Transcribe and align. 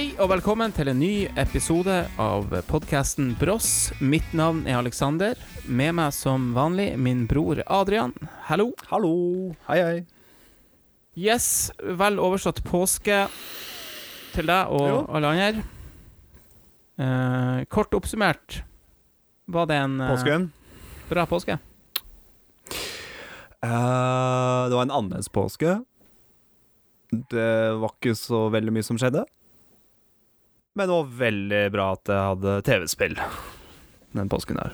Hei 0.00 0.14
og 0.16 0.30
velkommen 0.30 0.72
til 0.72 0.88
en 0.88 0.96
ny 0.96 1.26
episode 1.36 1.92
av 2.24 2.46
podkasten 2.70 3.34
Bross. 3.36 3.90
Mitt 4.00 4.30
navn 4.32 4.62
er 4.64 4.78
Aleksander. 4.78 5.36
Med 5.68 5.92
meg 5.98 6.14
som 6.16 6.54
vanlig 6.56 6.94
min 6.96 7.26
bror 7.28 7.58
Adrian. 7.66 8.14
Hallo. 8.46 8.70
Hallo. 8.88 9.10
Hei, 9.66 9.76
hei. 9.84 9.98
Yes, 11.20 11.68
vel 12.00 12.16
overstått 12.16 12.62
påske 12.64 13.18
til 14.32 14.48
deg 14.48 14.72
og 14.72 14.86
Jo. 14.88 15.02
alle 15.18 15.32
andre. 15.34 15.64
Eh, 16.96 17.66
kort 17.68 17.92
oppsummert, 17.92 18.62
var 19.52 19.66
det 19.68 19.76
en 19.82 20.00
eh, 20.00 20.14
Påsken. 20.14 20.46
bra 21.10 21.26
påske? 21.28 21.58
Eh, 23.60 23.68
det 23.68 24.78
var 24.80 24.82
en 24.88 24.96
annerledes 24.96 25.28
påske. 25.28 25.76
Det 27.12 27.52
var 27.76 27.92
ikke 28.00 28.16
så 28.16 28.46
veldig 28.48 28.72
mye 28.78 28.88
som 28.88 28.96
skjedde. 28.96 29.26
Men 30.78 30.86
det 30.88 30.94
var 30.94 31.08
veldig 31.24 31.62
bra 31.74 31.88
at 31.96 32.10
jeg 32.12 32.26
hadde 32.30 32.52
TV-spill 32.68 33.16
den 34.16 34.28
påsken 34.30 34.58
der. 34.60 34.72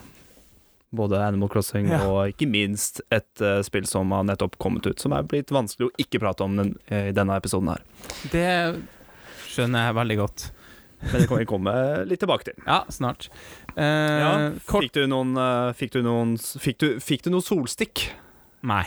Både 0.96 1.18
Animal 1.26 1.48
Crossing 1.52 1.88
Ja. 1.90 1.98
og 2.08 2.30
ikke 2.30 2.46
minst 2.48 3.00
et 3.12 3.42
uh, 3.42 3.58
spill 3.66 3.84
som 3.88 4.12
har 4.14 4.24
nettopp 4.28 4.54
kommet 4.62 4.86
ut, 4.86 5.00
som 5.02 5.12
er 5.16 5.26
blitt 5.28 5.50
vanskelig 5.52 5.88
å 5.90 5.94
ikke 6.00 6.20
prate 6.22 6.44
om 6.46 6.54
den, 6.56 6.74
i 6.92 7.10
denne 7.16 7.36
episoden 7.36 7.72
her. 7.72 7.82
Det 8.32 8.46
skjønner 9.50 9.88
jeg 9.88 9.96
veldig 9.98 10.18
godt. 10.20 10.46
Men 11.00 11.12
det 11.20 11.26
kan 11.28 11.40
vi 11.42 11.48
komme 11.48 11.72
litt 12.08 12.22
tilbake 12.22 12.46
til. 12.48 12.56
Ja, 12.64 12.78
snart. 12.92 13.26
Uh, 13.76 13.82
Ja, 13.84 14.30
Fikk 14.68 14.94
du 14.96 15.02
noen, 15.10 15.34
uh, 15.36 15.72
fikk 15.76 15.92
du 15.92 16.00
noen 16.06 16.36
Fikk 16.40 16.78
du, 16.80 16.86
fikk 17.04 17.26
du 17.26 17.30
noen 17.34 17.44
solstikk? 17.44 18.06
Nei. 18.66 18.84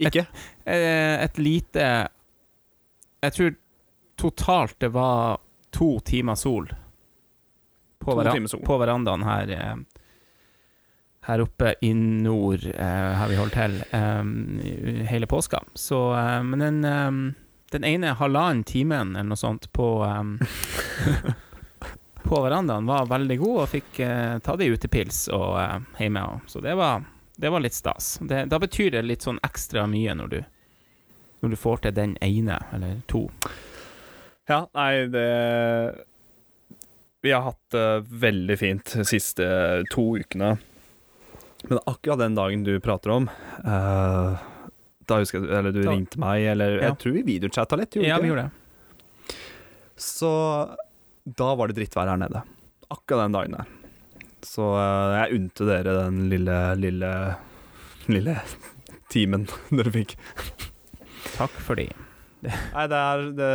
Ikke? 0.00 0.26
Eh, 0.64 1.16
et 1.24 1.38
lite 1.40 1.86
Jeg 3.24 3.32
tror 3.36 3.56
totalt 4.20 4.76
det 4.80 4.92
var 4.94 5.40
to 5.70 6.00
timer 6.00 6.34
sol 6.34 6.68
på, 8.00 8.14
vera 8.16 8.32
timer 8.32 8.48
sol. 8.48 8.62
på 8.66 8.78
verandaen 8.80 9.22
her 9.26 9.50
eh, 9.50 9.76
Her 11.28 11.40
oppe 11.44 11.74
i 11.84 11.90
nord 11.94 12.64
eh, 12.64 13.12
har 13.20 13.28
vi 13.28 13.36
holdt 13.36 13.52
til 13.52 13.74
eh, 13.92 14.24
hele 15.10 15.26
påska. 15.28 15.60
Så 15.74 15.98
eh, 16.16 16.42
Men 16.42 16.58
den, 16.64 16.84
eh, 16.84 17.34
den 17.76 17.84
ene 17.84 18.14
halvannen 18.16 18.64
timen 18.64 19.12
eller 19.16 19.28
noe 19.34 19.36
sånt 19.36 19.68
på 19.76 19.90
eh, 20.06 21.30
På 22.22 22.42
verandaen 22.42 22.86
var 22.86 23.06
veldig 23.10 23.36
god, 23.40 23.60
og 23.62 23.68
fikk 23.72 24.00
eh, 24.04 24.38
ta 24.44 24.56
det 24.56 24.66
i 24.68 24.72
utepils 24.74 25.24
og 25.32 25.56
eh, 25.60 25.78
hjemme. 25.98 26.22
og- 26.34 26.40
Så 26.46 26.60
det 26.64 26.74
var, 26.76 27.04
det 27.36 27.50
var 27.50 27.60
litt 27.64 27.74
stas. 27.74 28.18
Det, 28.22 28.44
da 28.52 28.58
betyr 28.60 28.90
det 28.96 29.02
litt 29.02 29.22
sånn 29.24 29.40
ekstra 29.42 29.86
mye 29.90 30.14
når 30.14 30.28
du 30.34 30.40
når 31.40 31.48
du 31.50 31.56
får 31.56 31.78
til 31.86 31.94
den 31.96 32.10
ene, 32.20 32.58
eller 32.76 32.98
to. 33.08 33.22
Ja, 34.50 34.64
nei, 34.74 35.06
det 35.12 35.26
Vi 37.22 37.30
har 37.32 37.42
hatt 37.44 37.60
det 37.74 37.86
veldig 38.22 38.56
fint 38.58 38.92
de 38.96 39.04
siste 39.06 39.44
to 39.92 40.04
ukene. 40.18 40.54
Men 41.68 41.78
akkurat 41.86 42.18
den 42.22 42.34
dagen 42.38 42.62
du 42.64 42.72
prater 42.80 43.12
om 43.12 43.26
uh, 43.66 44.38
Da 45.04 45.18
husker 45.20 45.42
jeg 45.44 45.52
Eller 45.58 45.74
du 45.76 45.82
Da- 45.84 45.92
ringte 45.92 46.18
meg, 46.22 46.46
eller 46.54 46.78
Ja. 46.78 46.86
jeg 46.88 46.98
tror 47.02 47.12
vi 47.18 47.22
videochatta 47.28 47.76
litt. 47.76 47.92
gjorde 47.94 48.08
Ja, 48.08 48.18
vi 48.18 48.30
gjorde 48.32 48.46
det. 48.48 49.36
Så 50.00 50.30
da 51.36 51.50
var 51.54 51.68
det 51.68 51.76
drittvær 51.76 52.08
her 52.08 52.16
nede. 52.16 52.40
Akkurat 52.90 53.26
den 53.28 53.36
dagen 53.36 53.52
der. 53.58 53.66
Så 54.42 54.64
uh, 54.72 55.12
jeg 55.20 55.36
unte 55.36 55.66
dere 55.68 55.98
den 56.04 56.22
lille, 56.32 56.58
lille 56.80 57.12
Lille 58.08 58.38
timen 59.12 59.44
dere 59.76 59.92
fikk. 59.92 60.16
Takk 61.36 61.52
for 61.62 61.76
de. 61.78 61.84
Nei, 62.46 62.84
det 62.88 62.98
er 62.98 63.24
det 63.36 63.50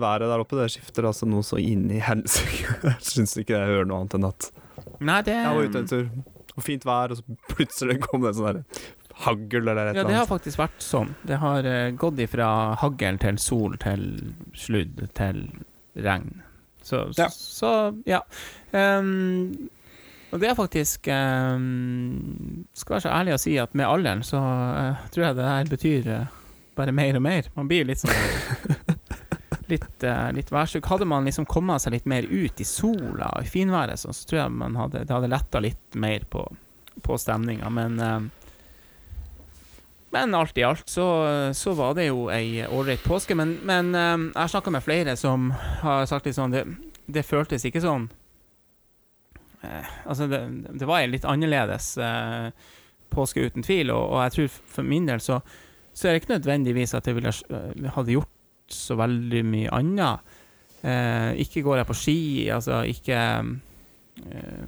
været 0.00 0.26
der 0.30 0.42
oppe, 0.44 0.56
det 0.60 0.70
skifter 0.72 1.08
altså 1.10 1.28
noe 1.28 1.44
så 1.46 1.58
inn 1.60 1.88
i 1.92 2.00
helsike. 2.04 2.76
Jeg 2.88 3.08
syns 3.10 3.36
ikke 3.42 3.58
jeg 3.58 3.72
hører 3.74 3.88
noe 3.90 4.02
annet 4.02 4.16
enn 4.18 4.28
at 4.30 4.50
Nei, 5.00 5.18
det 5.24 5.34
jeg 5.36 5.56
var 5.56 5.68
ute 5.68 5.80
en 5.80 5.88
tur, 5.88 6.06
og 6.56 6.64
fint 6.64 6.84
vær, 6.88 7.12
og 7.12 7.20
så 7.20 7.36
plutselig 7.52 7.98
kom 8.04 8.24
det 8.24 8.32
en 8.32 8.38
sånn 8.38 8.48
der 8.60 8.84
hagl 9.20 9.60
eller 9.60 9.76
et 9.76 9.80
eller 9.80 9.90
annet. 9.90 9.98
Ja, 10.00 10.04
det 10.08 10.18
har 10.18 10.28
faktisk 10.28 10.60
vært 10.60 10.84
sånn. 10.84 11.10
Det 11.28 11.36
har 11.40 11.66
eh, 11.68 11.90
gått 12.00 12.20
ifra 12.24 12.48
hagl 12.80 13.18
til 13.20 13.40
sol 13.40 13.76
til 13.80 14.06
sludd 14.56 15.02
til 15.16 15.42
regn. 16.00 16.40
Så 16.84 17.02
Ja. 17.18 17.28
så, 17.32 17.70
ja. 18.08 18.22
Um, 18.72 19.68
og 20.32 20.40
det 20.40 20.48
er 20.48 20.54
faktisk 20.56 21.08
um, 21.12 22.64
Skal 22.72 22.94
være 22.94 23.02
så 23.04 23.12
ærlig 23.12 23.34
å 23.34 23.40
si 23.42 23.56
at 23.60 23.74
med 23.76 23.88
alderen 23.90 24.22
så 24.24 24.38
uh, 24.40 25.00
tror 25.12 25.26
jeg 25.26 25.36
det 25.40 25.48
her 25.48 25.70
betyr 25.72 26.08
eh, 26.14 26.36
bare 26.78 26.92
mer 26.92 27.16
og 27.18 27.22
mer. 27.22 27.48
Man 27.54 27.68
blir 27.70 27.88
litt 27.88 28.02
sånn 28.02 28.14
Litt, 29.70 30.02
uh, 30.02 30.32
litt 30.34 30.48
værsjuk. 30.50 30.86
Hadde 30.90 31.06
man 31.06 31.28
liksom 31.28 31.44
kommet 31.46 31.84
seg 31.84 31.94
litt 31.94 32.06
mer 32.10 32.26
ut 32.26 32.58
i 32.58 32.64
sola 32.66 33.28
og 33.36 33.44
i 33.46 33.50
finværet, 33.50 34.00
så, 34.02 34.10
så 34.10 34.26
tror 34.26 34.40
jeg 34.40 34.54
man 34.58 34.74
hadde, 34.74 35.04
det 35.06 35.14
hadde 35.14 35.30
letta 35.30 35.60
litt 35.62 35.94
mer 35.94 36.24
på, 36.26 36.42
på 37.06 37.18
stemninga. 37.22 37.70
Men 37.70 38.00
uh, 38.02 38.20
men 40.10 40.34
alt 40.34 40.58
i 40.58 40.64
alt 40.66 40.88
så, 40.90 41.04
så 41.54 41.70
var 41.78 41.94
det 41.94 42.08
jo 42.08 42.24
ei 42.34 42.64
ålreit 42.66 43.04
påske. 43.06 43.36
Men, 43.38 43.60
men 43.62 43.92
uh, 43.94 44.16
jeg 44.32 44.40
har 44.40 44.50
snakka 44.50 44.74
med 44.74 44.82
flere 44.82 45.14
som 45.14 45.52
har 45.84 46.02
sagt 46.10 46.26
litt 46.26 46.34
sånn 46.34 46.50
Det, 46.50 46.64
det 47.06 47.22
føltes 47.22 47.68
ikke 47.68 47.84
sånn 47.84 48.08
Altså, 49.60 50.26
det, 50.26 50.40
det 50.80 50.86
var 50.88 51.04
ei 51.04 51.12
litt 51.12 51.26
annerledes 51.28 51.92
påske, 53.10 53.44
uten 53.46 53.62
tvil. 53.62 53.90
Og, 53.94 54.04
og 54.14 54.22
jeg 54.24 54.34
tror 54.34 54.54
for 54.76 54.86
min 54.86 55.06
del 55.06 55.22
så, 55.22 55.40
så 55.94 56.08
er 56.08 56.12
det 56.14 56.22
ikke 56.22 56.34
nødvendigvis 56.38 56.94
at 56.94 57.06
jeg 57.06 57.14
ville 57.18 57.32
eh, 57.50 57.90
hadde 57.96 58.12
gjort 58.14 58.28
så 58.70 58.96
veldig 58.96 59.44
mye 59.44 59.70
annet. 59.74 60.20
Eh, 60.82 61.32
ikke 61.44 61.62
går 61.66 61.76
jeg 61.82 61.86
på 61.86 61.94
ski, 61.98 62.18
altså 62.54 62.82
ikke 62.88 63.18
eh, 64.20 64.64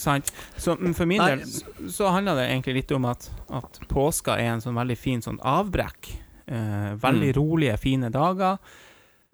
Sant? 0.00 0.30
Så 0.56 0.76
for 0.96 1.06
min 1.06 1.20
Nei. 1.20 1.34
del 1.36 1.90
så, 1.92 2.08
handler 2.14 2.34
det 2.40 2.46
egentlig 2.50 2.74
litt 2.80 2.92
om 2.96 3.04
at, 3.10 3.26
at 3.52 3.80
påska 3.90 4.36
er 4.40 4.54
en 4.54 4.60
sånn 4.64 4.76
veldig 4.78 4.96
fin 4.98 5.20
sånn 5.24 5.38
avbrekk. 5.44 6.12
Eh, 6.46 6.94
veldig 7.00 7.30
Mm. 7.32 7.36
rolige, 7.38 7.78
fine 7.78 8.10
dager 8.12 8.58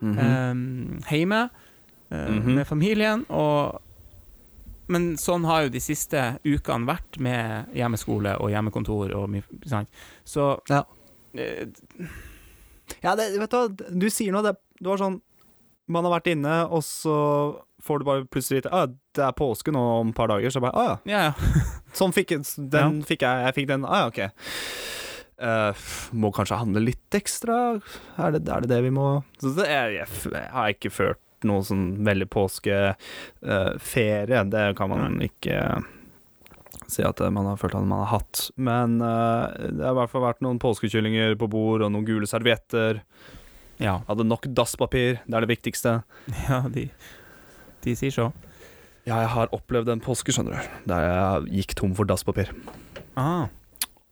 Mhm. 0.02 0.18
eh, 0.18 1.10
hjemme 1.18 1.50
mm 2.10 2.40
-hmm. 2.42 2.54
med 2.54 2.66
familien. 2.66 3.24
Og, 3.30 3.80
men 4.88 5.16
sånn 5.16 5.44
har 5.44 5.62
jo 5.62 5.68
de 5.68 5.80
siste 5.80 6.38
ukene 6.44 6.86
vært 6.86 7.18
med 7.20 7.66
hjemmeskole 7.74 8.36
og 8.40 8.50
hjemmekontor. 8.50 9.14
Og, 9.14 9.28
mye- 9.28 9.68
sant? 9.68 9.88
Så 10.24 10.60
Ja. 10.68 10.84
Eh, 11.34 11.66
Ja, 13.04 13.16
det, 13.16 13.38
vet 13.38 13.52
du 13.52 13.56
hva, 13.56 13.68
du 13.70 14.10
sier 14.10 14.32
noe. 14.34 14.42
Det, 14.46 14.54
det 14.80 14.88
var 14.90 14.98
sånn 15.00 15.20
Man 15.90 16.04
har 16.06 16.12
vært 16.18 16.32
inne, 16.32 16.54
og 16.70 16.82
så 16.86 17.16
får 17.82 17.98
du 17.98 18.04
bare 18.06 18.30
plutselig 18.30 18.58
vite 18.60 18.76
at 18.76 18.90
det 19.16 19.24
er 19.24 19.32
påske 19.36 19.70
nå 19.74 19.82
om 20.00 20.08
et 20.12 20.16
par 20.16 20.28
dager. 20.30 20.50
Så 20.52 20.60
bare 20.62 20.78
ah, 20.78 20.96
ja. 21.08 21.10
ja, 21.10 21.20
ja. 21.30 21.34
Sånn 21.98 22.14
fikk 22.14 22.28
jeg 22.36 22.42
ja. 22.70 22.86
fikk 23.06 23.22
jeg. 23.26 23.34
Jeg 23.48 23.54
fikk 23.56 23.68
den. 23.72 23.82
Ah, 23.88 23.98
ja, 24.04 24.08
ok. 24.12 24.20
Uh, 25.40 25.72
må 26.12 26.28
kanskje 26.36 26.60
handle 26.60 26.80
litt 26.84 27.10
ekstra? 27.16 27.80
Er 28.20 28.28
det 28.34 28.44
er 28.44 28.60
det, 28.60 28.68
det 28.74 28.80
vi 28.84 28.92
må 28.92 29.24
så 29.40 29.48
det, 29.56 29.72
jeg, 29.72 30.04
jeg, 30.04 30.44
har 30.52 30.68
ikke 30.74 30.92
ført 30.92 31.24
noe 31.48 31.64
sånn 31.64 32.04
veldig 32.04 32.28
påskeferie. 32.28 34.42
det 34.52 34.76
kan 34.76 34.92
man 34.92 35.16
ikke 35.24 35.80
si 36.92 37.04
at 37.06 37.22
man 37.32 37.48
har 37.48 37.60
følt 37.60 37.76
at 37.78 37.86
man 37.86 38.04
har 38.04 38.12
hatt. 38.18 38.46
Men 38.56 38.98
uh, 39.02 39.50
det 39.70 39.84
har 39.84 39.94
i 39.94 40.00
hvert 40.00 40.12
fall 40.12 40.26
vært 40.26 40.44
noen 40.44 40.60
påskekyllinger 40.62 41.38
på 41.40 41.50
bord, 41.50 41.84
og 41.84 41.92
noen 41.92 42.06
gule 42.08 42.28
servietter. 42.30 43.02
ja. 43.82 44.00
Hadde 44.08 44.28
nok 44.28 44.50
dasspapir, 44.56 45.22
det 45.24 45.36
er 45.36 45.46
det 45.46 45.52
viktigste. 45.54 46.00
ja 46.48 46.62
de, 46.72 46.88
de 47.86 47.96
sier 47.98 48.14
så. 48.14 48.30
Ja, 49.08 49.22
jeg 49.22 49.30
har 49.32 49.54
opplevd 49.56 49.88
en 49.94 50.02
påske, 50.04 50.34
skjønner 50.34 50.58
du, 50.58 50.74
der 50.90 51.06
jeg 51.06 51.62
gikk 51.62 51.78
tom 51.80 51.96
for 51.96 52.08
dasspapir. 52.08 52.52
Ah. 53.18 53.48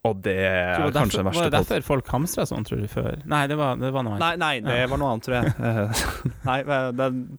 Og 0.07 0.21
det 0.23 0.37
er 0.47 0.79
var, 0.79 0.93
kanskje 0.95 1.19
den 1.19 1.27
verste 1.27 1.41
var 1.43 1.49
det 1.49 1.57
derfor 1.57 1.83
folk 1.83 2.09
hamstra 2.13 2.45
sånn, 2.47 2.63
tror 2.67 2.79
du, 2.79 2.87
før? 2.87 3.19
Nei, 3.27 3.43
det 3.51 3.57
var, 3.59 3.75
det 3.81 3.91
var 3.91 4.05
noe 4.07 4.15
annet. 4.15 4.39
Nei, 4.39 4.55
nei, 4.63 4.77
det 4.79 4.87
var 4.91 5.01
noe 5.01 5.11
annet, 5.11 5.27
tror 5.27 5.35
jeg. 5.37 5.51
Eh, 5.59 6.03
nei, 6.49 6.59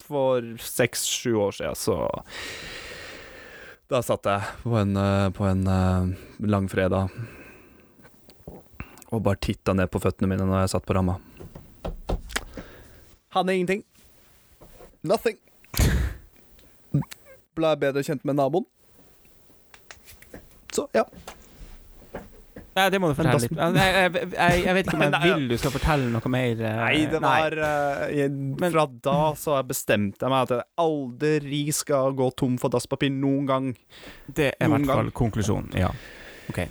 for 0.05 0.51
seks-sju 0.67 1.33
år 1.41 1.57
siden, 1.57 1.79
så 1.81 1.97
Da 3.91 3.99
satt 4.07 4.27
jeg 4.29 4.43
på 4.63 4.77
en, 4.79 4.95
eh, 4.97 5.29
på 5.35 5.47
en 5.51 5.67
eh, 5.67 6.11
langfredag 6.47 7.11
og 9.11 9.23
bare 9.27 9.41
titta 9.43 9.75
ned 9.75 9.91
på 9.91 9.99
føttene 9.99 10.29
mine 10.31 10.47
når 10.47 10.61
jeg 10.63 10.71
satt 10.77 10.87
på 10.87 10.95
ramma. 10.95 11.17
Hadde 13.35 13.57
ingenting. 13.57 13.83
Nothing. 15.03 15.41
Ble 17.59 17.73
bedre 17.83 18.05
kjent 18.07 18.23
med 18.23 18.39
naboen. 18.39 18.69
Så, 20.71 20.87
ja. 20.95 21.03
Nei, 22.77 22.85
det 22.93 23.01
må 23.03 23.09
du 23.11 23.17
fortelle 23.19 23.41
litt. 23.43 23.57
Jeg, 23.59 23.95
Jeg, 23.99 24.29
jeg, 24.31 24.63
jeg 24.65 24.75
vet 24.77 24.87
ikke 24.87 24.99
om 24.99 25.05
jeg 25.07 25.23
vil 25.35 25.49
du 25.51 25.57
skal 25.59 25.73
fortelle 25.75 26.11
noe 26.15 26.31
mer. 26.33 26.61
eh, 26.71 26.81
Nei, 26.81 26.99
det 27.11 27.21
var 27.25 27.57
eh, 27.67 28.37
Fra 28.71 28.85
da 29.09 29.17
så 29.39 29.57
har 29.57 29.65
jeg 29.65 29.71
meg 30.31 30.37
at 30.45 30.55
jeg 30.55 30.69
aldri 30.85 31.63
skal 31.75 32.15
gå 32.19 32.31
tom 32.39 32.59
for 32.63 32.73
dasspapir 32.73 33.11
noen 33.15 33.49
gang. 33.51 33.71
Det 34.31 34.53
er 34.55 34.69
i 34.69 34.71
hvert 34.71 34.93
fall 34.93 35.11
konklusjonen. 35.23 35.75
Ja. 35.79 35.91
OK. 36.53 36.63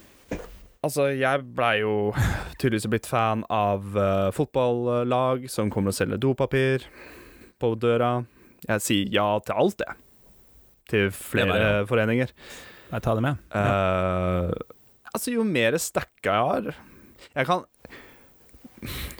Altså, 0.79 1.09
jeg 1.11 1.43
blei 1.57 1.81
jo 1.81 2.13
tydeligvis 2.55 2.87
blitt 2.87 3.07
fan 3.09 3.41
av 3.51 3.83
uh, 3.99 4.29
fotballag 4.31 5.49
som 5.51 5.67
kommer 5.73 5.91
og 5.91 5.97
selger 5.97 6.21
dopapir. 6.23 6.85
på 7.59 7.73
døra. 7.75 8.21
Jeg 8.63 8.83
sier 8.85 9.09
ja 9.11 9.27
til 9.43 9.59
alt, 9.59 9.83
jeg. 9.83 9.97
Til 10.89 11.11
flere 11.11 11.51
Det 11.51 11.59
var 11.59 11.87
foreninger. 11.91 12.31
Jeg 12.89 13.03
tar 13.05 13.19
det 13.19 13.23
med. 13.25 13.41
Eh, 13.53 14.53
altså, 15.13 15.33
jo 15.35 15.43
mer 15.47 15.77
stacka 15.81 16.33
jeg 16.35 16.47
har 16.49 16.71
Jeg 17.35 17.49
kan 17.49 17.63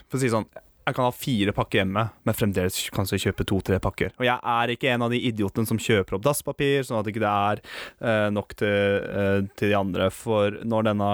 For 0.07 0.17
å 0.17 0.21
si 0.21 0.29
sånn 0.31 0.47
Jeg 0.87 0.95
kan 0.97 1.05
ha 1.05 1.13
fire 1.13 1.53
pakker 1.53 1.81
hjemme, 1.83 2.03
men 2.25 2.37
fremdeles 2.37 2.77
kanskje 2.95 3.19
kjøpe 3.27 3.45
to-tre 3.45 3.77
pakker. 3.83 4.15
Og 4.17 4.25
jeg 4.25 4.39
er 4.41 4.71
ikke 4.73 4.89
en 4.89 5.03
av 5.05 5.11
de 5.13 5.19
idiotene 5.29 5.69
som 5.69 5.77
kjøper 5.77 6.17
opp 6.17 6.23
dasspapir, 6.25 6.81
sånn 6.87 6.97
at 6.97 7.09
ikke 7.11 7.21
det 7.21 7.29
er 7.29 7.61
eh, 7.61 8.29
nok 8.33 8.55
til, 8.57 9.05
eh, 9.21 9.43
til 9.59 9.69
de 9.69 9.77
andre. 9.77 10.07
For 10.09 10.57
når 10.65 10.87
denne 10.89 11.11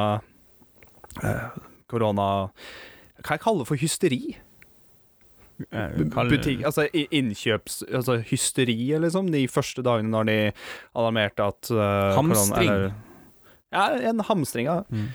eh, 1.27 1.59
korona 1.91 2.27
Hva 3.19 3.35
jeg 3.35 3.43
kaller 3.43 3.65
det 3.65 3.69
for 3.73 3.83
hysteri? 3.83 4.21
Eh, 5.71 5.99
Butikk, 6.29 6.63
altså 6.67 6.87
innkjøps... 6.93 7.81
Altså 7.91 8.17
hysteriet, 8.31 8.99
liksom. 9.03 9.27
De 9.31 9.43
første 9.51 9.83
dagene 9.85 10.11
når 10.11 10.29
de 10.31 10.37
alarmerte 10.95 11.51
at 11.51 11.71
uh, 11.75 12.15
Hamstring. 12.15 12.71
eller- 12.71 12.95
ja, 13.75 14.11
en 14.11 14.25
hamstring, 14.31 14.71
av 14.71 14.85
Mm. 14.89 15.09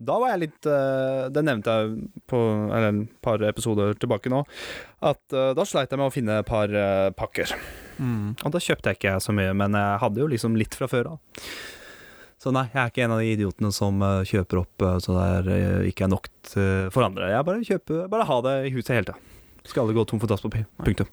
Da 0.00 0.16
var 0.16 0.32
jeg 0.32 0.44
litt 0.46 0.68
eh, 0.68 1.26
Det 1.32 1.42
nevnte 1.44 1.72
jeg 1.76 2.22
på 2.30 2.38
eller, 2.70 2.88
en 2.88 3.02
par 3.24 3.42
episoder 3.44 3.92
tilbake 4.00 4.32
nå. 4.32 4.42
At 5.04 5.36
eh, 5.36 5.52
da 5.56 5.66
sleit 5.68 5.92
jeg 5.92 6.00
med 6.00 6.08
å 6.08 6.14
finne 6.14 6.38
et 6.40 6.48
par 6.48 6.72
eh, 6.72 7.10
pakker. 7.16 7.52
Mm. 8.00 8.38
Og 8.40 8.54
da 8.54 8.62
kjøpte 8.64 8.92
jeg 8.92 9.00
ikke 9.00 9.18
så 9.20 9.34
mye, 9.36 9.52
men 9.56 9.76
jeg 9.76 10.00
hadde 10.04 10.22
jo 10.22 10.30
liksom 10.32 10.56
litt 10.56 10.76
fra 10.78 10.88
før 10.90 11.14
av. 11.14 11.44
Så 12.40 12.48
nei, 12.56 12.64
jeg 12.72 12.80
er 12.80 12.88
ikke 12.88 13.02
en 13.04 13.12
av 13.12 13.20
de 13.20 13.32
idiotene 13.34 13.68
som 13.76 14.00
kjøper 14.24 14.62
opp 14.62 14.84
så 15.04 15.12
det 15.12 15.24
er, 15.28 15.82
ikke 15.90 16.06
er 16.06 16.08
nok 16.08 16.30
for 16.88 17.04
andre. 17.04 17.28
Jeg 17.34 17.44
bare 17.44 17.66
kjøper 17.68 18.06
Bare 18.08 18.24
ha 18.30 18.38
det 18.46 18.54
i 18.64 18.70
huset 18.72 18.94
hele 18.94 19.10
tida. 19.10 19.18
Skal 19.68 19.82
aldri 19.82 19.98
gå 19.98 20.06
tom 20.08 20.22
for 20.22 20.32
dasspapir. 20.32 20.64
Punktum. 20.80 21.10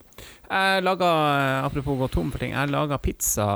Jeg 0.48 0.86
laga, 0.88 1.10
apropos 1.68 2.00
gå 2.00 2.08
tom 2.14 2.32
for 2.32 2.40
ting, 2.40 2.56
jeg 2.56 2.72
laga 2.72 3.02
pizza 3.04 3.50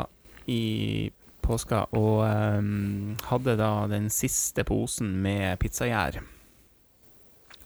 i 0.51 1.07
påska, 1.51 1.83
og 1.97 2.21
um, 2.25 3.15
hadde 3.29 3.57
da 3.59 3.71
den 3.91 4.07
siste 4.13 4.63
posen 4.67 5.11
med 5.23 5.59
pizzagjær. 5.61 6.21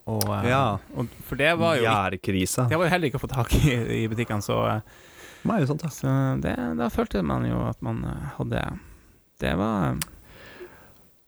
Og, 0.06 0.22
um, 0.30 0.46
Ja. 0.46 0.78
og 0.98 1.10
For 1.26 1.40
det 1.40 1.54
var 1.58 1.78
jo 1.80 1.86
Gjærkrise. 1.88 2.68
det 2.70 2.78
var 2.78 2.86
jo 2.90 2.92
heller 2.94 3.10
ikke 3.10 3.18
å 3.22 3.24
få 3.26 3.32
tak 3.32 3.54
i 3.58 3.74
i 4.04 4.08
butikkene, 4.12 4.44
så, 4.46 4.60
Nei, 5.46 5.60
sant, 5.70 5.82
ja. 5.86 5.90
så 5.94 6.12
det, 6.42 6.56
da 6.78 6.90
følte 6.94 7.22
man 7.26 7.46
jo 7.46 7.60
at 7.70 7.78
man 7.86 8.04
eh, 8.10 8.28
hadde 8.40 8.62
Det 9.42 9.52
var 9.60 9.98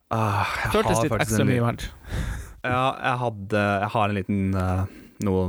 Ah, 0.09 0.45
jeg 0.63 0.71
Føltes 0.73 1.01
litt 1.03 1.17
ekstra 1.21 1.45
mye 1.45 1.61
verdt. 1.65 1.89
Ja, 2.67 2.85
jeg 2.97 3.19
hadde 3.21 3.61
Jeg 3.83 3.89
har 3.93 4.09
en 4.09 4.15
liten 4.17 4.55
uh, 4.55 4.85
noe 5.25 5.43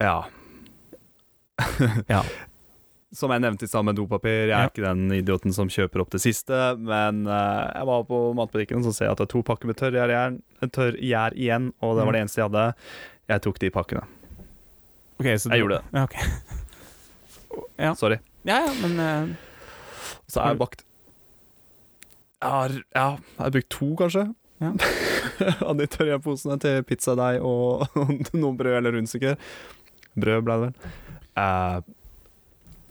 Ja. 0.00 0.18
Ja. 2.14 2.22
Som 3.20 3.32
jeg 3.34 3.42
nevnte 3.44 3.66
i 3.66 3.70
stad 3.70 3.84
med 3.84 3.98
dopapir, 3.98 4.48
jeg 4.48 4.54
er 4.56 4.64
Ja. 4.64 4.68
ikke 4.70 4.84
den 4.86 5.10
idioten 5.12 5.52
som 5.52 5.68
kjøper 5.68 6.00
opp 6.00 6.10
det 6.14 6.22
siste, 6.24 6.56
men 6.80 7.26
uh, 7.28 7.68
jeg 7.74 7.86
var 7.90 8.04
på 8.08 8.20
matbutikken 8.38 8.80
så 8.86 8.94
ser 8.96 9.10
at 9.12 9.20
det 9.20 9.26
er 9.28 9.32
to 9.34 9.42
pakker 9.44 9.68
med 9.68 9.76
tørr 9.76 9.92
gjær 9.98 10.12
igjen, 10.14 10.38
tørr 10.72 10.96
igjen, 10.96 11.66
og 11.84 11.98
det 11.98 12.06
var 12.08 12.16
det 12.16 12.22
eneste 12.24 12.40
jeg 12.40 12.48
hadde. 12.48 12.64
Jeg 13.34 13.42
tok 13.44 13.60
de 13.60 13.70
pakkene. 13.74 14.04
Okay, 15.20 15.36
så 15.36 15.50
Jeg 15.52 15.60
du- 15.60 15.62
gjorde 15.66 15.78
det. 15.82 15.84
Ja, 15.98 16.04
okay. 16.08 16.24
Ja. 17.80 17.94
Sorry. 17.98 18.16
ja, 18.46 18.60
ja, 18.66 18.72
men 18.80 18.98
uh... 19.00 19.36
Så 20.30 20.40
har 20.40 20.52
jeg 20.54 20.58
bakt 20.60 20.84
Jeg 22.40 22.50
har, 22.54 22.70
ja, 22.94 23.06
jeg 23.18 23.40
har 23.44 23.50
brukt 23.56 23.70
to, 23.74 23.88
kanskje. 23.98 24.24
Ja. 24.60 24.70
Av 25.68 25.76
de 25.76 25.86
tørre 25.90 26.18
posene 26.24 26.56
til 26.62 26.82
pizzadeig 26.88 27.40
og 27.44 27.84
noen 28.38 28.56
brød 28.60 28.78
eller 28.78 28.94
rundstykker. 28.96 29.36
Brød 30.20 30.44
ble 30.46 30.56
det 30.56 30.68
vel. 30.70 30.92
Eh, 31.40 31.80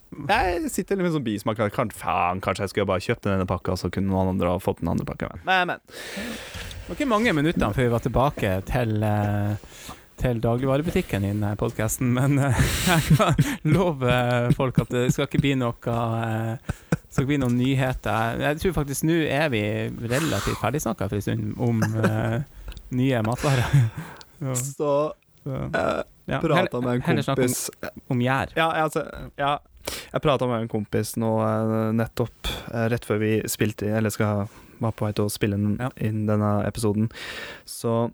jeg 0.09 0.71
sitter 0.73 0.97
litt 0.97 1.06
med 1.06 1.13
sånn 1.15 1.25
bismak. 1.25 1.61
Faen, 1.97 2.41
kanskje 2.44 2.65
jeg 2.65 2.73
skulle 2.73 2.89
bare 2.89 3.06
kjøpt 3.06 3.27
denne 3.27 3.47
pakka, 3.50 3.77
så 3.77 3.91
kunne 3.94 4.11
noen 4.11 4.33
andre 4.35 4.56
ha 4.56 4.61
fått 4.63 4.81
den 4.81 4.91
andre 4.91 5.06
pakka. 5.07 5.31
Men, 5.45 5.73
men. 5.73 5.79
det 5.85 6.89
var 6.89 6.97
ikke 6.97 7.09
mange 7.11 7.33
minuttene 7.38 7.71
før 7.75 7.88
vi 7.88 7.95
var 7.95 8.06
tilbake 8.06 8.53
til 8.69 9.06
eh, 9.06 9.56
til 10.19 10.41
dagligvarebutikken 10.44 11.23
i 11.23 11.31
denne 11.31 11.53
podkasten, 11.59 12.09
men 12.15 12.39
eh, 12.44 12.59
jeg 12.89 13.17
kan 13.19 13.71
love 13.71 14.15
folk 14.57 14.81
at 14.83 14.91
det 14.91 15.06
skal 15.15 15.29
ikke 15.29 15.41
bli 15.45 15.53
noe 15.61 15.95
eh, 15.95 16.73
det 17.09 17.15
skal 17.15 17.23
ikke 17.23 17.31
bli 17.31 17.39
noen 17.41 17.57
nyheter. 17.57 18.41
Jeg 18.44 18.59
tror 18.62 18.75
faktisk 18.75 19.07
nå 19.09 19.15
er 19.25 19.47
vi 19.53 19.63
relativt 20.12 20.59
ferdigsnakka 20.62 21.07
for 21.09 21.17
en 21.17 21.23
stund 21.25 21.55
om 21.57 21.79
uh, 21.81 22.35
nye 22.94 23.21
matvarer. 23.25 23.65
Så, 24.39 24.53
Så 24.77 24.91
så, 25.44 25.55
jeg 25.73 26.35
ja. 26.35 26.38
prata 26.39 26.79
med 26.83 27.00
en 27.00 27.01
heller 27.03 27.25
snakk 27.25 27.39
om- 27.41 27.47
kompis 27.50 27.97
Om 28.13 28.21
gjær. 28.23 28.53
Ja, 28.55 28.67
altså, 28.85 29.01
ja, 29.39 29.50
jeg 29.89 30.24
prata 30.24 30.47
med 30.50 30.63
en 30.63 30.71
kompis 30.71 31.15
nå 31.19 31.30
eh, 31.45 31.91
nettopp, 31.97 32.50
eh, 32.71 32.88
rett 32.94 33.06
før 33.07 33.21
vi 33.21 33.33
spilte 33.50 33.88
inn, 33.88 33.97
eller 34.00 34.13
skal 34.13 34.47
var 34.80 34.95
på 34.95 35.06
vei 35.06 35.12
til 35.15 35.27
å 35.27 35.33
spille 35.33 35.57
inn, 35.59 35.77
Ja. 35.80 35.89
inn 36.00 36.25
denne 36.27 36.63
episoden. 36.68 37.09
Så 37.68 38.12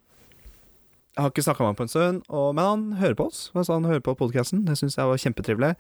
jeg 1.16 1.24
har 1.24 1.32
ikke 1.32 1.46
snakka 1.46 1.64
med 1.64 1.72
ham 1.72 1.76
på 1.80 1.86
en 1.86 1.94
stund, 1.94 2.24
og, 2.28 2.56
men 2.56 2.66
han 2.66 2.86
hører 3.00 3.16
på 3.16 3.28
oss. 3.30 3.52
Altså, 3.54 3.78
han 3.78 3.86
hører 3.86 4.04
på 4.04 4.18
podkasten. 4.20 4.66
Det 4.66 4.76
syns 4.80 4.98
jeg 4.98 5.08
var 5.08 5.22
kjempetrivelig. 5.22 5.76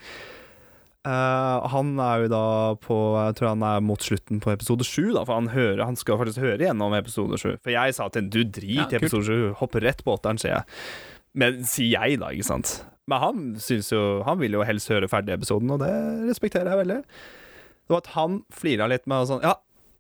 Uh, 1.05 1.61
han 1.69 1.99
er 2.01 2.23
jo 2.23 2.29
da 2.33 2.45
på 2.81 2.95
Jeg 3.13 3.35
tror 3.37 3.51
han 3.51 3.61
er 3.61 3.83
mot 3.85 4.01
slutten 4.01 4.39
på 4.41 4.49
episode 4.49 4.87
sju, 4.87 5.11
for 5.13 5.35
han, 5.35 5.51
hører, 5.53 5.83
han 5.85 5.99
skal 5.99 6.17
faktisk 6.17 6.41
høre 6.41 6.65
gjennom 6.65 6.95
episode 6.97 7.37
sju. 7.37 7.51
For 7.61 7.75
jeg 7.75 7.93
sa 7.93 8.07
til 8.09 8.23
ham 8.23 8.31
du 8.33 8.41
drit 8.43 8.71
i 8.71 8.79
ja, 8.79 8.87
episode 8.97 9.27
sju, 9.27 9.53
hopp 9.59 9.75
rett 9.83 10.01
på 10.05 10.15
åtteren, 10.15 10.39
sier 10.41 10.55
jeg. 10.55 10.65
Men 11.37 11.61
sier 11.67 11.93
jeg, 11.93 12.17
da, 12.23 12.31
ikke 12.33 12.47
sant. 12.47 12.77
Men 13.07 13.19
han 13.21 13.57
jo 13.91 14.23
Han 14.25 14.39
vil 14.39 14.53
jo 14.57 14.63
helst 14.65 14.89
høre 14.89 15.07
ferdig 15.11 15.33
episoden, 15.35 15.71
og 15.75 15.79
det 15.83 15.91
respekterer 16.29 16.69
jeg 16.71 16.79
veldig. 16.83 17.01
Det 17.85 17.91
var 17.93 18.01
at 18.01 18.13
han 18.15 18.31
flira 18.53 18.87
litt 18.89 19.05
med 19.09 19.27
sånn 19.29 19.45
Ja, 19.45 19.53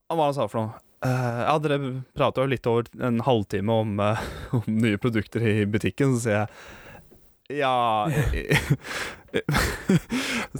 hva 0.09 0.25
han 0.29 0.37
sa 0.37 0.45
for 0.49 0.57
noe? 0.61 0.71
Uh, 1.05 1.41
ja, 1.43 1.53
dere 1.61 1.77
prata 2.17 2.41
jo 2.41 2.49
litt 2.49 2.65
over 2.65 2.83
en 3.03 3.19
halvtime 3.21 3.69
om, 3.69 3.99
uh, 4.01 4.17
om 4.57 4.65
nye 4.81 4.97
produkter 4.97 5.41
i 5.45 5.65
butikken, 5.69 6.15
så 6.15 6.19
sier 6.23 6.37
jeg 6.39 6.47
ja 7.61 8.09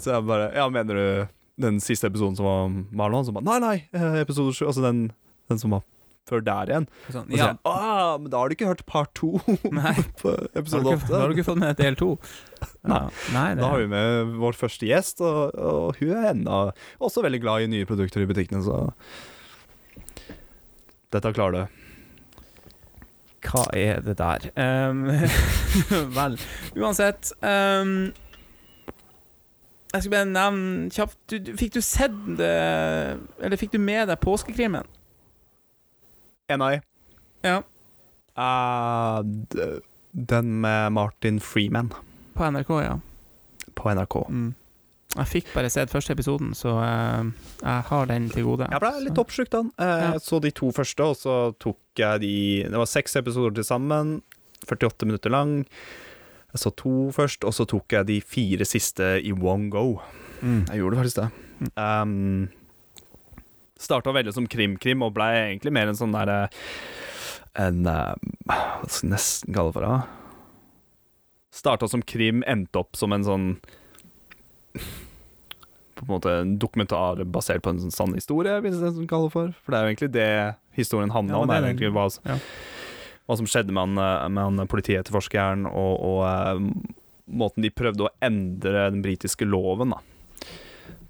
Så 0.01 0.11
jeg 0.11 0.23
bare 0.27 0.51
Ja, 0.53 0.69
mener 0.69 0.93
du 0.93 1.27
den 1.57 1.79
siste 1.79 2.07
episoden 2.11 2.35
som 2.35 2.45
var, 2.91 3.09
nå? 3.09 3.23
Så 3.23 3.31
bare 3.33 3.45
Nei, 3.47 3.59
nei, 3.63 3.77
eh, 3.95 4.19
episode 4.19 4.53
sju. 4.53 4.65
Altså 4.67 4.81
den, 4.83 5.11
den 5.49 5.59
som 5.61 5.71
var 5.71 5.81
før 6.29 6.41
der 6.45 6.71
igjen. 6.71 6.87
Sånn, 7.13 7.27
Og 7.29 7.35
så 7.35 7.39
ja. 7.39 7.47
jeg, 7.51 7.59
ah, 7.69 8.17
men 8.21 8.31
da 8.33 8.41
har 8.41 8.49
du 8.49 8.55
ikke 8.57 8.71
hørt 8.71 8.83
part 8.89 9.13
to 9.17 9.37
på 10.21 10.33
episode 10.57 10.95
åtte. 10.95 11.11
Da 11.11 11.21
har 11.21 11.29
du 11.29 11.37
ikke 11.37 11.47
fått 11.51 11.61
med 11.61 11.77
del 11.81 11.97
to? 11.99 12.15
Nei. 12.87 13.05
Nei 13.35 13.47
Da 13.59 13.71
har 13.71 13.83
vi 13.83 13.87
med 13.91 14.35
vår 14.41 14.57
første 14.57 14.89
gjest, 14.89 15.23
og, 15.25 15.55
og 15.55 16.01
hun 16.01 16.13
er 16.17 16.29
enda 16.33 16.59
også 17.03 17.25
veldig 17.25 17.41
glad 17.45 17.65
i 17.65 17.71
nye 17.77 17.89
produkter 17.89 18.25
i 18.25 18.29
butikkene, 18.29 18.65
så 18.65 18.85
Dette 21.13 21.31
klarer 21.31 21.55
du. 21.55 21.81
Hva 23.45 23.65
er 23.77 24.01
det 24.01 24.17
der? 24.19 24.47
Um, 24.57 25.05
vel, 26.17 26.37
uansett 26.75 27.29
um, 27.45 28.11
Jeg 29.93 30.01
skal 30.01 30.13
bare 30.15 30.29
nevne 30.31 30.89
kjapt 30.93 31.19
du, 31.29 31.51
Fikk 31.59 31.75
du 31.77 31.81
sett 31.85 32.15
det 32.39 32.49
Eller 33.37 33.59
fikk 33.61 33.75
du 33.75 33.79
med 33.81 34.09
deg 34.09 34.17
påskekrimmen? 34.23 34.89
NI. 36.49 36.81
Ja. 37.45 37.61
Uh, 38.37 39.21
den 40.11 40.61
med 40.61 40.91
Martin 40.91 41.39
Freeman 41.39 41.93
På 42.33 42.43
NRK, 42.51 42.69
ja. 42.83 42.99
på 43.75 43.89
NRK. 43.95 44.15
Mm. 44.29 44.53
Jeg 45.15 45.27
fikk 45.31 45.51
bare 45.55 45.69
sett 45.71 45.91
første 45.91 46.11
episoden, 46.11 46.51
så 46.57 46.73
uh, 46.75 47.23
jeg 47.61 47.85
har 47.89 48.09
den 48.11 48.25
til 48.33 48.43
gode. 48.49 48.67
Jeg 48.71 48.81
ble 48.83 48.91
litt 49.05 49.15
Så- 49.15 49.23
oppslukt 49.23 49.53
av 49.55 49.63
den. 49.63 49.71
Uh, 49.79 49.85
Ja. 50.03 50.19
Så 50.19 50.41
de 50.43 50.51
to 50.51 50.71
første, 50.75 51.03
og 51.03 51.15
så 51.15 51.35
tok 51.59 51.79
jeg 51.97 52.19
de 52.21 52.33
Det 52.67 52.75
var 52.77 52.85
seks 52.91 53.15
episoder 53.15 53.55
til 53.55 53.63
sammen. 53.63 54.21
48 54.67 55.05
minutter 55.07 55.29
lang. 55.31 55.65
Jeg 56.51 56.59
så 56.59 56.71
to 56.75 57.11
først, 57.15 57.43
og 57.47 57.53
så 57.53 57.65
tok 57.67 57.87
jeg 57.91 58.05
de 58.07 58.19
fire 58.21 58.65
siste 58.65 59.21
i 59.23 59.31
one 59.31 59.69
go. 59.69 59.99
Mm. 60.41 60.65
Jeg 60.67 60.79
gjorde 60.81 60.97
faktisk 60.97 61.15
det. 61.21 61.29
Um, 61.79 62.49
Starta 63.79 64.13
veldig 64.15 64.33
som 64.33 64.45
krim-krim, 64.47 65.01
og 65.03 65.13
ble 65.17 65.25
egentlig 65.51 65.73
mer 65.75 65.89
en 65.91 65.97
sånn 65.99 66.13
derre 66.15 66.45
En 67.59 67.85
eh, 67.87 68.13
Hva 68.47 68.87
skal 68.87 69.09
jeg 69.09 69.13
nesten 69.13 69.55
kalle 69.55 69.71
det 69.73 69.77
for? 69.79 69.87
da? 69.87 69.97
Starta 71.55 71.87
som 71.91 72.01
krim, 72.03 72.43
endte 72.47 72.79
opp 72.81 72.95
som 72.99 73.13
en 73.15 73.23
sånn 73.27 73.45
På 75.95 76.03
en 76.03 76.11
måte 76.11 76.33
en 76.41 76.55
dokumentar 76.59 77.21
basert 77.31 77.63
på 77.63 77.71
en 77.71 77.79
sånn 77.85 77.93
sann 77.95 78.15
historie, 78.17 78.57
hvis 78.63 78.79
det 78.81 78.89
er 78.89 78.95
det 78.97 79.05
kaller 79.11 79.29
det 79.29 79.35
for. 79.37 79.53
For 79.63 79.71
det 79.71 79.77
er 79.77 79.85
jo 79.85 79.91
egentlig 79.93 80.11
det 80.15 80.29
historien 80.75 81.13
handler 81.15 81.37
Ja, 81.37 81.41
om. 81.41 81.47
det 81.47 81.55
er 81.55 81.67
egentlig 81.69 81.91
hva, 81.95 82.07
Ja. 82.27 82.35
hva 83.29 83.37
som 83.39 83.47
skjedde 83.47 83.71
med 83.71 83.95
han, 83.95 83.97
eh, 84.03 84.27
med 84.35 84.43
han 84.59 84.67
politietterforskeren, 84.67 85.63
og, 85.71 85.93
og 86.03 86.19
eh, 86.27 86.59
måten 87.31 87.63
de 87.63 87.71
prøvde 87.71 88.09
å 88.09 88.11
endre 88.21 88.89
den 88.91 89.01
britiske 89.01 89.47
loven 89.47 89.95
da, 89.95 90.01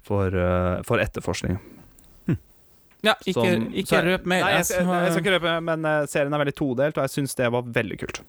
for, 0.06 0.28
eh, 0.30 0.82
for 0.86 1.02
etterforskning. 1.02 1.58
Ja, 3.04 3.14
ikke, 3.24 3.32
Som- 3.32 3.66
ikke 3.74 4.00
røp 4.02 4.24
mer. 4.26 4.40
Nei, 4.40 4.52
jeg, 4.56 4.66
Jeg 4.70 4.86
jeg 4.86 5.12
skal 5.12 5.22
ikke 5.22 5.34
røpe, 5.36 5.60
men 5.62 5.84
eh, 5.84 6.06
serien 6.06 6.32
er 6.32 6.38
veldig 6.38 6.54
todelt, 6.56 6.96
og 6.96 7.04
jeg 7.04 7.10
syns 7.10 7.34
det 7.34 7.52
var 7.52 7.62
veldig 7.62 7.98
kult. 8.00 8.22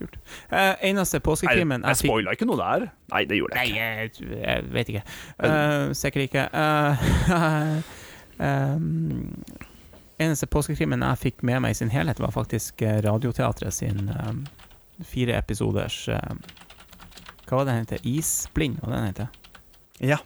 kult. 0.00 0.16
Eh, 0.48 0.74
eneste 0.90 1.20
påskekrimen 1.20 1.82
påskekrimmen 1.82 1.84
jeg 1.84 1.96
spoila 1.96 2.32
ikke 2.32 2.48
noe 2.48 2.56
der. 2.56 2.86
Nei, 3.12 3.24
det 3.28 3.36
gjorde 3.36 3.60
jeg 3.60 3.68
ikke. 3.68 4.30
jeg, 4.30 4.40
jeg 4.40 4.70
vet 4.72 4.92
ikke. 4.94 5.02
Uh, 5.44 5.92
sikkert 5.92 6.22
ikke. 6.28 6.46
Uh, 6.56 7.82
um, 8.40 9.44
eneste 10.24 10.46
påskekrimmen 10.46 11.04
jeg 11.04 11.22
fikk 11.24 11.44
med 11.46 11.60
meg 11.64 11.76
i 11.76 11.78
sin 11.78 11.92
helhet, 11.92 12.20
var 12.20 12.32
faktisk 12.32 12.82
Radioteatret 13.04 13.76
sin 13.76 14.08
um, 14.08 14.46
fire 15.06 15.36
episoders 15.38 16.08
eh, 16.08 16.34
Hva 17.46 17.60
var 17.60 17.66
det 17.66 17.72
den 17.72 17.84
heter? 17.84 18.04
Isblind, 18.06 18.80
det 18.82 18.92
den 18.92 19.08
heter? 19.08 19.28
Ja. 20.00 20.20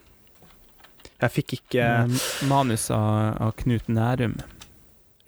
Jeg 1.24 1.32
fikk 1.32 1.56
ikke 1.58 1.88
manus 2.50 2.90
av, 2.92 3.34
av 3.40 3.54
Knut 3.60 3.88
Nærum. 3.88 4.36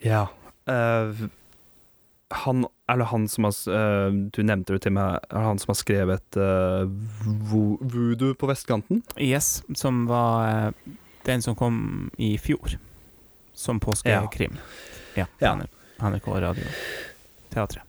Ja. 0.03 0.27
Uh, 0.69 1.27
han 2.29 2.65
Eller 2.91 3.07
han 3.07 3.27
som 3.31 3.45
har 3.47 3.53
eh, 3.71 4.09
Du 4.35 4.41
nevnte 4.43 4.75
det 4.75 4.81
til 4.83 4.91
meg. 4.97 5.23
Han 5.31 5.59
som 5.61 5.71
har 5.71 5.77
skrevet 5.79 6.37
uh, 6.39 6.83
Voodoo 7.23 8.35
på 8.35 8.49
vestkanten? 8.51 8.99
Yes, 9.15 9.63
som 9.75 10.05
var 10.11 10.73
den 11.27 11.41
som 11.41 11.55
kom 11.55 12.11
i 12.17 12.35
fjor. 12.37 12.77
Som 13.55 13.79
påskekrim. 13.79 14.59
Ja. 15.15 15.25
Ja. 15.39 15.55
ja. 15.55 16.09
NRK 16.09 16.27
Radio. 16.27 16.67
Teatret. 17.49 17.83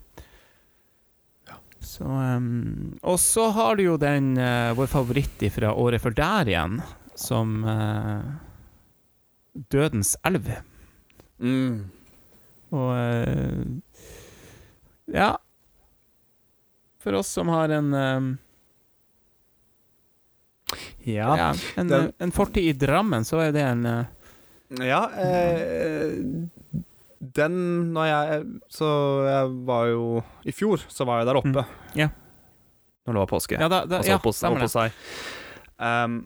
Så 1.88 2.04
um, 2.04 2.98
Og 3.02 3.20
så 3.20 3.48
har 3.54 3.76
du 3.78 3.84
jo 3.84 3.96
den 4.00 4.34
uh, 4.38 4.74
vår 4.76 4.90
favoritt 4.90 5.42
fra 5.54 5.72
året 5.74 6.02
før 6.02 6.16
der 6.18 6.50
igjen, 6.50 6.80
som 7.18 7.56
uh, 7.66 8.22
Dødens 9.72 10.14
elv. 10.28 10.46
Mm. 11.42 11.88
Og 12.70 12.90
uh, 12.94 13.66
Ja. 15.10 15.32
For 17.02 17.14
oss 17.18 17.30
som 17.32 17.48
har 17.48 17.70
en 17.72 17.92
ehm, 17.94 18.30
Ja. 21.06 21.30
ja, 21.38 21.54
en, 21.80 21.88
den- 21.88 22.12
en 22.18 22.32
fortid 22.34 22.64
i 22.68 22.72
Drammen, 22.76 23.24
så 23.24 23.38
er 23.46 23.52
det 23.54 23.62
en 23.64 23.86
uh, 23.86 24.04
Ja, 24.84 25.06
eh, 25.16 26.18
den 27.38 27.54
når 27.94 28.04
jeg 28.10 28.42
Så 28.68 28.88
jeg 29.24 29.54
var 29.70 29.86
jo 29.88 30.02
I 30.44 30.52
fjor 30.52 30.82
så 30.92 31.06
var 31.08 31.22
jeg 31.22 31.30
der 31.30 31.38
oppe. 31.40 31.62
Mm. 31.64 31.96
Yeah. 31.96 32.10
Når 33.06 33.14
det 33.16 33.22
var 33.22 33.30
påske. 33.30 33.56
Ja, 33.56 33.68
da, 33.72 33.78
da, 33.88 33.96
altså 34.02 34.10
ja 34.12 34.18
opp 34.18 34.26
hos, 34.28 34.36
stemmer 34.36 34.58
opp 34.58 34.60
det. 34.60 34.68
hos 34.68 34.76
seg. 34.76 34.92
Um, 35.80 36.18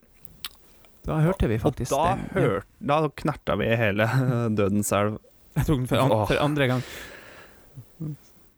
Da 1.06 1.18
hørte 1.24 1.48
vi 1.50 1.58
og 1.58 1.64
faktisk 1.66 1.94
da, 1.94 2.14
det. 2.14 2.30
hør, 2.36 2.66
da 2.78 3.00
knerta 3.22 3.56
vi 3.58 3.70
hele 3.78 4.06
Dødens 4.58 4.92
elv. 4.94 5.18
Jeg 5.56 5.68
tok 5.68 5.82
den 5.82 5.88
for, 5.90 6.00
an 6.00 6.26
for 6.30 6.40
andre 6.40 6.68
gang. 6.70 6.84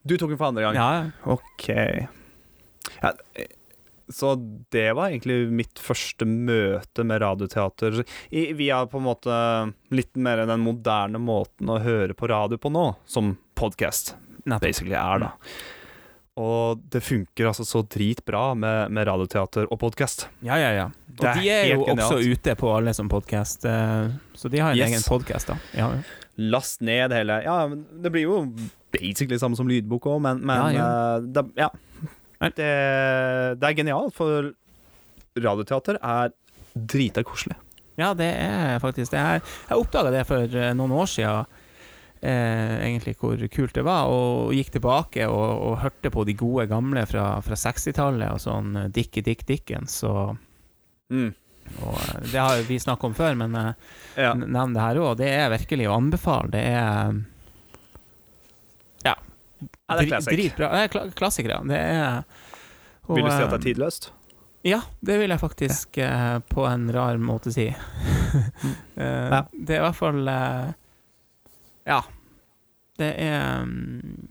Du 0.05 0.17
tok 0.21 0.35
den 0.35 0.39
for 0.39 0.51
andre 0.53 0.67
gang? 0.67 0.79
Ja. 0.79 1.31
OK. 1.33 1.69
Ja, 3.01 3.15
så 4.13 4.35
det 4.71 4.93
var 4.93 5.09
egentlig 5.09 5.49
mitt 5.49 5.81
første 5.81 6.27
møte 6.29 7.07
med 7.09 7.23
radioteater. 7.25 8.03
I, 8.29 8.51
via 8.57 8.83
på 8.87 9.01
en 9.01 9.07
måte 9.07 9.39
litt 9.95 10.13
mer 10.21 10.45
den 10.45 10.65
moderne 10.65 11.21
måten 11.23 11.73
å 11.73 11.81
høre 11.83 12.17
på 12.17 12.29
radio 12.31 12.61
på 12.61 12.73
nå, 12.73 12.91
som 13.09 13.35
podkast 13.57 14.15
basically 14.61 14.97
er, 14.99 15.25
da. 15.25 15.33
Og 16.41 16.81
det 16.91 16.99
funker 17.07 17.47
altså 17.47 17.63
så 17.67 17.85
dritbra 17.87 18.55
med, 18.59 18.91
med 18.91 19.07
radioteater 19.07 19.69
og 19.71 19.79
podkast. 19.79 20.27
Ja, 20.43 20.57
ja, 20.59 20.71
ja. 20.75 20.87
Og 21.15 21.21
Det 21.23 21.29
er 21.31 21.39
de 21.39 21.51
er 21.55 21.69
jo 21.77 21.85
genialt. 21.87 22.01
også 22.11 22.33
ute 22.35 22.55
på 22.59 22.73
alle 22.75 22.95
som 22.97 23.09
podkast, 23.13 23.63
så 24.35 24.51
de 24.51 24.59
har 24.59 24.73
en 24.75 24.81
Yes. 24.81 24.89
egen 24.91 25.05
podkast, 25.07 25.53
da. 25.53 25.59
Ja, 25.79 25.93
ja. 25.95 26.21
Last 26.51 26.81
ned 26.83 27.13
hele 27.15 27.37
Ja, 27.45 27.69
det 27.71 28.11
blir 28.11 28.25
jo 28.27 28.41
basically 28.91 29.39
samme 29.39 29.55
som 29.55 29.69
lydbok 29.71 30.09
òg, 30.11 30.19
men, 30.25 30.41
men 30.43 30.75
Ja, 30.75 30.89
eh, 31.15 31.21
det, 31.37 31.45
ja. 31.57 31.69
Det, 32.43 32.67
det 33.61 33.69
er 33.71 33.77
genialt, 33.79 34.13
for 34.19 34.51
radioteater 35.39 36.01
er 36.03 36.35
drita 36.75 37.23
koselig. 37.23 37.55
ja, 37.97 38.11
det 38.19 38.33
er 38.35 38.81
faktisk 38.83 39.15
det. 39.15 39.21
Jeg, 39.23 39.43
jeg 39.71 39.79
oppdaga 39.79 40.11
det 40.11 40.25
for 40.27 40.43
eh, 40.59 40.73
noen 40.75 40.91
år 40.99 41.07
siden, 41.15 41.47
eh, 42.25 42.75
egentlig 42.87 43.15
hvor 43.21 43.37
kult 43.53 43.75
det 43.77 43.85
var, 43.87 44.09
og 44.09 44.55
gikk 44.57 44.71
tilbake 44.79 45.27
og, 45.29 45.45
og 45.69 45.79
hørte 45.85 46.11
på 46.15 46.25
de 46.27 46.35
gode 46.41 46.65
gamle 46.71 47.05
fra, 47.11 47.27
fra 47.45 47.59
60-tallet, 47.61 48.33
og 48.33 48.41
sånn 48.43 48.75
eh, 48.81 48.89
Dickie 48.97 49.23
Dick 49.27 49.45
Dickens 49.49 50.01
og, 50.09 50.37
Mm. 51.13 51.35
og 51.85 51.99
eh, 52.01 52.23
Det 52.33 52.41
har 52.41 52.63
vi 52.65 52.79
snakket 52.81 53.05
om 53.11 53.15
før, 53.15 53.37
men 53.37 53.55
eh, 53.61 53.73
Ja. 54.17 54.33
nevn 54.35 54.73
det 54.75 54.81
her 54.83 54.97
òg. 55.05 55.17
Det 55.21 55.29
er 55.31 55.53
virkelig 55.53 55.87
å 55.91 55.99
anbefale. 56.01 56.51
Det 56.57 56.65
er 56.73 57.15
Ja. 59.05 59.15
Ja, 59.89 59.97
det 59.99 60.07
er 60.07 60.11
classic. 60.15 60.33
Dritbra. 60.35 60.71
Det 60.73 60.83
er 61.05 61.11
klassikere. 61.17 61.61
Det 61.69 61.79
er 61.79 62.23
og, 63.05 63.17
Vil 63.19 63.25
du 63.27 63.31
si 63.31 63.37
at 63.37 63.51
det 63.51 63.53
er 63.53 63.59
eh, 63.61 63.67
tidløst? 63.69 64.11
Ja, 64.65 64.79
det 65.05 65.19
vil 65.21 65.29
jeg 65.35 65.41
faktisk 65.43 65.99
eh, 66.01 66.39
på 66.49 66.65
en 66.65 66.87
rar 66.93 67.19
måte 67.21 67.53
si. 67.53 67.67
uh, 67.69 67.75
Ja. 68.97 69.43
Det 69.53 69.77
er 69.77 69.83
i 69.83 69.85
hvert 69.85 69.99
fall 69.99 70.23
eh, 70.33 70.71
Ja. 71.87 72.01
Det 72.99 73.11
er 73.25 73.63
um, 73.63 74.29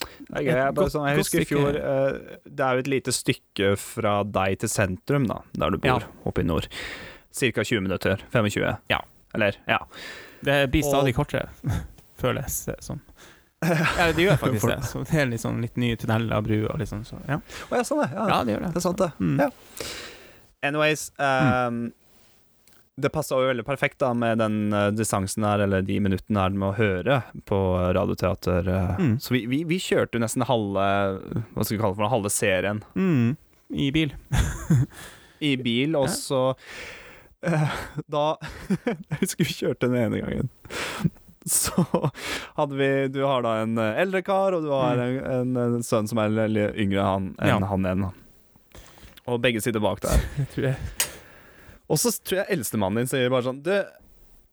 Det 0.00 0.38
er 0.38 0.44
gøy. 0.46 0.50
Jeg, 0.54 0.74
bare 0.78 0.92
sånn, 0.92 1.06
jeg 1.10 1.20
husker 1.20 1.42
i 1.42 1.48
fjor 1.48 1.76
uh, 1.76 2.38
Det 2.46 2.64
er 2.66 2.76
jo 2.78 2.84
et 2.84 2.90
lite 2.92 3.12
stykke 3.14 3.72
fra 3.80 4.14
deg 4.24 4.58
til 4.62 4.70
sentrum, 4.72 5.26
da, 5.30 5.40
der 5.58 5.74
du 5.74 5.78
bor, 5.82 6.06
Ja. 6.06 6.24
oppe 6.30 6.44
i 6.44 6.46
nord. 6.48 6.68
Cirka 7.34 7.64
20 7.66 7.84
minutter. 7.86 8.22
25. 8.32 8.76
Ja. 8.90 9.00
Eller, 9.34 9.56
ja. 9.70 9.78
Det 10.42 10.70
blir 10.72 10.82
stadig 10.82 11.12
Og- 11.14 11.20
kortere, 11.20 11.50
føles 12.18 12.64
det 12.66 12.78
som. 12.82 13.00
Ja, 13.60 14.06
det 14.16 14.24
gjør 14.24 14.38
faktisk 14.40 14.70
det. 14.70 14.78
Så 14.88 15.02
det 15.04 15.18
er 15.20 15.26
litt 15.28 15.42
sånn 15.42 15.58
litt 15.60 15.76
nye 15.76 15.96
tunneler 16.00 16.38
og 16.38 16.46
bruer 16.46 16.78
Liksom. 16.80 17.02
Så, 17.04 17.18
ja. 17.28 17.36
Oh, 17.68 17.74
ja, 17.76 17.82
sånn 17.84 18.00
det. 18.00 18.08
Ja. 18.16 18.28
ja, 18.32 18.38
det 18.48 18.54
gjør 18.54 18.62
det. 18.64 18.70
Det 18.72 18.80
er 18.80 18.86
sant, 18.86 19.02
det. 19.02 19.10
Mm. 19.20 19.34
Ja. 19.42 19.50
Anyways 20.70 21.02
ehm, 21.20 21.82
Det 23.00 23.10
passa 23.14 23.38
jo 23.40 23.48
veldig 23.50 23.64
perfekt 23.66 23.98
da 24.02 24.12
med 24.14 24.38
den 24.42 24.72
uh, 24.74 24.88
distansen 24.94 25.44
her, 25.46 25.62
eller 25.64 25.82
de 25.86 25.98
minuttene 26.04 26.40
her 26.44 26.50
med 26.54 26.68
å 26.70 26.76
høre 26.78 27.20
på 27.48 27.58
radioteater. 27.96 28.68
Uh, 28.68 28.96
Mm. 29.00 29.14
Så 29.22 29.32
vi, 29.34 29.44
vi, 29.48 29.62
vi 29.64 29.78
kjørte 29.80 30.18
jo 30.18 30.22
nesten 30.24 30.44
halve 30.48 30.84
Hva 31.54 31.64
skal 31.64 31.76
vi 31.76 31.80
kalle 31.80 31.94
det 31.94 31.98
for 32.00 32.04
noe, 32.06 32.12
halve 32.16 32.30
serien 32.34 32.82
Mm. 32.98 33.36
I 33.70 33.90
bil. 33.94 34.12
i 35.50 35.54
bil, 35.56 35.94
og 35.96 36.08
så 36.12 36.40
uh, 37.46 37.76
Da 38.10 38.24
Jeg 38.86 39.20
husker 39.22 39.44
vi 39.46 39.54
kjørte 39.62 39.88
den 39.88 39.96
ene 40.02 40.20
gangen. 40.20 40.50
Så 41.48 41.84
hadde 42.58 42.76
vi 42.76 42.88
Du 43.14 43.22
har 43.24 43.40
da 43.46 43.54
en 43.62 43.78
eldre 43.80 44.20
kar, 44.26 44.52
og 44.58 44.66
du 44.66 44.72
har 44.74 44.98
Mm. 45.00 45.04
en, 45.06 45.54
en, 45.56 45.76
en 45.78 45.86
sønn 45.86 46.08
som 46.10 46.18
er 46.20 46.34
litt 46.50 46.76
yngre 46.82 47.06
han, 47.06 47.30
enn 47.40 47.48
Ja. 47.54 47.60
han 47.70 47.86
igjen. 47.88 48.08
Og 49.30 49.38
begge 49.44 49.62
sitter 49.62 49.80
bak 49.80 50.00
der. 50.04 50.20
Jeg 50.40 50.50
tror 50.54 50.66
jeg. 50.72 50.76
Og 51.90 51.98
så 51.98 52.12
tror 52.22 52.42
jeg 52.42 52.58
eldstemannen 52.58 53.02
din 53.02 53.10
sier 53.10 53.32
bare 53.32 53.46
sånn 53.48 53.62
Du, 53.66 53.72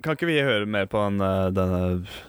kan 0.05 0.17
ikke 0.17 0.29
vi 0.29 0.39
høre 0.45 0.65
mer 0.69 0.89
på 0.89 1.01
den, 1.05 1.21
eh, 1.21 1.51
denne 1.53 1.81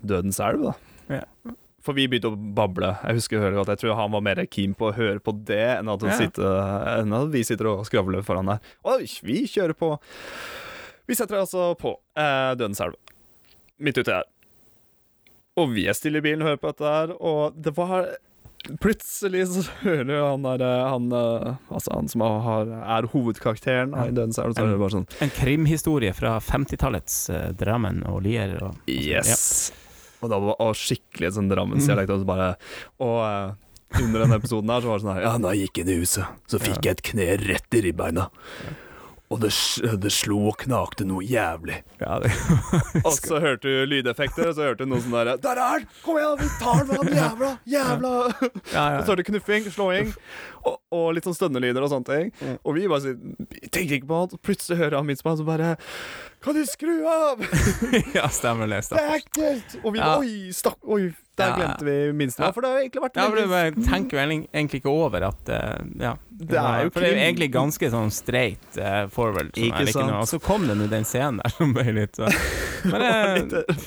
Dødens 0.05 0.41
elv, 0.45 0.69
da? 0.69 0.75
Ja. 1.21 1.55
For 1.85 1.97
vi 1.97 2.05
begynte 2.11 2.29
å 2.33 2.37
bable. 2.37 2.91
Jeg 3.07 3.17
husker 3.21 3.45
godt 3.55 3.71
Jeg 3.73 3.81
tror 3.83 3.97
han 3.97 4.13
var 4.13 4.25
mer 4.25 4.41
keen 4.51 4.75
på 4.77 4.91
å 4.91 4.97
høre 4.97 5.21
på 5.25 5.33
det 5.49 5.61
enn 5.79 5.89
at, 5.89 6.03
Ja. 6.05 6.17
sitter, 6.19 7.01
enn 7.01 7.13
at 7.17 7.31
vi 7.33 7.43
sitter 7.47 7.71
og 7.71 7.87
skravler 7.89 8.25
foran 8.27 8.51
der. 8.51 8.61
Og 8.85 9.01
vi 9.25 9.47
kjører 9.49 9.77
på. 9.79 9.95
Vi 11.09 11.15
setter 11.17 11.41
altså 11.41 11.71
på 11.79 11.95
eh, 12.17 12.55
Dødens 12.59 12.81
elv. 12.85 12.99
Midt 13.81 13.97
uti 14.03 14.13
her. 14.13 14.25
Og 15.57 15.73
vi 15.73 15.87
er 15.89 15.97
stille 15.97 16.21
i 16.21 16.25
bilen 16.25 16.43
og 16.43 16.51
hører 16.53 16.61
på 16.63 16.73
dette 16.75 16.93
her, 16.93 17.15
og 17.21 17.57
det 17.57 17.73
var 17.77 18.11
Plutselig 18.83 19.47
så 19.49 19.63
hører 19.83 20.13
jo 20.13 20.25
han 20.27 20.45
der 20.45 20.65
eh, 20.67 20.87
Han, 20.93 21.09
eh, 21.15 21.55
altså 21.73 21.95
han 21.95 22.11
som 22.13 22.25
har, 22.25 22.73
er 22.97 23.09
hovedkarakteren 23.13 23.95
i 24.05 24.11
den 24.17 24.35
serien, 24.37 24.57
så 24.57 24.65
er 24.65 24.73
det 24.73 24.81
bare 24.81 24.97
sånn 24.99 25.07
En 25.25 25.33
krimhistorie 25.33 26.13
fra 26.17 26.37
50-tallets 26.45 27.21
uh, 27.33 27.47
Drammen 27.59 28.03
og 28.09 28.21
Lier. 28.27 28.57
Og, 28.61 28.75
og 28.75 28.77
sånn. 28.77 28.99
Yes. 28.99 29.73
Og 30.19 30.33
da 30.33 30.41
var 30.43 30.61
og 30.65 30.77
skikkelig 30.77 31.33
sånn 31.37 31.49
Drammensdialekt. 31.53 32.13
Og, 32.13 32.25
så 32.25 32.29
bare, 32.29 32.51
og 33.05 33.17
uh, 33.23 34.03
under 34.03 34.27
den 34.27 34.37
episoden 34.37 34.75
her 34.75 34.85
så 34.85 34.91
var 34.91 35.01
det 35.01 35.07
sånn 35.07 35.15
her 35.15 35.25
Ja, 35.25 35.33
da 35.41 35.55
jeg 35.55 35.69
gikk 35.69 35.83
inn 35.83 35.95
i 35.95 35.99
huset, 36.03 36.45
så 36.51 36.61
fikk 36.61 36.83
jeg 36.85 36.99
et 36.99 37.07
kne 37.13 37.31
rett 37.47 37.79
i 37.79 37.85
ribbeina. 37.89 38.29
Og 39.29 39.43
det, 39.43 39.51
det 40.01 40.11
slo 40.15 40.39
og 40.49 40.57
knakte 40.63 41.05
noe 41.05 41.21
jævlig. 41.27 41.83
Ja, 42.01 42.17
det, 42.23 42.31
Og 43.07 43.13
så 43.13 43.41
hørte 43.43 43.69
du 43.69 43.83
lydeffekter, 43.91 44.49
og 44.49 44.55
så 44.57 44.71
hørte 44.71 44.87
du 44.87 44.93
noe 44.95 45.03
sånn 45.05 45.13
derre 45.19 45.35
Der 45.45 45.61
er 45.61 45.75
han! 45.75 45.85
Kom 46.01 46.17
igjen, 46.17 46.39
vi 46.41 46.49
tar 46.63 46.81
den, 46.89 46.97
han 46.97 47.11
jævla! 47.19 47.51
Jævla! 47.75 48.13
ja, 48.73 48.87
Og 48.97 49.03
så 49.03 49.13
hørte 49.13 49.21
du 49.21 49.29
knuffing, 49.29 49.69
slåing, 49.75 50.15
og, 50.63 50.79
og 50.97 51.07
litt 51.17 51.29
sånn 51.29 51.37
stønnelyder 51.37 51.85
og 51.85 51.93
sånne 51.93 52.09
ting. 52.09 52.33
Mm. 52.41 52.57
Og 52.63 52.79
vi 52.79 52.89
bare 52.89 53.05
sier 53.05 53.69
tenker 53.69 53.99
ikke 53.99 54.09
på 54.09 54.23
alt. 54.23 54.35
Og 54.39 54.45
plutselig 54.49 54.81
hører 54.81 54.99
han 55.03 55.09
midt 55.11 55.23
på 55.25 55.33
han 55.35 55.41
så 55.43 55.47
bare 55.49 55.71
Kan 56.45 56.57
du 56.57 56.65
skru 56.69 56.97
av? 57.13 57.45
ja, 58.17 58.27
stemmer 58.33 58.71
det. 58.73 58.81
Det 58.89 59.05
er 59.05 59.17
ekkelt! 59.21 59.79
Og 59.85 59.93
vi 59.93 60.01
Ja. 60.01 60.15
Oi, 60.23 60.53
stakk 60.57 60.81
Oi, 60.89 61.11
der 61.39 61.55
glemte 61.57 61.85
vi 61.89 61.97
minst 62.19 62.39
Ja. 62.43 62.51
For 62.53 62.61
det 62.67 62.71
har 62.73 62.81
egentlig 62.83 63.03
vært 63.07 63.17
Ja, 63.21 63.29
for 63.29 63.37
du 63.77 63.83
tenker 63.89 64.19
jo 64.19 64.23
egentlig- 64.25 64.81
ikke 64.83 64.91
over 64.93 65.29
at 65.31 65.49
eh, 65.49 65.79
Ja. 65.99 66.17
Det 66.39 66.55
er 66.55 66.85
jo 66.85 66.91
For 66.95 67.01
det 67.03 67.09
er 67.09 67.15
jo 67.17 67.23
egentlig 67.25 67.51
ganske 67.55 67.91
sånn 67.91 68.13
straight 68.15 68.77
uh, 68.79 69.09
forward. 69.11 69.51
Som 69.57 69.65
Ikke 69.65 69.85
jeg 69.87 69.95
sant? 69.97 70.07
Noe. 70.13 70.21
Og 70.23 70.29
så 70.31 70.39
kom 70.41 70.69
det 70.69 70.77
nå 70.79 70.87
den 70.91 71.05
scenen 71.09 71.41
der 71.43 71.51
som 71.57 71.73
ble 71.75 71.93
litt 71.97 72.15
så. 72.21 72.29
Men 72.85 73.01
Det 73.51 73.65
eh, 73.65 73.75
eh, 73.75 73.87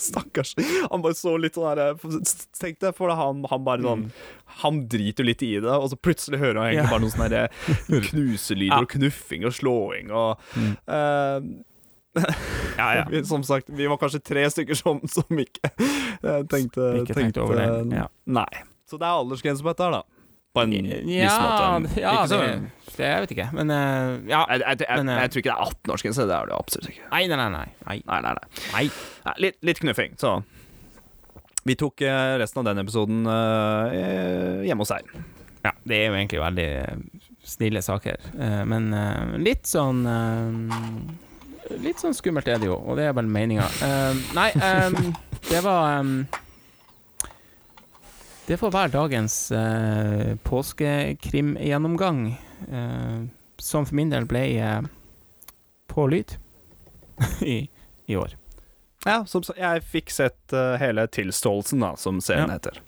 Stakkars. 0.00 0.54
Han 0.90 1.02
bare 1.04 1.12
så 1.18 1.34
litt 1.36 1.58
sånn 1.58 1.76
der 1.76 1.94
Tenk 2.56 2.78
deg 2.80 2.94
for 2.96 3.12
han, 3.12 3.42
han 3.50 3.64
bare 3.66 3.84
sånn 3.84 4.06
Han 4.62 4.78
driter 4.88 5.24
jo 5.24 5.28
litt 5.28 5.42
i 5.44 5.50
det, 5.60 5.68
og 5.76 5.90
så 5.92 5.96
plutselig 6.00 6.40
hører 6.40 6.56
han 6.62 6.70
egentlig 6.72 6.90
bare 6.90 7.04
noen 7.04 7.12
sånne 7.12 8.00
knuselyder 8.08 8.80
og 8.80 8.88
knuffing 8.96 9.44
og 9.48 9.52
slåing 9.56 10.10
og 10.10 10.38
Mm. 10.56 10.72
eh, 10.88 11.40
Ja, 12.80 12.86
ja. 12.96 13.04
vi- 13.10 13.24
Som 13.24 13.42
sagt, 13.46 13.68
vi 13.70 13.86
var 13.86 13.96
kanskje 14.00 14.20
tre 14.24 14.46
stykker 14.50 14.74
som, 14.78 15.00
som 15.08 15.38
ikke 15.38 15.70
eh, 15.70 16.42
tenkte, 16.50 16.86
Ikke 17.02 17.14
tenkte 17.14 17.42
over 17.44 17.56
det. 17.60 17.68
Ja. 17.96 18.06
Nei. 18.26 18.48
Så 18.90 18.98
det 18.98 19.06
er 19.06 19.18
aldersgrense 19.20 19.62
på 19.62 19.70
dette 19.70 19.84
her, 19.86 19.92
da. 20.00 20.02
På 20.50 20.64
en 20.64 20.72
viss 20.74 21.04
Ja, 21.14 21.34
måte. 21.38 21.92
ja 22.00 22.12
Ikke 22.16 22.28
så- 22.32 22.40
det, 22.42 22.70
det 22.96 23.04
Jeg 23.06 23.20
vet 23.22 23.34
ikke, 23.36 23.48
men 23.54 23.70
eh, 23.70 24.30
Ja. 24.32 24.40
jeg, 24.50 24.60
jeg, 24.64 24.80
jeg, 24.80 24.96
Men, 25.04 25.08
eh, 25.14 25.20
jeg 25.22 25.30
tror 25.30 25.42
ikke 25.44 25.50
det 25.50 25.58
er 25.58 25.70
18-årsgrense. 25.70 26.26
Det 26.26 26.36
er 26.40 26.46
det 26.50 26.56
absolutt 26.58 26.88
ikke. 26.90 27.04
Nei, 27.12 27.22
nei, 27.30 27.36
nei. 27.36 27.50
nei. 27.54 27.68
nei. 27.86 28.00
Nei, 28.10 28.20
nei, 28.26 28.34
nei. 28.74 29.34
litt, 29.46 29.60
litt 29.62 29.78
knuffing, 29.84 30.16
så 30.18 30.40
Vi 31.68 31.74
tok 31.76 32.00
resten 32.40 32.62
av 32.62 32.64
den 32.70 32.78
episoden 32.82 33.20
eh, 33.28 34.64
hjemme 34.66 34.80
hos 34.82 34.88
deg. 34.94 35.04
Ja, 35.62 35.74
det 35.84 35.96
er 36.00 36.06
jo 36.08 36.14
egentlig 36.16 36.40
veldig 36.40 36.68
snille 37.44 37.82
saker, 37.84 38.16
men 38.64 38.88
litt 39.44 39.68
sånn 39.68 40.00
Litt 41.78 42.00
sånn 42.02 42.14
skummelt 42.16 42.48
er 42.50 42.58
det 42.58 42.66
jo, 42.66 42.74
og 42.82 42.96
det 42.98 43.04
er 43.06 43.12
vel 43.14 43.28
meninga. 43.30 43.66
nei, 44.34 44.48
um, 44.58 45.12
det 45.48 45.60
var 45.62 46.00
um, 46.00 46.26
Det 48.48 48.56
får 48.58 48.72
være 48.74 48.90
dagens 48.96 49.36
uh, 49.54 50.34
påskekrimgjennomgang, 50.48 52.22
uh, 52.72 53.20
som 53.60 53.86
for 53.86 53.94
min 53.94 54.10
del 54.10 54.26
ble 54.26 54.42
uh, 54.58 54.80
på 55.90 56.06
lyd 56.10 56.34
i, 57.46 57.68
i 58.10 58.16
år. 58.18 58.34
Ja, 59.06 59.22
som, 59.24 59.40
jeg 59.56 59.84
fikk 59.88 60.10
sett 60.12 60.52
uh, 60.52 60.74
hele 60.80 61.06
Tilståelsen, 61.08 61.80
da, 61.80 61.94
som 61.96 62.18
serien 62.20 62.50
Ja. 62.50 62.58
heter. 62.58 62.80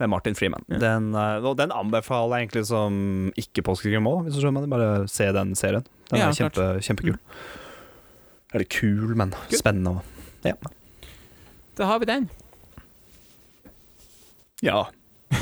Med 0.00 0.10
Martin 0.10 0.34
Freeman. 0.34 0.64
Ja. 0.72 0.78
Den, 0.82 1.12
og 1.14 1.54
den 1.60 1.70
anbefaler 1.70 2.40
jeg 2.40 2.48
egentlig 2.48 2.64
som 2.72 2.96
ikke-påskekrim 3.38 4.08
òg, 4.10 4.24
hvis 4.26 4.34
du 4.34 4.42
skjønner. 4.42 4.66
Bare 4.72 5.04
se 5.12 5.28
den 5.36 5.52
serien. 5.58 5.84
Den 6.10 6.18
Ja, 6.24 6.32
er 6.32 6.34
kjempe, 6.40 6.66
kjempekul. 6.82 7.20
Eller 8.54 8.64
kul, 8.70 9.14
men 9.18 9.34
Kul. 9.48 9.58
spennende. 9.58 10.00
Ja. 10.46 10.54
Da 11.76 11.84
har 11.90 11.98
vi 11.98 12.06
den. 12.06 12.28
ja. 14.62 14.88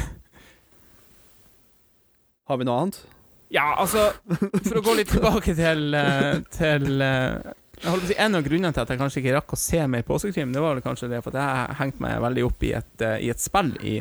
Har 2.48 2.56
vi 2.58 2.64
noe 2.66 2.78
annet? 2.82 2.96
Ja, 3.52 3.74
altså, 3.80 4.08
for 4.64 4.78
å 4.80 4.82
gå 4.84 4.94
litt 4.96 5.12
tilbake 5.12 5.54
til, 5.56 5.92
eh, 5.94 6.40
til 6.56 7.04
eh, 7.04 7.52
jeg 7.82 7.90
holdt 7.90 8.02
på 8.02 8.08
å 8.08 8.10
si, 8.10 8.16
En 8.18 8.38
av 8.38 8.44
grunnene 8.46 8.72
til 8.72 8.82
at 8.82 8.92
jeg 8.92 9.00
kanskje 9.00 9.20
ikke 9.22 9.34
rakk 9.36 9.54
å 9.54 9.60
se 9.60 9.80
mer 9.92 10.04
påskekrim, 10.08 10.52
det 10.54 10.62
var 10.64 10.76
vel 10.76 10.84
kanskje 10.84 11.10
det 11.12 11.20
for 11.24 11.36
at 11.36 11.42
jeg 11.42 11.78
hengte 11.82 12.04
meg 12.04 12.20
veldig 12.24 12.44
opp 12.48 12.64
i 12.66 12.72
et, 12.80 12.94
eh, 13.04 13.18
i 13.26 13.30
et 13.32 13.40
spill 13.44 13.74
i, 13.84 13.98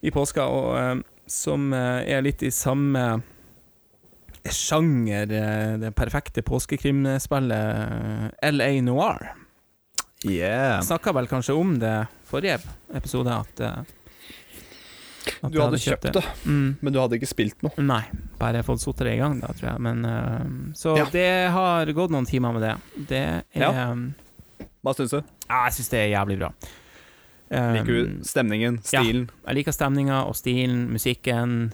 i 0.00 0.14
påska, 0.14 0.46
og, 0.46 1.02
som 1.28 1.72
er 1.74 2.22
litt 2.24 2.42
i 2.46 2.54
samme 2.54 3.02
sjanger, 4.54 5.30
eh, 5.32 5.76
det 5.82 5.94
perfekte 5.96 6.42
påskekrimspillet 6.42 8.32
eh, 8.42 8.50
LA 8.52 8.70
Noir. 8.82 9.30
Yeah. 10.26 10.80
Snakka 10.82 11.12
vel 11.14 11.28
kanskje 11.30 11.54
om 11.54 11.76
det 11.78 11.94
forrige 12.26 12.58
episode, 12.94 13.30
at, 13.30 13.60
eh, 13.60 13.78
at 15.42 15.52
Du 15.52 15.60
hadde, 15.60 15.76
hadde 15.76 15.78
kjøpt 15.84 16.12
det, 16.16 16.24
Mm. 16.46 16.76
men 16.80 16.92
du 16.92 16.98
hadde 16.98 17.18
ikke 17.20 17.28
spilt 17.28 17.62
noe. 17.62 17.76
Nei, 17.84 18.02
bare 18.38 18.62
fått 18.64 18.80
satt 18.80 18.96
det 19.04 19.14
i 19.14 19.18
gang, 19.20 19.38
da, 19.40 19.48
tror 19.52 19.70
jeg. 19.72 19.80
Men, 19.80 20.04
uh, 20.04 20.72
så 20.74 20.96
Ja. 20.96 21.04
det 21.12 21.50
har 21.52 21.86
gått 21.92 22.10
noen 22.10 22.26
timer 22.26 22.52
med 22.52 22.62
det. 22.62 22.76
Det 23.08 23.18
er 23.18 23.42
Ja. 23.54 23.72
ja. 23.72 23.94
Hva 24.84 24.94
syns 24.94 25.10
du? 25.10 25.22
Jeg 25.48 25.72
syns 25.72 25.88
det 25.90 25.98
er 25.98 26.16
jævlig 26.16 26.38
bra. 26.38 26.52
Um, 27.50 27.74
Liker 27.74 27.84
du 27.86 28.18
stemningen, 28.24 28.74
ja. 28.92 29.00
stilen? 29.02 29.30
Jeg 29.46 29.54
liker 29.56 29.72
stemninga 29.72 30.26
og 30.26 30.34
stilen, 30.36 30.88
musikken. 30.92 31.72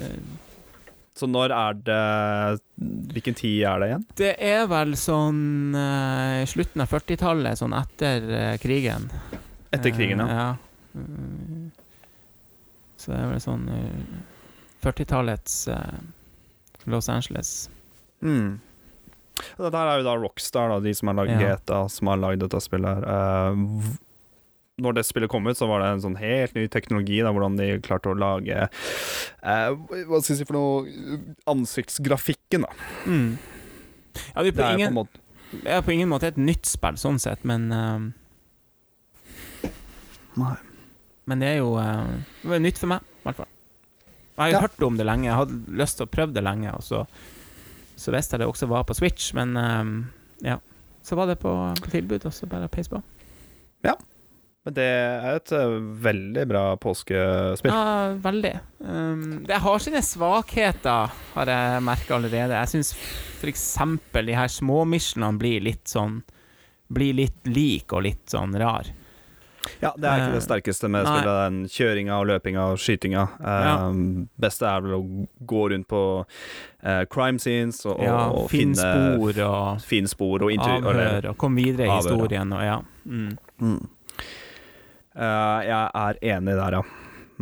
Eh, 0.00 0.18
Så 1.22 1.28
når 1.30 1.52
er 1.54 1.76
det 1.86 2.02
Hvilken 3.12 3.36
tid 3.38 3.60
er 3.68 3.78
det 3.78 3.88
igjen? 3.92 4.04
Det 4.18 4.32
er 4.42 4.64
vel 4.70 4.96
sånn 4.98 5.76
uh, 5.76 6.42
slutten 6.50 6.82
av 6.82 6.90
40-tallet, 6.90 7.60
sånn 7.60 7.76
etter 7.78 8.26
uh, 8.26 8.56
krigen. 8.58 9.06
Etter 9.70 9.94
krigen, 9.94 10.24
ja. 10.24 10.26
ja. 10.26 10.48
ja. 10.50 10.98
Mm. 10.98 11.70
Så 13.02 13.10
det 13.10 13.18
er 13.18 13.30
vel 13.32 13.40
sånn 13.42 13.64
eh, 13.72 14.18
40-tallets 14.84 15.54
eh, 15.72 16.02
Los 16.92 17.08
Angeles. 17.10 17.50
Mm. 18.22 18.60
Dette 19.58 19.80
er 19.80 19.98
jo 19.98 20.06
da 20.06 20.14
Rockstar, 20.20 20.70
da, 20.70 20.78
de 20.84 20.92
som 20.94 21.10
har 21.10 21.18
lagd 21.18 21.32
Ja. 21.34 21.56
GTA, 21.56 21.80
som 21.90 22.12
har 22.12 22.20
lagd 22.22 22.44
dette 22.44 22.60
spillet 22.62 23.02
her. 23.02 23.56
Når 24.80 24.94
det 24.96 25.02
spillet 25.04 25.28
kom 25.28 25.44
ut, 25.46 25.56
så 25.58 25.66
var 25.68 25.82
det 25.82 25.88
en 25.92 26.00
sånn 26.00 26.14
helt 26.16 26.54
ny 26.56 26.62
teknologi, 26.72 27.18
da, 27.20 27.28
hvordan 27.34 27.58
de 27.58 27.66
klarte 27.84 28.08
å 28.08 28.16
lage 28.16 28.56
eh, 28.56 29.68
Hva 30.08 30.20
skal 30.22 30.32
jeg 30.32 30.38
si 30.40 30.46
for 30.48 30.56
noe 30.56 31.18
Ansiktsgrafikken, 31.52 32.64
da. 32.64 32.72
Mm. 33.04 33.34
Ja, 34.32 34.40
det 34.42 34.48
er 34.48 34.48
Det 34.48 34.54
på 34.56 34.64
er 34.64 34.78
ingen 34.78 34.96
på 34.96 35.04
Det 35.52 35.74
er 35.76 35.84
på 35.84 35.92
ingen 35.92 36.08
måte 36.08 36.30
et 36.32 36.40
nytt 36.40 36.64
spill, 36.70 36.96
sånn 37.00 37.20
sett, 37.20 37.44
men 37.48 37.68
uh, 37.68 38.08
Nei. 40.40 40.54
Men 41.28 41.42
det 41.44 41.50
er 41.52 41.58
jo 41.60 41.74
uh, 41.76 42.08
Det 42.40 42.50
var 42.54 42.62
nytt 42.64 42.80
for 42.80 42.92
meg, 42.94 43.04
i 43.04 43.26
hvert 43.28 43.42
fall. 43.42 43.50
Jeg 44.32 44.42
har 44.46 44.54
Ja. 44.56 44.60
hørt 44.64 44.82
om 44.88 44.96
det 44.96 45.04
lenge, 45.06 45.28
jeg 45.28 45.36
hadde 45.36 45.76
lyst 45.78 45.98
til 46.00 46.08
å 46.08 46.10
prøve 46.10 46.32
det 46.32 46.42
lenge, 46.42 46.72
og 46.72 46.82
så, 46.82 47.02
så 48.00 48.14
visste 48.16 48.34
jeg 48.38 48.42
det 48.42 48.48
også 48.48 48.66
var 48.72 48.86
på 48.88 48.96
Switch, 48.96 49.34
men 49.36 49.52
uh, 49.60 49.84
ja. 50.48 50.56
Så 51.04 51.18
var 51.18 51.26
det 51.28 51.36
på, 51.42 51.52
på 51.82 51.90
tilbud, 51.92 52.24
og 52.24 52.32
så 52.32 52.46
bare 52.48 52.68
peis 52.72 52.88
på. 52.88 53.00
Men 54.62 54.74
det 54.76 54.84
er 54.86 55.36
et 55.40 55.52
eh, 55.58 55.72
veldig 56.04 56.44
bra 56.46 56.62
påskespill. 56.78 57.72
Ja, 57.72 58.12
veldig. 58.22 58.52
Um, 58.78 59.24
det 59.48 59.58
har 59.64 59.82
sine 59.82 60.02
svakheter, 60.06 61.10
har 61.34 61.50
jeg 61.50 61.82
merka 61.82 62.14
allerede. 62.14 62.54
Jeg 62.60 62.70
syns 62.70 62.92
f.eks. 63.40 63.64
de 64.14 64.36
her 64.38 64.52
småmissionene 64.54 65.38
blir 65.42 65.64
litt 65.66 65.90
sånn 65.90 66.20
Blir 66.92 67.14
litt 67.16 67.46
lik 67.48 67.92
og 67.96 68.02
litt 68.04 68.28
sånn 68.28 68.52
rar. 68.60 68.90
Ja, 69.80 69.92
det 69.96 70.08
er 70.10 70.18
ikke 70.20 70.32
det 70.34 70.40
Eh, 70.42 70.44
sterkeste 70.44 70.88
med 70.90 71.06
nei. 71.06 71.12
spillet. 71.14 71.38
Den 71.40 71.60
kjøringa 71.72 72.18
og 72.20 72.26
løpinga 72.28 72.64
og 72.72 72.78
skytinga. 72.82 73.22
Eh, 73.40 73.64
Ja. 73.64 73.76
Beste 74.44 74.66
er 74.68 74.80
vel 74.84 74.92
å 74.98 75.26
gå 75.46 75.62
rundt 75.72 75.88
på 75.88 76.02
eh, 76.82 77.04
crime 77.08 77.38
scenes 77.38 77.80
og, 77.86 78.02
Ja, 78.02 78.28
og 78.30 78.50
finne 78.50 78.76
spor 78.76 79.40
og 79.46 79.80
fin 79.80 80.06
spor 80.10 80.42
og 80.42 80.52
intervju... 80.52 80.86
avhør 80.92 81.30
og 81.30 81.38
komme 81.38 81.62
videre 81.62 81.86
i 81.86 81.90
avhør, 81.90 82.10
historien 82.10 82.52
og 82.52 82.62
ja. 82.66 82.78
Mm. 83.06 83.38
Mm. 83.60 83.80
Eh, 85.16 85.58
jeg 85.68 85.90
er 86.04 86.18
enig 86.36 86.54
der, 86.56 86.78
ja. 86.78 86.82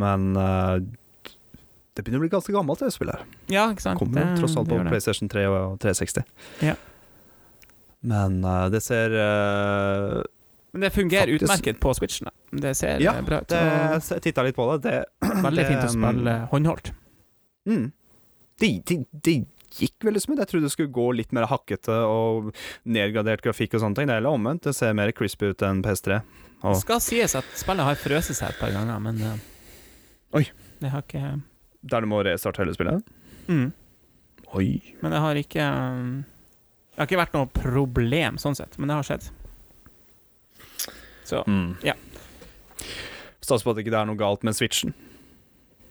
Men 0.00 0.30
eh, 0.36 0.78
det 1.94 2.04
begynner 2.04 2.20
å 2.22 2.24
bli 2.24 2.32
ganske 2.32 2.54
gammelt, 2.54 2.80
det 2.82 2.92
spillet. 2.94 3.18
her. 3.20 3.38
Ja, 3.52 3.66
ikke 3.74 3.84
sant. 3.84 3.98
Kommer 4.00 4.22
jo 4.22 4.26
Det- 4.34 4.40
tross 4.40 4.56
alt 4.56 4.68
på. 4.70 4.78
PlayStation 4.88 5.28
3 5.28 5.46
og 5.50 5.78
360. 5.82 6.24
Ja. 6.62 6.74
Men 8.02 8.38
uh, 8.44 8.68
det 8.72 8.80
ser 8.82 9.12
uh, 9.12 10.22
Men 10.72 10.80
det 10.86 10.92
fungerer 10.94 11.26
Faktisk- 11.28 11.42
utmerket 11.44 11.80
på 11.82 11.94
Switchen. 11.98 12.30
da. 12.30 12.58
Det 12.64 12.74
ser 12.76 13.00
Ja, 13.02 13.12
bra 13.22 13.40
ut. 13.42 13.50
Ja, 13.50 13.98
Jeg 14.00 14.22
titta 14.22 14.42
litt 14.42 14.56
på 14.56 14.66
det. 14.80 14.88
Det, 14.88 15.04
Veldig 15.44 15.56
det, 15.56 15.66
fint 15.68 15.84
å 15.84 15.92
spille 15.92 16.36
håndholdt. 16.50 16.92
mm. 17.68 17.92
det, 18.60 18.70
de, 18.86 19.04
de 19.12 19.34
gikk 19.76 20.00
veldig 20.02 20.20
smooth. 20.22 20.40
Jeg 20.40 20.48
trodde 20.48 20.66
det 20.66 20.72
skulle 20.72 20.90
gå 20.92 21.10
litt 21.14 21.32
mer 21.32 21.46
hakkete 21.46 21.92
og 22.08 22.54
nedgradert 22.84 23.42
grafikk 23.44 23.74
og 23.76 23.80
sånne 23.84 23.96
ting. 24.00 24.06
Det 24.10 24.16
er 24.16 24.26
omvendt. 24.30 24.62
Det 24.64 24.74
ser 24.74 24.94
mer 24.94 25.12
crispy 25.12 25.52
ut 25.52 25.62
enn 25.62 25.82
PS3. 25.84 26.22
Det 26.62 26.76
skal 26.82 27.00
sies 27.00 27.34
at 27.38 27.46
spillet 27.56 27.86
har 27.86 27.96
frøset 27.96 28.36
seg 28.36 28.52
et 28.52 28.58
par 28.60 28.72
ganger, 28.74 28.98
men 29.00 29.20
eh, 29.24 29.38
Oi. 30.36 30.44
Det 30.80 30.90
har 30.92 31.02
ikke 31.06 31.40
der 31.80 32.04
du 32.04 32.10
må 32.10 32.20
restarte 32.24 32.60
hele 32.62 32.74
spillet? 32.76 33.06
mm. 33.48 33.70
Oi. 34.58 34.66
Men 35.00 35.12
det 35.14 35.20
har 35.22 35.38
ikke 35.38 35.62
um, 35.62 36.24
Det 36.90 36.98
har 36.98 37.06
ikke 37.06 37.20
vært 37.20 37.36
noe 37.38 37.46
problem 37.54 38.38
sånn 38.42 38.56
sett, 38.58 38.74
men 38.78 38.90
det 38.90 38.96
har 38.98 39.06
skjedd. 39.06 39.30
Så 41.24 41.44
Mm. 41.46 41.76
Ja. 41.86 41.94
Satser 43.40 43.64
på 43.64 43.70
at 43.72 43.78
det 43.78 43.86
ikke 43.86 43.96
er 44.00 44.08
noe 44.08 44.18
galt 44.18 44.42
med 44.46 44.54
switchen. 44.58 44.92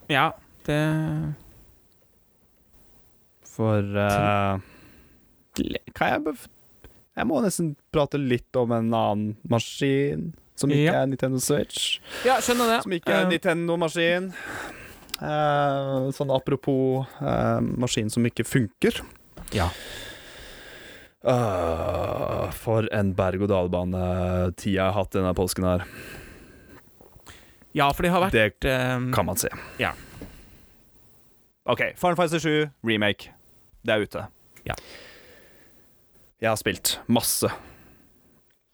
ja, 0.09 0.31
det 0.67 0.79
For 3.47 3.79
eh, 3.79 4.59
Kan 5.95 6.11
jeg 6.13 6.37
Jeg 7.15 7.27
må 7.27 7.41
nesten 7.41 7.75
prate 7.91 8.19
litt 8.19 8.55
om 8.55 8.71
en 8.71 8.93
annen 8.93 9.37
maskin 9.49 10.33
som 10.59 10.71
ikke 10.73 10.89
Ja. 10.91 10.97
er 11.01 11.07
Nintendo 11.11 11.39
Switch. 11.43 11.99
Ja, 12.27 12.37
skjønner 12.43 12.67
det. 12.75 12.77
Som 12.85 12.93
ikke 12.97 13.15
er 13.15 13.25
uh, 13.25 13.31
Nintendo-maskin. 13.31 14.29
Uh, 15.19 16.09
sånn 16.15 16.31
apropos 16.31 17.07
uh, 17.19 17.59
maskin 17.79 18.11
som 18.11 18.23
ikke 18.27 18.45
funker. 18.47 19.01
Ja. 19.55 19.69
uh, 21.25 22.49
for 22.55 22.87
en 22.95 23.13
berg-og-dal-bane-tid 23.17 24.73
jeg 24.77 24.83
har 24.83 24.95
hatt 24.95 25.11
denne 25.15 25.33
påsken 25.35 25.65
her. 25.67 25.83
ja, 27.75 27.89
for 27.93 28.03
det 28.05 28.11
har 28.13 28.23
vært 28.27 28.59
Det 28.63 29.13
kan 29.15 29.25
man 29.27 29.37
se. 29.39 29.49
Ja. 29.79 29.93
OK. 31.69 31.83
Final 31.99 32.15
Fantasy 32.17 32.39
7 32.39 32.69
remake. 32.87 33.29
Det 33.85 33.93
er 33.93 33.99
ute. 34.05 34.23
Ja. 34.65 34.75
Jeg 36.41 36.49
har 36.49 36.57
spilt 36.57 36.97
masse. 37.07 37.49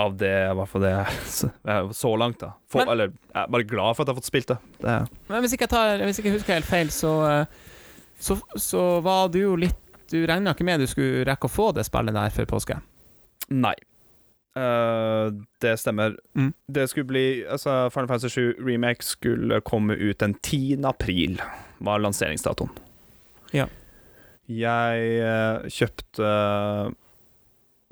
Av 0.02 0.18
det, 0.20 0.34
i 0.52 0.56
hvert 0.60 0.72
fall 0.72 0.84
det 0.84 0.94
så, 1.32 1.50
så 2.04 2.12
langt, 2.20 2.40
da. 2.42 2.52
For, 2.72 2.84
Men- 2.84 2.92
eller 2.92 3.14
jeg 3.14 3.40
er 3.44 3.54
bare 3.56 3.68
glad 3.70 3.96
for 3.96 4.04
at 4.04 4.10
jeg 4.10 4.16
har 4.16 4.20
fått 4.20 4.32
spilt 4.32 4.52
det. 4.52 4.58
det 4.84 4.98
Men 5.32 5.46
hvis 5.46 5.56
jeg, 5.56 5.70
tar, 5.72 6.04
hvis 6.04 6.20
ikke 6.20 6.32
jeg 6.32 6.40
husker 6.40 6.58
helt 6.58 6.70
feil, 6.70 6.92
så, 6.92 7.16
eh, 7.30 7.82
så, 8.20 8.40
så 8.60 8.86
var 9.06 9.30
du 9.32 9.42
jo 9.42 9.56
litt 9.60 9.82
Du 10.12 10.20
regna 10.28 10.54
ikke 10.54 10.68
med 10.68 10.84
du 10.84 10.88
skulle 10.88 11.26
rekke 11.28 11.50
å 11.50 11.52
få 11.52 11.72
det 11.76 11.88
spillet 11.88 12.16
der 12.16 12.34
før 12.34 12.52
påske? 12.56 12.80
nei. 13.50 13.76
Uh, 14.56 15.36
det 15.60 15.74
stemmer. 15.82 16.14
Mm. 16.34 16.54
Det 16.72 16.86
skulle 16.88 17.10
bli 17.10 17.44
Altså, 17.44 17.90
Final 17.92 18.08
Fantasy 18.08 18.30
7 18.32 18.54
Remake 18.64 19.04
skulle 19.04 19.60
komme 19.68 19.98
ut 20.00 20.20
den 20.24 20.34
10. 20.40 20.80
april, 20.88 21.42
var 21.84 22.00
lanseringsdatoen. 22.00 22.72
Ja. 23.52 23.66
Jeg 24.48 25.20
uh, 25.20 25.68
kjøpte 25.68 26.32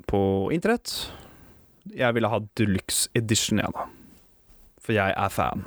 på 0.08 0.22
internett. 0.56 0.94
Jeg 1.92 2.16
ville 2.16 2.30
ha 2.30 2.40
Deluxe 2.56 3.08
Edition, 3.18 3.60
jeg, 3.60 3.74
da. 3.74 3.88
For 4.84 4.96
jeg 4.96 5.12
er 5.16 5.32
fan. 5.32 5.66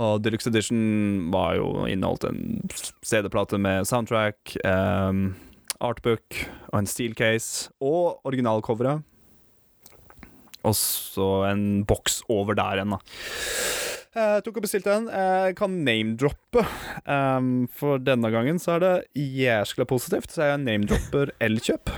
Og 0.00 0.22
Deluxe 0.24 0.48
Edition 0.48 1.30
var 1.32 1.56
jo 1.58 1.84
inneholdt 1.88 2.24
en 2.28 2.60
CD-plate 3.04 3.60
med 3.60 3.88
soundtrack, 3.88 4.56
um, 4.64 5.34
artbook 5.84 6.38
og 6.70 6.78
en 6.80 6.88
steelcase, 6.88 7.70
og 7.80 8.20
originalcoveret. 8.28 9.04
Og 10.62 10.76
så 10.78 11.28
en 11.50 11.82
boks 11.88 12.22
over 12.30 12.56
der 12.56 12.78
igjen, 12.78 12.94
da. 12.94 13.00
Jeg 14.12 14.42
tok 14.44 14.58
og 14.60 14.64
bestilte 14.66 14.92
en. 14.92 15.06
Jeg 15.08 15.54
kan 15.56 15.78
name-droppe. 15.86 16.66
Um, 17.08 17.66
for 17.72 18.00
denne 18.00 18.28
gangen 18.32 18.60
så 18.60 18.76
er 18.76 18.84
det 18.84 18.92
jæskla 19.16 19.86
positivt, 19.88 20.32
så 20.32 20.52
jeg 20.52 20.60
name-dropper 20.60 21.32
Elkjøp. 21.40 21.92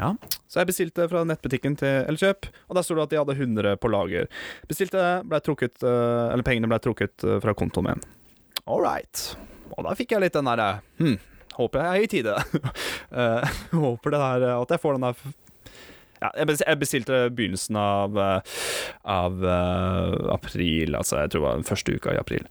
Ja. 0.00 0.14
Så 0.46 0.60
jeg 0.60 0.70
bestilte 0.70 1.08
fra 1.10 1.24
nettbutikken 1.26 1.74
til 1.80 2.06
Elkjøp, 2.10 2.48
og 2.68 2.78
der 2.78 2.86
sto 2.86 2.94
det 2.98 3.06
at 3.06 3.14
de 3.14 3.18
hadde 3.20 3.34
100 3.36 3.76
på 3.82 3.90
lager. 3.90 4.28
Bestilte, 4.70 5.00
det, 5.00 5.28
ble 5.30 5.40
trukket, 5.42 5.80
eh, 5.82 6.26
eller 6.32 6.46
pengene 6.46 6.70
ble 6.70 6.78
trukket 6.84 7.26
eh, 7.26 7.40
fra 7.42 7.54
kontoen 7.58 7.88
min. 7.90 8.04
All 8.66 8.82
right. 8.84 9.24
Og 9.74 9.82
da 9.86 9.96
fikk 9.98 10.14
jeg 10.14 10.22
litt 10.22 10.36
den 10.36 10.46
derre 10.46 10.78
hm, 11.00 11.16
Håper 11.56 11.82
jeg 11.82 11.88
er 11.88 12.04
i 12.04 12.08
tide. 12.12 12.34
uh, 13.10 13.56
håper 13.86 14.12
det 14.14 14.20
der 14.22 14.44
At 14.52 14.72
jeg 14.74 14.82
får 14.82 14.96
den 14.98 15.06
der 15.08 15.20
ja, 16.16 16.30
jeg 16.32 16.48
bes- 16.48 16.62
jeg 16.64 16.80
bestilte 16.80 17.16
begynnelsen 17.36 17.76
av, 17.76 18.14
eh, 18.16 18.54
av 19.04 19.42
uh, 19.44 20.32
april, 20.32 20.96
altså 20.96 21.18
jeg 21.20 21.34
tror 21.34 21.42
det 21.42 21.46
var 21.46 21.58
den 21.58 21.66
første 21.68 21.92
uka 21.92 22.14
i 22.14 22.20
april. 22.20 22.46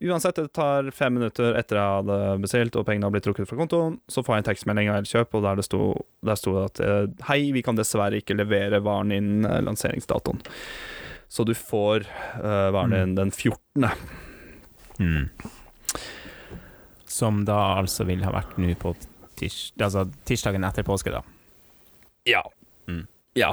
Uansett, 0.00 0.36
det 0.36 0.48
tar 0.56 0.86
fem 0.96 1.12
minutter 1.18 1.52
etter 1.60 1.76
jeg 1.76 1.96
hadde 1.98 2.18
bestilt 2.40 2.76
og 2.80 2.86
pengene 2.88 3.04
har 3.04 3.12
blitt 3.12 3.26
trukket 3.26 3.48
fra 3.50 3.58
kontoen, 3.58 3.98
så 4.08 4.22
får 4.24 4.38
jeg 4.38 4.42
en 4.42 4.46
tekstmelding 4.48 4.88
av 4.88 5.02
Elkjøp, 5.02 5.36
og 5.36 5.44
der 5.44 5.60
det 5.60 5.66
sto, 5.66 5.80
der 6.24 6.38
sto 6.40 6.54
det 6.56 6.62
at 6.70 6.80
eh, 6.86 7.02
Hei, 7.28 7.40
vi 7.52 7.60
kan 7.66 7.76
dessverre 7.76 8.22
ikke 8.22 8.38
levere 8.38 8.80
varen 8.80 9.12
innen 9.12 9.44
eh, 9.44 9.60
lanseringsdatoen. 9.66 10.40
Så 11.30 11.44
du 11.46 11.52
får 11.54 12.08
uh, 12.42 12.72
varen 12.74 12.90
din 12.90 13.12
den 13.14 13.28
14. 13.30 13.86
Mm. 14.98 15.28
Som 17.06 17.44
da 17.46 17.58
altså 17.78 18.08
vil 18.08 18.24
ha 18.26 18.32
vært 18.34 18.56
nå 18.58 18.72
på 18.80 18.96
tirs, 19.38 19.60
altså 19.78 20.08
tirsdagen 20.26 20.66
etter 20.66 20.82
påske, 20.88 21.12
da. 21.14 21.22
Ja. 22.26 22.42
Mm. 22.90 23.04
Ja. 23.38 23.52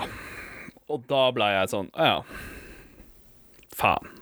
Og 0.89 1.05
da 1.11 1.27
ble 1.35 1.51
jeg 1.53 1.73
sånn 1.75 1.91
«Å 1.93 2.07
Ja. 2.07 2.21
Faen. 3.77 4.16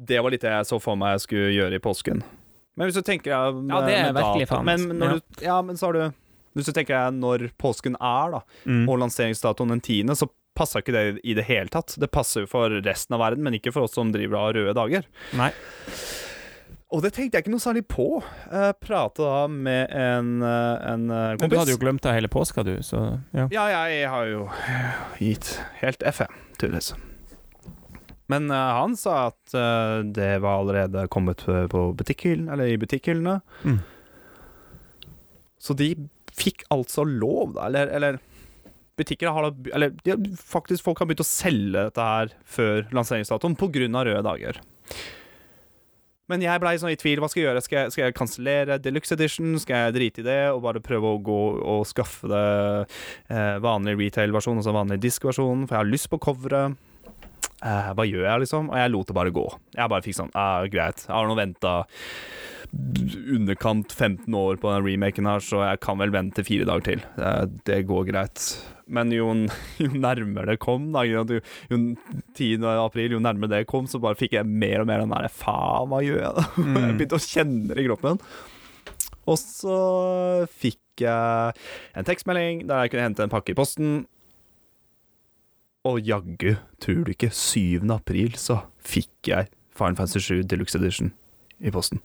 Det 0.00 0.20
var 0.24 0.30
litt 0.32 0.40
det 0.46 0.50
jeg 0.54 0.66
så 0.70 0.78
for 0.80 0.96
meg 0.96 1.16
jeg 1.18 1.20
skulle 1.26 1.50
gjøre 1.52 1.76
i 1.76 1.82
påsken. 1.84 2.22
Men 2.78 2.88
hvis 2.88 2.96
du 2.96 3.02
tenker 3.04 3.30
ja, 3.34 3.40
Ja, 3.50 3.80
det 3.84 3.94
er 3.98 4.12
virkelig 4.16 4.46
faen, 4.48 4.64
Men, 4.64 5.00
Ja. 5.02 5.08
du, 5.18 5.44
ja, 5.44 5.56
men 5.62 5.76
så 5.76 5.86
har 5.90 5.92
du 5.92 6.14
Hvis 6.56 6.66
du 6.66 6.72
tenker 6.72 6.94
deg 6.96 7.18
når 7.20 7.50
påsken 7.60 7.94
er, 8.00 8.30
da, 8.32 8.40
Mm. 8.66 8.88
og 8.88 8.98
lanseringsdatoen 8.98 9.68
den 9.68 9.80
tiende, 9.80 10.16
så 10.16 10.26
passer 10.56 10.80
ikke 10.82 10.92
det 10.92 11.20
i 11.24 11.34
det 11.34 11.44
hele 11.46 11.68
tatt. 11.70 11.94
Det 12.00 12.10
passer 12.10 12.40
jo 12.42 12.46
for 12.50 12.68
resten 12.82 13.14
av 13.14 13.20
verden, 13.20 13.44
men 13.44 13.54
ikke 13.54 13.72
for 13.72 13.82
oss 13.86 13.94
som 13.94 14.10
driver 14.10 14.34
av 14.36 14.54
røde 14.56 14.74
dager. 14.74 15.04
Nei. 15.38 15.52
Og 16.90 17.02
det 17.04 17.12
tenkte 17.14 17.38
jeg 17.38 17.44
ikke 17.44 17.52
noe 17.54 17.62
særlig 17.62 17.84
på. 17.86 18.06
Jeg 18.50 18.74
prata 18.82 19.22
da 19.22 19.46
med 19.46 19.92
en, 19.94 20.42
eh, 20.42 20.90
en 20.92 21.04
kompis. 21.08 21.40
Men 21.40 21.50
du 21.50 21.56
hadde 21.60 21.70
jo 21.76 21.78
glemt 21.78 22.02
deg 22.02 22.14
hele 22.18 22.28
påska, 22.28 22.64
du, 22.66 22.74
så 22.82 23.20
ja. 23.32 23.46
Ja, 23.54 23.68
jeg 23.86 24.08
har 24.10 24.26
jo 24.26 24.48
gitt 25.20 25.52
helt 25.84 26.02
FM, 26.02 26.34
tydeligvis. 26.58 26.94
Men 28.30 28.50
uh, 28.52 28.58
han 28.78 28.96
sa 28.98 29.26
at 29.30 29.54
uh, 29.56 30.00
det 30.06 30.32
var 30.44 30.62
allerede 30.62 31.08
kommet 31.12 31.44
på 31.44 31.84
butikkhyllen, 31.98 32.48
eller 32.52 32.70
i 32.70 32.78
butikkhyllene. 32.80 33.40
Mm. 33.66 33.80
Så 35.60 35.76
de 35.76 35.92
fikk 36.36 36.64
altså 36.72 37.04
lov, 37.04 37.56
da, 37.58 37.68
eller, 37.68 37.90
eller 37.98 38.20
Butikker 39.00 39.32
har 39.32 39.46
da 39.46 39.70
Eller 39.76 39.94
de, 40.04 40.16
faktisk 40.36 40.84
folk 40.84 41.00
har 41.00 41.08
begynt 41.08 41.24
å 41.24 41.28
selge 41.28 41.86
dette 41.88 42.04
her 42.04 42.34
før 42.44 42.84
lanseringsdatoen 42.92 43.56
pga. 43.56 43.88
røde 43.88 44.22
dager. 44.26 44.60
Men 46.30 46.44
jeg 46.44 46.62
blei 46.62 46.76
sånn 46.78 46.92
i 46.92 46.98
tvil. 47.00 47.18
Hva 47.18 47.30
skal 47.30 47.40
jeg 47.40 47.48
gjøre? 47.48 47.62
Skal 47.64 47.78
jeg, 47.78 47.92
skal 47.94 48.04
jeg 48.04 48.16
kansellere 48.18 48.76
Deluxe 48.78 49.16
Edition? 49.16 49.56
Skal 49.58 49.86
jeg 49.86 49.96
drite 49.96 50.22
i 50.22 50.26
det 50.28 50.42
og 50.52 50.62
bare 50.62 50.82
prøve 50.84 51.16
å 51.16 51.22
gå 51.26 51.38
og 51.72 51.88
skaffe 51.90 52.30
det 52.30 52.44
eh, 53.32 53.56
vanlig 53.64 53.96
retail-versjon, 53.98 54.60
altså 54.60 54.76
vanlig 54.76 55.00
disk-versjon? 55.02 55.64
For 55.64 55.74
jeg 55.74 55.82
har 55.82 55.90
lyst 55.90 56.10
på 56.12 56.20
coveret. 56.22 56.78
Eh, 57.60 57.90
hva 57.96 58.06
gjør 58.08 58.24
jeg, 58.24 58.44
liksom? 58.44 58.70
Og 58.72 58.80
jeg 58.80 58.92
lot 58.92 59.10
det 59.10 59.16
bare 59.16 59.34
gå. 59.36 59.46
Jeg 59.76 59.92
bare 59.92 60.04
fikk 60.04 60.16
sånn 60.16 60.32
ah, 60.38 60.64
Greit. 60.70 61.04
Jeg 61.06 61.14
har 61.16 61.28
nå 61.28 61.36
venta 61.38 61.74
underkant 62.70 63.92
15 63.92 64.34
år 64.36 64.60
på 64.62 64.70
den 64.70 64.84
remaken 64.86 65.26
her, 65.26 65.42
så 65.42 65.64
jeg 65.64 65.80
kan 65.82 65.98
vel 65.98 66.12
vente 66.14 66.44
fire 66.46 66.66
dager 66.68 66.86
til. 66.86 67.02
Eh, 67.18 67.42
det 67.66 67.80
går 67.88 68.06
greit. 68.12 68.44
Men 68.90 69.10
jo, 69.14 69.28
jo 69.82 69.90
nærmere 69.94 70.52
det 70.52 70.60
kom, 70.62 70.90
da, 70.94 71.02
jo, 71.08 71.24
jo 71.70 71.80
10. 72.38 72.62
april, 72.76 73.16
jo 73.16 73.22
nærmere 73.22 73.58
det 73.58 73.66
kom, 73.70 73.90
så 73.90 74.00
bare 74.02 74.18
fikk 74.18 74.38
jeg 74.38 74.48
mer 74.48 74.84
og 74.84 74.90
mer 74.90 75.02
den 75.04 75.12
derre 75.12 75.32
Faen, 75.32 75.90
hva 75.90 76.02
gjør 76.06 76.24
jeg 76.24 76.38
da? 76.38 76.46
Mm. 76.60 76.76
Jeg 76.76 76.96
begynte 76.98 77.18
å 77.18 77.24
kjenne 77.24 77.74
det 77.74 77.82
i 77.82 77.88
kroppen. 77.88 78.22
Og 79.30 79.36
så 79.40 79.76
fikk 80.60 81.02
jeg 81.04 81.60
en 81.96 82.06
tekstmelding 82.06 82.64
der 82.68 82.84
jeg 82.84 82.92
kunne 82.92 83.06
hente 83.08 83.24
en 83.24 83.32
pakke 83.32 83.54
i 83.54 83.58
posten. 83.58 84.02
Og 85.88 86.00
jaggu, 86.04 86.56
tror 86.82 87.04
du 87.06 87.12
ikke, 87.14 87.30
7. 87.32 87.80
april 87.94 88.34
så 88.36 88.58
fikk 88.84 89.30
jeg 89.30 89.48
Fine 89.76 89.96
Fancy 89.96 90.20
7 90.20 90.42
Deluxe 90.50 90.76
Edition 90.76 91.12
i 91.64 91.72
posten. 91.72 92.02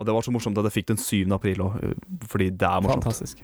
Og 0.00 0.06
det 0.08 0.14
var 0.16 0.24
så 0.24 0.32
morsomt 0.32 0.58
at 0.60 0.68
jeg 0.68 0.74
fikk 0.80 0.90
den 0.92 1.00
7. 1.00 1.24
april 1.36 1.62
òg, 1.64 1.78
fordi 2.28 2.50
det 2.52 2.68
er 2.68 2.84
morsomt. 2.84 3.04
Fantastisk. 3.06 3.40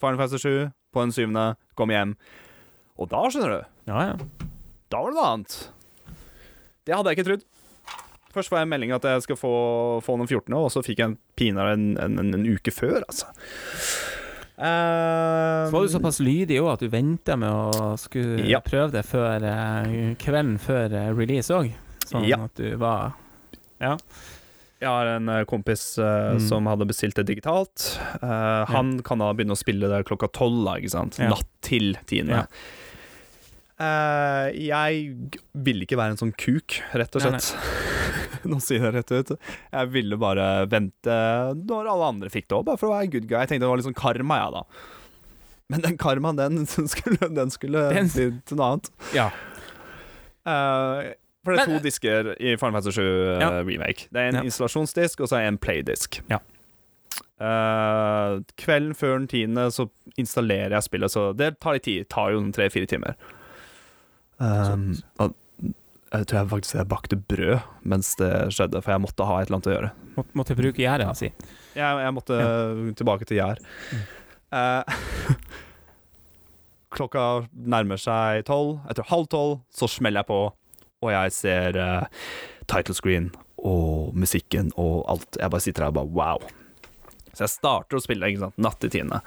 Fine 0.00 0.16
Fancy 0.20 0.40
7 0.40 0.70
på 0.94 1.04
den 1.04 1.12
7. 1.12 1.28
kom 1.76 1.92
hjem. 1.92 2.14
Og 2.98 3.10
da, 3.12 3.20
skjønner 3.30 3.52
du, 3.54 3.60
Ja, 3.92 4.00
ja. 4.10 4.48
da 4.92 5.00
var 5.04 5.12
det 5.12 5.18
noe 5.20 5.28
annet. 5.34 5.58
Det 6.88 6.96
hadde 6.96 7.12
jeg 7.12 7.18
ikke 7.18 7.28
trodd. 7.28 7.46
Først 8.32 8.52
var 8.52 8.60
jeg 8.62 8.68
en 8.68 8.72
melding 8.72 8.92
at 8.96 9.04
jeg 9.08 9.24
skal 9.24 9.36
få, 9.40 9.52
få 10.04 10.16
den 10.20 10.28
14., 10.28 10.56
og 10.56 10.68
så 10.72 10.82
fikk 10.84 11.00
jeg 11.00 11.10
en 11.12 11.18
pinadø 11.36 11.72
en, 11.76 11.86
en, 12.00 12.18
en, 12.24 12.34
en 12.36 12.48
uke 12.56 12.72
før, 12.72 13.02
altså. 13.08 13.28
Så 14.58 15.70
var 15.72 15.82
du 15.86 15.88
såpass 15.92 16.18
lydig 16.24 16.58
òg 16.62 16.72
at 16.72 16.80
du 16.82 16.88
venta 16.90 17.36
med 17.38 17.48
å 17.50 17.92
skulle 18.00 18.42
Ja. 18.48 18.58
prøve 18.64 18.90
det 18.92 19.04
før 19.06 19.44
eh, 19.46 20.14
kvelden 20.18 20.58
før 20.58 20.92
eh, 20.92 21.12
release 21.14 21.50
òg. 21.54 21.70
Sånn 22.08 22.26
Ja. 22.28 22.44
at 22.44 22.54
du 22.56 22.76
var 22.76 23.12
Ja. 23.80 23.96
Jeg 24.80 24.88
har 24.88 25.06
en 25.06 25.26
kompis 25.46 25.98
uh, 25.98 26.34
Mm. 26.36 26.40
som 26.48 26.66
hadde 26.66 26.86
bestilt 26.86 27.14
det 27.16 27.26
digitalt. 27.26 27.98
Uh, 28.22 28.64
han 28.66 29.00
kan 29.02 29.18
da 29.18 29.32
begynne 29.34 29.50
å 29.56 29.58
spille 29.58 29.88
det 29.90 30.04
klokka 30.06 30.28
tolv, 30.30 30.68
ikke 30.78 30.90
sant? 30.90 31.18
Ja. 31.18 31.30
Natt 31.30 31.46
til 31.62 31.96
tiende. 32.06 32.30
Ja. 32.30 32.44
Eh, 33.78 34.46
jeg 34.58 35.30
ville 35.54 35.84
ikke 35.86 35.98
være 36.00 36.16
en 36.16 36.20
sånn 36.20 36.32
kuk, 36.34 36.80
rett 36.98 37.14
og 37.14 37.22
slett. 37.22 37.50
Nå 38.48 38.58
sier 38.62 38.80
jeg 38.82 38.92
det 38.94 39.02
rett 39.02 39.12
ut. 39.30 39.50
Jeg 39.74 39.90
ville 39.94 40.18
bare 40.18 40.48
vente 40.70 41.18
når 41.58 41.90
alle 41.92 42.08
andre 42.14 42.30
fikk 42.32 42.48
det 42.50 42.56
òg, 42.58 42.64
bare 42.70 42.80
for 42.80 42.90
å 42.90 42.96
være 42.96 43.10
good 43.12 43.28
guy. 43.30 43.38
Jeg 43.44 43.52
tenkte 43.52 43.66
det 43.66 43.70
var 43.70 43.78
litt 43.80 43.86
sånn 43.88 43.98
karma, 43.98 44.40
jeg, 44.42 44.56
da. 44.58 44.64
Men 45.68 45.82
den 45.84 45.98
karmaen, 46.00 46.38
den 46.40 46.66
skulle, 46.94 47.28
den 47.36 47.50
skulle 47.54 47.86
Den- 47.94 48.10
til 48.14 48.56
noe 48.58 48.70
annet. 48.74 48.90
Ja. 49.14 49.28
Uh, 50.48 51.14
for 51.44 51.54
det 51.54 51.60
er 51.60 51.66
Men- 51.68 51.78
to 51.78 51.82
disker 51.84 52.30
i 52.40 52.54
Final 52.56 52.78
Fantasy 52.80 52.94
7 52.98 53.02
eh, 53.04 53.40
Ja. 53.42 53.50
Remake. 53.62 54.08
Det 54.10 54.16
er 54.22 54.28
en 54.32 54.40
Ja. 54.40 54.46
installasjonsdisk, 54.48 55.20
og 55.20 55.28
så 55.30 55.36
er 55.38 55.44
det 55.46 55.52
en 55.54 55.58
playdisk. 55.58 56.20
Ja. 56.32 56.38
Uh, 57.38 58.40
kvelden 58.58 58.94
før 58.98 59.18
den 59.20 59.28
tiende 59.30 59.68
så 59.70 59.86
installerer 60.18 60.74
jeg 60.74 60.82
spillet, 60.88 61.10
så 61.14 61.28
det 61.36 61.60
tar 61.60 61.76
litt 61.76 61.84
tid. 61.86 62.02
Det 62.06 62.08
tar 62.10 62.32
jo 62.34 62.40
tre-fire 62.52 62.86
timer. 62.90 63.14
Um, 64.38 64.92
og 65.18 65.34
jeg 66.08 66.28
tror 66.28 66.38
jeg 66.38 66.50
faktisk 66.52 66.76
jeg 66.78 66.88
bakte 66.88 67.18
brød 67.30 67.64
mens 67.88 68.14
det 68.20 68.30
skjedde, 68.54 68.80
for 68.84 68.94
jeg 68.94 69.02
måtte 69.04 69.26
ha 69.28 69.38
et 69.38 69.48
eller 69.48 69.58
annet 69.58 69.70
å 69.70 69.74
gjøre. 69.74 69.90
Må, 70.16 70.24
måtte 70.40 70.56
bruke 70.58 70.82
gjerdet, 70.82 71.08
si. 71.18 71.30
Jeg, 71.76 72.02
jeg 72.04 72.14
måtte 72.16 72.38
tilbake 72.98 73.28
til 73.28 73.40
Gjær. 73.40 73.60
Eh, 74.58 75.00
klokka 76.96 77.24
nærmer 77.52 78.00
seg 78.00 78.46
tolv. 78.48 78.78
Etter 78.88 79.08
halv 79.10 79.28
tolv 79.32 79.58
så 79.74 79.90
smeller 79.90 80.24
jeg 80.24 80.30
på, 80.30 80.40
og 81.04 81.12
jeg 81.12 81.34
ser 81.36 81.78
uh, 81.78 82.24
title 82.70 82.96
screen 82.96 83.28
og 83.58 84.16
musikken 84.16 84.72
og 84.80 85.02
alt. 85.12 85.28
Jeg 85.36 85.52
bare 85.52 85.66
sitter 85.66 85.86
her 85.86 85.92
og 85.92 86.00
bare 86.00 86.14
wow. 86.16 86.48
Så 87.34 87.44
jeg 87.44 87.54
starter 87.58 87.98
å 87.98 88.02
spille, 88.02 88.32
ikke 88.32 88.46
sant, 88.46 88.56
natt 88.64 88.80
til 88.82 88.94
tiende. 88.96 89.20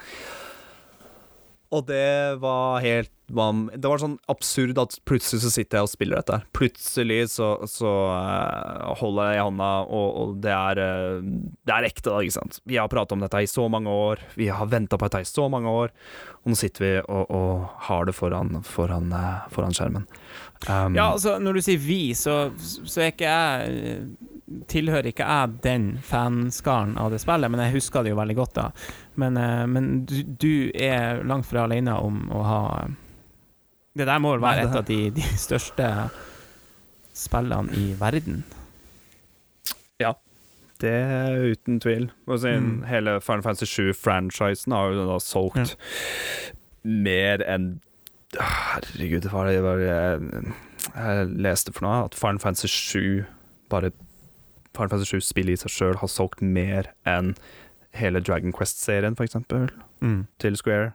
Og 1.72 1.86
det 1.88 2.42
var 2.42 2.82
helt 2.84 3.14
Det 3.32 3.88
var 3.88 4.02
sånn 4.02 4.18
absurd 4.32 4.80
at 4.82 4.98
plutselig 5.08 5.42
så 5.46 5.52
sitter 5.54 5.80
jeg 5.80 5.88
og 5.88 5.92
spiller 5.92 6.20
dette. 6.20 6.40
Plutselig 6.58 7.20
så, 7.34 7.54
så 7.70 7.92
eh, 8.12 8.90
holder 9.00 9.30
jeg 9.32 9.40
i 9.40 9.46
hånda, 9.46 9.70
og, 9.88 10.08
og 10.22 10.34
det 10.44 10.52
er 10.52 10.82
eh, 10.84 11.30
Det 11.68 11.76
er 11.76 11.88
ekte, 11.88 12.10
da, 12.10 12.20
ikke 12.22 12.36
sant. 12.38 12.60
Vi 12.68 12.80
har 12.82 12.90
pratet 12.92 13.16
om 13.16 13.24
dette 13.24 13.42
i 13.42 13.50
så 13.50 13.68
mange 13.72 13.94
år, 13.94 14.24
vi 14.36 14.50
har 14.52 14.68
venta 14.72 15.00
på 15.00 15.08
dette 15.08 15.24
i 15.24 15.30
så 15.30 15.48
mange 15.54 15.72
år, 15.72 15.94
og 16.42 16.52
nå 16.52 16.58
sitter 16.60 16.86
vi 16.86 16.92
og, 17.06 17.32
og 17.32 17.70
har 17.88 18.10
det 18.10 18.16
foran, 18.18 18.60
foran, 18.68 19.12
eh, 19.16 19.48
foran 19.54 19.78
skjermen. 19.78 20.08
Um, 20.68 20.98
Ja, 20.98 21.08
altså, 21.14 21.38
når 21.42 21.58
du 21.58 21.64
sier 21.66 21.80
vi, 21.82 22.02
så, 22.18 22.42
så 22.60 23.06
er 23.08 23.16
ikke 23.16 23.32
jeg 23.32 24.12
Tilhører 24.68 25.08
ikke 25.08 25.24
jeg 25.24 25.60
den 25.64 25.86
fanskaren 26.04 26.98
av 27.00 27.14
det 27.14 27.22
spillet, 27.24 27.48
men 27.54 27.62
jeg 27.64 27.78
husker 27.78 28.04
det 28.04 28.12
jo 28.12 28.18
veldig 28.20 28.36
godt, 28.36 28.58
da. 28.58 28.66
Men, 29.22 29.40
men 29.72 29.86
du, 30.10 30.18
du 30.28 30.52
er 30.76 31.22
langt 31.24 31.48
fra 31.48 31.64
alene 31.64 31.94
om 31.96 32.26
å 32.36 32.42
ha 32.44 32.60
Det 33.98 34.06
der 34.08 34.20
må 34.24 34.32
vel 34.36 34.42
være 34.42 34.56
Nei, 34.56 34.64
det- 34.64 34.72
et 34.72 34.78
av 34.78 34.86
de, 34.86 35.10
de 35.12 35.22
største 35.38 36.10
spillene 37.14 37.74
i 37.76 37.94
verden. 38.00 38.44
Ja. 40.00 40.14
Det 40.82 40.90
er 40.90 41.52
uten 41.52 41.80
tvil. 41.84 42.10
Og 42.28 42.40
siden 42.40 42.80
Mm. 42.82 42.84
Hele 42.88 43.22
Final 43.22 43.44
Fantasy 43.44 43.66
7-franchisen 43.66 44.72
har 44.74 44.92
jo 44.96 45.06
da 45.12 45.20
solgt 45.20 45.76
mer 46.84 47.44
enn 47.46 47.82
Herregud, 48.40 49.26
hva 49.28 49.42
er 49.44 49.52
det, 49.52 49.62
hva 49.62 49.74
det 49.76 49.88
jeg, 49.90 50.54
jeg 50.96 51.28
leste 51.44 51.74
for 51.76 51.84
noe? 51.84 52.06
At 52.06 52.16
Final 52.16 52.40
Fantasy 52.40 52.68
7 52.68 53.26
Bare 53.70 53.92
Final 54.74 54.90
Fantasy 54.90 55.18
7-spillet 55.18 55.52
i 55.52 55.60
seg 55.60 55.70
sjøl 55.76 55.98
har 56.00 56.08
solgt 56.08 56.42
mer 56.42 56.88
enn 57.06 57.34
hele 57.94 58.22
Dragon 58.24 58.54
Quest-serien, 58.56 59.16
for 59.18 59.26
eksempel, 59.28 59.70
Mm. 60.02 60.28
til 60.40 60.56
Square. 60.56 60.94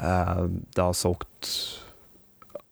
Uh, 0.00 0.46
det 0.74 0.78
har 0.78 0.92
solgt 0.94 1.82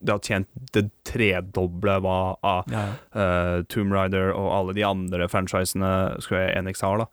Det 0.00 0.14
har 0.14 0.22
tjent 0.24 0.48
det 0.72 0.86
tredoble 1.04 1.98
hva 2.00 2.18
av 2.46 2.70
Ja, 2.72 2.84
ja. 2.88 3.22
eh, 3.22 3.56
Tomb 3.68 3.92
Raider 3.92 4.32
og 4.32 4.48
alle 4.54 4.74
de 4.76 4.84
andre 4.86 5.28
franchisene 5.28 5.90
Square 6.24 6.54
Enix 6.56 6.80
har, 6.84 7.02
da. 7.02 7.06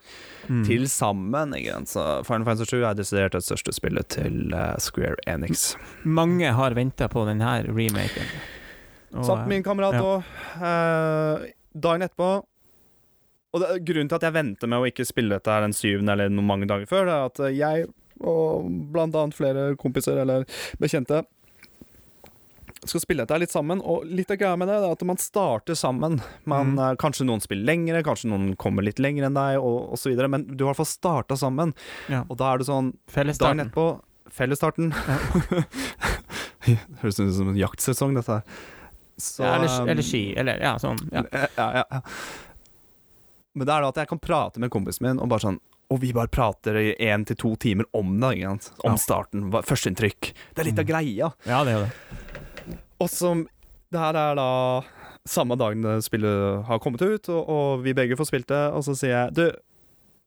Mm. 0.47 0.63
Til 0.67 0.88
sammen. 0.91 1.56
Så 1.89 2.06
Final 2.28 2.47
Fantasy 2.47 2.71
7 2.71 2.78
er 2.80 2.95
desidert 2.95 3.36
det 3.36 3.43
største 3.43 3.76
spillet 3.76 4.08
til 4.15 4.56
uh, 4.56 4.78
Square 4.80 5.19
Enix. 5.28 5.73
Mange 6.04 6.54
har 6.56 6.78
venta 6.78 7.10
på 7.12 7.26
denne 7.28 7.58
remaken. 7.67 8.32
Satt 9.23 9.47
min 9.52 9.63
kamerat 9.63 9.97
ja. 10.00 10.15
Uh, 10.60 11.47
dagen 11.78 12.04
etterpå 12.04 12.32
Og 13.56 13.62
det, 13.62 13.69
grunnen 13.88 14.10
til 14.12 14.17
at 14.19 14.26
jeg 14.28 14.36
venter 14.36 14.69
med 14.69 14.84
å 14.84 14.89
ikke 14.89 15.06
spille 15.08 15.38
dette 15.38 15.52
her 15.52 15.63
den 15.63 15.76
syvende 15.76 16.15
eller 16.15 16.32
noen 16.34 16.50
mange 16.50 16.67
dager 16.69 16.89
før, 16.89 17.08
det 17.08 17.15
er 17.15 17.32
at 17.32 17.41
jeg 17.56 17.88
og 18.17 18.69
blant 18.93 19.15
annet 19.15 19.38
flere 19.38 19.63
kompiser 19.80 20.17
eller 20.23 20.45
bekjente 20.82 21.21
skal 22.88 23.02
spille 23.04 23.26
dette 23.26 23.39
litt 23.39 23.52
sammen, 23.52 23.82
og 23.84 24.06
litt 24.06 24.32
av 24.32 24.38
greia 24.38 24.58
med 24.58 24.67
det 24.69 24.76
er 24.80 24.91
at 24.91 25.04
man 25.06 25.17
starter 25.17 25.76
sammen. 25.76 26.21
Man, 26.45 26.76
Mm. 26.76 26.80
eh, 26.91 26.95
kanskje 26.95 27.26
noen 27.26 27.41
spiller 27.41 27.65
lengre, 27.65 28.04
kanskje 28.04 28.30
noen 28.32 28.56
kommer 28.58 28.84
litt 28.84 29.00
lenger 29.00 29.26
enn 29.28 29.34
deg, 29.38 29.58
og, 29.62 29.91
osv., 29.93 30.15
men 30.30 30.43
du 30.56 30.63
har 30.65 30.71
i 30.71 30.73
hvert 30.73 30.84
fall 30.84 30.91
starta 30.91 31.36
sammen. 31.38 31.73
Ja. 32.10 32.23
Og 32.30 32.38
da 32.38 32.54
er 32.54 32.58
det 32.60 32.67
sånn 32.67 32.91
Dagen 32.93 33.00
Fellesstarten. 33.08 33.67
etterpå, 33.67 34.02
fellesstarten 34.30 34.93
Høres 37.02 37.19
ut 37.19 37.34
som 37.36 37.50
en 37.54 37.60
jaktsesong, 37.60 38.15
dette 38.17 38.39
her. 38.39 38.43
Så, 39.17 39.41
Ja, 39.43 39.56
eller, 39.56 39.82
um, 39.82 39.89
eller 39.89 40.04
ski. 40.06 40.36
Eller 40.38 40.60
ja, 40.62 40.76
sånn. 40.78 41.00
Ja. 41.12 41.23
ja, 41.32 41.47
ja, 41.58 41.84
ja. 41.89 42.02
Men 43.58 43.65
det 43.65 43.73
er 43.73 43.82
da 43.82 43.88
at 43.89 43.95
jeg 44.04 44.08
kan 44.12 44.19
prate 44.21 44.60
med 44.62 44.69
kompisen 44.69 45.08
min, 45.08 45.19
og 45.23 45.30
bare 45.32 45.41
sånn 45.47 45.58
Og 45.89 46.02
vi 46.02 46.10
bare 46.12 46.28
prater 46.28 46.76
i 46.76 46.89
én 47.00 47.23
til 47.26 47.38
to 47.39 47.54
timer 47.56 47.86
om 47.95 48.10
det. 48.19 48.43
Om 48.84 48.97
starten, 49.00 49.45
førsteinntrykk. 49.63 50.34
Det 50.54 50.60
er 50.60 50.65
litt 50.67 50.80
av 50.80 50.84
Mm. 50.84 50.89
greia. 50.91 51.30
ja, 51.47 51.62
det 51.63 51.73
er 51.78 51.86
det. 51.86 51.91
Og 53.00 53.10
som 53.12 53.46
Det 53.92 54.00
her 54.02 54.18
er 54.20 54.36
da 54.36 54.50
samme 55.28 55.56
dagen 55.60 55.86
spillet 56.02 56.66
har 56.68 56.80
kommet 56.80 57.02
ut, 57.04 57.30
og, 57.30 57.50
og 57.52 57.82
vi 57.84 57.94
begge 57.96 58.18
får 58.20 58.30
spilt 58.30 58.48
det, 58.52 58.62
og 58.72 58.84
så 58.88 58.96
sier 58.96 59.14
jeg 59.14 59.36
Du, 59.36 59.44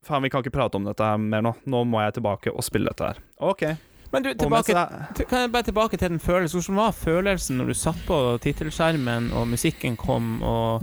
faen, 0.06 0.24
vi 0.24 0.30
kan 0.32 0.44
ikke 0.44 0.54
prate 0.54 0.76
om 0.76 0.88
dette 0.88 1.04
her 1.04 1.20
mer 1.20 1.44
nå. 1.44 1.54
Nå 1.64 1.84
må 1.88 2.02
jeg 2.04 2.18
tilbake 2.18 2.52
og 2.52 2.64
spille 2.64 2.92
dette 2.92 3.12
her. 3.12 3.22
OK. 3.40 3.64
Men 4.10 4.24
du, 4.26 4.32
tilbake, 4.34 4.74
kan 5.22 5.44
jeg 5.44 5.52
bare 5.54 5.68
tilbake 5.68 5.96
til 5.96 6.10
den 6.10 6.20
følelsen. 6.20 6.60
Hvordan 6.60 6.80
var 6.80 6.96
følelsen 6.98 7.60
når 7.60 7.70
du 7.70 7.74
satt 7.78 8.00
på 8.08 8.16
tittelskjermen, 8.42 9.30
og 9.32 9.48
musikken 9.48 9.96
kom, 10.00 10.40
og 10.42 10.82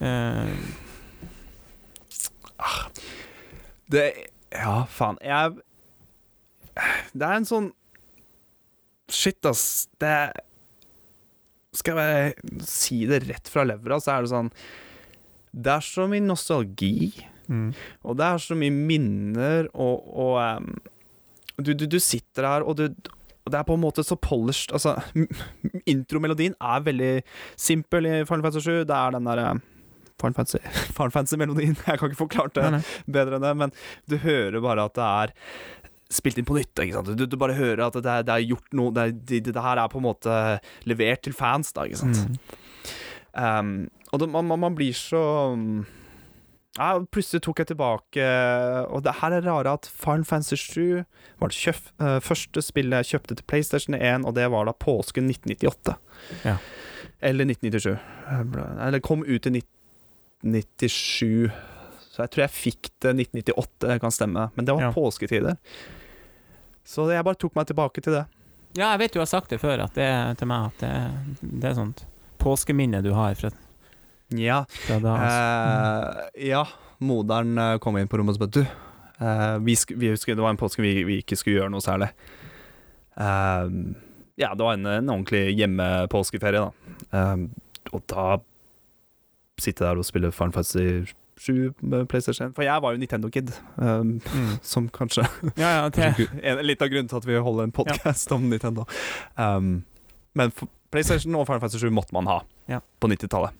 uh... 0.00 0.54
Det 3.92 4.12
Ja, 4.52 4.84
faen. 4.90 5.18
Jeg 5.22 5.60
Det 7.12 7.26
er 7.26 7.36
en 7.36 7.46
sånn 7.46 7.72
Shit, 9.08 9.44
ass. 9.48 9.88
Det 10.00 10.08
Skal 11.78 12.00
jeg 12.02 12.60
si 12.66 13.02
det 13.08 13.22
rett 13.28 13.50
fra 13.52 13.66
levra, 13.68 14.00
så 14.02 14.16
er 14.16 14.24
det 14.24 14.32
sånn 14.32 14.52
Det 15.52 15.74
er 15.76 15.84
så 15.84 16.08
mye 16.10 16.24
nostalgi, 16.24 17.12
mm. 17.46 17.68
og 18.04 18.18
det 18.18 18.26
er 18.28 18.42
så 18.44 18.58
mye 18.58 18.74
minner, 18.74 19.70
og, 19.74 20.10
og 20.12 20.34
um, 20.42 20.72
du, 21.58 21.72
du, 21.72 21.86
du 21.90 21.98
sitter 22.02 22.46
her, 22.46 22.66
og 22.66 22.78
du 22.80 22.88
og 23.48 23.52
det 23.54 23.62
er 23.62 23.64
på 23.64 23.78
en 23.78 23.80
måte 23.80 24.04
så 24.04 24.16
polished 24.20 24.74
Altså, 24.76 24.98
intromelodien 25.94 26.52
er 26.60 26.84
veldig 26.84 27.12
simpel 27.56 28.04
i 28.04 28.18
Final 28.28 28.44
Fantasy 28.44 28.66
7. 28.66 28.82
Det 28.84 28.96
er 28.98 29.14
den 29.14 29.24
derre 29.24 29.54
Final 30.20 30.34
Fantasy- 30.36 30.60
Final 30.96 31.14
Fantasy-melodien. 31.14 31.76
Jeg 31.86 31.98
kan 31.98 32.10
ikke 32.10 32.26
forklare 32.26 32.52
det 32.52 32.82
bedre 33.06 33.38
enn 33.38 33.46
det, 33.46 33.54
men 33.62 33.72
du 34.10 34.18
hører 34.20 34.60
bare 34.60 34.84
at 34.90 34.98
det 34.98 35.06
er 35.08 35.32
spilt 36.12 36.40
inn 36.40 36.48
på 36.48 36.56
nytt. 36.56 36.72
Ikke 36.72 36.96
sant? 36.96 37.12
Du, 37.18 37.26
du 37.28 37.36
bare 37.40 37.56
hører 37.58 37.86
at 37.88 37.98
det 37.98 38.08
er, 38.08 38.24
det 38.26 38.34
er 38.34 38.48
gjort 38.54 38.78
noe 38.78 38.94
det, 38.96 39.10
det, 39.28 39.42
det 39.50 39.64
her 39.64 39.80
er 39.82 39.92
på 39.92 40.00
en 40.00 40.08
måte 40.08 40.40
levert 40.88 41.24
til 41.26 41.36
fans, 41.36 41.74
da, 41.76 41.86
ikke 41.88 42.02
sant. 42.02 42.24
Mm. 42.24 42.66
Um, 43.38 43.72
og 44.12 44.22
det, 44.22 44.30
man, 44.32 44.48
man, 44.48 44.74
blir 44.74 44.96
så 44.96 45.20
ja, 46.78 46.86
Plutselig 47.12 47.42
tok 47.44 47.60
jeg 47.60 47.68
tilbake 47.68 48.24
Og 48.88 49.02
det 49.04 49.12
her 49.20 49.36
er 49.36 49.44
rare 49.44 49.74
at 49.76 49.86
Final 49.92 50.24
Fantasy 50.26 50.56
7 50.56 51.04
var 51.38 51.52
det 51.52 51.58
kjøf, 51.58 51.82
uh, 52.00 52.16
første 52.24 52.64
spillet 52.64 53.04
jeg 53.04 53.10
kjøpte 53.12 53.36
til 53.38 53.46
PlayStation 53.46 53.94
1, 53.94 54.24
og 54.26 54.34
det 54.34 54.48
var 54.50 54.66
da 54.66 54.74
påsken 54.74 55.28
1998. 55.30 55.94
Ja. 56.48 56.56
Eller 57.20 57.46
1997. 57.46 57.92
Eh, 57.92 58.86
Eller 58.86 59.04
kom 59.04 59.22
ut 59.22 59.46
i 59.46 59.52
1997. 59.60 61.50
Så 62.18 62.24
jeg 62.26 62.30
tror 62.34 62.42
jeg 62.42 62.50
fikk 62.50 62.88
det 63.04 63.12
1998, 63.14 63.86
det 63.86 64.00
kan 64.02 64.10
stemme. 64.10 64.48
Men 64.56 64.66
det 64.66 64.74
var 64.74 64.82
Ja. 64.88 64.90
påsketider. 64.90 65.54
Så 66.84 67.04
jeg 67.12 67.22
bare 67.24 67.38
tok 67.38 67.54
meg 67.54 67.68
tilbake 67.68 68.02
til 68.02 68.12
det. 68.16 68.24
Ja, 68.74 68.90
jeg 68.96 68.98
vet 69.04 69.12
du 69.14 69.20
har 69.20 69.26
sagt 69.30 69.50
det 69.54 69.60
før 69.62 69.84
at 69.84 69.94
det, 69.94 70.08
til 70.40 70.48
meg 70.50 70.66
at 70.72 70.78
det, 70.82 70.92
det 71.62 71.70
er 71.70 71.74
sånt 71.78 72.02
påskeminne 72.42 73.02
du 73.04 73.12
har 73.14 73.34
fra, 73.38 73.50
Ja. 74.34 74.64
fra 74.68 74.98
da. 74.98 75.14
altså. 75.14 76.34
Eh, 76.42 76.48
ja, 76.48 76.64
moderen 77.00 77.56
eh, 77.58 77.78
kom 77.78 77.96
inn 77.98 78.08
på 78.10 78.18
rommet 78.18 78.34
og 78.34 78.42
sa 78.42 78.46
Du, 78.46 78.60
eh, 78.64 79.58
vi 79.62 79.76
vi 79.96 80.10
husker 80.10 80.34
det 80.34 80.42
var 80.42 80.50
en 80.50 80.56
påske 80.60 80.82
vi, 80.82 81.04
vi 81.04 81.20
ikke 81.22 81.36
skulle 81.38 81.60
gjøre 81.62 81.70
noe 81.70 81.80
særlig. 81.80 82.10
Eh, 83.16 83.94
ja, 84.36 84.52
det 84.54 84.64
var 84.66 84.74
en, 84.74 84.86
en 84.86 85.08
ordentlig 85.14 85.56
hjemmepåskeferie, 85.58 86.60
da. 86.66 86.72
Eh, 87.12 87.46
og 87.92 88.02
da 88.10 88.38
sitte 89.58 89.82
der 89.86 89.98
og 89.98 90.04
spille 90.06 90.30
Final 90.32 90.52
Fantasy 90.52 91.12
7 91.40 91.74
med 91.80 92.08
PlayStation 92.10 92.50
1. 92.50 92.54
For 92.56 92.66
jeg 92.66 92.82
var 92.82 92.94
jo 92.94 93.00
Nintendo-kid, 93.02 93.52
um, 93.76 94.18
Mm. 94.34 94.50
som 94.72 94.88
kanskje 94.88 95.24
Ja, 95.56 95.88
ja, 95.88 96.12
en, 96.42 96.62
Litt 96.66 96.82
av 96.82 96.88
grunnen 96.92 97.08
til 97.08 97.20
at 97.20 97.26
vi 97.28 97.38
holder 97.38 97.68
en 97.68 97.72
podkast 97.72 98.32
om 98.32 98.48
Nintendo. 98.50 98.84
Um, 99.36 99.84
men 100.34 100.52
PlayStation 100.90 101.34
og 101.36 101.46
Final 101.46 101.60
Fantasy 101.60 101.84
7 101.84 101.90
måtte 101.94 102.16
man 102.16 102.26
ha 102.30 102.42
på 103.00 103.08
90-tallet. 103.10 103.54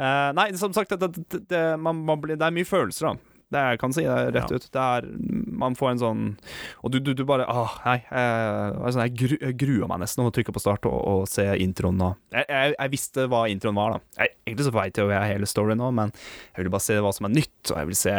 Uh, 0.00 0.30
nei, 0.36 0.46
som 0.56 0.72
sagt, 0.72 0.92
det, 0.96 1.10
det, 1.28 1.40
det, 1.50 1.60
man, 1.80 2.04
man 2.06 2.20
blir, 2.22 2.38
det 2.40 2.46
er 2.46 2.54
mye 2.54 2.68
følelser, 2.68 3.10
da. 3.10 3.29
Det 3.50 3.62
jeg 3.66 3.80
kan 3.82 3.94
si 3.94 4.04
det 4.06 4.16
rett 4.36 4.52
ut. 4.52 4.66
Det 4.70 4.82
er, 4.82 5.06
man 5.60 5.74
får 5.78 5.88
en 5.90 6.00
sånn 6.02 6.22
Og 6.84 6.92
du, 6.94 7.00
du, 7.02 7.12
du 7.18 7.24
bare 7.26 7.48
Åh, 7.50 7.76
nei. 7.82 7.96
Jeg, 8.06 8.76
altså, 8.78 9.02
jeg, 9.02 9.14
gru, 9.18 9.36
jeg 9.40 9.58
gruer 9.58 9.90
meg 9.90 10.02
nesten 10.04 10.22
å 10.22 10.32
trykke 10.34 10.54
på 10.54 10.62
start 10.62 10.86
og, 10.90 10.96
og 10.96 11.28
se 11.30 11.46
introen. 11.58 12.00
Og, 12.06 12.18
jeg, 12.36 12.46
jeg, 12.76 12.92
visste 12.94 13.26
hva 13.30 13.44
introen 13.50 13.78
var, 13.78 13.96
da. 13.96 14.22
Jeg, 14.22 14.36
egentlig 14.46 14.68
så 14.68 14.74
veit 14.76 15.02
jo 15.02 15.10
jeg 15.10 15.34
hele 15.34 15.50
storyen 15.50 15.82
nå, 15.82 15.90
men 15.98 16.14
jeg 16.54 16.64
vil 16.64 16.72
bare 16.72 16.86
se 16.86 16.98
hva 17.02 17.14
som 17.16 17.26
er 17.26 17.36
nytt, 17.40 17.62
og 17.72 17.76
jeg 17.76 17.90
vil 17.90 17.98
se 17.98 18.16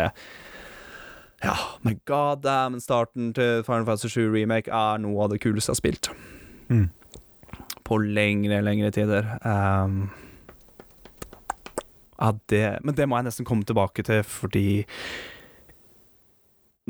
ja, 1.41 1.55
men 1.81 1.97
god 2.05 2.43
damn, 2.43 2.77
starten 2.79 3.31
til 3.33 3.63
Final 3.65 3.87
Fantasy 3.87 4.11
7 4.13 4.27
Remake 4.29 4.69
er 4.69 4.99
noe 5.01 5.23
av 5.23 5.31
det 5.31 5.39
kuleste 5.41 5.71
jeg 5.71 5.73
har 5.73 5.79
spilt. 5.79 6.09
Mm. 6.69 6.89
På 7.87 7.97
lengre, 7.97 8.59
lengre 8.61 8.91
tider. 8.93 9.25
Um, 9.41 10.11
ja, 12.21 12.31
det 12.53 12.65
Men 12.85 12.95
det 12.97 13.07
må 13.09 13.17
jeg 13.17 13.31
nesten 13.31 13.47
komme 13.47 13.65
tilbake 13.65 14.05
til, 14.05 14.21
fordi 14.23 14.85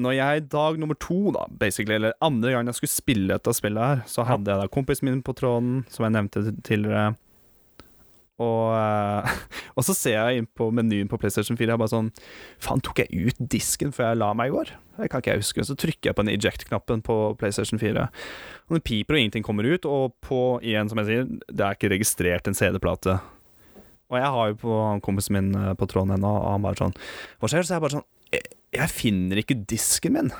Når 0.01 0.15
jeg 0.17 0.45
dag 0.51 0.79
nummer 0.79 0.95
to, 0.95 1.31
da, 1.35 1.45
basically, 1.59 1.95
eller 1.95 2.13
andre 2.21 2.51
gang 2.51 2.67
jeg 2.67 2.79
skulle 2.79 2.91
spille 2.91 3.33
dette 3.33 3.53
spillet 3.53 3.83
her, 3.83 4.05
så 4.07 4.23
hadde 4.23 4.49
jeg 4.49 4.61
da 4.61 4.67
kompisen 4.71 5.09
min 5.09 5.23
på 5.23 5.35
tråden, 5.35 5.83
som 5.91 6.07
jeg 6.07 6.15
nevnte 6.15 6.45
tidligere. 6.63 7.11
Og, 8.41 8.71
eh, 8.73 9.33
og 9.77 9.85
så 9.85 9.95
ser 9.95 10.15
jeg 10.15 10.41
inn 10.41 10.47
på 10.57 10.69
menyen 10.73 11.11
på 11.11 11.19
PlayStation 11.21 11.59
4, 11.59 11.67
jeg 11.67 11.75
er 11.75 11.81
bare 11.83 11.93
sånn 11.93 12.09
Faen, 12.63 12.81
tok 12.81 13.03
jeg 13.03 13.27
ut 13.27 13.43
disken 13.51 13.91
før 13.93 14.13
jeg 14.13 14.21
la 14.23 14.31
meg 14.37 14.49
i 14.49 14.55
går? 14.55 14.71
Det 14.97 15.11
kan 15.11 15.21
ikke 15.21 15.35
jeg 15.35 15.43
huske. 15.43 15.67
Så 15.67 15.77
trykker 15.79 16.11
jeg 16.11 16.17
på 16.17 16.25
den 16.25 16.33
eject-knappen 16.33 17.03
på 17.05 17.19
PlayStation 17.41 17.81
4. 17.81 18.07
Og 18.69 18.77
den 18.77 18.87
piper, 18.87 19.17
og 19.17 19.21
ingenting 19.21 19.45
kommer 19.45 19.67
ut. 19.67 19.85
Og 19.89 20.15
på, 20.23 20.41
igjen, 20.63 20.89
som 20.91 21.01
jeg 21.01 21.09
sier, 21.09 21.29
det 21.51 21.67
er 21.67 21.77
ikke 21.77 21.93
registrert 21.93 22.49
en 22.49 22.57
CD-plate. 22.57 23.19
Og 24.12 24.17
jeg 24.19 24.32
har 24.36 24.50
jo 24.52 24.58
på 24.62 24.80
kompisen 25.06 25.38
min 25.38 25.52
eh, 25.56 25.74
på 25.80 25.88
tråden 25.89 26.17
ennå, 26.17 26.32
og 26.41 26.50
han 26.54 26.65
bare 26.65 26.80
sånn 26.82 26.95
Hva 27.39 27.52
skjer? 27.52 27.67
Så 27.67 27.78
jeg 27.78 27.84
bare 27.86 27.97
sånn 28.00 28.08
jeg, 28.32 28.43
jeg 28.76 28.91
finner 28.93 29.41
ikke 29.41 29.60
disken 29.67 30.15
min. 30.15 30.34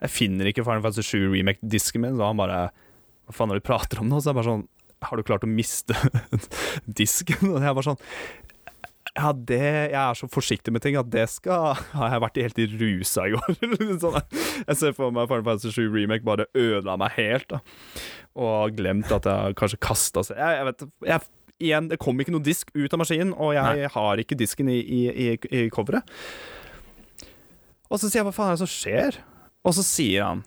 Jeg 0.00 0.14
finner 0.14 0.48
ikke 0.50 0.64
Final 0.66 0.82
Fantasy 0.86 1.04
7 1.06 1.30
Remake-disken 1.34 2.02
min. 2.06 2.16
Så 2.18 2.26
han 2.30 2.40
bare 2.40 2.60
Hva 3.28 3.36
faen 3.36 3.52
er 3.52 3.58
det 3.58 3.64
du 3.64 3.70
prater 3.70 4.02
om 4.02 4.10
nå? 4.10 4.20
Så 4.22 4.32
jeg 4.32 4.40
bare 4.40 4.50
sånn 4.50 4.68
Har 5.06 5.18
du 5.20 5.26
klart 5.26 5.46
å 5.46 5.50
miste 5.50 5.96
disken? 7.00 7.52
Og 7.52 7.60
jeg 7.60 7.76
bare 7.76 7.90
sånn 7.92 8.02
ja, 9.16 9.32
det 9.34 9.58
Jeg 9.90 9.98
er 9.98 10.18
så 10.18 10.28
forsiktig 10.30 10.72
med 10.74 10.84
ting 10.84 10.94
at 10.98 11.08
det 11.10 11.24
skal 11.32 11.74
Har 11.96 12.14
jeg 12.14 12.22
vært 12.22 12.40
helt 12.44 12.60
i 12.62 12.66
rusa 12.70 13.26
i 13.26 13.34
går. 13.34 13.58
sånn, 14.04 14.18
jeg 14.68 14.78
ser 14.78 14.94
for 14.96 15.14
meg 15.14 15.26
Final 15.30 15.46
Fantasy 15.48 15.74
7 15.74 15.88
Remake 15.96 16.26
bare 16.26 16.46
ødela 16.54 16.94
meg 17.00 17.16
helt. 17.18 17.50
da 17.50 17.60
Og 18.38 18.76
glemt 18.78 19.10
at 19.14 19.26
jeg 19.26 19.58
kanskje 19.58 19.80
kasta 19.82 20.24
seg 20.26 20.38
jeg, 20.38 20.60
jeg 20.60 20.68
vet 20.70 20.86
jeg, 21.10 21.26
Igjen, 21.60 21.88
det 21.90 21.98
kom 22.00 22.16
ikke 22.22 22.32
noe 22.32 22.40
disk 22.44 22.70
ut 22.72 22.92
av 22.96 23.02
maskinen, 23.02 23.34
og 23.36 23.52
jeg 23.52 23.80
Nei. 23.82 23.88
har 23.92 24.20
ikke 24.22 24.38
disken 24.40 24.70
i, 24.72 24.78
i, 24.80 25.00
i, 25.12 25.26
i 25.60 25.64
coveret. 25.74 26.06
Og 27.90 27.98
så 28.00 28.06
sier 28.08 28.20
jeg 28.22 28.28
hva 28.28 28.32
faen 28.32 28.52
er 28.52 28.56
det 28.56 28.62
som 28.62 28.70
skjer? 28.70 29.18
Og 29.66 29.74
så 29.76 29.82
sier 29.84 30.22
han 30.24 30.44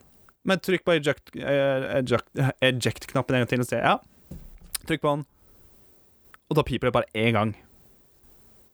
Men 0.48 0.60
trykk 0.64 0.82
på 0.88 0.96
eject-knappen 0.96 1.86
eject- 2.00 2.42
eject-knappen 2.66 3.36
en 3.38 3.44
gang 3.44 3.52
til 3.52 3.62
og 3.64 3.68
sier 3.70 3.84
ja. 3.86 3.98
Trykk 4.88 5.04
på 5.04 5.12
den. 5.14 5.26
Og 6.50 6.58
da 6.58 6.64
piper 6.68 6.90
det 6.90 6.96
bare 6.98 7.12
én 7.16 7.36
gang. 7.36 7.54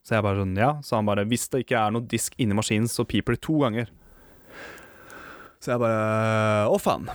Så 0.06 0.16
jeg 0.16 0.24
bare 0.26 0.40
sånn, 0.40 0.56
ja 0.58 0.70
Så 0.86 0.96
han 0.96 1.06
bare 1.10 1.26
Hvis 1.28 1.50
det 1.52 1.66
ikke 1.66 1.78
er 1.82 1.92
noe 1.94 2.08
disk 2.10 2.34
inni 2.40 2.56
maskinen, 2.58 2.88
så 2.90 3.04
piper 3.06 3.36
det 3.36 3.44
to 3.46 3.58
ganger. 3.66 3.92
Så 5.60 5.74
jeg 5.74 5.82
bare 5.84 6.70
Å, 6.72 6.80
faen. 6.80 7.10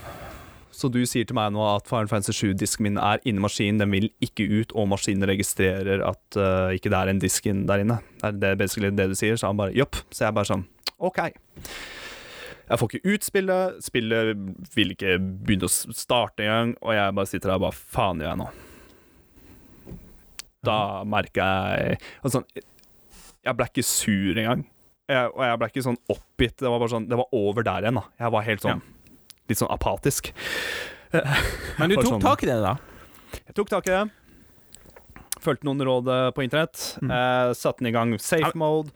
Så 0.75 0.91
du 0.91 1.01
sier 1.07 1.27
til 1.29 1.37
meg 1.39 1.53
nå 1.55 1.63
at 1.69 1.87
Final 1.87 2.09
Fantasy 2.11 2.35
7-disken 2.35 2.89
min 2.89 2.99
er 2.99 3.23
inni 3.23 3.43
maskinen, 3.43 3.79
den 3.83 3.93
vil 3.95 4.09
ikke 4.25 4.47
ut, 4.51 4.73
og 4.75 4.89
maskinen 4.91 5.29
registrerer 5.31 6.03
at 6.03 6.39
uh, 6.39 6.75
ikke 6.75 6.91
det 6.91 6.99
er 6.99 7.13
en 7.13 7.23
disk 7.23 7.47
der 7.47 7.85
inne. 7.85 8.01
Det 8.19 8.31
er 8.33 8.41
det 8.43 8.55
basically 8.59 8.91
det 8.91 9.07
du 9.13 9.15
sier. 9.19 9.39
Så 9.39 9.51
han 9.51 9.61
bare 9.61 9.75
jopp. 9.77 10.01
Så 10.11 10.27
jeg 10.27 10.35
bare 10.35 10.51
sånn 10.51 10.67
OK. 11.05 11.21
Jeg 12.65 12.81
får 12.81 12.91
ikke 12.91 13.13
ut 13.13 13.27
spillet, 13.27 13.81
spillet 13.85 14.45
vil 14.75 14.95
ikke 14.95 15.19
begynne 15.21 15.69
å 15.69 15.95
starte 15.95 16.47
engang, 16.47 16.73
og 16.81 16.95
jeg 16.97 17.17
bare 17.19 17.31
sitter 17.31 17.53
der 17.53 17.59
og 17.61 17.67
bare 17.67 17.77
faen 17.77 18.23
gjør 18.23 18.31
jeg 18.31 18.41
nå? 18.41 18.47
Da 20.65 20.79
merker 21.05 21.45
jeg 21.45 21.99
altså, 22.25 22.41
Jeg 23.45 23.57
ble 23.59 23.67
ikke 23.69 23.85
sur 23.85 24.39
engang. 24.41 24.65
Jeg, 25.13 25.29
og 25.29 25.43
jeg 25.45 25.61
ble 25.61 25.69
ikke 25.69 25.85
sånn 25.85 26.01
oppgitt. 26.09 26.57
Det 26.57 26.71
var 26.73 26.81
bare 26.81 26.95
sånn 26.95 27.09
Det 27.11 27.19
var 27.21 27.37
over 27.37 27.67
der 27.67 27.85
igjen, 27.85 28.01
da. 28.01 28.07
Jeg 28.25 28.33
var 28.33 28.47
helt 28.49 28.65
sånn 28.65 28.85
litt 29.51 29.61
sånn 29.61 29.73
apatisk. 29.75 30.33
Men 31.79 31.93
du 31.93 31.97
tok 32.01 32.13
sånn- 32.17 32.25
tak 32.25 32.45
i 32.47 32.51
det, 32.51 32.61
da? 32.65 32.77
Jeg 33.45 33.57
tok 33.59 33.73
tak 33.73 33.89
i 33.91 33.95
det. 33.95 34.05
Fulgte 35.45 35.67
noen 35.69 35.83
råd 35.85 36.09
eh, 36.09 36.29
på 36.37 36.45
internett. 36.47 36.85
Mm. 37.03 37.11
Eh, 37.11 37.53
satte 37.59 37.83
den 37.83 37.91
i 37.93 37.97
gang 37.97 38.15
safe 38.23 38.55
mode. 38.59 38.95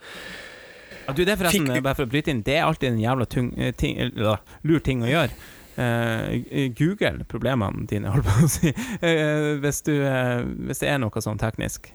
Ja, 1.09 1.13
du, 1.13 1.23
det 1.25 1.35
er 1.35 1.41
forresten, 1.41 1.69
bare 1.85 1.97
for 1.97 2.05
å 2.05 2.11
bryte 2.13 2.33
inn, 2.33 2.43
det 2.45 2.59
er 2.59 2.67
alltid 2.69 2.93
en 2.93 2.99
jævla 3.01 3.27
tung, 3.29 3.53
eh, 3.57 3.73
ting, 3.77 3.97
eller, 4.01 4.43
lur 4.69 4.83
ting 4.85 5.05
å 5.05 5.09
gjøre. 5.09 5.33
Eh, 5.79 6.69
Google 6.77 7.25
problemene 7.29 7.87
dine, 7.89 8.11
holdt 8.15 8.29
på 8.29 8.45
å 8.45 8.51
si, 8.51 8.73
Eh, 9.01 9.55
hvis, 9.63 9.81
du, 9.87 9.95
eh, 10.05 10.43
hvis 10.69 10.83
det 10.85 10.91
er 10.93 11.01
noe 11.01 11.25
sånn 11.25 11.41
teknisk. 11.41 11.93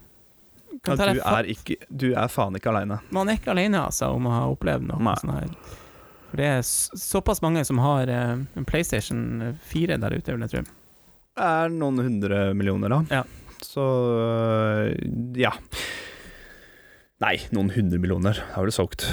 At 0.83 0.99
du, 0.99 1.19
er 1.21 1.47
ikke, 1.47 1.77
du 1.87 2.09
er 2.11 2.27
faen 2.31 2.57
ikke 2.57 2.71
aleine. 2.73 2.97
Man 3.13 3.29
er 3.29 3.37
ikke 3.37 3.53
alene 3.53 3.85
altså, 3.85 4.09
om 4.17 4.25
å 4.27 4.33
ha 4.33 4.43
opplevd 4.51 4.89
noe 4.89 5.13
sånt 5.21 5.35
her. 5.37 5.77
For 6.33 6.41
det 6.41 6.47
er 6.49 6.63
såpass 6.65 7.43
mange 7.45 7.61
som 7.61 7.77
har 7.83 8.09
eh, 8.09 8.39
en 8.57 8.65
PlayStation 8.65 9.51
4 9.69 9.99
der 10.01 10.15
ute, 10.17 10.33
vil 10.33 10.41
jeg 10.47 10.49
tro. 10.49 10.63
Det 11.37 11.45
er 11.45 11.69
noen 11.69 11.99
hundre 12.01 12.39
millioner, 12.57 12.89
da. 12.89 13.19
Ja. 13.21 13.59
Så 13.61 13.83
øh, 13.85 14.89
ja. 15.37 15.51
Nei, 17.21 17.35
noen 17.53 17.69
hundre 17.75 18.01
millioner. 18.01 18.41
Har 18.55 18.65
vel 18.65 18.73
solgt 18.73 19.05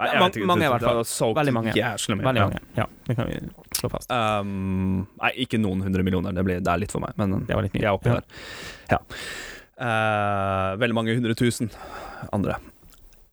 Nei, 0.00 0.08
Ja, 0.08 0.14
jeg 0.16 0.22
vet 0.24 0.36
ikke, 0.40 0.48
mange 0.48 0.64
i 0.64 0.70
hvert 0.72 0.86
fall. 0.88 1.34
Veldig 1.36 1.52
mange. 1.54 1.72
Jæslig 1.76 2.16
mye. 2.16 2.26
Veldig 2.30 2.46
mange. 2.48 2.62
Ja, 2.80 2.86
det 3.06 3.16
kan 3.20 3.28
vi 3.28 3.36
slå 3.76 3.90
fast. 3.92 4.08
Um, 4.10 5.02
nei, 5.20 5.30
ikke 5.44 5.60
noen 5.60 5.84
hundre 5.84 6.02
millioner. 6.08 6.32
Det, 6.34 6.42
blir, 6.48 6.64
det 6.64 6.72
er 6.72 6.80
litt 6.82 6.94
for 6.96 7.04
meg, 7.04 7.12
men 7.20 7.44
Det 7.44 7.52
var 7.54 7.68
litt 7.68 7.76
mye. 7.76 7.84
jeg 7.84 7.90
er 7.92 8.00
oppi 8.00 8.08
Ja. 8.08 8.16
der. 8.16 8.24
Ja. 8.96 9.00
Uh, 9.76 10.70
veldig 10.80 10.96
mange 10.96 11.14
hundre 11.20 11.36
tusen 11.38 11.68
andre. 12.32 12.56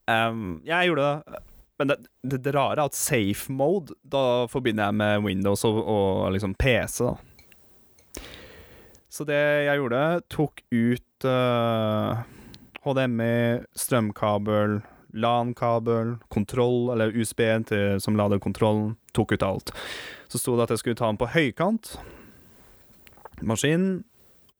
Um, 0.10 0.60
jeg 0.66 0.90
gjorde 0.90 1.06
det. 1.06 1.40
Men 1.80 1.92
det, 1.94 1.98
det, 2.28 2.40
det 2.44 2.52
rare 2.56 2.76
er 2.82 2.90
at 2.90 2.98
safe 2.98 3.52
mode, 3.56 3.94
da 4.04 4.48
forbinder 4.52 4.90
jeg 4.90 4.98
med 5.00 5.24
Windows 5.24 5.62
og, 5.68 5.78
og 5.88 6.26
liksom 6.36 6.56
PC, 6.60 7.06
da. 7.06 7.14
Så 9.10 9.26
det 9.26 9.38
jeg 9.66 9.80
gjorde, 9.80 10.02
tok 10.30 10.60
ut 10.76 11.26
uh, 11.26 12.20
HDMI, 12.84 13.64
strømkabel, 13.80 14.80
LAN-kabel, 15.18 16.18
kontroll, 16.30 16.92
eller 16.94 17.16
USB-en 17.16 17.64
til- 17.66 18.02
som 18.04 18.18
lader 18.20 18.42
kontrollen. 18.44 18.92
Tok 19.18 19.32
ut 19.38 19.44
alt. 19.48 19.72
Så 20.30 20.38
sto 20.38 20.54
det 20.60 20.68
at 20.68 20.76
jeg 20.76 20.84
skulle 20.84 21.00
ta 21.00 21.08
den 21.10 21.18
på 21.18 21.32
høykant, 21.34 21.96
maskinen, 23.42 24.04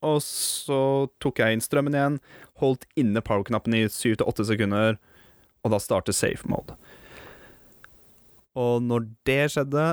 og 0.02 0.22
så 0.24 0.80
tok 1.22 1.42
jeg 1.44 1.54
inn 1.58 1.62
strømmen 1.64 1.96
igjen, 1.98 2.18
holdt 2.64 2.88
inne 3.00 3.22
power-knappen 3.22 3.76
i 3.76 3.84
7-8 3.92 4.46
sekunder, 4.48 4.98
og 5.64 5.74
da 5.74 5.80
starter 5.82 6.16
safe 6.16 6.48
mode. 6.50 6.76
Og 8.60 8.84
når 8.84 9.08
det 9.28 9.42
skjedde, 9.54 9.86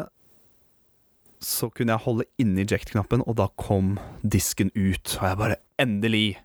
så 1.44 1.68
kunne 1.70 1.92
jeg 1.92 2.04
holde 2.06 2.26
inne 2.40 2.64
eject-knappen, 2.64 3.22
og 3.28 3.36
da 3.38 3.50
kom 3.60 3.96
disken 4.24 4.72
ut. 4.74 5.18
Og 5.20 5.28
jeg 5.28 5.40
bare 5.42 5.62
Endelig! 5.78 6.38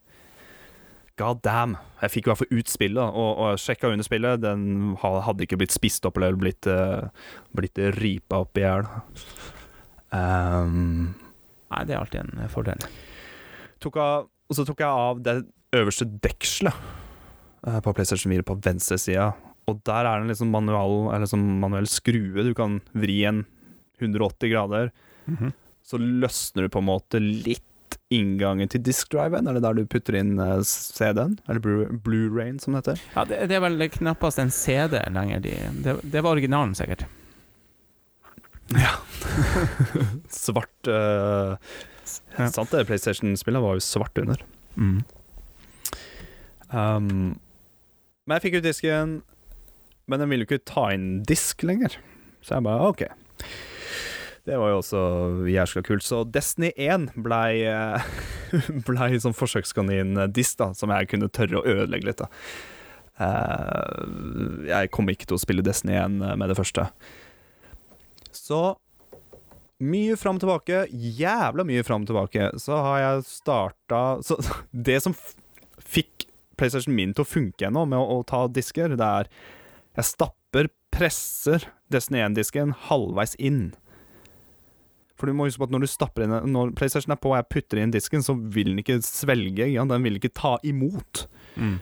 God 1.19 1.39
damn. 1.45 1.77
Jeg 2.01 2.11
fikk 2.11 2.25
i 2.25 2.31
hvert 2.31 2.39
fall 2.41 2.59
ut 2.59 2.71
spillet, 2.71 3.03
og, 3.03 3.29
og 3.37 3.49
jeg 3.53 3.61
sjekka 3.63 3.91
under 3.93 4.03
spillet. 4.03 4.41
Den 4.43 4.95
hadde 4.99 5.45
ikke 5.45 5.59
blitt 5.61 5.75
spist 5.75 6.07
opp 6.07 6.17
eller 6.17 6.35
blitt, 6.39 6.67
uh, 6.67 7.07
blitt 7.55 7.79
ripa 7.99 8.41
opp 8.43 8.57
i 8.57 8.65
hjel. 8.65 8.89
Um, 10.11 11.13
Nei, 11.71 11.85
det 11.87 11.95
er 11.95 12.01
alltid 12.01 12.25
en 12.25 12.43
eh, 12.43 12.51
fordel. 12.51 12.81
tok 13.79 13.99
av, 14.01 14.27
og 14.27 14.57
så 14.57 14.65
tok 14.67 14.83
jeg 14.83 15.03
av 15.05 15.21
det 15.23 15.37
øverste 15.77 16.07
dekselet 16.23 16.75
eh, 16.75 16.97
på 17.61 17.93
PlayStation 17.93 18.31
4 18.33 18.43
på 18.47 18.55
venstre 18.65 18.97
sida. 19.01 19.31
Og 19.69 19.81
der 19.85 20.05
er 20.09 20.17
det 20.19 20.25
en 20.25 20.31
liksom 20.33 20.49
manual, 20.53 20.95
eller 21.11 21.25
liksom 21.27 21.43
manuell 21.61 21.87
skrue 21.89 22.43
du 22.47 22.53
kan 22.57 22.79
vri 22.97 23.19
en 23.29 23.43
180 24.01 24.49
grader. 24.53 24.89
Mhm. 25.29 25.51
Så 25.85 25.97
løsner 26.01 26.65
du 26.65 26.69
på 26.73 26.79
en 26.81 26.87
måte 26.89 27.19
litt 27.21 27.61
inngangen 28.11 28.67
til 28.69 28.81
diskdriven. 28.83 29.47
Er 29.47 29.55
det 29.57 29.61
der 29.63 29.77
du 29.77 29.85
putter 29.89 30.17
inn 30.19 30.33
eh, 30.39 30.59
CD-en? 30.67 31.37
Eller 31.47 31.61
Blu- 31.63 31.99
Blu-rayen, 32.03 32.59
som 32.61 32.73
det 32.75 32.81
heter. 32.83 33.01
Ja, 33.15 33.23
det, 33.29 33.39
det 33.49 33.55
er 33.57 33.63
vel 33.63 33.85
knappast 33.93 34.39
en 34.43 34.51
CD 34.51 34.97
lenger. 35.13 35.41
De, 35.45 35.53
det, 35.85 35.95
det 36.03 36.21
var 36.25 36.35
originalen, 36.35 36.75
sikkert. 36.77 37.05
Ja. 38.75 38.93
Svart 40.31 40.87
uh, 40.87 41.55
Ja. 42.37 42.47
Sant 42.51 42.71
det, 42.71 42.85
PlayStation-spillet 42.89 43.63
var 43.63 43.77
jo 43.77 43.83
svart 43.83 44.17
under. 44.19 44.41
Mm. 44.75 45.01
Um, 46.71 47.39
men 48.31 48.37
jeg 48.37 48.45
fikk 48.45 48.55
ut 48.61 48.65
disken, 48.69 49.17
men 50.07 50.23
den 50.23 50.31
ville 50.31 50.45
jo 50.45 50.49
ikke 50.49 50.63
ta 50.71 50.87
inn 50.95 51.21
disk 51.27 51.65
lenger. 51.67 51.97
Så 52.41 52.55
jeg 52.55 52.65
bare 52.65 52.87
OK. 52.87 53.03
Det 54.47 54.55
var 54.57 54.71
jo 54.71 54.79
også 54.79 55.01
jæskla 55.51 55.83
kult. 55.85 56.05
Så 56.07 56.23
Destiny 56.31 56.71
1 56.79 57.11
blei 57.21 57.61
ble 58.87 59.09
sånn 59.21 59.35
forsøkskanin-disk 59.37 60.61
da 60.63 60.71
som 60.77 60.93
jeg 60.95 61.11
kunne 61.11 61.29
tørre 61.29 61.59
å 61.59 61.67
ødelegge 61.75 62.09
litt. 62.09 62.23
da 62.23 62.31
Eh, 63.21 64.69
Jeg 64.71 64.91
kom 64.93 65.09
ikke 65.11 65.27
til 65.29 65.37
å 65.37 65.41
spille 65.41 65.65
Destiny 65.65 65.97
1 65.99 66.15
med 66.39 66.49
det 66.49 66.57
første. 66.57 66.87
Så 68.33 68.61
mye 69.81 70.15
fram 70.19 70.37
og 70.37 70.43
tilbake, 70.43 70.83
jævla 70.93 71.65
mye 71.67 71.83
fram 71.85 72.05
og 72.05 72.11
tilbake, 72.11 72.51
så 72.61 72.77
har 72.85 72.99
jeg 73.01 73.23
starta 73.25 74.01
Så 74.25 74.37
det 74.89 74.99
som 75.05 75.15
fikk 75.81 76.27
PlayStation 76.61 76.95
min 76.95 77.15
til 77.17 77.25
å 77.25 77.31
funke 77.31 77.67
ennå, 77.67 77.87
med 77.89 77.99
å, 77.99 78.21
å 78.21 78.27
ta 78.27 78.45
disker, 78.47 78.95
det 78.99 79.11
er 79.21 79.31
Jeg 79.97 80.07
stapper, 80.13 80.71
presser 80.91 81.65
Destiny 81.91 82.21
1-disken 82.23 82.75
halvveis 82.87 83.33
inn. 83.39 83.71
For 85.21 85.29
du 85.29 85.37
må 85.37 85.45
huske 85.45 85.61
på 85.61 85.67
at 85.69 85.75
når 85.75 85.85
du 85.85 85.91
stapper 85.91 86.25
inn 86.25 86.33
Når 86.49 86.71
PlayStation 86.79 87.13
er 87.13 87.19
på 87.21 87.29
og 87.29 87.37
jeg 87.37 87.49
putter 87.53 87.81
inn 87.81 87.93
disken, 87.93 88.23
så 88.25 88.33
vil 88.33 88.71
den 88.71 88.81
ikke 88.81 88.97
svelge. 89.05 89.67
Ja, 89.69 89.85
den 89.85 90.07
vil 90.07 90.17
ikke 90.17 90.33
ta 90.33 90.55
imot. 90.65 91.27
Mm. 91.55 91.77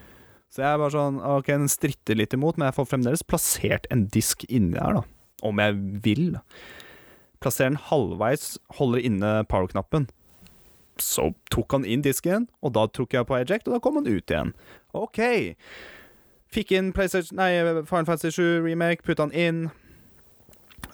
Så 0.50 0.64
jeg 0.64 0.68
er 0.68 0.80
bare 0.82 0.92
sånn 0.92 1.20
OK, 1.22 1.48
den 1.48 1.70
stritter 1.70 2.18
litt 2.18 2.34
imot, 2.36 2.58
men 2.58 2.68
jeg 2.68 2.76
får 2.80 2.90
fremdeles 2.90 3.24
plassert 3.24 3.86
en 3.94 4.04
disk 4.12 4.44
inni 4.50 4.76
her, 4.76 5.00
da. 5.00 5.04
Om 5.46 5.62
jeg 5.62 5.76
vil. 6.04 6.24
Plasserer 7.40 7.72
den 7.72 7.84
halvveis, 7.86 8.58
holder 8.76 9.06
inne 9.08 9.30
power-knappen. 9.48 10.10
Så 11.00 11.30
tok 11.52 11.72
han 11.76 11.86
inn 11.88 12.04
disken, 12.04 12.48
og 12.62 12.74
da 12.76 12.86
tok 12.86 13.14
jeg 13.16 13.28
på 13.28 13.38
eject, 13.38 13.68
og 13.68 13.76
da 13.76 13.80
kom 13.82 14.00
han 14.00 14.08
ut 14.08 14.30
igjen. 14.30 14.52
OK. 14.96 15.20
Fikk 16.50 16.74
inn 16.74 16.90
PlayStation 16.92 17.38
Nei, 17.38 17.52
Final 17.86 18.08
Fantasy 18.08 18.32
7 18.34 18.66
remake, 18.66 19.06
putta 19.06 19.28
han 19.28 19.34
inn. 19.36 19.64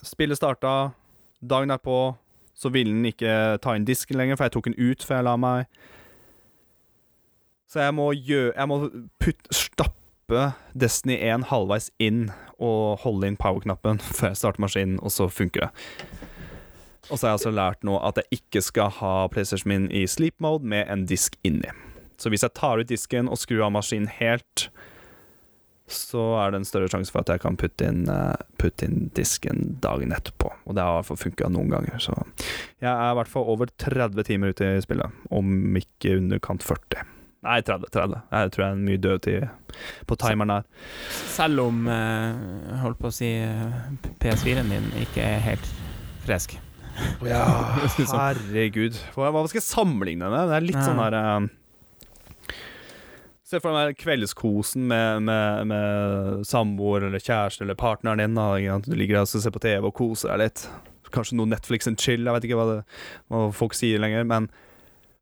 Spillet 0.04 0.38
starta. 0.38 0.92
Dagen 1.40 1.72
derpå 1.72 2.16
så 2.56 2.70
ville 2.72 2.94
den 2.94 3.04
ikke 3.04 3.58
ta 3.60 3.74
inn 3.76 3.84
disken 3.88 4.16
lenger, 4.16 4.38
for 4.38 4.48
jeg 4.48 4.56
tok 4.56 4.70
den 4.70 4.78
ut 4.80 5.04
før 5.04 5.20
jeg 5.20 5.28
la 5.28 5.36
meg. 5.40 5.80
Så 7.66 7.82
jeg 7.82 7.94
må 7.98 8.12
gjøre 8.14 8.52
Jeg 8.54 8.68
må 8.70 8.76
putt, 9.20 9.48
stappe 9.50 10.52
Destiny 10.74 11.18
1 11.18 11.48
halvveis 11.50 11.90
inn 12.02 12.30
og 12.62 13.02
holde 13.02 13.28
inn 13.28 13.36
power-knappen 13.36 14.00
før 14.16 14.32
jeg 14.32 14.40
starter 14.40 14.64
maskinen, 14.64 15.00
og 15.02 15.12
så 15.12 15.28
funker 15.28 15.66
det. 15.66 15.70
Og 17.10 17.18
så 17.18 17.26
har 17.26 17.34
jeg 17.34 17.38
altså 17.40 17.54
lært 17.54 17.84
nå 17.86 17.98
at 18.02 18.18
jeg 18.20 18.40
ikke 18.40 18.62
skal 18.64 18.90
ha 18.98 19.14
PlayStation 19.30 19.70
min 19.70 19.90
i 19.94 20.06
sleep 20.10 20.40
mode 20.42 20.66
med 20.66 20.88
en 20.90 21.06
disk 21.06 21.38
inni. 21.46 21.70
Så 22.18 22.32
hvis 22.32 22.42
jeg 22.46 22.56
tar 22.56 22.80
ut 22.80 22.88
disken 22.88 23.28
og 23.28 23.38
skrur 23.38 23.66
av 23.66 23.74
maskinen 23.76 24.08
helt, 24.10 24.68
så 25.86 26.22
er 26.40 26.50
det 26.50 26.60
en 26.60 26.66
større 26.66 26.90
sjanse 26.90 27.14
for 27.14 27.22
at 27.22 27.30
jeg 27.30 27.42
kan 27.44 27.58
putte 27.60 27.86
inn, 27.86 28.08
eh, 28.10 28.34
putte 28.58 28.88
inn 28.88 29.10
disken 29.14 29.76
dagen 29.82 30.14
etterpå. 30.16 30.50
Og 30.66 30.74
det 30.74 30.82
har 30.82 30.96
i 30.96 30.98
hvert 30.98 31.10
fall 31.12 31.20
funka 31.20 31.50
noen 31.54 31.70
ganger. 31.70 32.00
Så 32.02 32.16
jeg 32.82 32.90
er 32.90 33.12
i 33.12 33.18
hvert 33.20 33.30
fall 33.30 33.46
over 33.52 33.70
30 33.78 34.26
timer 34.26 34.50
ute 34.50 34.72
i 34.72 34.82
spillet, 34.82 35.22
om 35.30 35.78
ikke 35.78 36.16
underkant 36.18 36.66
40. 36.66 37.06
Nei, 37.46 37.60
30. 37.62 37.92
30. 37.94 38.22
Jeg 38.32 38.52
tror 38.52 38.64
jeg 38.64 38.72
er 38.72 38.84
mye 38.88 39.02
dødtid 39.04 39.74
på 40.10 40.18
timeren 40.18 40.56
her. 40.56 40.66
Selv 41.36 41.68
om 41.68 41.86
eh, 41.86 42.78
holdt 42.82 42.98
på 42.98 43.12
å 43.12 43.14
si 43.14 43.30
eh, 43.38 43.82
PS4-en 44.18 44.72
din 44.74 44.90
ikke 45.04 45.22
er 45.22 45.44
helt 45.52 45.74
frisk. 46.26 46.58
Ja, 47.26 47.44
herregud. 48.20 48.98
Hva, 49.14 49.30
skal 49.48 49.60
jeg 49.60 49.66
sammenligne 49.66 50.28
med? 50.32 50.50
Det 50.50 50.56
er 50.56 50.66
litt 50.66 50.82
sånn 50.82 51.00
her 51.00 51.16
eh, 51.20 51.48
Se 53.46 53.60
for 53.62 53.76
deg 53.78 53.94
kveldskosen 54.00 54.88
med, 54.90 55.22
med, 55.28 55.68
med 55.70 56.46
samboer 56.48 57.04
eller 57.06 57.22
kjæreste 57.22 57.62
eller 57.62 57.78
partneren 57.78 58.18
din. 58.18 58.34
Da. 58.34 58.78
Du 58.82 58.96
ligger 58.98 59.20
og 59.20 59.30
skal 59.30 59.44
se 59.44 59.52
på 59.54 59.62
TV 59.62 59.86
og 59.86 59.94
kose 59.94 60.26
deg 60.32 60.40
litt. 60.42 60.64
Kanskje 61.14 61.38
noe 61.38 61.52
Netflix 61.52 61.86
and 61.86 62.00
chill, 62.02 62.26
jeg 62.26 62.34
vet 62.34 62.48
ikke 62.48 62.58
hva, 62.58 62.64
det, 62.72 62.80
hva 63.30 63.44
folk 63.54 63.76
sier 63.78 64.02
lenger. 64.02 64.26
Men 64.26 64.48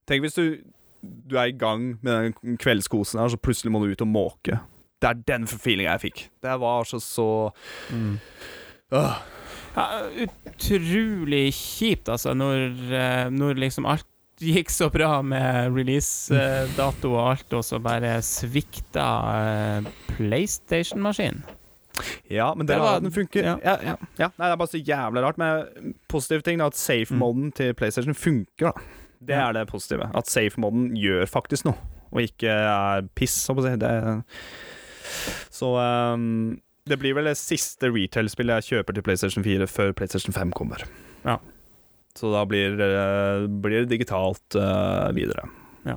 tenk 0.08 0.24
hvis 0.24 0.38
du, 0.38 0.64
du 1.04 1.36
er 1.36 1.52
i 1.52 1.58
gang 1.60 1.98
med 2.00 2.32
den 2.40 2.56
kveldskosen 2.64 3.20
her, 3.20 3.28
så 3.28 3.40
plutselig 3.44 3.74
må 3.74 3.84
du 3.84 3.92
ut 3.92 4.06
og 4.06 4.10
måke. 4.14 4.62
Det 5.04 5.10
er 5.10 5.20
den 5.28 5.44
feelinga 5.50 5.98
jeg 5.98 6.04
fikk. 6.06 6.24
Det 6.40 6.56
var 6.64 6.88
så 6.88 7.02
så 7.04 7.28
øh. 7.92 9.12
Ja, 9.74 9.86
utrolig 10.26 11.48
kjipt, 11.56 12.08
altså, 12.08 12.34
når, 12.38 12.68
eh, 12.94 13.30
når 13.34 13.58
liksom 13.58 13.86
alt 13.90 14.06
gikk 14.42 14.70
så 14.70 14.88
bra 14.90 15.20
med 15.22 15.74
release-dato 15.74 17.10
og 17.14 17.20
alt, 17.32 17.52
og 17.54 17.62
så 17.66 17.78
bare 17.82 18.16
svikta 18.26 19.06
eh, 19.34 19.88
PlayStation-maskinen. 20.14 21.42
Ja, 22.30 22.48
men 22.58 22.66
det, 22.66 22.74
Det 22.74 22.82
var 22.82 23.00
den 23.00 23.12
funker. 23.14 23.44
ja. 23.44 23.56
Ja. 23.62 23.76
Ja, 23.82 23.96
ja. 24.18 24.28
Nei, 24.34 24.48
det 24.48 24.52
er 24.52 24.58
bare 24.58 24.72
så 24.72 24.80
jævlig 24.82 25.22
rart. 25.22 25.38
Men 25.38 25.94
positiv 26.10 26.42
ting 26.42 26.58
er 26.60 26.66
at 26.66 26.74
safe-moden 26.78 27.52
til 27.54 27.74
PlayStation 27.78 28.14
funker. 28.18 28.72
da 28.72 28.72
Det 29.22 29.36
er 29.38 29.52
det 29.54 29.68
positive. 29.70 30.10
At 30.14 30.26
safe-moden 30.26 30.96
gjør 30.98 31.26
faktisk 31.30 31.64
noe, 31.68 31.78
og 32.10 32.22
ikke 32.26 32.50
er 32.50 33.06
piss, 33.14 33.36
holdt 33.46 33.60
på 33.60 33.66
å 33.66 33.68
si. 33.70 33.76
Det, 33.78 33.92
så 35.54 35.70
ehm, 35.78 36.58
det 36.86 36.98
blir 37.00 37.14
vel 37.16 37.24
det 37.30 37.36
siste 37.40 37.88
retail-spillet 37.88 38.60
jeg 38.60 38.68
kjøper 38.78 38.96
til 38.98 39.04
PlayStation 39.06 39.44
4 39.46 39.66
før 39.70 39.92
PlayStation 39.96 40.34
5 40.36 40.50
kommer. 40.56 40.82
Ja. 41.24 41.38
Så 42.14 42.30
da 42.30 42.44
blir, 42.46 42.76
det- 42.78 43.48
blir 43.64 43.80
det 43.84 43.88
digitalt 43.94 44.54
uh, 44.60 45.08
videre. 45.16 45.48
Ja. 45.88 45.96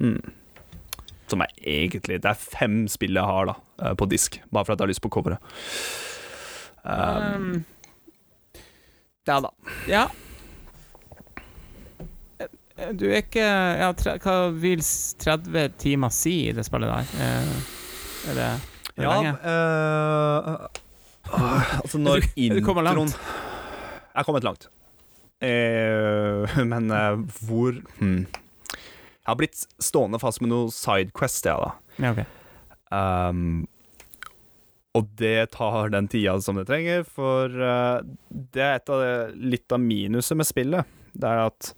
Mm. 0.00 0.18
Som 1.30 1.40
er 1.40 1.52
egentlig 1.64 2.18
Det 2.22 2.28
er 2.32 2.34
fem 2.40 2.82
spill 2.88 3.14
jeg 3.16 3.24
har 3.24 3.46
da 3.48 3.54
eh, 3.80 3.94
på 3.96 4.04
disk, 4.10 4.40
bare 4.52 4.64
for 4.66 4.74
at 4.74 4.80
jeg 4.80 4.84
har 4.84 4.90
lyst 4.92 5.04
på 5.04 5.12
coveret. 5.14 5.38
Um, 6.84 7.64
Um, 7.64 7.64
ja 9.26 9.38
da. 9.40 9.50
ja. 9.88 10.02
Eh, 12.40 12.90
Du 12.92 13.06
er 13.08 13.22
ikke 13.22 13.44
ja, 13.44 13.88
tre, 13.96 14.18
Hva 14.20 14.34
vil 14.52 14.82
30 14.82 15.78
timer 15.80 16.12
si 16.12 16.34
i 16.50 16.52
det 16.56 16.66
spillet 16.66 16.90
der? 16.92 17.14
Eh, 17.24 17.54
er 18.32 18.38
det, 18.40 18.50
det 18.94 19.04
Ja, 19.04 19.34
uh, 19.42 20.66
altså 21.80 21.98
når 21.98 22.26
introen 22.36 23.10
Jeg 23.10 24.20
er 24.20 24.26
kommet 24.26 24.46
langt. 24.46 24.68
Uh, 25.42 26.46
men 26.72 26.90
hvor 27.42 27.76
hmm. 27.98 28.24
Jeg 28.28 29.30
har 29.30 29.38
blitt 29.40 29.62
stående 29.80 30.20
fast 30.20 30.42
med 30.44 30.52
noe 30.52 30.72
sidequest, 30.74 31.46
jeg, 31.48 31.56
da. 31.56 31.70
Ja, 31.96 32.12
ok. 32.12 32.26
Um, 32.94 33.64
og 34.94 35.08
det 35.18 35.50
tar 35.56 35.88
den 35.90 36.06
tida 36.12 36.36
som 36.44 36.60
det 36.60 36.68
trenger, 36.68 37.02
for 37.08 37.48
det 37.50 38.62
er 38.62 38.76
et 38.76 38.92
av 38.92 39.00
det, 39.00 39.14
litt 39.40 39.72
av 39.74 39.80
minuset 39.82 40.38
med 40.38 40.46
spillet. 40.46 40.92
Det 41.16 41.26
er 41.26 41.40
at 41.48 41.72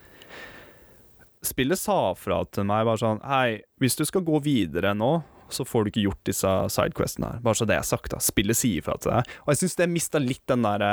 spillet 1.47 1.79
sa 1.81 2.15
fra 2.19 2.43
til 2.51 2.67
meg 2.69 2.87
bare 2.89 3.01
sånn 3.01 3.23
Hei, 3.27 3.63
hvis 3.81 3.99
du 3.99 4.05
skal 4.09 4.25
gå 4.27 4.41
videre 4.45 4.93
nå, 4.97 5.21
så 5.51 5.65
får 5.67 5.85
du 5.85 5.91
ikke 5.91 6.05
gjort 6.09 6.25
disse 6.29 6.51
sidequestene 6.75 7.33
her. 7.35 7.41
Bare 7.45 7.55
så 7.59 7.67
det 7.69 7.77
er 7.79 7.83
sagt, 7.87 8.11
da. 8.11 8.19
Spillet 8.23 8.57
sier 8.59 8.83
fra 8.83 8.97
til 8.99 9.13
deg. 9.13 9.33
Og 9.47 9.53
jeg 9.53 9.61
syns 9.63 9.77
det 9.77 9.89
mista 9.93 10.19
litt 10.23 10.43
den 10.51 10.63
derre 10.67 10.93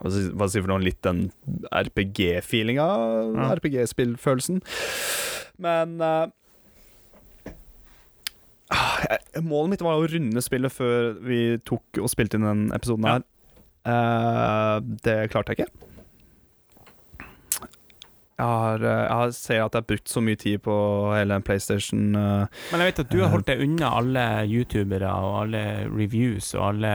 hva 0.00 0.10
si- 0.12 0.30
hva 0.30 0.46
sier 0.48 0.62
for 0.62 0.70
noe? 0.70 0.82
Litt 0.84 1.00
den 1.02 1.30
RPG-feelinga, 1.72 2.86
Ja. 3.34 3.48
RPG-spillfølelsen. 3.56 4.60
Men 5.58 6.00
eh, 6.00 6.26
ah, 8.70 9.16
Målet 9.42 9.70
mitt 9.74 9.82
var 9.84 9.98
å 10.00 10.06
runde 10.10 10.42
spillet 10.44 10.72
før 10.74 11.14
vi 11.24 11.40
tok 11.66 12.00
og 12.02 12.10
spilte 12.12 12.38
inn 12.38 12.46
den 12.46 12.66
episoden 12.76 13.04
Ja. 13.08 13.18
her. 13.18 13.24
Eh, 13.86 14.80
det 15.06 15.30
klarte 15.30 15.54
jeg 15.54 15.66
ikke. 15.66 15.85
Jeg, 18.36 18.44
har, 18.46 18.82
eh, 18.84 19.04
jeg 19.08 19.32
ser 19.32 19.62
at 19.64 19.72
jeg 19.72 19.80
har 19.80 19.86
brukt 19.88 20.08
så 20.12 20.20
mye 20.20 20.36
tid 20.36 20.60
på 20.60 20.74
hele 21.16 21.38
PlayStation 21.40 22.02
eh, 22.14 22.46
Men 22.72 22.82
jeg 22.84 22.90
vet 22.90 22.98
at 23.00 23.08
du 23.14 23.20
har 23.22 23.30
holdt 23.32 23.46
deg 23.48 23.62
unna 23.64 23.92
alle 23.96 24.24
youtubere 24.50 25.08
og 25.08 25.38
alle 25.46 25.62
reviews 25.88 26.50
og 26.58 26.66
alle 26.74 26.90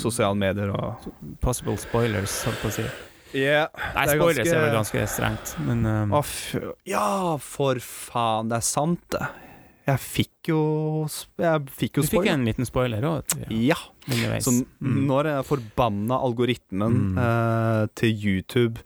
sosiale 0.00 0.38
medier 0.40 0.72
og 0.72 1.10
possible 1.44 1.76
spoilers, 1.76 2.38
holdt 2.48 2.62
på 2.62 2.70
å 2.70 2.76
si. 2.78 2.86
yeah, 3.36 3.66
Nei, 3.94 4.06
er 4.06 4.14
spoilers 4.16 4.48
er 4.48 4.62
vel 4.64 4.72
ganske- 4.78 5.02
ganske 5.02 5.12
strengt, 5.12 5.52
men 5.66 5.84
um, 5.84 6.14
Ja, 6.88 7.36
for 7.36 7.76
faen, 7.84 8.48
det 8.48 8.56
er 8.56 8.64
sant, 8.64 9.04
det. 9.12 9.26
Jeg 9.88 10.00
fikk 10.04 10.48
jo 10.50 10.62
Jeg 11.40 11.68
fikk 11.72 11.94
du 11.96 12.00
jo 12.02 12.08
fikk 12.08 12.26
en 12.32 12.42
liten 12.44 12.64
spoiler 12.68 13.04
òg 13.08 13.24
Ja. 13.50 13.76
ja. 14.08 14.40
Så 14.40 14.52
Mm. 14.80 15.04
når 15.06 15.22
den 15.24 15.44
forbanna 15.44 16.16
algoritmen 16.24 17.14
Mm. 17.14 17.18
eh, 17.18 17.86
til 17.94 18.16
YouTube 18.16 18.78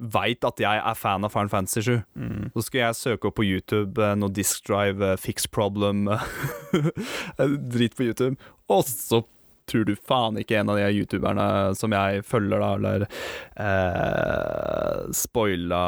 veit 0.00 0.42
at 0.44 0.58
jeg 0.60 0.80
er 0.82 0.94
fan 0.98 1.24
av 1.24 1.30
Final 1.32 1.48
Fantasy 1.52 1.80
7, 1.86 2.00
Mm. 2.18 2.48
så 2.54 2.62
skal 2.66 2.80
jeg 2.80 2.94
søke 2.98 3.28
opp 3.30 3.36
på 3.38 3.44
YouTube 3.46 3.98
eh, 4.02 4.14
noe 4.18 4.28
disk 4.34 4.64
drive, 4.66 5.00
eh, 5.02 5.16
fix 5.16 5.46
problem 5.46 6.08
Drit 7.74 7.94
på 7.96 8.04
YouTube. 8.08 8.36
Og 8.68 8.84
så 8.88 9.22
tror 9.70 9.86
du 9.88 9.94
faen 9.96 10.36
ikke 10.36 10.58
en 10.60 10.68
av 10.74 10.76
de 10.76 10.90
youtuberne 10.92 11.46
som 11.78 11.94
jeg 11.96 12.24
følger, 12.28 12.60
da, 12.60 12.74
eller 12.76 13.06
eh, 13.56 15.06
spoila 15.16 15.84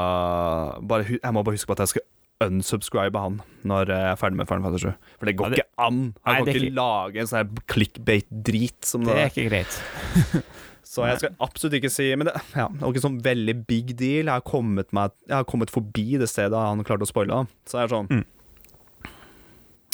bare, 0.80 1.04
Jeg 1.18 1.34
må 1.36 1.42
bare 1.44 1.58
huske 1.58 1.68
på 1.68 1.76
at 1.76 1.84
jeg 1.84 1.92
skal 1.96 2.06
unsubscribe 2.44 3.16
han 3.18 3.38
når 3.64 3.88
jeg 3.88 4.10
er 4.12 4.18
ferdig 4.20 4.36
med 4.36 4.48
Final 4.48 4.62
Fantasy 4.66 4.84
7. 4.86 4.94
For 5.18 5.26
det 5.26 5.36
går 5.38 5.44
Ja, 5.46 5.50
det- 5.50 5.58
ikke 5.64 5.86
an. 5.86 6.00
Han 6.24 6.34
Nei, 6.34 6.34
kan 6.44 6.46
ikke 6.54 6.66
ikke- 6.66 6.74
lage 6.76 7.16
en 7.22 7.26
sånn 7.26 7.58
clickbait-drit 7.66 8.84
som 8.84 9.04
Det 9.04 9.14
det 9.14 9.22
er 9.24 9.30
ikke 9.30 9.50
greit. 9.50 10.42
så 10.86 11.06
jeg 11.08 11.18
skal 11.18 11.34
absolutt 11.40 11.74
ikke 11.80 11.90
si 11.90 12.14
Men 12.14 12.26
det, 12.26 12.34
ja, 12.54 12.68
det 12.68 12.80
var 12.80 12.92
ikke 12.92 13.02
sånn 13.06 13.20
veldig 13.22 13.66
big 13.66 13.96
deal. 13.96 14.26
Jeg 14.26 14.34
har 14.34 14.40
kommet, 14.42 14.92
med, 14.92 15.10
jeg 15.26 15.36
har 15.36 15.44
kommet 15.44 15.70
forbi 15.70 16.18
det 16.18 16.28
stedet 16.28 16.52
han 16.54 16.84
klarte 16.84 17.02
å 17.02 17.10
spoile. 17.10 17.46
Så 17.66 17.80
jeg 17.80 17.90
er 17.90 17.94
sånn 17.96 18.08
Mm. 18.08 18.24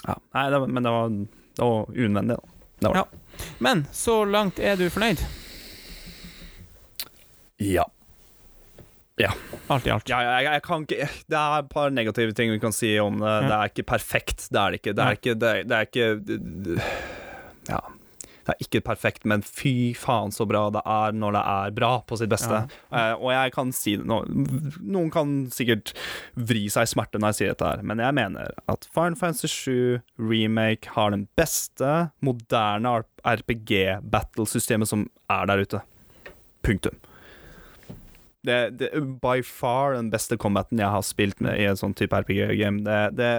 ja, 0.08 0.14
Nei, 0.34 0.50
det, 0.50 0.68
men 0.68 0.82
det 0.82 0.90
var, 0.90 1.08
det 1.08 1.62
var 1.62 1.86
unødvendig, 1.86 2.36
da. 2.80 2.88
Var 2.88 2.94
Ja. 2.96 3.04
Men 3.60 3.84
så 3.92 4.24
langt 4.28 4.58
er 4.58 4.76
du 4.76 4.88
fornøyd? 4.90 5.22
det. 7.58 7.84
Ja. 9.22 9.30
Alt 9.70 9.86
i 9.86 9.92
alt. 9.94 10.10
Ja, 10.10 10.18
jeg, 10.26 10.48
jeg 10.50 10.62
kan 10.66 10.84
ikke 10.86 11.06
Det 11.30 11.38
er 11.38 11.56
et 11.62 11.72
par 11.72 11.92
negative 11.94 12.34
ting 12.36 12.50
vi 12.52 12.60
kan 12.62 12.74
si 12.74 12.94
om 13.00 13.20
det. 13.22 13.34
Det 13.46 13.56
er 13.56 13.72
ikke 13.72 13.86
perfekt. 13.94 14.48
Det 14.50 14.58
er 14.60 14.74
det 14.74 14.82
ikke. 14.82 14.94
Det 14.98 15.06
er 15.08 15.18
ikke, 15.20 15.34
det 15.38 15.50
er, 15.56 15.66
det 15.70 15.80
er 15.80 15.90
ikke 15.90 16.78
Ja. 17.70 17.82
Det 18.42 18.50
er 18.56 18.64
ikke 18.64 18.80
perfekt, 18.82 19.22
men 19.30 19.44
fy 19.46 19.92
faen 19.94 20.32
så 20.34 20.42
bra 20.50 20.64
det 20.74 20.80
er 20.88 21.12
når 21.14 21.36
det 21.36 21.42
er 21.52 21.74
bra 21.76 21.90
på 22.02 22.16
sitt 22.18 22.30
beste. 22.32 22.64
Eh, 22.90 23.12
og 23.14 23.28
jeg 23.30 23.52
kan 23.54 23.70
si 23.76 23.92
det 24.00 24.06
Noen 24.10 25.12
kan 25.14 25.36
sikkert 25.54 25.92
vri 26.34 26.64
seg 26.72 26.88
i 26.88 26.90
smerte 26.90 27.20
når 27.22 27.30
jeg 27.30 27.38
sier 27.38 27.52
dette 27.52 27.70
her, 27.70 27.84
men 27.86 28.02
jeg 28.02 28.16
mener 28.18 28.50
at 28.72 28.88
Final 28.90 29.14
Fantasy 29.20 29.46
7 29.46 30.02
Remake 30.18 30.90
har 30.96 31.14
den 31.14 31.28
beste 31.38 31.92
moderne 32.26 32.96
RPG-battle-systemet 33.22 34.90
som 34.90 35.06
er 35.30 35.46
der 35.46 35.62
ute. 35.62 35.84
Punktum. 36.66 36.98
Det, 38.42 38.58
det 38.80 38.90
by 39.22 39.42
far 39.46 39.94
den 39.94 40.10
beste 40.10 40.38
combaten 40.40 40.80
jeg 40.82 40.90
har 40.90 41.04
spilt 41.06 41.42
med 41.44 41.60
i 41.60 41.66
en 41.70 41.78
sånn 41.78 41.94
type 41.98 42.16
RPG-game. 42.24 42.82
Det, 42.86 43.00
det, 43.18 43.30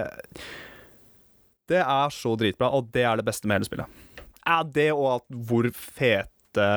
det 1.72 1.82
er 1.82 2.14
så 2.14 2.34
dritbra, 2.40 2.70
og 2.72 2.88
det 2.94 3.04
er 3.04 3.20
det 3.20 3.26
beste 3.26 3.48
med 3.48 3.60
hele 3.60 3.68
spillet. 3.68 4.00
Er 4.44 4.64
det 4.68 4.90
og 4.92 5.08
at 5.16 5.36
hvor 5.48 5.68
fete 5.72 6.70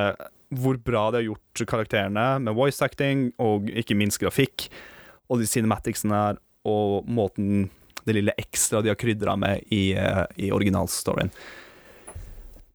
Hvor 0.48 0.78
bra 0.80 1.10
de 1.12 1.20
har 1.20 1.26
gjort 1.26 1.62
karakterene 1.68 2.28
med 2.40 2.56
voice 2.56 2.82
acting, 2.82 3.34
og 3.38 3.68
ikke 3.68 3.98
minst 4.00 4.22
grafikk, 4.22 4.70
og 5.28 5.42
de 5.42 5.48
cinematicsene 5.48 6.16
her, 6.16 6.40
og 6.64 7.08
måten 7.08 7.70
Det 8.08 8.16
lille 8.16 8.36
ekstra 8.40 8.82
de 8.82 8.94
har 8.94 9.00
krydra 9.00 9.36
med 9.36 9.68
i, 9.68 9.92
eh, 10.00 10.24
i 10.40 10.52
originalstoryen. 10.56 11.32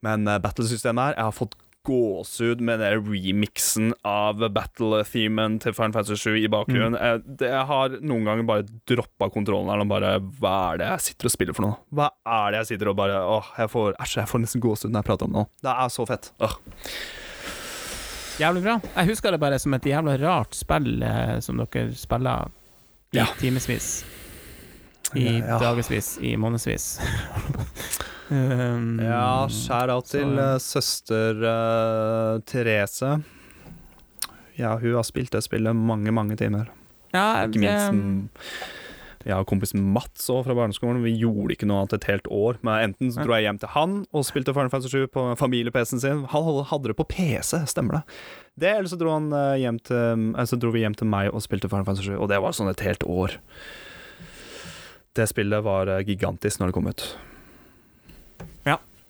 Men 0.05 0.29
uh, 0.29 0.37
battlesystemet 0.43 1.13
her 1.13 1.17
Jeg 1.17 1.25
har 1.25 1.37
fått 1.37 1.57
gåsehud 1.89 2.61
med 2.63 2.79
den 2.81 3.01
remixen 3.07 3.89
av 4.07 4.39
battle-themen 4.55 5.57
til 5.63 5.75
Final 5.75 5.93
Fantasy 5.97 6.19
7 6.21 6.37
i 6.45 6.51
bakgrunnen. 6.53 6.95
Jeg, 7.01 7.23
det, 7.41 7.49
jeg 7.51 7.67
har 7.71 7.97
noen 8.01 8.25
ganger 8.29 8.47
bare 8.49 8.67
droppa 8.89 9.29
kontrollen 9.35 9.71
her 9.73 9.83
og 9.83 9.91
bare 9.91 10.13
Hva 10.39 10.53
er 10.75 10.79
det 10.83 10.91
jeg 10.93 11.05
sitter 11.09 11.27
og 11.31 11.35
spiller 11.35 11.57
for 11.59 11.67
noe? 11.67 11.79
Hva 11.91 12.07
er 12.37 12.55
det 12.55 12.61
jeg 12.63 12.71
sitter 12.75 12.93
og 12.93 12.97
bare 13.03 13.19
Åh, 13.35 13.51
jeg 13.65 13.73
får 13.75 13.97
Æsj, 13.99 14.17
jeg 14.23 14.31
får 14.31 14.45
nesten 14.45 14.63
gåsehud 14.65 14.95
når 14.95 15.03
jeg 15.03 15.09
prater 15.11 15.27
om 15.29 15.35
det 15.35 15.41
nå. 15.43 15.45
Det 15.67 15.75
er 15.75 15.93
så 15.97 16.07
fett. 16.13 16.31
Åh. 16.47 16.57
Jævlig 18.41 18.63
bra. 18.65 18.79
Jeg 18.97 19.11
husker 19.13 19.35
det 19.35 19.43
bare 19.43 19.59
som 19.61 19.75
et 19.77 19.87
jævla 19.91 20.15
rart 20.23 20.57
spill 20.57 21.03
eh, 21.05 21.37
som 21.45 21.61
dere 21.61 21.91
spiller 21.99 22.49
i 23.13 23.19
Ja. 23.21 23.27
timevis. 23.39 23.91
I 25.15 25.27
Ja. 25.43 25.59
dagevis, 25.61 26.15
i 26.25 26.37
månedsvis. 26.41 26.87
um, 28.33 28.87
Ja, 29.03 29.47
skjær-out 29.53 30.09
til 30.13 30.39
eh, 30.41 30.57
søster 30.63 31.39
uh, 31.45 32.41
Therese. 32.49 33.19
Ja, 34.59 34.75
hun 34.79 34.95
har 34.99 35.05
spilt 35.09 35.33
det 35.33 35.45
spillet 35.47 35.77
mange, 35.77 36.13
mange 36.13 36.37
timer. 36.41 36.69
ja, 37.15 37.45
Ikke 37.47 37.61
minst 37.63 37.89
um, 37.93 38.29
Jeg 39.25 39.37
har 39.39 39.45
kompisen 39.49 39.81
Mats 39.95 40.27
også 40.29 40.43
fra 40.49 40.55
barneskolen. 40.59 41.03
Vi 41.05 41.13
gjorde 41.21 41.55
ikke 41.55 41.67
noe 41.71 41.85
annet 41.85 41.95
et 42.01 42.09
helt 42.11 42.27
år. 42.27 42.59
Men 42.67 42.89
Enten 42.91 43.13
så 43.15 43.23
dro 43.23 43.37
jeg 43.37 43.47
hjem 43.47 43.61
til 43.63 43.71
han 43.77 43.97
og 44.13 44.25
spilte 44.27 44.55
Final 44.57 44.73
Fantasy 44.73 44.97
7 44.97 45.07
på 45.15 45.27
familie-PC-en 45.39 46.03
sin. 46.03 46.25
Han 46.33 46.49
hadde- 46.67 46.89
det 46.91 46.97
på 46.99 47.07
PC, 47.09 47.63
stemmer 47.71 48.01
det. 48.01 48.03
Det, 48.59 48.73
Eller 48.77 48.91
så 48.91 48.99
dro, 48.99 49.13
han 49.15 49.31
eh, 49.33 49.61
hjem 49.63 49.79
til, 49.87 50.33
eh, 50.37 50.45
så 50.45 50.59
dro 50.59 50.73
vi 50.75 50.83
hjem 50.83 50.97
til 50.99 51.07
meg 51.07 51.31
og 51.33 51.41
spilte 51.45 51.71
Final 51.71 51.87
Fantasy 51.87 52.11
7, 52.11 52.19
og 52.19 52.29
det 52.29 52.41
var 52.43 52.53
sånn 52.53 52.69
et 52.69 52.81
helt 52.85 53.05
år. 53.07 53.39
Det 55.15 55.29
spillet 55.29 55.63
var 55.65 55.87
gigantisk 56.03 56.59
når 56.61 56.67
det 56.73 56.75
kom 56.75 56.89
ut. 56.91 57.07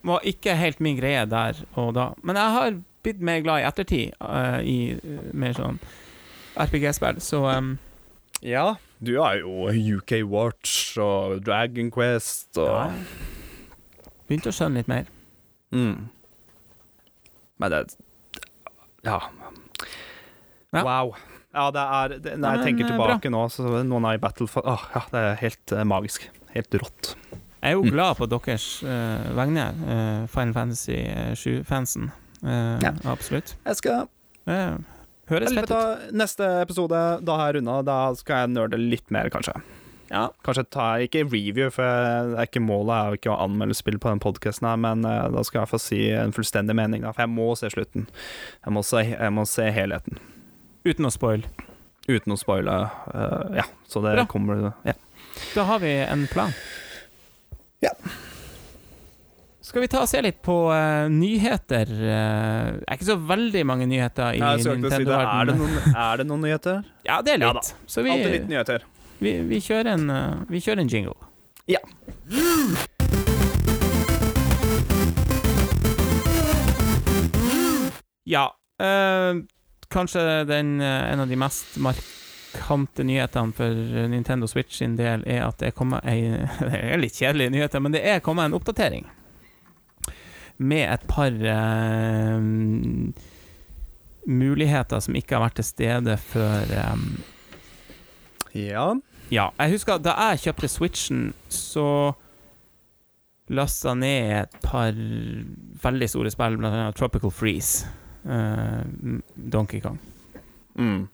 Var 0.03 0.25
ikke 0.27 0.55
helt 0.59 0.81
min 0.83 0.97
greie 0.99 1.25
der 1.29 1.63
og 1.79 1.93
da. 1.97 2.11
Men 2.23 2.39
jeg 2.39 2.55
har 2.57 2.79
blitt 3.03 3.21
mer 3.23 3.43
glad 3.43 3.63
i 3.63 3.67
ettertid 3.67 4.15
uh, 4.23 4.59
i 4.63 4.95
uh, 4.95 5.29
mer 5.35 5.55
sånn 5.57 5.79
RPG-spill, 6.59 7.19
så 7.23 7.43
um, 7.49 7.75
Ja, 8.43 8.75
du 9.03 9.15
har 9.17 9.39
jo 9.41 9.71
UK 9.97 10.19
Watch 10.29 10.97
og 11.01 11.41
Dragon 11.45 11.89
Quest 11.91 12.59
og 12.61 12.69
ja. 12.69 12.87
Begynte 14.27 14.53
å 14.53 14.55
skjønne 14.55 14.79
litt 14.79 14.91
mer. 14.91 15.09
mm. 15.75 16.09
Men 17.61 17.71
det 17.71 17.83
Ja. 19.03 19.19
Ja. 20.73 20.81
Wow. 20.83 21.13
Ja, 21.53 21.67
det 21.69 21.81
er 21.81 22.13
det, 22.17 22.37
Når 22.41 22.55
jeg 22.55 22.65
tenker 22.65 22.87
tilbake 22.89 23.19
tilbake 23.19 23.29
nå, 23.29 23.43
så 23.53 23.83
noen 23.85 24.07
av 24.09 24.15
i 24.17 24.21
Battle 24.21 24.47
for 24.49 24.65
Åh, 24.65 24.87
ja, 24.95 25.03
det 25.11 25.19
er 25.21 25.35
helt 25.43 25.73
eh, 25.75 25.83
magisk. 25.85 26.25
Helt 26.55 26.77
rått. 26.81 27.11
Jeg 27.63 27.71
er 27.71 27.77
jo 27.77 27.83
Mm. 27.85 27.91
glad 27.95 28.17
på 28.19 28.27
deres 28.27 28.65
uh, 28.83 29.29
vegne, 29.37 29.69
uh, 29.87 30.27
Final 30.27 30.53
Fantasy 30.53 30.97
7-fansen. 31.39 32.09
Uh, 32.43 32.79
Ja. 32.83 32.91
Absolutt. 33.07 33.55
Jeg 33.65 33.75
skal 33.79 34.09
Eh, 34.45 34.75
høres 35.29 35.53
fett 35.55 35.71
ut. 35.71 36.11
neste 36.11 36.43
episode, 36.61 36.97
da 37.23 37.37
har 37.37 37.53
jeg 37.53 37.61
runda, 37.61 37.81
da 37.87 38.13
skal 38.19 38.41
jeg 38.43 38.49
nerde 38.57 38.75
litt 38.77 39.09
mer, 39.09 39.29
kanskje. 39.29 39.53
Ja. 40.11 40.27
Kanskje 40.43 40.65
ta 40.69 40.97
ikke 40.99 41.23
review, 41.31 41.69
for 41.71 41.81
jeg- 41.81 42.31
det 42.31 42.37
er 42.39 42.45
ikke 42.51 42.65
målet 42.67 42.91
er 42.91 43.05
jo 43.07 43.17
ikke 43.17 43.31
å 43.37 43.39
anmelde 43.47 43.73
spill 43.73 43.97
på 43.97 44.09
den 44.11 44.19
podkasten 44.19 44.77
men 44.81 45.05
uh, 45.05 45.29
da 45.29 45.41
skal 45.43 45.61
jeg 45.61 45.69
få 45.71 45.79
si 45.79 46.09
en 46.11 46.33
fullstendig 46.33 46.75
mening, 46.75 47.01
da, 47.03 47.13
for 47.13 47.21
jeg 47.23 47.29
må 47.29 47.55
se 47.57 47.69
slutten. 47.69 48.07
Jeg 48.65 48.73
må 48.73 48.83
se, 48.83 48.97
jeg 49.05 49.31
må 49.31 49.47
se 49.47 49.71
helheten. 49.71 50.19
Uten 50.85 51.05
å 51.07 51.11
spoile. 51.11 51.43
Uten 52.09 52.33
å 52.33 52.37
spoile. 52.37 52.91
uh, 53.15 53.55
ja, 53.55 53.63
så 53.87 54.03
det 54.03 54.17
Bra. 54.17 54.25
kommer 54.25 54.73
ja. 54.85 54.93
Da 55.55 55.63
har 55.63 55.79
vi 55.79 55.87
en 56.03 56.27
plan. 56.27 56.51
Ja. 57.83 57.91
Skal 59.63 59.81
vi 59.85 59.87
ta 59.87 60.01
og 60.03 60.09
se 60.11 60.19
litt 60.23 60.41
på 60.43 60.55
uh, 60.69 61.09
nyheter? 61.11 61.87
Det 61.87 62.13
er 62.13 62.97
ikke 62.97 63.07
så 63.07 63.15
veldig 63.17 63.63
mange 63.67 63.87
nyheter 63.89 64.35
i 64.35 64.41
Nintendo-verdenen. 64.43 65.61
si. 65.61 65.91
Er, 65.91 65.99
er 66.05 66.21
det 66.21 66.27
noen 66.29 66.43
nyheter? 66.45 66.81
Ja, 67.07 67.21
det 67.25 67.35
er 67.35 67.43
litt. 67.45 67.71
Ja, 67.73 68.03
vi, 68.03 68.15
Alltid 68.15 68.35
litt 68.37 68.49
nyheter. 68.51 68.87
vi, 69.23 69.37
vi, 69.49 69.61
kjører 69.63 69.93
en, 69.95 70.09
uh, 70.11 70.43
vi 70.51 70.63
kjører 70.63 70.83
en 70.83 70.91
jingle. 70.91 71.15
Ja. 71.71 71.79
Ja. 78.27 78.45
eh, 78.83 79.35
kanskje 79.91 80.21
den, 80.47 80.81
en 80.81 81.23
av 81.23 81.29
de 81.29 81.37
mest 81.39 81.77
markante 82.53 83.03
nyhetene 83.03 83.53
for 83.53 84.07
Nintendo 84.09 84.47
Switch 84.47 84.77
sin 84.77 84.95
del 84.95 85.23
er 85.27 85.45
at 85.47 85.57
det 85.59 85.67
er 85.71 85.75
kommet 85.77 86.03
ei 86.05 86.21
Det 86.59 86.79
er 86.79 86.97
litt 87.01 87.15
kjedelige 87.17 87.49
nyheter, 87.53 87.79
men 87.81 87.91
det 87.93 88.01
er 88.05 88.19
kommet 88.23 88.45
en 88.49 88.53
oppdatering. 88.57 89.05
Med 90.57 90.85
et 90.93 91.05
par 91.09 91.31
eh, 91.33 92.41
muligheter 94.29 94.99
som 95.01 95.15
ikke 95.17 95.35
har 95.35 95.45
vært 95.47 95.57
til 95.59 95.67
stede 95.67 96.17
før 96.17 96.73
eh, 96.77 97.07
Ja. 98.53 98.93
ja, 99.33 99.47
jeg 99.57 99.71
husker 99.73 99.97
da 99.97 100.13
jeg 100.29 100.43
kjøpte 100.45 100.69
Switchen, 100.69 101.23
så 101.49 102.13
lasta 103.49 103.93
ned 103.97 104.43
et 104.43 104.59
par 104.63 104.93
veldig 105.83 106.07
store 106.09 106.31
spill, 106.31 106.55
bl.a. 106.61 106.91
Tropical 106.95 107.31
Freeze. 107.33 107.87
eh, 108.29 108.85
Donkey 109.35 109.81
Kong. 109.83 109.97
Mm. 110.77 111.07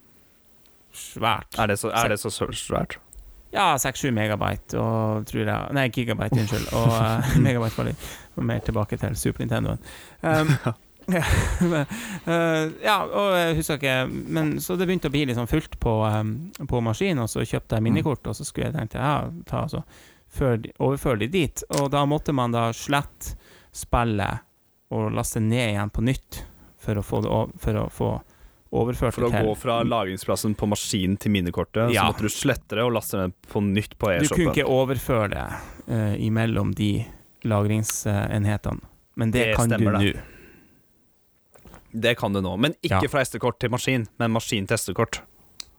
Svært. 0.96 1.54
Er 1.60 1.70
det 1.72 1.80
så, 1.80 1.92
er 1.94 2.10
det 2.12 2.20
så 2.20 2.32
svært? 2.34 2.98
Ja, 3.54 3.74
6-7 3.82 4.12
megabyte 4.14 4.78
og 4.78 5.26
tror 5.30 5.42
jeg 5.42 5.74
Nei, 5.74 5.88
gigabyte, 5.94 6.38
unnskyld. 6.38 6.68
Og 6.78 6.92
uh, 6.94 7.32
megabyte 7.46 7.80
var 7.80 7.90
litt 7.90 8.06
mer 8.50 8.62
tilbake 8.66 9.00
til 9.02 9.18
Super 9.18 9.44
Nintendoen. 9.44 9.82
Um, 10.22 10.54
ja, 11.10 11.24
men, 11.72 11.86
eh, 12.34 12.66
ja, 12.84 12.98
og 13.02 13.34
jeg 13.34 13.56
husker 13.58 13.80
ikke 13.80 13.96
Men 14.08 14.52
så 14.62 14.76
det 14.78 14.86
begynte 14.86 15.10
å 15.10 15.14
bli 15.14 15.24
litt 15.26 15.40
sånn 15.40 15.50
fullt 15.50 15.80
på, 15.82 15.96
um, 16.06 16.36
på 16.70 16.84
maskinen, 16.86 17.24
og 17.26 17.32
så 17.32 17.46
kjøpte 17.46 17.80
jeg 17.80 17.88
minikort, 17.88 18.30
og 18.30 18.38
så 18.38 18.46
skulle 18.46 18.70
jeg 18.70 18.78
tenke 18.78 19.02
ja, 19.02 19.30
ta 19.50 19.66
altså 19.66 19.84
overføre 20.78 21.24
de 21.24 21.32
dit. 21.34 21.64
Og 21.80 21.90
da 21.90 22.04
måtte 22.06 22.36
man 22.38 22.54
da 22.54 22.70
slette 22.78 23.34
spillet 23.74 24.46
og 24.94 25.14
laste 25.14 25.42
ned 25.42 25.72
igjen 25.72 25.94
på 25.94 26.06
nytt 26.06 26.44
for 26.80 26.98
å 26.98 27.06
få 27.06 27.24
det 27.26 27.40
for 27.62 27.82
å 27.82 27.88
få 27.94 28.12
overført 28.72 29.16
For 29.16 29.26
å 29.26 29.32
til 29.34 29.48
gå 29.48 29.54
fra 29.58 29.80
lagringsplassen 29.84 30.54
på 30.58 30.68
maskinen 30.70 31.18
til 31.18 31.32
minnekortet, 31.34 31.92
Ja. 31.94 32.04
så 32.04 32.12
måtte 32.14 32.22
du 32.28 32.30
slette 32.30 32.76
det 32.78 32.84
og 32.86 32.94
laste 32.94 33.18
det 33.18 33.34
på 33.50 33.62
nytt 33.66 33.98
på 33.98 34.12
e-shoppen. 34.14 34.28
Du 34.30 34.36
kunne 34.36 34.54
ikke 34.54 34.70
overføre 34.70 35.30
det 35.34 35.48
uh, 35.90 36.16
imellom 36.22 36.74
de 36.78 37.06
lagringsenhetene, 37.50 38.82
men 39.16 39.32
det, 39.32 39.46
Det 39.50 39.56
kan 39.56 39.70
du 39.70 39.78
nå. 39.78 40.14
det. 41.92 42.16
Kan 42.18 42.34
du 42.34 42.42
nå, 42.42 42.58
men 42.58 42.74
ikke 42.84 43.02
Ja. 43.04 43.10
fra 43.10 43.22
SD-kort 43.26 43.60
til 43.60 43.70
maskin, 43.70 44.08
men 44.20 44.32
maskin 44.32 44.68
til 44.68 44.78
SD-kort. 44.78 45.22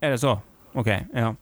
Er 0.02 0.10
det 0.10 0.20
så? 0.20 0.40
OK. 0.74 0.86
Ja. 1.14 1.34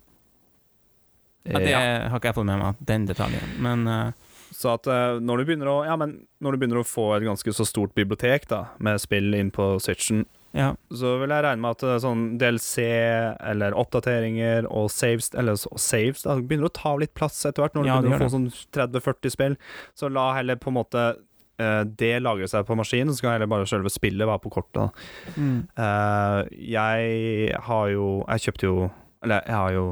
ja 1.44 1.58
det 1.58 1.70
Ja. 1.70 2.08
har 2.08 2.18
ikke 2.18 2.28
jeg 2.28 2.34
fått 2.34 2.46
med 2.46 2.58
meg, 2.58 2.74
den 2.84 3.06
detaljen. 3.06 3.56
Men 3.58 3.86
uh, 3.88 4.12
Så 4.50 4.72
at 4.74 4.86
eh, 4.86 5.20
når 5.20 5.44
du 5.44 5.56
å 5.68 5.84
Ja, 5.84 5.94
men 5.96 6.26
når 6.40 6.52
du 6.52 6.58
begynner 6.58 6.80
å 6.80 6.86
få 6.86 7.16
et 7.16 7.22
ganske 7.22 7.52
så 7.52 7.66
stort 7.66 7.94
bibliotek 7.94 8.48
da 8.48 8.68
med 8.78 8.98
spill 8.98 9.34
inn 9.34 9.50
på 9.50 9.78
Switchen, 9.78 10.24
ja. 10.56 10.72
så 10.94 11.14
vil 11.20 11.32
jeg 11.32 11.44
regne 11.44 11.60
med 11.62 11.76
at 11.76 11.84
eh, 11.84 11.98
sånn 12.02 12.24
DLC 12.40 12.84
eller 12.88 13.76
oppdateringer 13.76 14.68
og 14.72 14.88
saves 14.92 15.28
Eller 15.36 15.58
saves 15.60 16.24
da 16.24 16.38
begynner 16.40 16.70
å 16.70 16.74
ta 16.78 16.94
litt 17.00 17.12
plass 17.18 17.42
etter 17.44 17.64
hvert, 17.64 17.76
når 17.76 17.88
Ja, 17.88 17.98
du 17.98 18.08
begynner 18.08 18.24
å 18.24 18.28
få 18.28 18.34
sånn 18.36 18.48
30-40 18.76 19.34
spill. 19.34 19.56
Så 19.98 20.10
la 20.12 20.30
heller 20.38 20.58
på 20.60 20.72
en 20.72 20.78
måte 20.78 21.04
uh, 21.18 21.82
det 22.00 22.14
lagre 22.24 22.48
seg 22.50 22.66
på 22.68 22.78
maskinen, 22.78 23.12
så 23.14 23.26
kan 23.26 23.36
heller 23.36 23.50
bare 23.50 23.68
selve 23.68 23.92
spillet 23.92 24.28
være 24.28 24.44
på 24.44 24.54
kortet. 24.56 25.04
Mm. 25.36 25.62
Uh, 25.78 26.40
jeg 26.48 27.62
har 27.68 27.92
jo 27.92 28.10
Jeg 28.24 28.48
kjøpte 28.48 28.70
jo 28.70 28.90
Eller 29.26 29.42
jeg 29.44 29.56
har 29.56 29.72
jo 29.76 29.86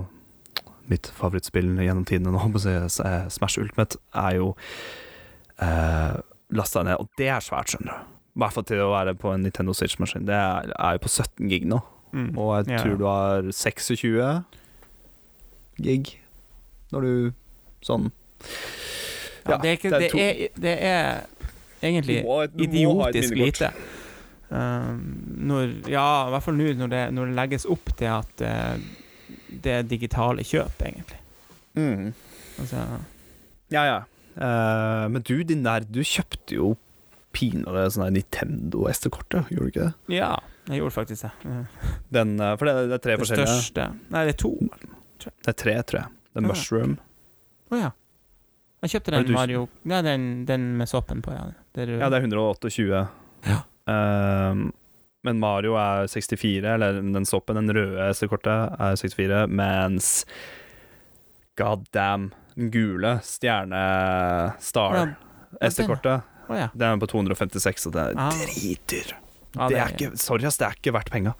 Mitt 0.86 1.08
favorittspill 1.10 1.72
gjennom 1.82 2.04
tidene 2.06 2.30
nå, 2.30 2.46
Smash 3.36 3.58
Ultimate, 3.58 3.98
er 4.14 4.36
jo 4.38 4.52
uh, 5.58 6.14
lasta 6.54 6.84
ned, 6.86 7.00
og 7.02 7.10
det 7.18 7.26
er 7.34 7.42
svært, 7.42 7.72
skjønner 7.72 7.90
du. 7.90 8.15
I 8.36 8.40
hvert 8.42 8.52
fall 8.52 8.64
til 8.68 8.82
å 8.84 8.90
være 8.92 9.14
på 9.16 9.30
en 9.32 9.42
Nintendo 9.46 9.72
Switch-maskin. 9.72 10.26
Det 10.28 10.34
er, 10.36 10.72
er 10.76 10.92
jo 10.98 11.04
på 11.06 11.08
17 11.08 11.48
gig 11.48 11.64
nå, 11.66 11.80
Mm. 12.12 12.36
og 12.38 12.64
jeg 12.66 12.76
Ja. 12.76 12.82
tror 12.82 12.98
du 12.98 13.04
har 13.04 13.42
26 13.52 14.44
gig 15.82 16.14
når 16.92 17.00
du 17.02 17.32
Sånn. 17.86 18.10
ja, 19.46 19.56
det, 19.62 19.68
er 19.68 19.76
ikke, 19.76 19.90
det 19.90 20.06
er 20.14 20.48
det, 20.56 20.72
er, 20.82 21.26
egentlig 21.82 22.22
Du 22.22 22.26
må- 22.28 22.46
du 22.50 22.64
idiotisk 22.64 23.34
lite. 23.36 23.72
Um, 24.50 25.34
når, 25.46 25.88
ja, 25.90 26.26
i 26.26 26.30
hvert 26.30 26.42
fall 26.42 26.54
nå 26.54 26.72
når 26.78 26.88
det, 26.88 27.02
når 27.14 27.26
det 27.26 27.34
legges 27.34 27.66
opp 27.66 27.92
til 27.98 28.06
at 28.06 28.42
uh, 28.42 28.76
det 29.62 29.72
er 29.72 29.82
digitale 29.82 30.42
kjøp, 30.46 30.82
egentlig. 30.82 31.18
Mm. 31.76 32.12
Altså, 32.60 32.84
Ja, 33.70 33.82
ja. 33.84 34.00
Uh, 34.36 35.08
men 35.10 35.22
du, 35.22 35.42
din 35.44 35.62
der, 35.64 35.80
du 35.80 36.00
kjøpte 36.00 36.54
jo 36.54 36.76
pinadø 37.36 37.82
sånn 37.92 38.08
Nintendo 38.16 38.86
SD-kortet, 38.90 39.50
gjorde 39.52 39.66
du 39.68 39.72
ikke 39.74 39.86
det? 39.90 40.14
ja, 40.16 40.30
jeg 40.70 40.80
gjorde 40.80 40.96
faktisk 40.96 41.26
det. 41.28 41.52
Den, 42.16 42.32
eh, 42.40 42.54
for 42.56 42.66
det, 42.70 42.74
det 42.90 42.96
er 42.96 43.04
tre 43.04 43.14
Det 43.16 43.20
forskjellige. 43.22 43.52
største 43.52 43.86
Nei, 44.14 44.24
det 44.26 44.34
er 44.34 44.40
to. 44.40 44.54
Det 45.26 45.52
er 45.52 45.58
tre, 45.62 45.76
tror 45.90 46.00
jeg. 46.02 46.10
Det 46.32 46.40
er 46.42 46.46
Ja. 46.46 46.48
Mushroom. 46.50 46.96
Å 47.72 47.78
ja. 47.80 47.90
Jeg 48.84 48.90
kjøpte 48.96 49.12
den 49.14 49.26
du- 49.26 49.32
Mario 49.34 49.68
Nei, 49.88 50.00
den, 50.04 50.26
den 50.46 50.66
med 50.78 50.88
soppen 50.90 51.22
på, 51.24 51.32
ja. 51.34 51.46
Det 51.74 51.86
er, 51.88 51.94
Ja, 51.98 52.08
det 52.12 52.18
er 52.22 52.26
128. 52.28 53.08
Ja. 53.46 53.60
Ehm, 53.88 54.66
men 55.26 55.40
Mario 55.42 55.74
er 55.80 56.06
64, 56.06 56.64
eller 56.76 57.00
den 57.02 57.24
soppen, 57.26 57.56
den 57.58 57.72
røde 57.74 58.04
SD-kortet, 58.14 58.76
er 58.78 58.94
64, 59.00 59.46
mens 59.50 60.24
god 61.58 61.86
damn, 61.92 62.28
den 62.54 62.70
gule 62.70 63.16
stjerne 63.26 63.80
star 64.62 64.94
Ja, 64.94 65.06
SD-kortet, 65.70 66.22
Å 66.48 66.56
ja. 66.58 66.68
Det 66.74 66.86
er 66.86 66.98
på 67.02 67.08
256, 67.10 67.86
og 67.88 67.92
det 67.96 68.02
er 68.10 68.18
Ah. 68.20 68.30
dritdyr. 68.30 69.14
Ah, 69.56 69.68
det 69.72 69.78
er 69.80 69.94
ikke, 69.94 70.10
sorry, 70.20 70.44
ass, 70.46 70.58
det 70.60 70.66
er 70.68 70.74
ikke 70.76 70.92
verdt 70.92 71.10
penga. 71.10 71.32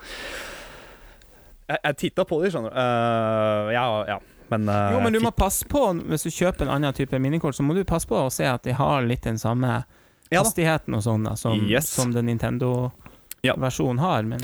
Jeg, 1.68 1.78
jeg 1.82 1.96
titta 2.00 2.24
på 2.24 2.38
de, 2.42 2.50
skjønner 2.54 2.72
du. 2.72 2.78
Uh, 2.78 3.72
ja, 3.74 3.84
ja, 4.09 4.18
men 4.52 4.68
uh, 4.70 4.92
Jo, 4.94 5.00
men 5.02 5.12
du 5.12 5.20
må 5.20 5.32
passe 5.34 5.66
på 5.68 5.82
hvis 6.07 6.22
du 6.26 6.30
kjøper 6.30 6.64
en 6.68 6.72
annen 6.78 6.94
type 6.96 7.18
minikort, 7.20 7.57
så 7.59 7.62
må 7.66 7.74
du 7.76 7.82
passe 7.84 8.07
på 8.09 8.16
å 8.16 8.30
se 8.32 8.46
at 8.46 8.62
de 8.64 8.72
har 8.78 9.02
litt 9.07 9.26
den 9.26 9.38
samme 9.42 9.82
ja, 10.30 10.40
hastigheten 10.40 10.94
og 10.96 11.02
sånn 11.04 11.28
som, 11.36 11.59
Yes. 11.68 11.90
som 11.92 12.12
den 12.14 12.26
Nintendo-versjonen 12.30 13.98
har. 14.02 14.22
Men 14.26 14.40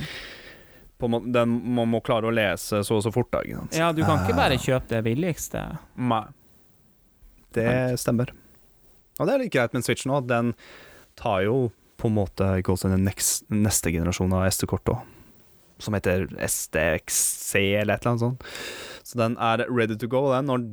På, 0.98 1.06
en 1.10 1.32
den, 1.32 1.56
man 1.74 1.88
må 1.90 2.00
klare 2.04 2.28
å 2.28 2.34
lese 2.34 2.82
så 2.86 2.98
og 3.00 3.02
så 3.06 3.10
fort, 3.14 3.30
da. 3.32 3.40
Ja, 3.74 3.88
du 3.92 4.02
kan 4.04 4.20
ikke 4.22 4.36
bare 4.38 4.54
Eh, 4.58 4.62
kjøpe 4.62 4.88
det 4.98 5.00
billigste. 5.06 5.64
Nei. 5.96 6.24
Det 7.52 7.98
stemmer. 8.00 8.30
Og 9.22 9.28
det 9.28 9.34
er 9.34 9.44
litt 9.44 9.54
greit 9.54 9.72
med 9.72 9.82
en 9.82 9.86
Switch 9.86 10.06
nå. 10.08 10.20
Den 10.26 10.52
tar 11.20 11.44
jo 11.46 11.56
på 12.02 12.10
en 12.10 12.16
måte 12.16 12.48
den 12.82 13.06
neste 13.06 13.92
generasjon 13.94 14.34
av 14.34 14.48
SD-kort 14.50 14.90
òg. 14.90 15.02
Som 15.82 15.96
heter 15.96 16.28
SDXC 16.42 17.52
eller 17.80 17.94
et 17.94 18.02
eller 18.02 18.12
annet 18.12 18.24
sånt. 18.24 18.46
Så 19.06 19.18
den 19.18 19.36
er 19.42 19.64
ready 19.70 19.96
to 19.98 20.10
go. 20.10 20.28
Den. 20.34 20.50
Når 20.50 20.66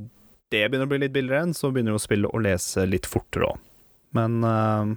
det 0.54 0.66
begynner 0.66 0.90
å 0.90 0.92
bli 0.92 1.02
litt 1.04 1.14
billigere 1.14 1.44
igjen, 1.44 1.58
så 1.58 1.70
begynner 1.74 1.94
du 1.94 2.00
å 2.00 2.02
spille 2.02 2.30
og 2.30 2.44
lese 2.46 2.86
litt 2.90 3.10
fortere 3.10 3.52
òg. 3.52 3.62
Men 4.18 4.42
uh, 4.42 4.96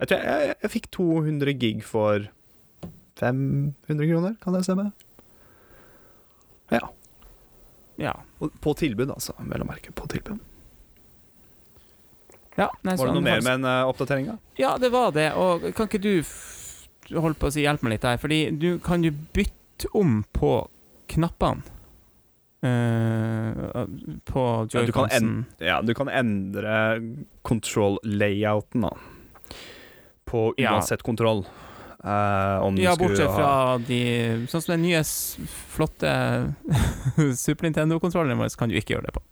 jeg 0.00 0.10
tror 0.10 0.20
jeg, 0.20 0.46
jeg, 0.48 0.56
jeg 0.64 0.72
fikk 0.74 0.88
200 0.92 1.56
gig 1.60 1.84
for 1.88 2.28
500 3.20 4.08
kroner, 4.10 4.36
kan 4.42 4.56
det 4.56 4.64
stemme? 4.66 4.90
Ja. 6.72 6.88
Ja. 8.00 8.16
På 8.60 8.74
tilbud, 8.76 9.12
altså. 9.12 9.36
Vel 9.38 9.64
å 9.64 9.68
merke. 9.68 9.92
På 9.96 10.08
tilbud. 10.10 10.40
Ja 12.58 12.68
nei, 12.84 12.96
Var 12.96 13.06
det 13.06 13.14
noe 13.16 13.24
mer 13.24 13.40
med 13.42 13.54
en 13.60 13.64
uh, 13.64 13.88
oppdatering? 13.88 14.26
da? 14.28 14.36
Ja, 14.60 14.74
det 14.78 14.90
var 14.92 15.12
det. 15.16 15.30
Og 15.40 15.68
kan 15.74 15.88
ikke 15.88 16.02
du 16.02 16.22
holde 17.18 17.38
på 17.40 17.48
å 17.48 17.52
si 17.54 17.64
hjelpe 17.64 17.86
meg 17.86 17.96
litt 17.96 18.04
her? 18.08 18.18
Fordi 18.20 18.42
du 18.60 18.78
kan 18.84 19.02
jo 19.04 19.10
bytte 19.34 19.88
om 19.98 20.20
på 20.36 20.68
knappene. 21.12 21.62
Uh, 22.62 23.86
på 24.24 24.42
Ja, 24.70 24.80
joyconsen. 24.84 25.44
Ja, 25.58 25.80
du 25.82 25.94
kan 25.98 26.08
endre 26.08 27.00
control-layouten, 27.42 28.80
da. 28.84 28.92
På 30.24 30.54
Ja. 30.56 30.76
uansett 30.76 31.02
kontroll. 31.02 31.44
Uh, 32.04 32.58
om 32.66 32.76
Ja, 32.76 32.96
bortsett 32.96 33.28
ha- 33.30 33.36
fra 33.36 33.78
de 33.78 34.46
Sånn 34.50 34.62
som 34.62 34.72
den 34.72 34.82
nye 34.82 35.02
flotte 35.70 36.54
Super 37.36 37.62
Nintendo-kontrollen 37.68 38.38
vår, 38.38 38.56
kan 38.58 38.68
du 38.68 38.74
ikke 38.74 38.96
gjøre 38.96 39.06
det 39.06 39.12
på. 39.14 39.22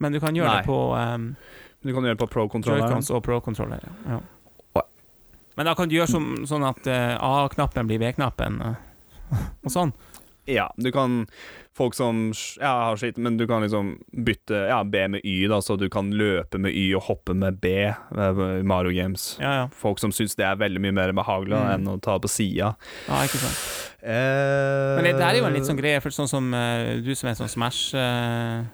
Men 0.00 0.12
du 0.12 0.20
kan 0.20 0.34
gjøre 0.34 0.48
Nei. 0.48 0.60
det 0.62 0.66
på 0.66 0.78
um, 0.96 1.36
Du 1.82 1.94
kan 1.94 2.04
gjøre 2.04 2.16
det 2.16 2.20
på 2.20 2.28
pro-kontrolleren. 2.28 2.90
joycons 2.90 3.10
og 3.16 3.22
pro-kontroller. 3.24 3.86
Ja. 4.08 4.20
Men 5.56 5.66
da 5.66 5.74
kan 5.76 5.88
du 5.90 5.96
gjøre 5.96 6.08
som, 6.08 6.28
sånn 6.48 6.62
at 6.64 6.86
eh, 6.88 7.16
A-knappen 7.20 7.88
blir 7.90 7.98
V-knappen, 8.00 8.60
eh, 8.64 9.48
og 9.66 9.72
sånn. 9.74 9.92
Ja, 10.48 10.70
du 10.76 10.90
kan 10.92 11.26
Folk 11.80 11.94
som 11.94 12.32
ja, 12.60 12.70
har 12.90 12.96
skitt, 12.98 13.16
men 13.16 13.36
du 13.38 13.46
kan 13.48 13.62
liksom 13.62 13.92
bytte 14.12 14.56
ja, 14.68 14.80
B 14.84 15.04
med 15.08 15.20
Y, 15.24 15.46
da, 15.48 15.60
så 15.64 15.76
du 15.80 15.86
kan 15.88 16.10
løpe 16.12 16.58
med 16.60 16.74
Y 16.76 16.90
og 16.98 17.04
hoppe 17.06 17.32
med 17.34 17.60
B 17.62 17.70
eh, 17.86 18.40
i 18.58 18.64
Mario 18.66 18.90
Games. 18.92 19.36
Ja, 19.40 19.52
ja. 19.54 19.68
Folk 19.72 19.98
som 20.02 20.12
syns 20.12 20.34
det 20.36 20.44
er 20.44 20.58
veldig 20.60 20.82
mye 20.82 20.92
mer 20.96 21.12
behagelig 21.16 21.56
Mm. 21.56 21.70
enn 21.76 21.88
å 21.92 22.00
ta 22.02 22.18
det 22.18 22.26
på 22.26 22.32
sida. 22.34 22.74
ja 23.08 23.20
ikke 23.24 23.40
sant. 23.40 23.62
Eh, 24.02 24.96
Men 24.98 25.04
det 25.08 25.14
der 25.20 25.28
er 25.30 25.38
jo 25.40 25.46
en 25.48 25.56
litt 25.56 25.68
sånn 25.70 25.78
greie, 25.80 26.00
for 26.02 26.10
sånn 26.10 26.28
som 26.28 26.52
uh, 26.52 27.00
du 27.00 27.14
som 27.14 27.30
er 27.30 27.38
sånn 27.38 27.48
Smash 27.52 27.94
eh, 27.94 28.64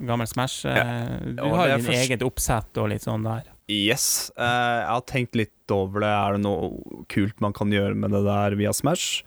Gammel 0.00 0.26
Smash 0.26 0.64
Ja. 0.64 0.82
Du 1.20 1.36
Ja, 1.42 1.54
har 1.56 1.68
jo 1.68 1.76
din 1.76 1.86
først- 1.86 2.08
eget 2.10 2.22
oppsett 2.22 2.78
og 2.78 2.88
litt 2.88 3.02
sånn 3.02 3.22
der. 3.24 3.42
Yes. 3.68 4.30
Uh, 4.36 4.42
jeg 4.82 4.88
har 4.88 5.00
tenkt 5.06 5.34
litt 5.38 5.70
over 5.70 6.00
det. 6.00 6.08
Er 6.12 6.32
det 6.36 6.42
noe 6.42 7.04
kult 7.08 7.40
man 7.40 7.52
kan 7.52 7.70
gjøre 7.70 7.94
med 7.96 8.10
det 8.10 8.24
der 8.24 8.56
via 8.58 8.72
Smash? 8.72 9.22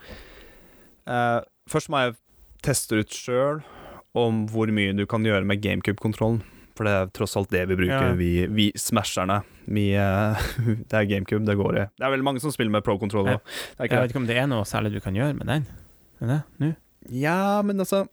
Uh, 1.08 1.42
først 1.70 1.90
må 1.90 2.02
jeg 2.04 2.16
teste 2.66 2.98
ut 3.00 3.10
sjøl 3.14 3.64
om 4.18 4.46
hvor 4.52 4.68
mye 4.74 4.94
du 4.96 5.06
kan 5.06 5.24
gjøre 5.24 5.46
med 5.46 5.62
GameCube-kontrollen. 5.62 6.42
For 6.76 6.84
det 6.84 6.92
er 6.92 7.12
tross 7.16 7.38
alt 7.40 7.50
det 7.54 7.62
vi 7.70 7.76
bruker, 7.80 8.10
Ja. 8.10 8.14
vi, 8.20 8.48
vi 8.52 8.72
smasherne. 8.76 9.44
Vi, 9.68 9.94
uh, 9.96 10.36
det 10.90 10.94
er 10.94 11.06
GameCube 11.08 11.46
det 11.48 11.56
går 11.58 11.78
i. 11.78 11.86
Det 11.96 12.04
er 12.06 12.12
veldig 12.12 12.28
mange 12.28 12.42
som 12.44 12.52
spiller 12.52 12.72
med 12.72 12.84
pro-kontroll. 12.84 13.30
Er 13.30 13.40
Jeg 13.80 13.90
vet 13.96 14.12
ikke 14.12 14.20
om 14.24 14.28
det 14.28 14.38
er 14.42 14.48
noe 14.52 14.66
særlig 14.68 14.92
du 14.94 15.00
kan 15.00 15.16
gjøre 15.16 15.38
med 15.38 15.48
den. 15.48 15.66
Er 16.22 16.28
det 16.28 16.42
nå? 16.60 16.74
Ja, 17.12 17.62
men 17.62 17.78
altså 17.80 18.08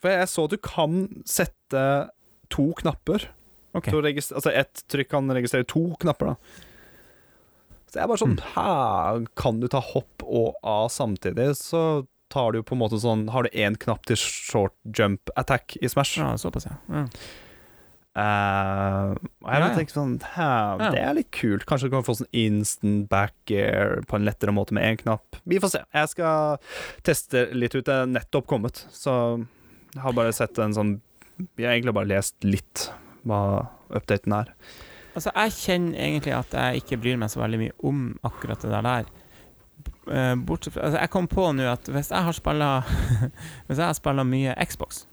For 0.00 0.10
jeg 0.12 0.28
så 0.32 0.44
at 0.48 0.54
du 0.54 0.60
kan 0.64 0.96
sette 1.28 1.84
to 2.50 2.70
knapper. 2.80 3.28
Okay. 3.76 3.92
To 3.94 4.00
altså 4.02 4.50
ett 4.52 4.82
trykk 4.90 5.10
kan 5.12 5.30
registrere 5.30 5.66
to 5.70 5.94
knapper, 6.02 6.32
da. 6.32 6.36
Så 7.90 7.98
jeg 7.98 8.04
er 8.04 8.08
bare 8.10 8.22
sånn 8.22 8.36
Mm. 8.38 8.46
Hæ, 8.54 9.26
kan 9.36 9.60
du 9.60 9.68
ta 9.68 9.80
hopp 9.82 10.22
og 10.24 10.54
A 10.62 10.88
samtidig? 10.88 11.56
Så 11.58 12.06
tar 12.30 12.52
du 12.52 12.62
på 12.62 12.76
en 12.76 12.78
måte 12.78 13.00
sånn 13.02 13.28
Har 13.30 13.42
du 13.42 13.48
én 13.50 13.74
knapp 13.76 14.06
til 14.06 14.16
short 14.16 14.74
jump 14.96 15.30
attack 15.36 15.76
i 15.82 15.88
Smash? 15.90 16.18
Ja, 16.18 16.36
såpass, 16.38 16.66
ja. 16.70 16.76
ja. 16.88 17.06
Uh, 18.10 19.14
og 19.44 19.46
jeg 19.46 19.60
Ja, 19.60 19.66
ja. 19.68 19.74
tenkte 19.76 19.94
sånn 19.94 20.16
Ja. 20.36 20.90
det 20.90 20.98
er 20.98 21.14
litt 21.14 21.30
kult. 21.30 21.64
Kanskje 21.66 21.86
du 21.88 21.90
kan 21.94 22.02
få 22.02 22.16
sånn 22.18 22.30
instant 22.34 23.08
back 23.08 23.34
air 23.50 24.02
på 24.06 24.16
en 24.18 24.24
lettere 24.26 24.50
måte 24.52 24.72
med 24.72 24.82
én 24.84 24.98
knapp. 24.98 25.38
Vi 25.46 25.58
får 25.62 25.70
se. 25.70 25.82
Jeg 25.94 26.08
skal 26.08 26.58
teste 27.06 27.54
litt 27.54 27.74
ut. 27.74 27.84
Det 27.84 27.94
er 27.94 28.06
nettopp 28.10 28.46
kommet, 28.50 28.84
så 28.90 29.46
jeg 29.94 30.02
har 30.04 30.14
bare 30.16 30.32
sett 30.36 30.58
en 30.62 30.74
sånn 30.76 30.92
Jeg 31.56 31.66
har 31.66 31.74
egentlig 31.74 31.96
bare 31.96 32.10
lest 32.10 32.44
litt 32.44 32.90
hva 33.26 33.66
updaten 33.90 34.32
er. 34.36 34.52
Altså, 35.16 35.32
jeg 35.34 35.56
kjenner 35.56 35.98
egentlig 35.98 36.34
at 36.36 36.52
jeg 36.54 36.82
ikke 36.82 36.98
bryr 37.02 37.18
meg 37.20 37.32
så 37.32 37.40
veldig 37.42 37.58
mye 37.60 37.76
om 37.88 38.02
akkurat 38.26 38.62
det 38.62 38.82
der. 38.86 39.08
Eh, 40.10 40.34
Bortsett 40.36 40.74
fra 40.74 40.86
altså, 40.86 41.00
Jeg 41.00 41.10
kom 41.12 41.28
på 41.30 41.46
nå 41.56 41.66
at 41.70 41.88
hvis 41.88 42.10
jeg 42.10 42.24
har 42.26 42.34
spilla 42.36 42.68
Hvis 43.66 43.78
jeg 43.78 43.84
har 43.84 43.96
spilla 43.96 44.24
mye 44.26 44.54
Xbox 44.68 45.04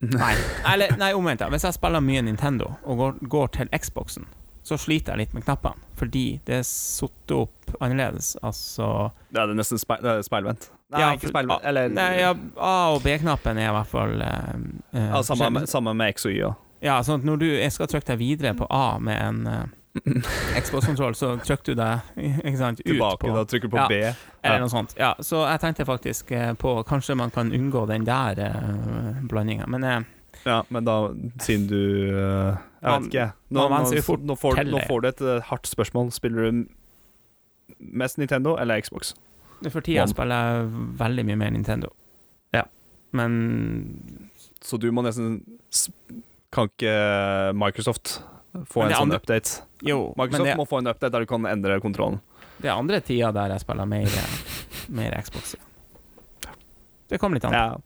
Nei, 0.20 0.34
eller 0.68 0.92
nei, 1.00 1.14
omvendt. 1.16 1.44
Hvis 1.52 1.64
jeg 1.64 1.76
spiller 1.78 2.02
mye 2.04 2.20
Nintendo 2.26 2.74
og 2.84 2.98
går, 3.00 3.14
går 3.32 3.46
til 3.56 3.70
Xboxen, 3.72 4.26
så 4.66 4.78
sliter 4.80 5.14
jeg 5.14 5.24
litt 5.26 5.34
med 5.36 5.44
knappene. 5.46 5.78
Fordi 5.96 6.24
det 6.44 6.58
er 6.58 6.64
satt 6.66 7.32
opp 7.32 7.76
annerledes. 7.80 8.34
Altså 8.44 8.88
Det 9.32 9.40
er 9.44 9.54
nesten 9.56 9.78
speil, 9.80 10.02
det 10.04 10.10
er 10.18 10.26
speilvendt. 10.26 10.68
Nei, 10.92 11.00
Ja, 11.00 11.12
ikke 11.16 11.30
speilvendt. 11.32 11.64
Eller 11.66 11.88
Nei, 11.90 12.10
ja, 12.20 12.34
A- 12.62 12.92
og 12.94 13.00
B-knappen 13.06 13.58
er 13.58 13.70
i 13.70 13.74
hvert 13.74 13.90
fall 13.90 14.20
eh, 14.22 14.52
eh, 14.92 15.08
ja, 15.14 15.22
samme, 15.26 15.48
med, 15.56 15.70
samme 15.70 15.94
med 15.98 16.12
X 16.14 16.26
og 16.28 16.34
Y. 16.34 16.38
Ja. 16.44 16.52
Ja, 16.84 16.98
sånn 17.02 17.22
at 17.22 17.26
når 17.26 17.40
du 17.40 17.46
jeg 17.48 17.72
skal 17.72 17.88
trykke 17.90 18.10
deg 18.12 18.18
videre 18.20 18.52
på 18.58 18.66
A 18.70 18.98
med 19.02 19.16
en 19.16 19.38
uh, 19.48 19.64
Xbox-kontroll, 20.60 21.14
så 21.16 21.30
trykker 21.40 21.72
du 21.72 21.80
deg 21.80 22.18
ikke 22.44 22.58
sant, 22.60 22.82
ut 22.84 22.90
Tilbake, 22.90 23.22
på 23.24 23.32
da 23.34 23.44
trykker 23.48 23.70
du 23.70 23.76
på 23.76 23.80
Ja. 23.80 23.86
B. 23.88 24.00
Eller 24.44 24.60
noe 24.62 24.70
sånt. 24.70 24.92
Ja, 25.00 25.14
så 25.24 25.40
jeg 25.48 25.62
tenkte 25.64 25.86
faktisk 25.88 26.30
eh, 26.36 26.52
på 26.54 26.76
Kanskje 26.86 27.16
man 27.18 27.32
kan 27.34 27.48
unngå 27.56 27.86
den 27.88 28.04
der 28.06 28.38
uh, 28.44 29.22
blandinga. 29.26 29.66
Men 29.72 29.84
eh, 29.88 30.00
Ja, 30.44 30.62
men 30.70 30.84
da, 30.84 30.94
siden 31.42 31.66
du 31.70 31.76
øh, 32.12 32.56
Jeg 32.82 32.90
vet 33.00 33.06
ikke. 33.10 33.26
Nå, 33.50 33.68
nå, 33.68 34.02
fort 34.02 34.20
nå, 34.22 34.36
får, 34.36 34.64
nå 34.68 34.80
får 34.86 35.00
du 35.02 35.08
et 35.08 35.20
øh, 35.22 35.40
hardt 35.48 35.66
spørsmål. 35.70 36.10
Spiller 36.12 36.50
du 36.50 36.66
mest 37.78 38.18
Nintendo 38.18 38.56
eller 38.60 38.80
Xbox? 38.80 39.14
for 39.72 39.80
tida 39.80 40.04
spiller 40.06 40.36
jeg 40.36 40.66
veldig 41.00 41.24
mye 41.26 41.36
mer 41.40 41.50
Nintendo. 41.54 41.88
Ja. 42.54 42.66
Men 43.16 43.32
Så 44.60 44.76
du 44.78 44.90
må 44.92 45.02
nesten 45.02 45.40
Kan 46.52 46.68
ikke 46.68 46.92
Microsoft 47.56 48.18
få 48.68 48.84
en 48.84 48.92
sånn 48.92 49.02
andre- 49.08 49.18
update? 49.20 49.62
jo, 49.84 50.12
Microsoft 50.16 50.48
det, 50.48 50.56
må 50.56 50.64
få 50.68 50.78
en 50.78 50.86
update 50.88 51.12
der 51.12 51.24
du 51.24 51.26
kan 51.26 51.44
endre 51.46 51.80
kontrollen. 51.80 52.20
det 52.60 52.70
er 52.70 52.76
andre 52.76 53.00
tida 53.00 53.32
der 53.32 53.48
jeg 53.52 53.60
spiller 53.60 53.84
mer, 53.86 54.06
eh, 54.06 54.36
mer 54.88 55.16
Xbox. 55.22 55.54
Ja. 56.44 56.52
Det 57.08 57.18
kommer 57.20 57.36
litt 57.36 57.44
an. 57.44 57.52
Ja. 57.52 57.76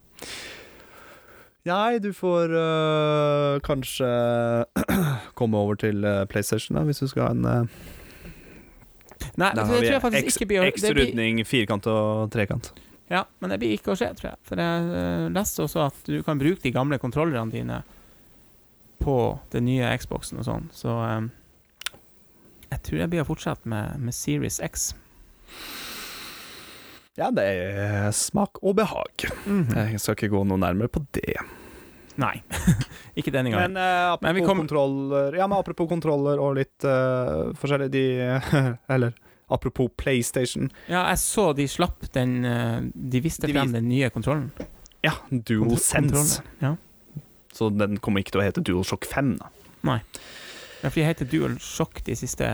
Nei, 1.69 1.99
du 2.01 2.09
får 2.13 2.53
øh, 2.57 3.59
kanskje 3.61 4.07
komme 5.39 5.57
over 5.57 5.77
til 5.77 6.03
øh, 6.03 6.23
PlayStation 6.27 6.77
da, 6.77 6.85
hvis 6.87 7.03
du 7.03 7.07
skal 7.07 7.27
ha 7.27 7.35
en 7.35 7.45
øh, 7.45 7.81
Nei, 9.37 9.51
det 9.55 9.67
tror 9.67 9.83
jeg 9.85 10.01
faktisk 10.01 10.27
X, 10.27 10.37
ikke 10.39 10.47
blir 10.49 10.71
X 10.71 10.81
det 10.81 11.47
firkant 11.47 11.87
og 11.87 12.31
trekant. 12.33 12.73
Ja, 13.11 13.25
men 13.39 13.51
det 13.51 13.59
blir 13.59 13.75
ikke 13.75 13.91
å 13.93 13.97
skje, 13.99 14.09
tror 14.15 14.31
jeg. 14.31 14.39
For 14.47 14.61
jeg 14.61 14.91
eh, 14.95 15.27
leste 15.35 15.65
også 15.65 15.83
at 15.89 15.99
du 16.07 16.21
kan 16.23 16.39
bruke 16.39 16.63
de 16.63 16.71
gamle 16.71 16.99
kontrollerne 17.01 17.51
dine 17.51 17.81
på 19.03 19.15
den 19.51 19.67
nye 19.67 19.89
Xboxen 19.99 20.39
og 20.39 20.47
sånn, 20.47 20.69
så 20.75 20.95
eh, 21.05 21.29
jeg 22.71 22.83
tror 22.87 23.01
jeg 23.01 23.11
blir 23.11 23.25
å 23.25 23.27
fortsette 23.27 23.67
med, 23.69 23.99
med 23.99 24.15
Series 24.15 24.61
X. 24.63 24.93
Ja, 27.19 27.27
det 27.35 27.43
er 27.43 28.11
smak 28.15 28.61
og 28.63 28.75
behag. 28.79 29.25
Mhm. 29.45 29.73
Jeg 29.75 29.99
skal 29.99 30.15
ikke 30.15 30.29
gå 30.31 30.43
noe 30.47 30.57
nærmere 30.61 30.87
på 30.91 31.01
det. 31.17 31.35
Nei, 32.21 32.37
ikke 33.19 33.31
denne 33.33 33.51
gangen. 33.51 33.73
Men, 33.73 33.81
eh, 33.81 34.11
apropos 34.13 34.33
Men 34.35 34.45
kom- 34.45 34.61
kontroller 34.63 35.35
Ja, 35.39 35.47
men 35.47 35.57
apropos 35.59 35.87
kontroller 35.89 36.39
og 36.43 36.57
litt 36.59 36.83
uh, 36.85 37.51
forskjellig 37.57 37.87
De 37.93 38.03
Eller 38.93 39.13
apropos 39.51 39.89
PlayStation. 39.97 40.69
Ja, 40.91 41.05
jeg 41.09 41.19
så 41.23 41.49
de 41.55 41.65
slapp 41.71 42.03
den 42.15 42.43
eh, 42.45 42.81
De 42.93 43.21
viste 43.23 43.47
De 43.47 43.55
frem 43.55 43.71
vis- 43.71 43.77
den 43.79 43.87
nye 43.89 44.09
kontrollen. 44.13 44.51
Ja, 45.03 45.15
DualSense. 45.31 46.43
Ja. 46.61 46.75
Så 47.55 47.71
den 47.75 47.97
kommer 47.99 48.21
ikke 48.21 48.35
til 48.35 48.43
å 48.43 48.45
hete 48.45 48.61
DualShock 48.63 49.07
5, 49.09 49.33
da. 49.39 49.49
Nei. 49.87 49.97
ja, 50.83 50.89
for 50.91 50.99
de 50.99 51.07
heter 51.07 51.27
DualShock 51.31 52.03
de 52.07 52.15
siste 52.15 52.47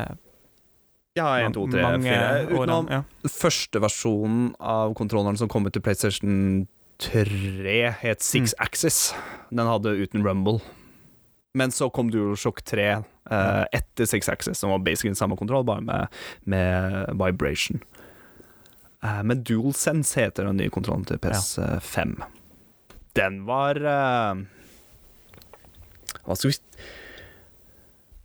Ja, 1.17 1.31
1, 1.41 1.53
2, 1.57 1.67
3, 1.73 1.83
mange 1.83 2.13
4. 2.13 2.47
Utenom. 2.53 2.89
Ja. 2.93 3.01
første 3.33 3.81
versjonen 3.83 4.51
av 4.61 4.93
kontrolleren 4.97 5.37
som 5.39 5.49
kom 5.51 5.65
ut 5.67 5.73
til 5.75 5.83
PlayStation 5.85 6.67
3, 7.03 7.77
het 8.03 8.21
Six 8.25 8.53
Mm. 8.57 8.63
Axis. 8.65 8.99
Den 9.49 9.67
hadde 9.69 9.95
uten 9.97 10.23
Rumble. 10.25 10.59
Men 11.57 11.71
så 11.73 11.89
kom 11.93 12.09
DualShock 12.13 12.61
3 12.69 12.87
eh, 13.31 13.63
etter 13.73 14.05
Six 14.05 14.29
Axis, 14.29 14.59
som 14.61 14.69
var 14.69 14.79
basically 14.85 15.15
samme 15.17 15.37
kontroll, 15.37 15.63
bare 15.65 15.81
med, 15.81 16.07
med 16.45 17.07
vibration. 17.17 17.81
Eh, 19.03 19.23
men 19.23 19.41
DualSense 19.43 20.19
heter 20.21 20.45
den 20.45 20.57
nye 20.61 20.69
kontrollen 20.73 21.05
til 21.09 21.17
PS5. 21.23 22.17
Den 23.17 23.39
var 23.47 23.75
eh, 23.81 24.43
Hva 26.27 26.35
skal 26.37 26.51
vi 26.51 26.57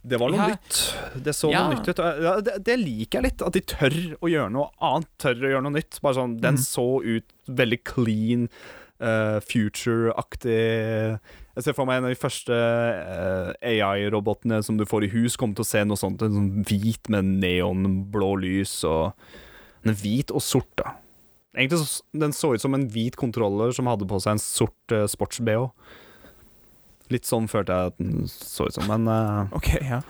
Det 0.05 0.19
var 0.19 0.31
noe 0.33 0.37
Ja. 0.41 0.49
nytt. 0.57 1.23
Det 1.23 1.33
så 1.35 1.51
Ja. 1.53 1.69
noe 1.69 1.77
nytt 1.77 1.89
ut. 1.89 1.97
Det, 2.45 2.65
det 2.65 2.79
liker 2.81 3.21
jeg 3.21 3.23
litt. 3.29 3.43
At 3.47 3.53
de 3.53 3.61
tør 3.61 3.95
å 4.19 4.27
gjøre 4.31 4.51
noe 4.51 4.71
annet. 4.83 5.07
Tør 5.19 5.35
å 5.39 5.51
gjøre 5.53 5.63
noe 5.63 5.77
nytt. 5.79 6.01
Bare 6.03 6.15
sånn, 6.19 6.41
Den 6.41 6.55
Mm. 6.57 6.65
så 6.67 6.87
ut 7.05 7.25
veldig 7.49 7.85
clean, 7.85 8.49
uh, 9.01 9.39
future-aktig 9.41 11.21
Jeg 11.55 11.65
ser 11.67 11.75
for 11.77 11.85
meg 11.85 11.99
en 11.99 12.07
av 12.09 12.15
de 12.15 12.17
første 12.17 12.57
uh, 12.57 13.53
AI-robotene 13.63 14.63
som 14.65 14.79
du 14.79 14.87
får 14.89 15.05
i 15.05 15.11
hus, 15.13 15.37
kommer 15.37 15.55
til 15.59 15.67
å 15.67 15.69
se 15.69 15.83
noe 15.85 15.97
sånt. 16.01 16.23
En 16.25 16.33
sånn 16.33 16.65
hvit 16.65 17.11
med 17.13 17.25
neonblå 17.43 18.31
lys 18.41 18.83
og 18.89 19.13
Den 19.85 19.93
er 19.93 19.99
hvit 19.99 20.31
og 20.31 20.41
sort, 20.41 20.71
da. 20.79 20.93
Egentlig 21.57 21.79
så, 21.85 22.03
Den 22.17 22.33
så 22.33 22.55
ut 22.55 22.61
som 22.63 22.73
en 22.75 22.89
hvit 22.89 23.17
kontroller 23.17 23.73
som 23.75 23.87
hadde 23.91 24.07
på 24.09 24.21
seg 24.23 24.33
en 24.33 24.39
sort 24.43 24.93
uh, 24.95 25.05
sports-BH. 25.11 25.71
Litt 27.13 27.29
sånn 27.29 27.49
følte 27.51 27.77
jeg 27.77 27.93
at 27.93 27.99
den 28.01 28.31
så 28.31 28.69
ut 28.69 28.79
som, 28.79 28.89
men 28.91 29.11
uh, 29.11 29.53
OK, 29.59 29.75
ja. 29.81 30.01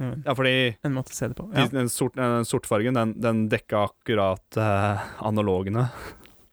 Ja, 0.00 0.32
fordi 0.32 0.78
En 0.86 0.94
måte 0.96 1.12
å 1.12 1.16
se 1.16 1.28
det 1.28 1.36
på. 1.36 1.44
Ja. 1.52 1.66
den, 1.68 1.90
sort, 1.92 2.14
den 2.16 2.46
sortfargen, 2.48 2.96
den, 2.96 3.12
den 3.20 3.42
dekka 3.52 3.82
akkurat 3.90 4.56
uh, 4.56 5.02
analogene. 5.28 5.90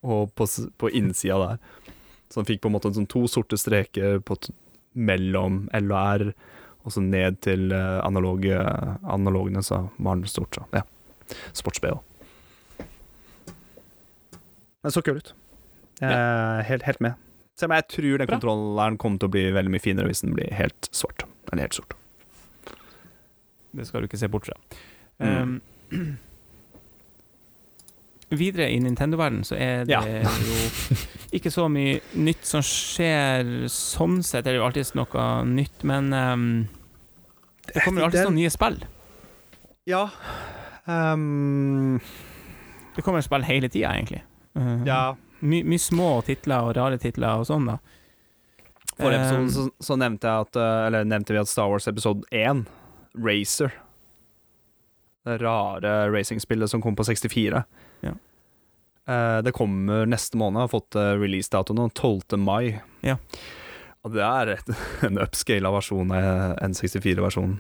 Og 0.04 0.34
på, 0.36 0.46
på 0.78 0.92
innsida 0.96 1.38
der. 1.40 1.94
Så 2.28 2.42
den 2.42 2.50
fikk 2.50 2.62
på 2.64 2.70
en 2.70 2.76
måte 2.76 2.92
sånn 2.96 3.08
to 3.10 3.24
sorte 3.32 3.60
streker 3.60 4.20
på 4.28 4.36
mellom 4.98 5.66
L 5.78 5.92
og 5.94 5.98
R, 5.98 6.26
og 6.88 6.94
så 6.96 7.04
ned 7.04 7.42
til 7.44 7.72
eh, 7.76 7.98
analoge, 8.00 8.56
analogene, 9.04 9.64
så 9.64 9.88
var 10.00 10.20
den 10.20 10.30
stort. 10.32 10.56
Så. 10.56 10.64
Ja. 10.76 10.84
Sports-BH. 11.56 11.98
Den 14.86 14.96
så 14.96 15.04
kul 15.04 15.20
ut. 15.20 15.34
Jeg 16.00 16.14
er 16.14 16.64
helt, 16.70 16.86
helt 16.88 17.04
med. 17.04 17.27
Selv 17.58 17.72
om 17.72 17.76
jeg 17.80 17.88
tror 17.90 18.18
den 18.22 18.28
Bra. 18.30 18.36
kontrolleren 18.38 18.98
kommer 19.02 19.18
til 19.22 19.30
å 19.30 19.34
bli 19.34 19.46
veldig 19.56 19.72
mye 19.74 19.82
finere 19.82 20.06
hvis 20.12 20.22
den 20.22 20.36
blir 20.38 20.52
helt 20.54 20.90
svart. 20.94 21.24
Eller 21.52 21.66
helt 21.66 21.78
sort. 21.80 21.96
Det 23.78 23.86
skal 23.88 24.02
du 24.04 24.08
ikke 24.10 24.20
se 24.22 24.30
bort 24.30 24.46
fra. 24.50 24.58
Mm. 25.18 25.62
Um, 25.90 26.18
videre 28.38 28.68
i 28.70 28.80
Nintendo-verden 28.84 29.44
så 29.48 29.56
er 29.56 29.86
det 29.88 29.94
Ja. 29.96 30.02
jo 30.04 30.98
ikke 31.38 31.52
så 31.52 31.68
mye 31.72 32.00
nytt 32.14 32.46
som 32.46 32.62
skjer 32.62 33.66
sånn 33.72 34.22
sett. 34.24 34.44
Det 34.46 34.54
er 34.54 34.60
jo 34.60 34.66
alltid 34.68 34.94
noe 35.00 35.28
nytt, 35.48 35.84
men 35.88 36.14
um, 36.14 36.68
det 37.74 37.84
kommer 37.86 38.04
alltid 38.08 38.26
sånne 38.28 38.42
nye 38.42 38.52
spill. 38.54 38.82
Ja. 39.88 40.10
Um, 40.86 42.00
Det 42.96 43.04
kommer 43.06 43.22
spill 43.22 43.44
hele 43.48 43.70
tida, 43.70 43.94
egentlig. 43.96 44.22
Uh, 44.58 44.84
ja. 44.86 45.16
Mye 45.40 45.66
my 45.68 45.78
små 45.82 46.10
titler 46.26 46.66
og 46.66 46.76
rare 46.78 46.98
titler 47.02 47.42
og 47.42 47.48
sånn, 47.50 47.70
da. 47.70 47.78
Forrige 48.98 49.20
episode 49.22 49.54
så, 49.54 49.66
så 49.84 49.98
nevnte, 50.00 50.30
jeg 50.30 50.48
at, 50.48 50.58
eh, 50.58 50.86
eller 50.88 51.06
nevnte 51.06 51.36
vi 51.36 51.42
at 51.42 51.52
Star 51.52 51.70
Wars 51.70 51.88
episode 51.90 52.26
1, 52.34 52.64
Racer 53.18 53.74
Det 55.26 55.38
rare 55.42 55.94
racingspillet 56.14 56.72
som 56.72 56.82
kom 56.82 56.96
på 56.98 57.06
64. 57.06 57.62
Ja. 58.06 58.16
Eh, 59.08 59.38
det 59.46 59.54
kommer 59.58 60.06
neste 60.10 60.40
måned. 60.40 60.62
Har 60.66 60.74
fått 60.74 60.98
uh, 60.98 61.14
releasedato 61.20 61.76
nå, 61.78 61.90
12. 61.94 62.38
mai. 62.42 62.80
Ja. 63.06 63.18
Og 64.08 64.16
det 64.16 64.24
er 64.24 64.54
et, 64.56 64.72
en 65.08 65.20
upscala 65.22 65.72
versjon 65.76 66.14
av 66.16 66.58
N64-versjonen. 66.64 67.58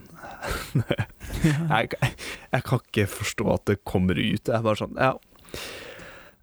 jeg, 1.73 1.91
jeg 1.99 2.65
kan 2.69 2.81
ikke 2.81 3.09
forstå 3.11 3.51
at 3.53 3.67
det 3.69 3.81
kommer 3.87 4.17
ut. 4.17 4.45
Det 4.47 4.55
er 4.55 4.65
bare 4.65 4.79
sånn, 4.79 4.97
ja. 4.97 5.13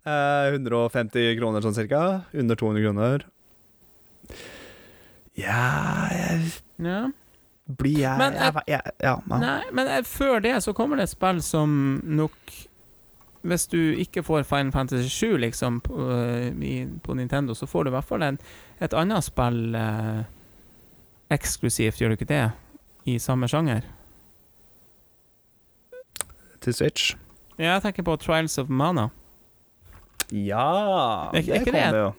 Eh, 0.05 0.53
150 0.53 1.39
kroner 1.39 1.65
sånn 1.65 1.77
cirka. 1.77 2.01
Under 2.37 2.59
200 2.61 2.85
kroner. 2.85 3.25
Ja 5.35 6.09
jeg, 6.13 6.53
Ja. 6.79 7.03
Blir 7.65 7.97
jeg, 8.03 8.19
Men 8.21 8.35
jeg, 8.37 8.53
jeg, 8.69 8.93
ja, 9.01 9.15
ja. 9.17 9.39
Nei, 9.41 9.63
men 9.73 9.89
eh, 9.89 10.03
før 10.05 10.43
det 10.45 10.53
så 10.63 10.75
kommer 10.77 11.01
det 11.01 11.07
et 11.09 11.15
spill 11.15 11.39
som 11.43 11.97
nok 12.05 12.35
Hvis 13.41 13.65
du 13.73 13.79
ikke 13.97 14.21
får 14.25 14.45
Final 14.45 14.73
Fantasy 14.73 15.09
7 15.09 15.39
liksom 15.41 15.81
på, 15.81 15.97
eh, 16.13 16.51
i, 16.61 16.75
på 17.03 17.17
Nintendo, 17.17 17.55
så 17.57 17.67
får 17.67 17.85
du 17.85 17.91
i 17.91 17.95
hvert 17.97 18.09
fall 18.09 18.23
en, 18.25 18.39
et 18.85 18.93
annet 18.97 19.25
spill 19.25 19.75
eh, 19.81 20.23
eksklusivt, 21.33 22.01
gjør 22.01 22.13
du 22.13 22.19
ikke 22.19 22.29
det? 22.31 22.45
I 23.09 23.19
samme 23.21 23.49
sjanger. 23.49 23.85
Til 26.65 26.73
Switch. 26.77 27.15
Ja, 27.59 27.75
jeg 27.75 27.83
tenker 27.85 28.07
på 28.07 28.17
Trials 28.21 28.57
of 28.61 28.69
Mana. 28.73 29.11
Ja 30.33 31.31
Er 31.33 31.39
ikke- 31.41 31.53
det 31.53 31.67
ikke 31.67 31.73
det- 31.73 31.95
jo. 31.95 32.13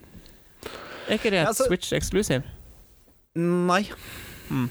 Er 1.07 1.13
ikke 1.13 1.29
det 1.31 1.33
et 1.39 1.47
Ja, 1.47 1.51
så- 1.53 1.67
Switch 1.67 1.93
exclusive? 1.93 2.43
Nei. 3.35 3.83
Mm. 4.49 4.69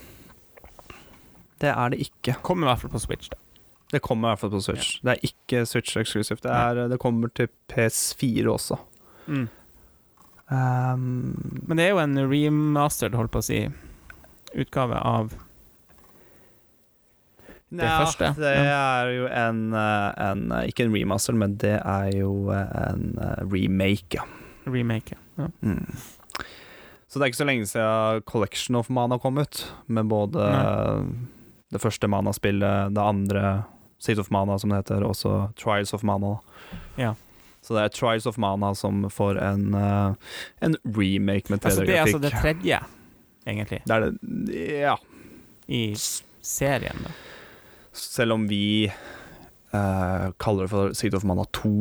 Det 1.60 1.68
er 1.68 1.88
det 1.88 1.98
ikke. 2.00 2.34
Kommer 2.42 2.66
i 2.66 2.70
hvert 2.70 2.80
fall 2.80 2.90
på 2.90 2.98
Switch, 3.00 3.28
da. 3.30 3.36
Det 3.92 4.02
kommer 4.02 4.28
i 4.28 4.30
hvert 4.32 4.38
fall 4.40 4.50
på 4.50 4.60
Switch. 4.62 5.00
Det 5.02 5.10
er 5.12 5.20
ikke 5.22 5.66
Switch 5.66 5.96
eksklusivt. 5.96 6.42
Det, 6.42 6.50
er- 6.50 6.88
det 6.88 6.98
kommer 6.98 7.28
til 7.34 7.48
PS4 7.68 8.46
også. 8.50 8.78
Mm. 9.28 9.48
Um, 10.50 11.62
Men 11.66 11.76
det 11.78 11.86
er 11.86 11.90
jo 11.90 11.98
en 11.98 12.18
remastered, 12.18 13.14
holdt 13.14 13.30
på 13.30 13.38
å 13.38 13.42
si, 13.44 13.68
utgave 14.54 14.94
av 15.00 15.32
det 17.78 17.90
første, 17.90 18.30
Det 18.38 18.54
er 18.56 19.10
jo 19.14 19.26
en, 19.28 19.60
eh, 19.74 20.10
en 20.30 20.52
eh, 20.52 20.68
Ikke 20.70 20.84
en 20.86 20.94
remaster, 20.94 21.34
men 21.34 21.56
det 21.60 21.76
er 21.80 22.10
jo 22.14 22.50
eh, 22.54 22.90
en 22.90 23.14
remake, 23.50 24.18
ja. 24.18 24.24
remake. 24.66 25.16
Ja. 25.38 25.48
Mm. 25.62 25.86
Så 27.08 27.18
det 27.18 27.22
er 27.26 27.30
ikke 27.32 27.42
så 27.42 27.46
lenge 27.46 27.66
siden 27.70 28.24
Collection 28.26 28.76
of 28.76 28.88
Mana 28.90 29.18
kom 29.22 29.38
ut, 29.38 29.60
med 29.86 30.08
både 30.10 30.48
Nei. 30.50 31.04
det 31.70 31.80
første 31.82 32.08
Mana-spillet, 32.10 32.94
det 32.94 33.02
andre 33.02 33.64
Seat 34.02 34.18
of 34.18 34.30
Mana, 34.34 34.58
som 34.58 34.70
det 34.72 34.82
heter, 34.82 35.04
og 35.06 35.14
så 35.14 35.34
Trials 35.60 35.94
of 35.94 36.02
Mana. 36.02 36.38
Ja. 36.98 37.14
Så 37.62 37.76
det 37.76 37.84
er 37.84 37.94
Trials 37.94 38.26
of 38.26 38.36
Mana 38.38 38.74
som 38.74 39.06
får 39.10 39.38
en, 39.40 39.74
en 39.74 40.76
remake 40.84 41.48
med 41.52 41.64
Altså, 41.64 41.86
det 41.86 41.94
er 41.96 42.02
altså 42.02 42.18
det 42.20 42.32
tredje, 42.34 42.80
egentlig, 43.46 43.80
det 43.86 43.94
er 43.94 44.10
det 44.10 44.66
Ja. 44.82 44.96
i 45.68 45.94
serien. 46.44 46.98
da. 47.04 47.14
Selv 47.94 48.34
om 48.36 48.46
vi 48.50 48.88
uh, 48.90 50.30
kaller 50.42 50.66
det 50.66 50.72
for 50.72 50.94
Seat 50.98 51.14
of 51.14 51.24
Mana 51.24 51.44
2. 51.54 51.74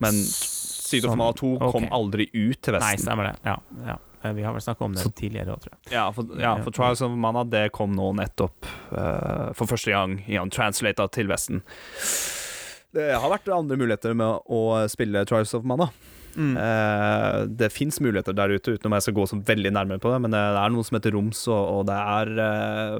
Men 0.00 0.12
Seat 0.24 1.04
of. 1.04 1.16
Mana 1.16 1.32
2 1.36 1.56
kom 1.72 1.88
aldri 1.92 2.30
ut 2.32 2.60
til 2.62 2.74
Vesten. 2.76 2.86
Nei, 2.88 2.96
stemmer 3.02 3.30
det. 3.30 3.34
Ja, 3.46 3.58
ja. 3.86 3.98
Eh, 4.22 4.32
Vi 4.36 4.42
har 4.44 4.52
vel 4.52 4.60
snakka 4.64 4.84
om 4.84 4.92
det 4.96 5.04
Så- 5.04 5.12
tidligere 5.16 5.54
òg, 5.54 5.60
tror 5.62 5.72
jeg. 5.72 5.92
Ja, 5.92 6.10
for, 6.12 6.24
ja, 6.40 6.54
for 6.64 6.70
Trials 6.76 7.00
of 7.00 7.10
Mana 7.16 7.44
det 7.44 7.72
kom 7.72 7.94
nå 7.96 8.10
nettopp 8.16 8.66
uh, 8.92 9.52
for 9.56 9.66
første 9.66 9.92
gang 9.94 10.18
ja, 10.28 10.44
translata 10.48 11.06
til 11.12 11.28
Vesten. 11.30 11.62
Det 12.92 13.12
har 13.14 13.30
vært 13.30 13.48
andre 13.54 13.76
muligheter 13.78 14.16
med 14.18 14.42
å 14.50 14.88
spille 14.90 15.24
Trials 15.24 15.54
of 15.54 15.64
Mana. 15.64 15.90
Mm. 16.36 16.54
Eh, 16.56 17.36
det 17.60 17.70
fins 17.74 18.00
muligheter 18.00 18.36
der 18.36 18.54
ute, 18.54 18.76
uten 18.76 18.90
om 18.90 18.96
jeg 18.96 19.06
skal 19.06 19.16
gå 19.18 19.26
så 19.30 19.40
veldig 19.50 19.72
nærmere 19.74 20.02
på 20.02 20.12
det. 20.12 20.20
Men 20.26 20.36
det 20.36 20.40
er 20.62 20.72
noe 20.74 20.86
som 20.86 20.98
heter 20.98 21.14
Roms, 21.16 21.42
og, 21.50 21.60
og 21.80 21.84
det 21.90 21.98
er 21.98 22.32
eh, 22.46 22.96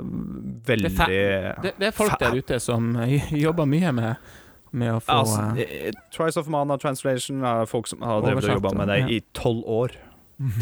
veldig 0.70 0.92
Det, 1.00 1.74
det 1.78 1.90
er 1.90 1.96
folk 1.96 2.18
der 2.20 2.36
ute 2.40 2.60
som 2.62 2.92
eh, 3.04 3.32
jobber 3.38 3.68
mye 3.70 3.94
med, 3.96 4.30
med 4.72 4.94
å 4.96 5.00
få 5.02 5.20
Altså, 5.22 5.48
uh, 5.56 6.04
Trice 6.14 6.40
of 6.40 6.50
Mana 6.50 6.78
Translation 6.80 7.42
er 7.46 7.66
folk 7.70 7.90
som 7.90 8.02
har 8.06 8.22
drevet 8.26 8.46
og 8.48 8.58
jobba 8.60 8.74
med 8.82 8.90
det 8.92 9.02
ja. 9.04 9.10
i 9.18 9.20
tolv 9.36 9.66
år. 9.66 9.98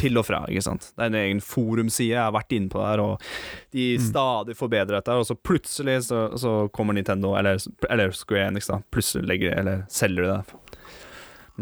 Til 0.00 0.18
og 0.18 0.24
fra, 0.26 0.40
ikke 0.50 0.64
sant. 0.66 0.88
Det 0.96 1.04
er 1.04 1.10
en 1.12 1.16
egen 1.20 1.40
forumside. 1.44 2.10
Jeg 2.10 2.18
har 2.18 2.32
vært 2.34 2.50
inne 2.56 2.66
på 2.72 2.80
det 2.80 2.86
her, 2.88 2.98
og 2.98 3.26
de 3.76 3.84
Mm. 3.94 4.02
stadig 4.08 4.56
forbedrer 4.58 4.96
dette. 4.96 5.14
Og 5.14 5.22
så 5.28 5.36
plutselig 5.38 6.00
så, 6.08 6.24
så 6.34 6.54
kommer 6.74 6.96
Nintendo, 6.98 7.36
eller, 7.38 7.60
eller 7.88 8.10
Square 8.10 8.48
Enix, 8.48 8.66
da. 8.66 8.80
Plutselig 8.90 9.28
legger, 9.30 9.54
eller 9.54 9.84
selger 9.88 10.26
de 10.26 10.32
det. 10.32 10.80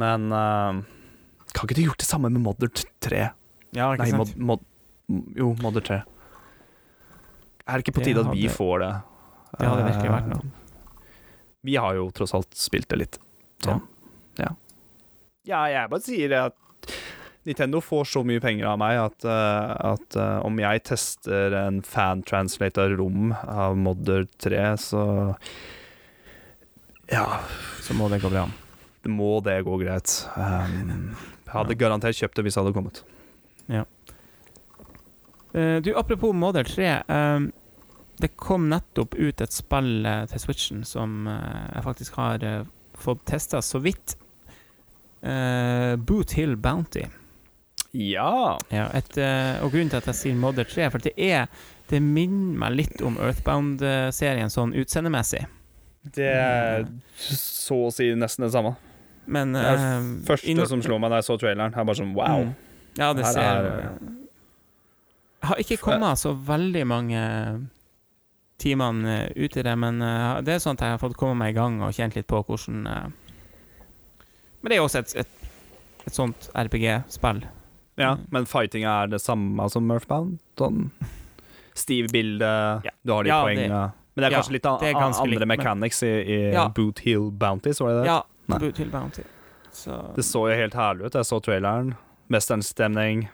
Men 0.00 0.32
eh, 0.32 0.80
kan 1.54 1.66
ikke 1.68 1.76
du 1.78 1.84
gjort 1.86 1.98
det 2.02 2.08
samme 2.08 2.30
med 2.32 2.42
Modder 2.44 2.68
3? 3.04 3.22
Ja, 3.76 3.92
ikke 3.94 4.02
Nei, 4.04 4.10
sant? 4.12 4.36
mod, 4.36 4.60
mod, 5.08 5.32
jo, 5.36 5.52
Modder 5.62 5.84
3. 5.86 5.98
Er 7.66 7.72
det 7.80 7.86
ikke 7.86 7.96
på 7.98 8.04
tide 8.06 8.22
at 8.22 8.32
vi 8.34 8.46
får 8.52 8.78
det? 8.84 8.92
Det 9.56 9.66
hadde 9.68 9.84
virkelig 9.88 10.12
vært 10.12 10.30
noe. 10.34 10.44
Eh, 10.44 10.62
Vi 11.66 11.74
har 11.82 11.94
jo 11.98 12.10
tross 12.14 12.34
alt 12.36 12.54
spilt 12.54 12.88
det 12.92 12.98
litt. 13.00 13.18
Sånn. 13.64 13.80
Ja. 14.38 14.50
ja, 15.48 15.60
jeg 15.72 15.90
bare 15.90 16.04
sier 16.04 16.34
at 16.44 16.54
Nintendo 17.46 17.80
får 17.82 18.04
så 18.10 18.20
mye 18.26 18.42
penger 18.42 18.66
av 18.68 18.78
meg 18.82 18.98
at, 19.00 19.24
eh, 19.24 19.72
at 19.92 20.16
eh, 20.18 20.38
om 20.46 20.58
jeg 20.60 20.82
tester 20.86 21.54
en 21.58 21.80
fan-translator 21.86 22.94
rom 22.98 23.32
av 23.46 23.76
Modder 23.78 24.26
3, 24.42 24.62
så 24.82 25.02
Ja, 27.10 27.40
Så 27.82 27.94
må 27.94 28.08
det 28.10 28.20
gå 28.22 28.30
bra. 28.30 28.46
det 29.02 29.10
må 29.14 29.40
det 29.46 29.60
gå 29.64 29.76
greit. 29.78 30.26
Um, 30.36 31.14
hadde 31.52 31.78
garantert 31.78 32.18
kjøpt 32.18 32.38
det 32.38 32.46
hvis 32.46 32.56
det 32.56 32.64
hadde 32.64 32.76
kommet. 32.76 33.04
Eh, 35.56 35.76
du, 35.76 35.94
apropos 35.96 36.32
Model 36.32 36.64
3. 36.64 36.84
eh, 37.08 37.40
det 38.16 38.28
kom 38.36 38.68
nettopp 38.68 39.14
ut 39.14 39.40
et 39.44 39.52
spill 39.52 40.06
uh, 40.08 40.22
til 40.24 40.40
Switchen 40.40 40.84
som 40.88 41.26
uh, 41.28 41.66
jeg 41.74 41.82
faktisk 41.84 42.14
har 42.16 42.44
fått 42.96 43.26
testa 43.28 43.60
så 43.60 43.82
vidt. 43.84 44.16
Boot 46.06 46.32
Hill 46.36 46.54
Bounty. 46.56 47.02
Ja. 47.92 48.56
Ja, 48.70 48.86
et, 48.94 49.16
og 49.60 49.72
grunnen 49.72 49.90
til 49.90 49.98
at 49.98 50.08
jeg 50.12 50.18
sier 50.20 50.38
Model 50.38 50.64
3, 50.68 50.86
for 50.92 51.02
det 51.02 51.12
er 51.18 51.48
Det 51.90 51.98
minner 52.00 52.60
meg 52.60 52.76
litt 52.76 53.02
om 53.02 53.18
Earthbound-serien 53.20 54.52
sånn 54.52 54.72
utseendemessig. 54.76 55.42
Det 56.14 56.30
er 56.30 56.86
så 57.18 57.82
å 57.88 57.92
si 57.92 58.12
nesten 58.14 58.46
det 58.46 58.52
samme. 58.54 58.76
Men 59.26 59.52
Det 59.56 59.62
er 59.64 59.80
eh, 59.98 60.10
Første 60.28 60.66
som 60.70 60.82
slår 60.84 61.00
meg 61.02 61.10
da 61.10 61.16
jeg 61.20 61.26
så 61.28 61.36
traileren, 61.40 61.74
er 61.74 61.84
bare 61.88 61.98
sånn 61.98 62.12
wow. 62.14 62.44
Mm. 62.44 62.54
Ja, 62.98 63.12
det 63.12 63.24
Her 63.26 63.32
ser 63.32 63.40
er- 63.42 63.98
Jeg 65.42 65.48
har 65.50 65.56
ikke 65.62 65.78
kommet 65.82 66.18
så 66.18 66.32
veldig 66.46 66.84
mange 66.86 67.22
timene 68.58 69.26
eh, 69.26 69.32
ut 69.44 69.56
i 69.56 69.62
det, 69.62 69.74
men 69.78 70.00
eh, 70.02 70.40
det 70.46 70.54
er 70.56 70.62
sånn 70.62 70.78
at 70.78 70.86
jeg 70.86 70.94
har 70.96 71.02
fått 71.02 71.16
komme 71.20 71.36
meg 71.36 71.54
i 71.54 71.58
gang 71.58 71.80
og 71.84 71.92
kjent 71.96 72.16
litt 72.16 72.26
på 72.30 72.40
hvordan 72.46 72.82
Men 72.86 74.70
det 74.70 74.72
er 74.78 74.80
jo 74.80 74.86
også 74.88 75.02
et, 75.04 75.12
et, 75.22 75.50
et 76.08 76.14
sånt 76.16 76.48
RPG-spill. 76.56 77.44
Ja, 78.00 78.16
men 78.34 78.44
fightinga 78.48 78.94
er 79.04 79.12
det 79.14 79.20
samme 79.22 79.68
som 79.72 79.86
Murphbound? 79.88 80.38
Sånn 80.58 80.90
stiv 81.76 82.08
bilde, 82.12 82.48
Ja. 82.84 82.90
du 83.04 83.12
har 83.12 83.22
de 83.24 83.28
Ja, 83.30 83.42
poengene 83.44 83.82
Men 84.16 84.22
det 84.22 84.24
er 84.24 84.30
ja, 84.32 84.38
kanskje 84.40 84.52
litt 84.56 84.66
an 84.66 84.82
er 84.82 84.94
andre 84.96 85.46
men- 85.46 85.58
mechanics 85.58 86.02
i, 86.02 86.08
i 86.24 86.52
Ja. 86.54 86.68
Boot 86.68 87.00
Hill 87.04 87.30
Bounties, 87.30 87.80
var 87.80 87.92
det 87.92 87.98
det? 88.02 88.06
Ja, 88.08 88.22
Nei. 88.46 88.72
Hill 88.76 88.90
Bounty. 88.92 89.24
Så 89.74 89.96
Det 90.16 90.24
så 90.24 90.46
jo 90.48 90.56
helt 90.56 90.74
herlig 90.78 91.06
ut. 91.08 91.16
Jeg 91.18 91.28
så 91.28 91.40
traileren. 91.42 91.94
Mesterens 92.32 92.70
stemning. 92.72 93.26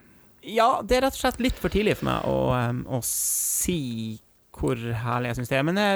Ja, 0.42 0.82
det 0.82 0.98
er 0.98 1.04
rett 1.06 1.16
og 1.16 1.22
slett 1.22 1.40
litt 1.40 1.58
for 1.60 1.72
tidlig 1.72 1.96
for 2.00 2.08
meg 2.10 2.26
å, 2.26 2.38
um, 2.50 2.82
å 2.90 2.98
si 3.06 4.18
hvor 4.52 4.76
herlig 4.76 5.30
jeg 5.30 5.38
syns 5.40 5.52
det 5.52 5.58
er. 5.60 5.66
Men 5.68 5.78
det, 5.78 5.88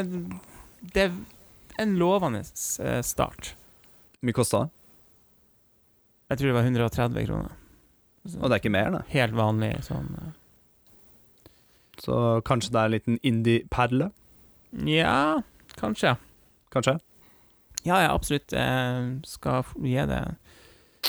det 0.95 1.07
er 1.09 1.17
en 1.83 1.97
lovende 2.01 2.45
eh, 2.45 3.03
start. 3.05 3.55
Hvor 4.17 4.29
mye 4.31 4.37
kosta 4.37 4.63
det? 4.65 4.73
Jeg 6.31 6.41
tror 6.41 6.51
det 6.51 6.57
var 6.57 6.69
130 6.71 7.27
kroner. 7.29 7.59
Så 8.27 8.39
Og 8.41 8.49
det 8.49 8.57
er 8.57 8.63
ikke 8.63 8.75
mer, 8.75 8.91
det. 8.97 9.03
Helt 9.13 9.37
vanlig 9.39 9.73
sånn 9.87 10.09
eh. 10.19 10.33
Så 12.03 12.17
kanskje 12.45 12.73
det 12.75 12.81
er 12.81 12.89
en 12.89 12.95
liten 12.95 13.21
indie-perle? 13.25 14.11
Ja, 14.85 15.43
kanskje. 15.81 16.17
Kanskje? 16.75 16.99
Ja, 17.87 18.01
ja, 18.03 18.13
absolutt. 18.15 18.53
Jeg 18.53 19.21
skal 19.31 19.63
gi 19.85 19.97
det 20.11 20.21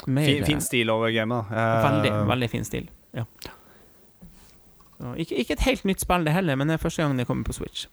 mer 0.08 0.28
Fin, 0.30 0.44
fin 0.46 0.62
stil 0.62 0.92
over 0.94 1.10
gamet, 1.16 1.48
da. 1.50 1.58
Eh, 1.58 1.86
Veldig, 1.88 2.12
veldig 2.30 2.50
fin 2.54 2.68
stil. 2.68 2.90
Ja. 3.18 3.26
Så, 4.98 5.14
ikke, 5.22 5.38
ikke 5.42 5.54
et 5.58 5.66
helt 5.66 5.86
nytt 5.90 6.02
spill, 6.02 6.26
det 6.26 6.34
heller, 6.34 6.58
men 6.58 6.70
det 6.70 6.78
er 6.78 6.84
første 6.84 7.04
gang 7.06 7.18
det 7.18 7.26
kommer 7.30 7.46
på 7.48 7.56
Switch. 7.58 7.88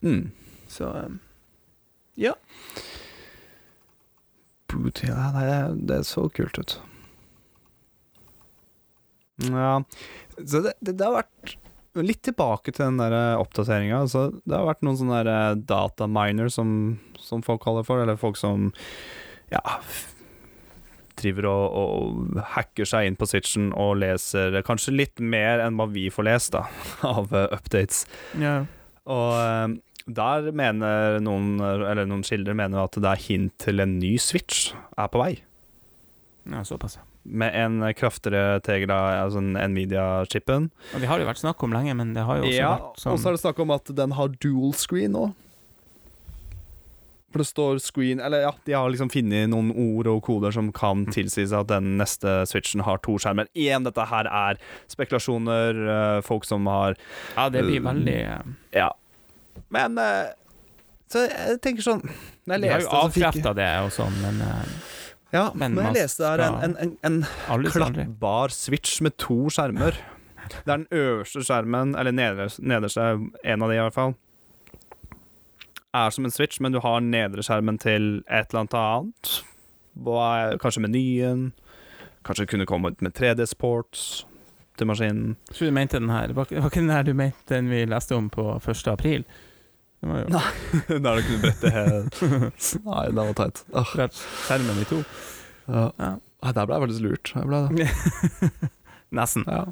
Mm. 0.00 0.30
Så 0.68 0.88
ja. 2.20 2.32
Ja, 5.04 5.30
Nei, 5.34 5.44
det, 5.48 5.86
det 5.88 5.98
så 6.06 6.28
kult 6.30 6.58
ut. 6.60 6.76
Ja 9.50 9.80
Så 10.46 10.60
det, 10.60 10.74
det, 10.84 10.92
det 11.00 11.06
har 11.06 11.16
vært 11.22 11.56
Litt 11.98 12.22
tilbake 12.22 12.70
til 12.70 12.84
den 12.84 13.00
der 13.00 13.38
oppdateringa. 13.40 14.04
Altså, 14.04 14.28
det 14.44 14.54
har 14.54 14.68
vært 14.68 14.84
noen 14.86 15.00
sånne 15.00 15.24
der 15.26 15.58
dataminer, 15.66 16.50
som, 16.52 17.00
som 17.18 17.42
folk 17.42 17.64
kaller 17.64 17.86
for, 17.86 18.02
eller 18.02 18.20
folk 18.20 18.38
som 18.38 18.70
ja 19.50 19.62
driver 21.20 21.48
og, 21.50 21.64
og 21.76 22.40
hacker 22.54 22.88
seg 22.88 23.08
inn 23.08 23.18
på 23.20 23.28
Switchen 23.28 23.70
og 23.76 23.98
leser 24.00 24.60
kanskje 24.66 24.94
litt 24.96 25.20
mer 25.20 25.62
enn 25.64 25.76
hva 25.78 25.88
vi 25.90 26.08
får 26.12 26.28
lest, 26.30 26.56
da, 26.56 26.64
av 27.16 27.34
eh, 27.34 27.48
updates. 27.56 28.04
Yeah. 28.38 28.68
Og 29.10 29.36
eh, 29.36 29.76
der 30.10 30.50
mener 30.56 31.20
noen, 31.22 31.60
eller 31.60 32.08
noen 32.08 32.24
kilder 32.26 32.56
mener 32.56 32.86
at 32.86 32.98
det 32.98 33.10
er 33.10 33.24
hint 33.28 33.54
til 33.62 33.82
en 33.84 33.98
ny 34.00 34.16
Switch 34.22 34.72
er 34.96 35.12
på 35.12 35.22
vei. 35.22 35.32
ja, 36.50 36.64
såpass. 36.66 36.98
Med 37.30 37.54
en 37.54 37.80
kraftigere 37.94 38.58
Tegra, 38.66 38.96
altså 39.22 39.38
Nvidia-chipen. 39.40 40.70
Og 40.94 41.00
det 41.02 41.06
har 41.10 41.22
jo 41.22 41.28
vært 41.28 41.42
snakk 41.42 41.62
om 41.62 41.72
lenge, 41.76 41.94
men 41.94 42.10
det 42.16 42.24
har 42.26 42.40
jo 42.40 42.48
også 42.48 42.56
Ja, 42.58 42.72
vært 42.80 43.04
sånn 43.04 43.12
og 43.14 43.20
så 43.22 43.30
er 43.30 43.36
det 43.38 43.42
snakk 43.44 43.62
om 43.62 43.70
at 43.76 43.92
den 44.00 44.16
har 44.18 44.34
dual 44.42 44.74
screen 44.74 45.14
nå. 45.14 45.28
For 47.30 47.38
det 47.44 47.46
står 47.46 47.78
screen 47.78 48.18
Eller 48.18 48.42
ja, 48.42 48.50
de 48.66 48.74
har 48.74 48.90
liksom 48.90 49.10
funnet 49.12 49.50
noen 49.52 49.70
ord 49.70 50.08
og 50.10 50.22
koder 50.26 50.50
som 50.54 50.72
kan 50.74 51.04
tilsi 51.14 51.44
seg 51.46 51.60
at 51.62 51.68
den 51.70 51.92
neste 52.00 52.40
Switchen 52.50 52.82
har 52.86 52.98
to 53.06 53.14
skjermer. 53.22 53.46
Igjen, 53.54 53.86
dette 53.86 54.06
her 54.10 54.26
er 54.26 54.58
spekulasjoner, 54.90 55.78
eh, 55.94 56.20
folk 56.26 56.44
som 56.48 56.66
har 56.66 56.98
Ja, 57.36 57.48
det 57.48 57.62
blir 57.68 57.84
veldig 57.86 58.18
eh, 58.24 58.50
Ja. 58.74 58.90
Men 59.70 59.98
eh, 60.02 60.32
Så 61.10 61.28
jeg 61.28 61.60
tenker 61.62 61.86
sånn 61.86 62.02
jeg 62.50 62.64
De 62.64 62.72
har 62.72 62.80
leste 62.82 62.90
jo 62.90 63.04
avkrefta 63.04 63.54
det 63.54 63.70
og 63.84 63.92
sånn, 63.94 64.16
men 64.24 64.42
Ja, 65.30 65.50
men 65.54 65.76
jeg 65.78 65.94
leste 65.94 66.26
der 66.26 66.42
en, 66.42 66.74
en, 66.74 66.96
en, 67.06 67.20
en 67.22 67.68
klappbar 67.70 68.50
switch 68.54 68.98
med 69.04 69.16
to 69.20 69.44
skjermer. 69.52 69.98
Det 70.50 70.64
er 70.66 70.80
den 70.80 70.88
øverste 70.90 71.44
skjermen, 71.46 71.94
eller 71.94 72.14
nederste, 72.14 72.64
nederste 72.66 73.04
en 73.44 73.62
av 73.62 73.70
de 73.70 73.76
i 73.76 73.82
hvert 73.84 73.94
fall, 73.94 74.16
er 75.94 76.10
som 76.14 76.26
en 76.26 76.34
switch, 76.34 76.58
men 76.62 76.74
du 76.74 76.80
har 76.82 76.98
nedre 77.02 77.44
skjermen 77.46 77.78
til 77.82 78.08
et 78.26 78.50
eller 78.50 78.64
annet 78.64 78.76
annet. 78.80 79.36
Kanskje 80.62 80.82
menyen. 80.82 81.50
Kanskje 82.26 82.46
kunne 82.50 82.66
komme 82.68 82.90
ut 82.90 83.00
med 83.02 83.14
3D-sports 83.16 84.24
til 84.78 84.88
maskinen. 84.90 85.36
Tror 85.52 85.70
du 85.70 85.74
mente 85.76 85.98
den 85.98 86.10
her. 86.12 86.34
Var 86.36 86.50
ikke 86.50 86.80
den 86.80 86.92
her 86.92 87.06
du 87.06 87.14
mente 87.14 87.54
den 87.54 87.70
vi 87.70 87.84
leste 87.88 88.16
om 88.18 88.28
på 88.32 88.52
1. 88.60 88.86
april? 88.92 89.24
Det 90.00 90.08
var 90.08 90.22
jo 90.22 90.98
Der 91.04 91.18
du 91.20 91.22
kunne 91.26 91.42
brette 91.44 91.70
helt 91.74 92.20
Nei, 92.88 93.04
det 93.10 93.20
var 93.20 93.34
teit. 93.42 93.62
Åh, 93.76 93.94
skjermen 94.46 94.80
i 94.80 94.88
to. 94.88 95.02
ja. 95.68 95.86
Ja. 96.00 96.12
Der 96.40 96.64
ble 96.64 96.78
jeg 96.78 96.82
faktisk 96.86 97.02
lurt. 97.04 97.30
Jeg 97.36 97.48
ble 97.50 97.58
det. 97.68 97.88
Nesten. 99.20 99.44
Ja. 99.44 99.66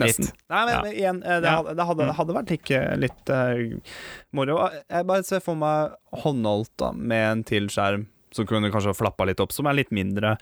Nesten. 0.00 0.30
Nei, 0.48 0.60
men, 0.64 0.70
Ja. 0.72 0.78
men 0.86 0.94
igjen, 0.94 1.18
eh, 1.22 1.40
det, 1.44 1.50
Ja. 1.50 1.56
hadde, 1.58 1.74
det 1.76 1.86
hadde, 1.90 2.06
det 2.08 2.14
hadde 2.16 2.36
vært 2.38 2.52
ikke 2.56 2.78
litt 3.02 3.32
uh, 3.36 3.98
moro. 4.32 4.56
Jeg 4.88 5.06
bare 5.10 5.26
ser 5.28 5.42
for 5.44 5.60
meg 5.60 5.92
håndholdt 6.22 6.72
da, 6.80 6.92
med 6.96 7.26
en 7.34 7.44
til 7.44 7.68
skjerm 7.68 8.06
som 8.32 8.46
kunne 8.48 8.70
kanskje 8.72 8.94
flappa 8.96 9.26
litt 9.28 9.40
opp, 9.44 9.52
som 9.52 9.66
er 9.68 9.76
litt 9.76 9.90
mindre. 9.92 10.36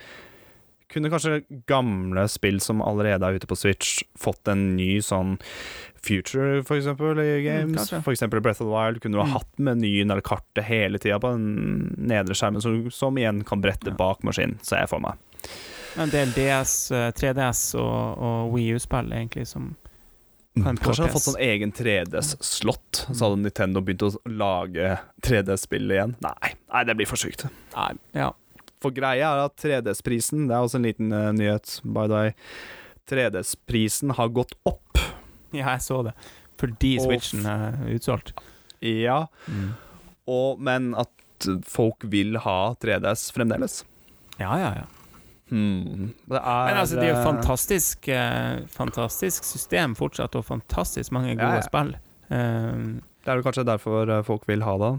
Kunne 0.93 1.11
kanskje 1.11 1.41
gamle 1.69 2.29
spill 2.31 2.61
som 2.65 2.81
allerede 2.85 3.27
er 3.27 3.41
ute 3.41 3.49
på 3.51 3.57
Switch, 3.59 3.99
fått 4.17 4.47
en 4.49 4.77
ny 4.77 5.01
sånn 5.05 5.35
future, 6.03 6.63
for 6.65 6.77
eksempel, 6.79 7.19
i 7.21 7.43
games. 7.45 7.91
Mm, 7.93 8.03
for 8.05 8.13
eksempel 8.13 8.41
Breath 8.41 8.61
of 8.63 8.69
the 8.69 8.73
Wild. 8.75 9.01
Kunne 9.03 9.13
du 9.19 9.23
ha 9.23 9.27
Mm. 9.27 9.33
hatt 9.39 9.59
menyen 9.59 10.11
eller 10.11 10.21
kartet 10.23 10.65
hele 10.65 10.99
tida 10.99 11.19
på 11.21 11.33
den 11.35 11.95
nedre 11.99 12.35
skjermen, 12.35 12.61
som, 12.63 12.91
som 12.91 13.19
igjen 13.19 13.45
kan 13.45 13.61
brette 13.61 13.91
bak 13.97 14.23
maskinen, 14.23 14.59
ser 14.63 14.85
jeg 14.85 14.89
for 14.89 15.01
meg. 15.01 15.19
En 15.99 16.11
del 16.11 16.31
DS, 16.37 16.91
eh, 16.95 17.11
3DS 17.17 17.75
og, 17.81 18.19
og 18.23 18.53
Wii 18.55 18.75
U-spill, 18.77 19.13
egentlig, 19.13 19.47
som 19.51 19.75
Kan 20.59 20.75
Kanskje 20.77 21.05
han 21.05 21.07
hadde 21.07 21.13
fått 21.15 21.23
sånn 21.29 21.41
egen 21.45 21.71
3DS-slott, 21.73 23.05
så 23.15 23.29
hadde 23.29 23.43
Nintendo 23.45 23.81
begynt 23.81 24.03
å 24.03 24.09
lage 24.27 24.97
3D-spill 25.23 25.87
igjen. 25.95 26.17
Nei, 26.25 26.51
nei, 26.73 26.81
det 26.89 26.97
blir 26.99 27.07
for 27.07 27.21
sykt. 27.21 27.45
Nei, 27.77 27.93
ja. 28.19 28.33
For 28.83 28.91
greia 28.95 29.29
er 29.37 29.45
at 29.45 29.55
3DS-prisen 29.59 30.49
Det 30.49 30.55
er 30.57 30.63
også 30.67 30.79
en 30.81 30.87
liten 30.87 31.13
uh, 31.15 31.31
nyhet, 31.35 31.81
by 31.85 32.07
the 32.11 32.15
way. 32.15 32.35
3DS-prisen 33.11 34.13
har 34.19 34.29
gått 34.35 34.55
opp. 34.69 34.99
Ja, 35.59 35.73
jeg 35.77 35.81
så 35.87 36.03
det. 36.05 36.15
Fordi 36.59 36.97
Switchen 37.01 37.47
er 37.47 37.79
utsolgt. 37.95 38.33
Ja, 38.83 39.27
Mm. 39.49 39.73
og, 40.29 40.61
men 40.61 40.93
at 40.99 41.09
folk 41.67 42.03
vil 42.11 42.37
ha 42.45 42.75
3DS 42.83 43.29
fremdeles. 43.33 43.85
Ja, 44.39 44.57
ja, 44.59 44.71
ja. 44.83 44.87
Hmm. 45.49 46.11
Det 46.29 46.37
er 46.37 46.67
Men 46.69 46.77
altså, 46.83 46.99
det 46.99 47.07
er 47.09 47.15
jo 47.15 47.23
fantastisk, 47.25 48.09
eh, 48.13 48.59
fantastisk 48.69 49.45
system 49.49 49.95
fortsatt, 49.97 50.35
og 50.37 50.45
fantastisk 50.45 51.11
mange 51.17 51.33
gode 51.39 51.55
Ja, 51.57 51.63
ja. 51.63 51.65
spill. 51.65 51.95
Um, 52.29 53.01
Det 53.25 53.33
er 53.33 53.39
vel 53.41 53.45
kanskje 53.47 53.65
derfor 53.65 54.11
eh, 54.13 54.23
folk 54.27 54.45
vil 54.49 54.63
ha 54.67 54.75
det. 54.83 54.91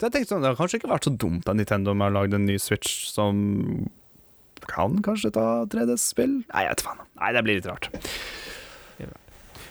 Så 0.00 0.06
jeg 0.08 0.12
tenkte 0.12 0.28
sånn, 0.34 0.42
Det 0.42 0.48
har 0.54 0.56
kanskje 0.56 0.78
ikke 0.80 0.90
vært 0.94 1.06
så 1.08 1.12
dumt 1.16 1.48
av 1.48 1.56
Nintendo 1.56 1.94
med 1.94 2.08
å 2.10 2.14
lage 2.22 2.34
en 2.36 2.46
ny 2.46 2.56
Switch 2.60 3.06
som 3.12 3.88
kan 4.66 4.98
kanskje 5.04 5.30
ta 5.36 5.64
3DS-spill? 5.72 6.40
Nei, 6.52 6.62
jeg 6.64 6.72
vet 6.74 6.82
faen. 6.88 7.04
Nei, 7.20 7.32
det 7.36 7.44
blir 7.46 7.60
litt 7.60 7.68
rart. 7.70 7.90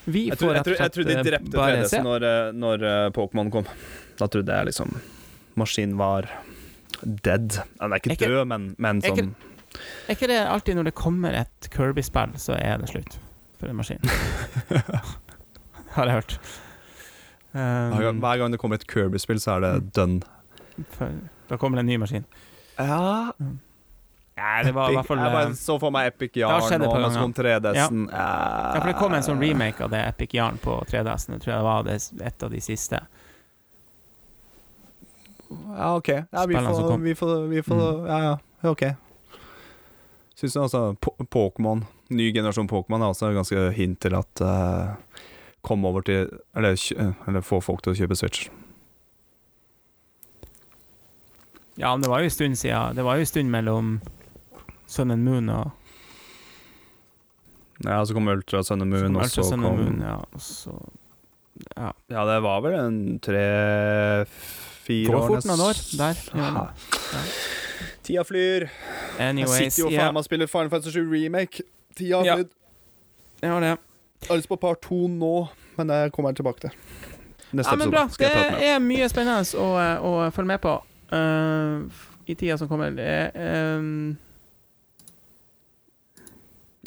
Vi 0.06 0.28
Jeg 0.30 0.38
tror, 0.38 0.54
jeg, 0.54 0.66
tror, 0.68 0.78
jeg 0.80 0.94
tror 0.94 1.08
de 1.08 1.16
eh, 1.16 1.24
drepte 1.26 1.58
bare 1.58 1.82
3DS 1.84 2.04
når, 2.06 2.26
eh, 2.30 2.50
når 2.54 2.86
eh, 2.90 3.10
Pokémon 3.16 3.52
kom. 3.54 3.68
Da 4.20 4.28
trodde 4.32 4.58
jeg 4.58 4.70
liksom 4.70 4.94
maskinen 5.60 5.98
var 5.98 6.28
dead. 7.02 7.58
Den 7.80 7.96
er 7.96 8.02
ikke, 8.02 8.18
død, 8.28 8.46
men, 8.52 8.68
men 8.82 9.02
sånn 9.04 9.34
Er 10.06 10.16
ikke 10.16 10.30
det 10.32 10.40
alltid 10.44 10.78
når 10.80 10.92
det 10.92 10.96
kommer 11.00 11.36
et 11.36 11.70
Kirby-spill, 11.74 12.36
så 12.40 12.58
er 12.60 12.80
det 12.82 12.92
slutt 12.92 13.18
for 13.60 13.72
en 13.72 13.80
maskin? 13.80 14.04
Har 15.96 16.12
jeg 16.12 16.18
hørt. 16.20 16.38
Um, 17.56 18.20
hver 18.20 18.42
gang 18.42 18.52
det 18.52 18.60
kommer 18.60 18.80
et 18.80 18.88
Kirby-spill, 18.92 19.40
så 19.40 19.58
er 19.58 19.66
det 19.66 19.74
done. 19.96 20.22
for, 20.98 21.14
da 21.50 21.60
kommer 21.60 21.80
det 21.80 21.86
en 21.86 21.94
ny 21.94 22.02
maskin. 22.04 22.28
Ja 22.76 23.32
Nei, 24.36 24.64
det 24.68 24.72
var 24.76 24.92
i 24.92 24.96
hvert 24.98 25.08
fall 25.08 25.20
Jeg 25.22 25.30
eh, 25.30 25.34
bare 25.38 25.56
så 25.56 25.78
for 25.80 25.96
meg 25.96 26.10
Epic 26.10 26.34
Yarn 26.36 26.60
par 26.60 26.98
men 27.00 27.14
så 27.14 27.22
kom 27.22 27.34
3DS-en. 27.38 28.02
Ja, 28.12 28.26
for 28.76 28.90
det 28.90 28.96
kom 29.00 29.14
en 29.16 29.24
sånn 29.24 29.40
remake 29.40 29.86
av 29.86 29.94
det 29.94 30.02
Epic 30.10 30.36
Yarn 30.36 30.58
på 30.60 30.76
3DS-en. 30.90 31.38
Jeg 31.38 31.46
tror 31.46 31.54
jeg 31.54 31.62
det 31.62 31.68
var 31.70 31.86
det, 31.88 31.96
et 32.28 32.44
av 32.44 32.52
de 32.52 32.64
siste. 32.64 33.00
Ja, 35.78 35.96
OK. 35.96 36.10
Ja, 36.10 36.46
vi 36.50 36.56
får. 36.56 36.98
Vi 36.98 37.16
får, 37.16 37.48
vi 37.48 37.64
får 37.64 37.80
mm. 37.80 38.08
ja. 38.10 38.20
ja, 38.62 38.70
OK. 38.70 38.84
Syns 40.36 40.54
du 40.54 40.60
altså 40.66 40.82
Po- 41.00 41.16
Pokémon, 41.32 41.86
ny 42.12 42.34
generasjon 42.34 42.68
Pokémon, 42.68 43.02
er 43.02 43.14
også 43.14 43.32
ganske 43.32 43.70
hint 43.78 44.02
til 44.04 44.18
at 44.20 44.44
uh, 44.44 45.22
Kom 45.66 45.86
over 45.88 46.04
til 46.06 46.28
eller, 46.54 46.76
eller 47.28 47.42
få 47.42 47.62
folk 47.64 47.82
til 47.82 47.96
å 47.96 47.98
kjøpe 47.98 48.18
Switch. 48.20 48.50
Ja, 51.80 51.94
men 51.96 52.04
det 52.04 52.12
var 52.12 52.20
jo 52.22 52.28
en 52.28 52.36
stund 52.36 52.60
siden 52.60 52.96
Det 52.96 53.04
var 53.04 53.18
jo 53.18 53.24
en 53.26 53.32
stund 53.32 53.50
mellom 53.52 53.96
Sun 54.88 55.12
and 55.12 55.24
Moon 55.26 55.50
og 55.50 55.72
Ja, 57.84 58.06
så 58.06 58.14
kom 58.16 58.28
Ultra 58.32 58.64
Sun 58.64 58.82
and 58.82 58.92
Moon, 58.94 59.16
og 59.16 59.24
Ultra 59.26 59.44
så 59.44 59.50
kom 59.52 59.66
and 59.66 59.80
Moon, 59.82 60.02
ja, 60.06 60.16
og 60.34 60.42
så 60.42 60.76
Ja. 61.76 61.92
Ja, 62.12 62.26
det 62.28 62.42
var 62.44 62.62
vel 62.66 62.74
en 62.80 63.20
tre-fire 63.24 65.08
Går 65.12 65.16
år 65.22 65.28
fort 65.28 65.46
noen 65.48 65.62
år 65.70 65.78
der. 65.98 66.20
Ja. 66.36 66.50
Ja. 67.16 67.22
Tida 68.04 68.24
flyr. 68.28 68.68
Jeg 69.18 69.48
sitter 69.50 69.80
jo 69.86 69.90
faen 69.90 70.14
meg 70.14 70.22
og 70.22 70.28
spiller 70.28 70.50
Final 70.52 70.70
Fantasy 70.74 70.98
7 71.00 71.06
Remake. 71.14 71.64
Tida 71.96 72.18
har 72.20 72.26
Ja. 72.26 72.36
flydd. 72.36 72.52
jeg 73.42 73.50
har 73.52 73.60
det. 73.62 73.78
Lyst 74.30 74.50
på 74.50 74.56
par 74.60 74.76
to 74.82 75.08
nå, 75.08 75.48
men 75.78 75.88
det 75.88 76.12
kommer 76.14 76.30
jeg 76.30 76.36
tilbake 76.44 76.60
til. 76.60 76.70
Neste 77.54 77.72
Ja, 77.72 77.76
men 77.78 77.92
bra. 77.92 78.08
Det 78.20 78.30
er 78.68 78.80
mye 78.80 79.08
spennende 79.10 79.46
å, 79.56 79.68
å 80.04 80.32
følge 80.32 80.48
med 80.48 80.62
på 80.62 80.76
uh, 81.14 81.88
i 82.28 82.36
tida 82.36 82.58
som 82.58 82.68
kommer. 82.68 82.92
Det, 82.92 83.06
er, 83.06 84.16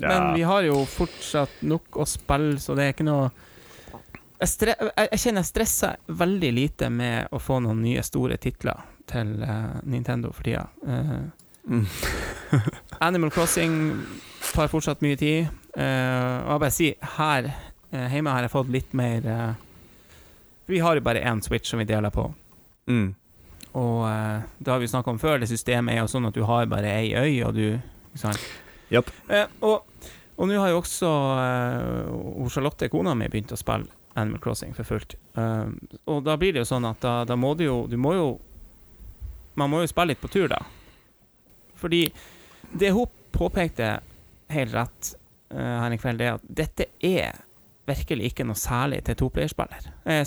ehm, 0.03 0.09
Men 0.09 0.35
vi 0.35 0.45
har 0.47 0.63
jo 0.67 0.85
fortsatt 0.89 1.63
nok 1.63 2.01
å 2.01 2.07
spille, 2.09 2.59
så 2.63 2.77
det 2.79 2.85
er 2.85 2.97
ikke 2.97 3.09
noe 3.09 3.31
Jeg, 4.39 4.49
stre 4.53 4.75
jeg, 4.79 5.19
kjenner 5.19 5.43
jeg 5.43 5.51
stresser 5.51 5.97
veldig 6.07 6.53
lite 6.55 6.91
med 6.95 7.33
å 7.35 7.41
få 7.43 7.59
noen 7.65 7.81
nye 7.83 8.03
store 8.07 8.37
titler 8.39 8.85
til 9.09 9.33
uh, 9.43 9.81
Nintendo 9.83 10.31
for 10.31 10.47
tida. 10.47 10.69
Uh, 10.87 11.27
Mm. 11.69 11.85
Animal 12.99 13.31
Crossing 13.31 13.75
tar 14.55 14.71
fortsatt 14.73 15.03
mye 15.05 15.17
tid. 15.21 15.51
Uh, 15.77 16.47
og 16.47 16.55
jeg 16.55 16.63
bare 16.63 16.73
sier, 16.73 16.95
her 17.19 17.51
eh, 17.93 18.15
hjemme 18.15 18.33
har 18.33 18.47
jeg 18.47 18.53
fått 18.53 18.71
litt 18.73 18.95
mer 18.97 19.27
eh, 19.29 19.51
Vi 20.69 20.81
har 20.83 20.99
jo 20.99 21.05
bare 21.05 21.23
én 21.25 21.43
Switch 21.45 21.71
som 21.71 21.81
vi 21.81 21.87
deler 21.89 22.13
på. 22.13 22.27
Mm. 22.89 23.13
Og 23.79 24.01
eh, 24.09 24.49
det 24.59 24.73
har 24.73 24.81
vi 24.83 24.89
snakka 24.91 25.13
om 25.13 25.21
før, 25.21 25.39
det 25.39 25.51
systemet 25.53 25.95
er 25.95 26.03
jo 26.03 26.11
sånn 26.11 26.29
at 26.29 26.37
du 26.37 26.43
har 26.49 26.67
bare 26.71 26.93
ei 26.99 27.13
øy, 27.15 27.45
og 27.47 27.55
du 27.57 27.67
Ikke 27.77 28.25
sant? 28.25 28.49
Japp. 28.93 29.13
Eh, 29.29 29.47
og 29.61 29.85
og 30.39 30.47
nå 30.47 30.59
har 30.61 30.71
jo 30.71 30.79
også 30.79 31.09
eh, 31.43 32.51
Charlotte, 32.53 32.89
kona 32.93 33.15
mi, 33.19 33.27
begynt 33.31 33.53
å 33.53 33.59
spille 33.59 33.91
Animal 34.19 34.41
Crossing 34.43 34.75
for 34.75 34.87
fullt. 34.87 35.17
Eh, 35.35 35.71
og 36.07 36.23
da 36.27 36.37
blir 36.39 36.55
det 36.55 36.63
jo 36.63 36.69
sånn 36.71 36.87
at 36.87 37.03
da, 37.03 37.15
da 37.27 37.37
må 37.39 37.55
du 37.59 37.65
jo 37.67 37.79
Du 37.91 37.97
må 38.01 38.15
jo 38.15 38.29
Man 39.59 39.73
må 39.73 39.83
jo 39.83 39.91
spille 39.91 40.13
litt 40.13 40.23
på 40.23 40.31
tur, 40.31 40.47
da. 40.51 40.61
Fordi 41.79 42.05
det 42.79 42.93
hun 42.95 43.11
påpekte 43.35 43.97
helt 44.55 44.75
rett 44.75 45.13
eh, 45.51 45.59
her 45.59 45.95
i 45.95 45.99
kveld, 45.99 46.23
det 46.23 46.29
er 46.29 46.39
at 46.39 46.47
dette 46.61 46.87
er 47.05 47.43
virkelig 47.89 48.31
ikke 48.31 48.47
noe 48.47 48.59
særlig 48.59 49.01
til 49.07 49.19
toplayerspill. 49.19 49.75
Eh. 50.07 50.23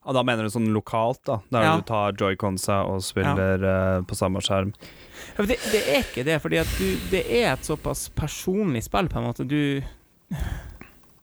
Ja, 0.00 0.14
da 0.16 0.22
mener 0.24 0.46
du 0.46 0.50
sånn 0.52 0.70
lokalt, 0.72 1.20
da? 1.28 1.40
Der 1.52 1.62
Ja. 1.66 1.76
du 1.76 1.82
tar 1.84 2.12
joyconsa 2.16 2.78
og 2.88 3.02
spiller 3.04 3.60
eh, 3.60 4.02
på 4.08 4.16
samme 4.16 4.40
skjerm? 4.40 4.72
Ja, 5.36 5.44
det, 5.44 5.58
det 5.70 5.82
er 5.92 6.00
ikke 6.06 6.24
det, 6.24 6.38
fordi 6.40 6.56
at 6.62 6.70
du, 6.78 6.86
det 7.12 7.20
er 7.28 7.52
et 7.52 7.66
såpass 7.68 8.06
personlig 8.16 8.82
spill, 8.86 9.10
på 9.12 9.20
en 9.20 9.28
måte. 9.28 9.44
Du 9.44 9.82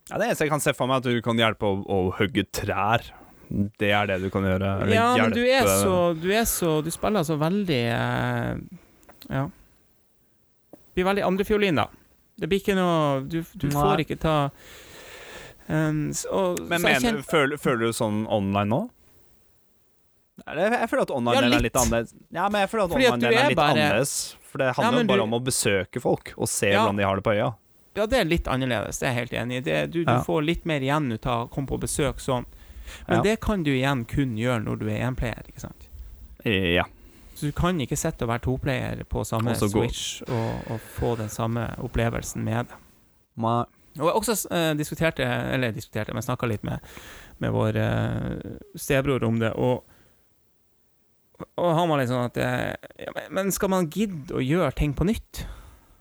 Ja, 0.08 0.18
Det 0.18 0.28
eneste 0.30 0.46
jeg 0.46 0.54
kan 0.54 0.62
se 0.64 0.74
for 0.78 0.88
meg, 0.88 1.02
er 1.02 1.10
at 1.10 1.18
du 1.18 1.22
kan 1.26 1.38
hjelpe 1.42 1.66
å, 1.68 1.82
å 1.90 1.98
hugge 2.20 2.46
trær. 2.54 3.02
Det 3.50 3.90
er 3.96 4.08
det 4.08 4.22
du 4.22 4.30
kan 4.30 4.44
gjøre. 4.46 4.74
Eller 4.84 4.94
Ja, 4.94 5.08
men 5.18 5.32
du 5.32 5.42
er 5.42 5.66
så 5.68 6.14
Du 6.20 6.28
er 6.36 6.44
så 6.44 6.82
Du 6.84 6.90
spiller 6.92 7.24
så 7.24 7.38
veldig 7.40 7.80
uh, 7.96 8.58
Ja. 9.32 9.46
Blir 10.94 11.08
veldig 11.08 11.24
andrefiolin, 11.24 11.80
da. 11.80 11.88
Det 12.38 12.50
blir 12.52 12.60
ikke 12.60 12.76
noe 12.76 13.22
Du, 13.24 13.40
du 13.56 13.70
får 13.72 14.04
ikke 14.04 14.20
ta 14.20 14.36
um, 15.70 16.14
så, 16.14 16.56
Men 16.70 16.80
så 16.82 16.84
mener, 16.88 17.00
kjent... 17.02 17.26
føler, 17.26 17.58
føler 17.58 17.80
du 17.88 17.94
sånn 17.94 18.26
online 18.28 18.70
nå? 18.70 18.82
Jeg 20.48 20.90
føler 20.92 21.02
at 21.02 21.12
online 21.12 21.36
Ja, 21.50 21.58
er 21.58 21.64
litt. 21.66 21.76
annerledes. 21.76 22.14
Ja, 22.32 22.48
men 22.50 22.62
jeg 22.62 22.70
føler 22.70 22.84
at 22.86 22.92
Fordi 22.94 23.06
at 23.08 23.14
online 23.14 23.32
du 23.32 23.36
er 23.38 23.44
er 23.44 23.48
litt 23.50 23.58
bare- 23.58 23.72
annerledes. 23.74 24.36
For 24.48 24.58
det 24.62 24.68
handler 24.78 25.02
ja, 25.02 25.08
bare 25.08 25.18
du- 25.18 25.24
om 25.24 25.34
å 25.34 25.40
besøke 25.44 26.02
folk 26.02 26.34
og 26.38 26.48
se 26.48 26.70
Ja. 26.72 26.84
hvordan 26.86 26.98
de 26.98 27.04
har 27.04 27.16
det 27.16 27.24
på 27.24 27.34
øya. 27.34 27.56
Ja, 27.98 28.06
det 28.06 28.20
er 28.20 28.26
litt 28.26 28.44
annerledes, 28.48 29.00
det 29.00 29.08
er 29.10 29.14
jeg 29.14 29.28
helt 29.28 29.34
enig 29.34 29.58
i. 29.58 29.60
Det- 29.62 29.92
Du, 29.92 30.04
du 30.06 30.12
Ja. 30.12 30.22
får 30.24 30.46
litt 30.46 30.66
mer 30.66 30.80
igjen 30.80 31.12
ut 31.12 31.26
av 31.26 31.48
å 31.48 31.52
komme 31.52 31.68
på 31.68 31.80
besøk 31.80 32.20
sånn. 32.22 32.46
Men 33.08 33.18
Ja. 33.18 33.24
det 33.24 33.42
kan 33.42 33.64
du 33.64 33.72
igjen 33.72 34.06
kun 34.08 34.38
gjøre 34.38 34.64
når 34.64 34.80
du 34.80 34.88
er 34.90 35.00
énplayer, 35.12 35.44
ikke 35.48 35.60
sant. 35.60 35.88
Ja. 36.46 36.84
Så 37.36 37.42
du 37.48 37.52
kan 37.52 37.78
ikke 37.80 37.98
sitte 37.98 38.22
og 38.24 38.30
være 38.30 38.42
toplayer 38.42 39.04
på 39.06 39.26
samme 39.26 39.54
Switch 39.56 40.22
og, 40.28 40.72
og 40.72 40.80
få 40.80 41.18
den 41.18 41.30
samme 41.30 41.76
opplevelsen 41.80 42.44
med 42.44 42.68
det. 42.68 42.76
Og 44.00 44.08
jeg 44.10 44.16
også 44.22 44.36
eh, 44.52 44.74
diskuterte, 44.80 45.24
eller 45.54 45.72
diskuterte, 45.76 46.14
men 46.14 46.22
snakka 46.24 46.48
litt 46.48 46.64
med, 46.64 46.80
med 47.40 47.52
vår 47.52 47.76
eh, 47.76 48.58
stebror 48.78 49.24
om 49.28 49.40
det, 49.40 49.54
og 49.56 49.84
og 51.58 51.68
han 51.78 51.90
var 51.92 52.00
litt 52.02 52.10
sånn 52.10 52.26
at 52.32 52.38
eh, 52.42 52.76
ja, 53.06 53.12
men- 53.30 53.52
skal 53.54 53.70
man 53.70 53.88
gidde 53.94 54.34
å 54.34 54.42
gjøre 54.42 54.74
ting 54.74 54.94
på 54.98 55.06
nytt? 55.06 55.44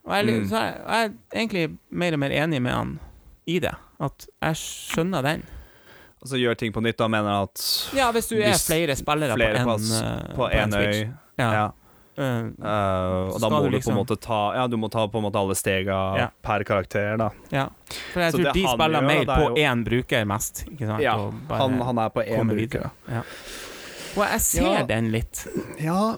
Og 0.07 0.15
jeg, 0.15 0.25
Mm. 0.27 0.49
så 0.49 0.57
jeg, 0.63 0.75
jeg 0.87 1.05
er 1.05 1.13
egentlig 1.41 1.79
mer 1.91 2.13
og 2.17 2.19
mer 2.23 2.31
enig 2.31 2.63
med 2.63 2.73
han 2.73 2.99
i 3.47 3.59
det. 3.61 3.75
At 4.01 4.27
jeg 4.43 4.55
skjønner 4.57 5.23
den. 5.23 5.43
Altså 6.23 6.39
gjør 6.41 6.57
ting 6.57 6.73
på 6.73 6.81
nytt, 6.81 6.97
da 6.97 7.09
mener 7.09 7.29
jeg 7.29 7.43
at 7.51 7.97
Ja, 7.99 8.07
hvis 8.13 8.29
du 8.29 8.37
er 8.41 8.53
Hvis 8.55 8.65
flere 8.67 8.97
spillere 8.97 9.35
flere 9.37 9.65
på 9.67 9.75
s- 9.79 10.01
eh, 10.01 10.63
én 10.63 10.73
Switch. 10.73 11.03
øy 11.05 11.13
Ja. 11.39 11.51
Ja. 11.53 11.71
Eh, 12.17 12.47
Eh, 12.47 13.35
og 13.35 13.41
da 13.41 13.49
må 13.51 13.63
du 13.63 13.71
liksom... 13.71 13.71
på 13.71 13.77
liksom- 13.77 13.93
en 13.93 13.99
måte 14.07 14.17
ta 14.21 14.55
Ja, 14.55 14.67
du 14.67 14.77
må 14.77 14.91
ta 14.91 15.07
på 15.09 15.19
en 15.19 15.25
måte 15.27 15.37
alle 15.37 15.55
stega 15.55 16.17
Ja. 16.19 16.29
per 16.43 16.65
karakter, 16.65 17.17
da. 17.19 17.31
ja. 17.53 17.69
For 18.13 18.21
jeg 18.21 18.33
Så 18.33 18.39
tror 18.39 18.53
de 18.53 18.63
spiller 18.67 19.01
gjør, 19.01 19.07
mer 19.07 19.25
på 19.27 19.57
én 19.57 19.79
jo- 19.79 19.85
bruker 19.91 20.25
mest. 20.27 20.65
Ikke 20.71 20.87
sant? 20.87 21.03
Ja, 21.03 21.17
bare 21.49 21.59
Han, 21.61 21.81
han 21.81 21.99
er 21.99 22.09
på 22.11 22.25
én 22.27 22.49
bruker. 22.49 22.91
Ja. 23.09 23.23
Og 24.17 24.25
jeg 24.31 24.41
ser 24.41 24.63
Ja. 24.73 24.83
den 24.87 25.11
litt. 25.13 25.47
Ja, 25.79 26.17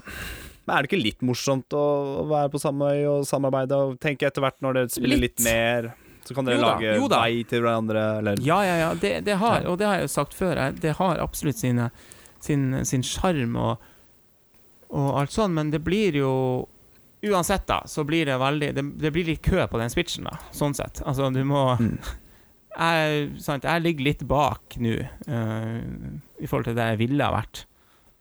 men 0.67 0.77
er 0.77 0.83
det 0.83 0.91
ikke 0.91 1.03
litt 1.03 1.21
morsomt 1.23 1.69
å 1.75 2.27
være 2.29 2.51
på 2.53 2.61
samme 2.61 2.93
øy 2.93 3.07
og 3.09 3.25
samarbeide 3.27 3.73
og 3.73 3.99
tenke 4.01 4.27
etter 4.29 4.41
hvert 4.41 4.61
når 4.63 4.75
dere 4.75 4.89
spiller 4.89 5.17
litt, 5.19 5.41
Litt. 5.41 5.45
mer, 5.45 5.95
så 6.25 6.35
kan 6.35 6.45
dere 6.45 6.57
Jo 6.57 6.61
da, 6.63 6.75
lage 6.77 6.97
jo 7.01 7.09
da. 7.09 7.21
vei 7.23 7.43
til 7.43 7.63
hverandre, 7.63 8.19
eller 8.19 8.37
Ja, 8.41 8.63
ja, 8.63 8.77
ja. 8.77 8.95
Det, 8.95 9.25
det 9.25 9.37
har, 9.39 9.65
og 9.67 9.79
det 9.79 9.87
har 9.87 9.95
jeg 9.97 10.03
jo 10.09 10.13
sagt 10.15 10.35
før, 10.35 10.55
det 10.79 10.95
har 10.97 11.19
absolutt 11.19 11.57
sine, 11.57 11.91
sin 12.41 12.85
sin 12.85 13.03
sjarm 13.03 13.57
og, 13.57 13.79
og 14.91 15.21
alt 15.21 15.35
sånn, 15.35 15.55
men 15.57 15.71
det 15.75 15.83
blir 15.85 16.17
jo 16.23 16.33
Uansett, 17.19 17.65
da, 17.67 17.81
så 17.91 18.05
blir 18.07 18.29
det 18.29 18.37
veldig 18.39 18.69
Det, 18.77 18.83
det 19.03 19.11
blir 19.11 19.27
litt 19.27 19.43
kø 19.43 19.65
på 19.67 19.79
den 19.81 19.91
switchen, 19.91 20.29
da, 20.29 20.37
sånn 20.55 20.77
sett. 20.79 21.01
Altså, 21.03 21.31
du 21.35 21.43
må 21.45 21.65
Mm. 21.81 21.97
jeg, 22.79 23.25
sant, 23.43 23.65
jeg 23.67 23.83
ligger 23.83 24.07
litt 24.07 24.23
bak 24.31 24.77
nå, 24.79 24.93
uh, 25.27 25.81
i 26.39 26.47
forhold 26.47 26.69
til 26.69 26.77
det 26.79 26.87
jeg 26.93 27.01
ville 27.01 27.27
ha 27.27 27.35
vært. 27.35 27.65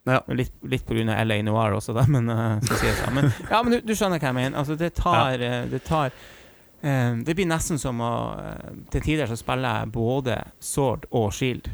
Ja. 0.07 0.21
Litt, 0.31 0.53
litt 0.63 0.89
av 0.91 1.27
LA 1.27 1.41
Noir 1.43 1.75
også, 1.77 1.93
da, 1.93 2.05
men, 2.15 2.29
uh, 2.31 2.57
skal 2.63 2.81
sies, 2.81 3.01
da. 3.03 3.11
men 3.13 3.29
Ja, 3.49 3.61
men 3.61 3.75
du, 3.75 3.79
du 3.83 3.93
skjønner 3.93 4.21
hva 4.21 4.31
jeg 4.31 4.37
mener. 4.39 4.57
Altså, 4.61 4.77
det 4.79 4.93
tar, 4.97 5.43
eh, 5.43 5.65
det 5.69 5.83
tar 5.85 6.09
eh, 6.09 7.17
Det 7.27 7.35
blir 7.35 7.49
nesten 7.49 7.81
som 7.81 7.99
å 8.01 8.11
eh, 8.39 8.69
Til 8.93 9.03
tider 9.03 9.29
så 9.29 9.37
spiller 9.39 9.81
jeg 9.81 9.91
både 9.97 10.39
Sword 10.63 11.09
og 11.11 11.29
Shield. 11.35 11.67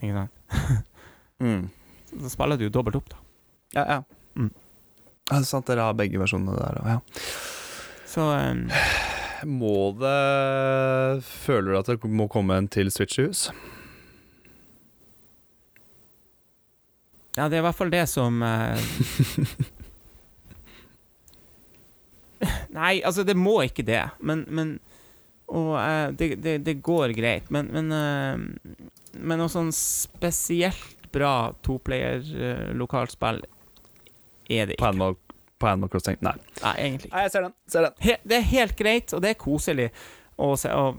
Ikke 0.00 0.24
sant? 0.24 0.84
Mm. 1.42 1.68
Så 2.24 2.30
spiller 2.30 2.58
du 2.58 2.68
jo 2.68 2.72
dobbelt 2.72 2.96
opp, 3.00 3.08
da. 3.10 3.18
Ja, 3.74 3.84
ja. 3.88 4.02
Mm. 4.38 4.52
Det 5.24 5.36
er 5.38 5.46
sant, 5.48 5.66
dere 5.66 5.88
har 5.88 5.96
begge 5.98 6.20
versjonene 6.20 6.56
der 6.58 6.80
òg, 6.82 6.88
ja. 6.96 7.00
Så 8.14 8.28
um... 8.30 8.68
Må 9.44 9.92
det 9.98 11.22
Føler 11.26 11.74
du 11.74 11.78
at 11.80 11.88
det 11.90 12.08
må 12.08 12.28
komme 12.32 12.56
en 12.56 12.68
til 12.70 12.88
Switch 12.92 13.18
i 13.20 13.26
hus? 13.26 13.40
Ja, 17.34 17.48
det 17.50 17.58
er 17.58 17.62
i 17.62 17.66
hvert 17.66 17.76
fall 17.76 17.92
det 17.92 18.06
som 18.08 18.42
uh... 18.44 18.78
Nei, 22.74 23.00
altså, 23.02 23.24
det 23.24 23.36
må 23.38 23.62
ikke 23.64 23.84
det, 23.86 24.02
men, 24.20 24.44
men 24.48 24.78
Og 25.48 25.74
uh, 25.76 26.08
det, 26.14 26.36
det, 26.44 26.58
det 26.66 26.82
går 26.84 27.14
greit, 27.16 27.50
men 27.54 27.72
Men, 27.74 27.92
uh, 27.92 28.38
men 29.14 29.38
noe 29.38 29.50
sånn 29.52 29.72
spesielt 29.74 31.10
bra 31.14 31.52
toplayer-lokalt 31.62 33.14
spill 33.14 33.44
er 34.48 34.66
det 34.70 34.76
På 34.78 34.86
ikke. 34.88 34.92
Animal, 34.94 35.16
på 35.58 35.68
Animal 35.70 35.92
Crossing? 35.92 36.18
Nei. 36.24 36.34
Nei, 36.62 36.74
egentlig 36.86 37.08
ikke. 37.10 37.16
Nei, 37.16 37.22
jeg 37.28 37.34
ser 37.36 37.46
den. 37.46 37.54
Ser 37.74 37.86
den. 37.88 37.94
He, 38.04 38.16
det 38.24 38.36
er 38.40 38.48
helt 38.50 38.76
greit, 38.78 39.14
og 39.16 39.22
det 39.24 39.34
er 39.34 39.38
koselig 39.40 39.90
å, 40.36 40.50
se, 40.58 40.72
å, 40.74 40.90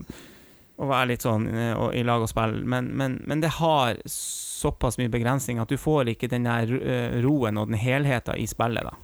å 0.79 0.87
være 0.89 1.09
litt 1.13 1.25
sånn 1.25 1.47
eh, 1.51 1.73
og, 1.75 1.89
i 1.95 2.03
lag 2.07 2.23
og 2.23 2.31
spille, 2.31 2.63
men, 2.65 2.87
men, 2.97 3.19
men 3.27 3.43
det 3.43 3.51
har 3.57 3.99
såpass 4.09 4.97
mye 5.01 5.11
begrensning 5.11 5.59
at 5.61 5.69
du 5.69 5.77
får 5.77 6.13
ikke 6.13 6.29
den 6.31 6.47
der 6.47 6.71
eh, 6.79 7.19
roen 7.25 7.59
og 7.61 7.67
den 7.69 7.79
helheten 7.81 8.39
i 8.39 8.47
spillet 8.47 8.87
da, 8.87 8.95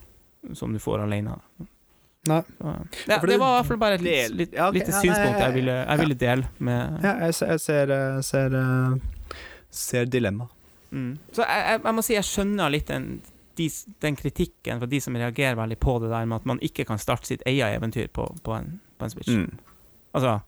som 0.58 0.72
du 0.74 0.80
får 0.82 1.04
alene. 1.06 1.36
Nei. 2.30 2.42
Ja, 2.62 2.76
det, 3.08 3.16
var 3.18 3.32
i 3.34 3.38
hvert 3.42 3.66
fall 3.66 3.80
bare 3.82 3.96
et 3.98 4.04
litt, 4.06 4.34
litt, 4.38 4.52
ja, 4.54 4.68
okay. 4.70 4.78
lite 4.84 4.94
synspunkt 4.94 5.40
jeg 5.42 5.54
ville, 5.56 5.74
jeg 5.82 6.02
ville 6.04 6.18
dele 6.22 6.50
med 6.62 7.00
Ja, 7.02 7.16
jeg, 7.26 7.34
ser- 7.34 7.50
jeg 7.56 7.62
ser, 7.64 7.94
ser, 8.28 8.58
eh, 8.60 9.38
ser 9.74 10.06
dilemma. 10.06 10.46
mm. 10.94 11.16
Så 11.34 11.42
jeg, 11.50 11.80
jeg 11.82 11.96
må 11.98 12.04
si 12.06 12.14
jeg 12.14 12.28
skjønner 12.30 12.70
litt 12.76 12.92
den, 12.94 13.08
de, 13.58 13.70
den 14.02 14.16
kritikken 14.16 14.80
fra 14.80 14.88
de 14.88 15.00
som 15.02 15.16
reagerer 15.16 15.56
veldig 15.60 15.80
på 15.80 15.98
det 16.02 16.10
der 16.12 16.26
med 16.26 16.36
at 16.42 16.46
man 16.46 16.60
ikke 16.64 16.86
kan 16.88 16.98
starte 17.02 17.28
sitt 17.28 17.42
eget 17.46 17.76
eventyr 17.78 18.08
på, 18.14 18.26
på, 18.44 18.54
en, 18.58 18.80
på 18.98 19.06
en 19.08 19.10
Switch. 19.14 19.28
Mm. 19.34 19.58
Altså 20.14 20.42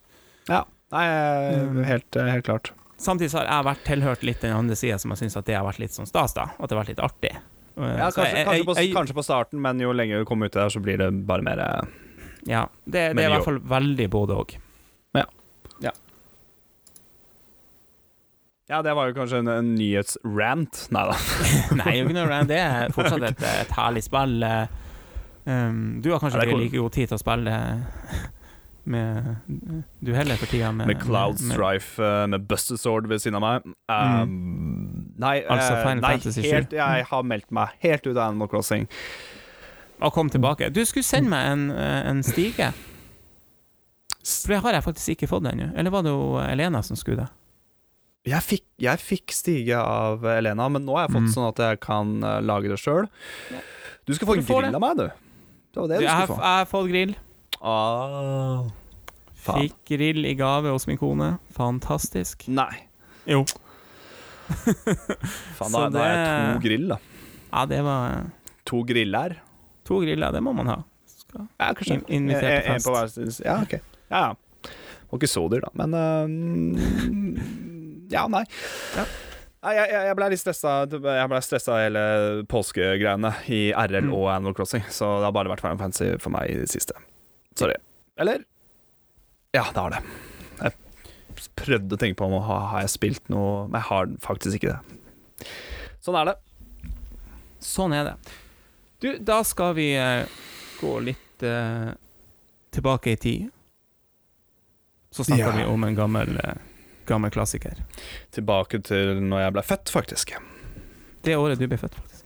Nei, 0.49 1.05
eh, 1.07 1.59
Mm. 1.63 1.83
helt, 1.87 2.15
eh, 2.15 2.27
helt 2.29 2.45
klart. 2.45 2.71
Samtidig 2.97 3.31
så 3.31 3.39
har 3.41 3.47
jeg 3.49 3.65
vært 3.65 3.83
tilhørt 3.87 4.23
litt 4.23 4.41
den 4.41 4.53
andre 4.55 4.75
sida, 4.75 4.99
som 4.99 5.11
jeg 5.11 5.17
syns 5.23 5.37
at 5.39 5.45
det 5.45 5.55
har 5.57 5.65
vært 5.65 5.79
litt 5.81 5.91
sånn 5.95 6.07
stas, 6.07 6.33
da. 6.37 6.43
At 6.59 6.69
det 6.69 6.75
har 6.77 6.83
vært 6.83 6.91
litt 6.93 7.01
artig. 7.03 7.31
Uh, 7.75 7.87
Ja, 7.97 8.11
kanskje, 8.11 8.27
jeg- 8.35 8.45
kanskje, 8.45 8.65
på, 8.65 8.93
kanskje 8.99 9.15
på 9.17 9.23
starten, 9.25 9.59
men 9.61 9.79
jo 9.79 9.91
lenger 9.91 10.19
du 10.19 10.25
kommer 10.29 10.45
ut 10.45 10.51
der, 10.53 10.69
så 10.69 10.79
blir 10.81 10.97
det 11.01 11.09
bare 11.25 11.41
mer 11.41 11.59
eh, 11.59 11.81
Ja, 12.45 12.67
det, 12.85 13.15
det 13.15 13.23
er 13.25 13.29
i 13.31 13.33
hvert 13.33 13.45
fall 13.47 13.59
veldig 13.59 14.09
både 14.13 14.37
òg. 14.37 14.55
Ja, 18.71 18.81
det 18.81 18.93
var 18.95 19.09
jo 19.09 19.13
kanskje 19.17 19.41
en, 19.43 19.47
en 19.51 19.73
nyhetsrant. 19.75 20.85
Nei 20.95 21.03
da. 21.09 21.17
Nei, 21.81 21.97
jo 21.99 22.05
ikke 22.07 22.15
noe 22.15 22.29
rant. 22.29 22.47
det 22.47 22.61
er 22.63 22.93
fortsatt 22.95 23.25
et, 23.31 23.43
et 23.65 23.75
herlig 23.79 24.05
spill. 24.07 24.39
eh, 24.47 24.79
Um, 25.43 25.99
du 25.99 26.05
har 26.13 26.21
kanskje 26.23 26.39
Ja, 26.39 26.45
ikke 26.47 26.55
like 26.61 26.77
god 26.79 26.93
tid 26.95 27.09
til 27.11 27.17
å 27.17 27.19
spille 27.19 27.53
med 28.85 29.25
Du 29.99 30.13
heller 30.15 30.37
for 30.39 30.47
tida 30.47 30.69
med 30.71 30.87
Med 30.87 31.01
Cloud 31.01 31.41
med- 31.41 31.51
Strife, 31.57 31.99
med, 31.99 32.29
med 32.29 32.45
Buster 32.47 32.77
Sword 32.79 33.09
ved 33.11 33.19
siden 33.19 33.35
av 33.35 33.43
meg. 33.43 33.67
Um, 33.91 35.11
Nei, 35.19 35.37
eh, 35.41 35.51
Altså 35.51 35.81
Final 35.83 36.01
nei 36.01 36.47
helt, 36.47 36.71
jeg 36.79 37.05
har 37.11 37.23
meldt 37.27 37.51
meg 37.51 37.75
helt 37.83 38.07
ut 38.07 38.15
av 38.15 38.29
Animal 38.29 38.47
Crossing. 38.47 38.87
Og 39.99 40.13
kom 40.15 40.29
tilbake. 40.31 40.71
Du 40.71 40.79
skulle 40.85 41.03
sende 41.03 41.29
meg 41.35 41.51
en, 41.51 41.65
eh, 41.71 42.09
en 42.09 42.23
stige. 42.23 42.71
For 44.23 44.55
det 44.55 44.61
har 44.63 44.73
jeg 44.79 44.83
faktisk 44.87 45.09
ikke 45.17 45.27
fått 45.35 45.51
ennå. 45.51 45.73
Eller 45.75 45.91
var 45.91 46.03
det 46.07 46.15
jo 46.15 46.37
Elena 46.39 46.81
som 46.83 46.95
skulle 46.95 47.25
det? 47.25 47.29
Jeg 48.25 48.39
fikk, 48.41 48.63
jeg 48.79 48.99
fikk 49.03 49.33
stige 49.35 49.75
av 49.75 50.23
Elena, 50.23 50.69
men 50.71 50.85
nå 50.87 50.95
har 50.95 51.07
jeg 51.07 51.15
fått 51.17 51.25
Mm. 51.27 51.33
sånn 51.33 51.47
at 51.49 51.57
jeg 51.59 51.79
kan 51.83 52.23
eh, 52.23 52.39
lage 52.41 52.69
det 52.71 52.77
sjøl. 52.79 53.09
Du 54.07 54.13
skal 54.15 54.27
få 54.27 54.35
Du 54.35 54.39
en 54.39 54.45
grill 54.47 54.71
det. 54.71 54.75
av 54.75 54.81
meg, 54.81 54.97
du. 54.97 55.07
Det 55.73 55.81
var 55.81 55.87
det 55.87 55.97
du 55.99 56.03
jeg, 56.05 56.09
har, 56.13 56.25
skulle 56.27 56.37
få. 56.37 56.43
jeg 56.43 56.57
har 56.59 56.65
fått 56.71 56.89
grill. 56.93 57.15
Ah, 57.61 58.63
faen. 59.35 59.59
Fikk 59.61 59.75
grill 59.91 60.25
i 60.25 60.33
gave 60.35 60.71
hos 60.71 60.87
min 60.87 60.97
kone. 60.97 61.39
Fantastisk. 61.51 62.47
Nei. 62.47 62.71
Jo. 63.27 63.43
Faen, 65.57 65.71
da, 65.71 65.79
da, 65.87 65.89
da 65.89 66.03
er 66.03 66.15
jeg 66.17 66.55
to 66.55 66.63
grill, 66.67 66.87
da. 66.93 66.97
Ja, 67.53 67.65
det 67.69 67.81
var 67.85 68.31
To 68.65 68.83
griller. 68.87 69.35
to 69.85 69.99
griller. 70.03 70.31
Det 70.31 70.41
må 70.43 70.53
man 70.55 70.67
ha. 70.71 70.77
Skal. 71.07 71.47
Ja, 71.59 71.73
kanskje. 71.73 71.99
In- 72.07 72.23
invitert 72.23 72.41
til 72.41 72.51
En- 72.51 72.63
en 72.63 72.73
fest. 72.79 72.87
på 72.87 72.91
hver 72.95 73.07
sin- 73.11 73.45
Ja, 73.45 73.61
ok. 73.61 73.73
Ja, 74.11 74.21
ja. 74.29 74.33
Var 75.11 75.19
ikke 75.19 75.27
så 75.29 75.43
dyr, 75.51 75.61
da. 75.61 75.69
Men 75.75 75.93
øh, 75.93 76.27
Ja, 78.13 78.27
nei. 78.31 78.43
Ja. 78.97 79.05
Nei, 79.63 79.73
jeg, 79.77 79.89
jeg, 79.93 80.05
jeg 80.09 80.15
ble 80.19 80.25
litt 80.33 80.41
stressa 80.41 80.71
Jeg 80.91 81.29
ble 81.31 81.39
stressa 81.45 81.77
hele 81.79 82.01
påskegreiene 82.51 83.29
i 83.55 83.61
RL 83.71 84.09
Mm. 84.09 84.13
og 84.17 84.25
Animal 84.33 84.55
Crossing, 84.57 84.83
så 84.91 85.07
det 85.21 85.29
har 85.29 85.35
bare 85.37 85.51
vært 85.53 85.63
Final 85.63 85.79
Fantasy 85.79 86.09
for 86.19 86.33
meg 86.35 86.51
i 86.51 86.57
det 86.59 86.67
siste. 86.71 86.93
Sorry. 87.55 87.77
Eller? 88.19 88.43
Ja, 89.55 89.63
det 89.71 89.79
har 89.79 89.95
det. 89.95 90.01
Jeg 90.63 91.47
prøvde 91.59 91.95
å 91.95 91.99
tenke 92.01 92.19
på 92.19 92.27
om 92.27 92.35
har, 92.43 92.67
har 92.73 92.83
jeg 92.85 92.91
spilt 92.93 93.29
noe 93.33 93.63
Men 93.67 93.79
jeg 93.79 93.87
har 93.89 94.11
faktisk 94.23 94.59
ikke 94.59 94.73
det. 94.75 95.47
Sånn 96.03 96.17
er 96.19 96.29
det. 96.33 96.35
Sånn 97.63 97.95
er 97.95 98.09
det. 98.11 98.15
Du, 99.03 99.07
da 99.23 99.39
skal 99.47 99.73
vi 99.79 99.89
eh, 99.95 100.27
gå 100.81 100.91
litt 101.03 101.43
uh, 101.47 101.93
tilbake 102.75 103.13
i 103.15 103.19
tid. 103.19 103.49
Så 105.13 105.23
snakker 105.27 105.45
Ja. 105.53 105.55
vi 105.61 105.65
om 105.71 105.83
en 105.87 105.95
gammel, 105.95 106.35
eh, 106.43 106.55
gammel 107.09 107.31
klassiker. 107.33 107.79
Tilbake 108.35 108.79
til 108.85 109.19
når 109.23 109.45
jeg 109.45 109.55
ble 109.57 109.63
født, 109.67 109.93
faktisk. 109.93 110.35
Det 111.23 111.37
året 111.39 111.59
du 111.61 111.67
ble 111.67 111.77
født, 111.79 111.95
faktisk. 111.95 112.25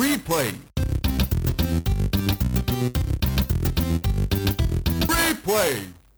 Replay. 0.00 0.52
Replay. 5.08 5.76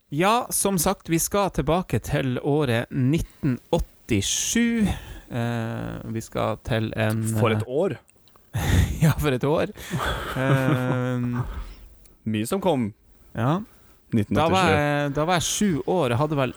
Ja, 0.08 0.46
som 0.50 0.78
sagt, 0.78 1.08
vi 1.08 1.18
skal 1.18 1.50
tilbake 1.50 1.98
til 2.04 2.38
året 2.42 2.86
1987. 2.90 4.88
Eh, 5.32 6.12
vi 6.12 6.20
skal 6.20 6.58
til 6.68 6.92
en 6.96 7.22
For 7.38 7.54
et 7.56 7.64
år. 7.66 7.96
Ja, 9.02 9.14
for 9.18 9.32
et 9.34 9.44
år. 9.44 9.72
Eh, 10.42 11.20
Mye 12.24 12.46
som 12.46 12.60
kom 12.62 12.92
ja. 13.34 13.62
1987. 14.12 14.36
Da 14.36 14.46
var, 14.52 14.70
jeg, 14.72 15.14
da 15.16 15.24
var 15.28 15.40
jeg 15.40 15.48
sju 15.48 15.82
år 15.90 16.12
Jeg 16.14 16.20
hadde 16.20 16.38
vel 16.38 16.54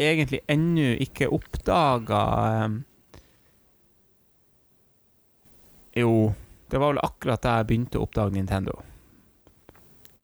egentlig 0.00 0.40
ennå 0.50 0.92
ikke 1.04 1.28
oppdaga 1.34 2.22
Jo, 5.98 6.12
det 6.70 6.78
var 6.78 6.92
vel 6.92 7.02
akkurat 7.02 7.42
da 7.42 7.56
jeg 7.58 7.66
begynte 7.66 7.98
å 7.98 8.04
oppdage 8.06 8.36
Nintendo. 8.36 8.76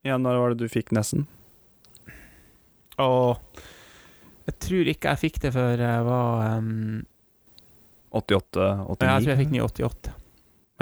Ja, 0.06 0.14
når 0.22 0.38
var 0.38 0.54
det 0.54 0.62
du 0.62 0.70
fikk 0.70 0.92
Nessen? 0.94 1.24
Og 3.02 3.42
jeg 4.46 4.54
tror 4.62 4.90
ikke 4.92 5.12
jeg 5.12 5.22
fikk 5.24 5.40
det 5.42 5.50
før 5.56 5.82
jeg 5.82 6.04
var 6.06 6.60
um, 6.62 7.02
88? 8.14 8.68
89? 8.86 9.02
Ja, 9.02 9.10
Jeg 9.10 9.24
tror 9.24 9.32
jeg 9.32 9.40
fikk 9.40 9.50
den 9.50 9.58
i 9.58 9.64
88. 9.66 10.14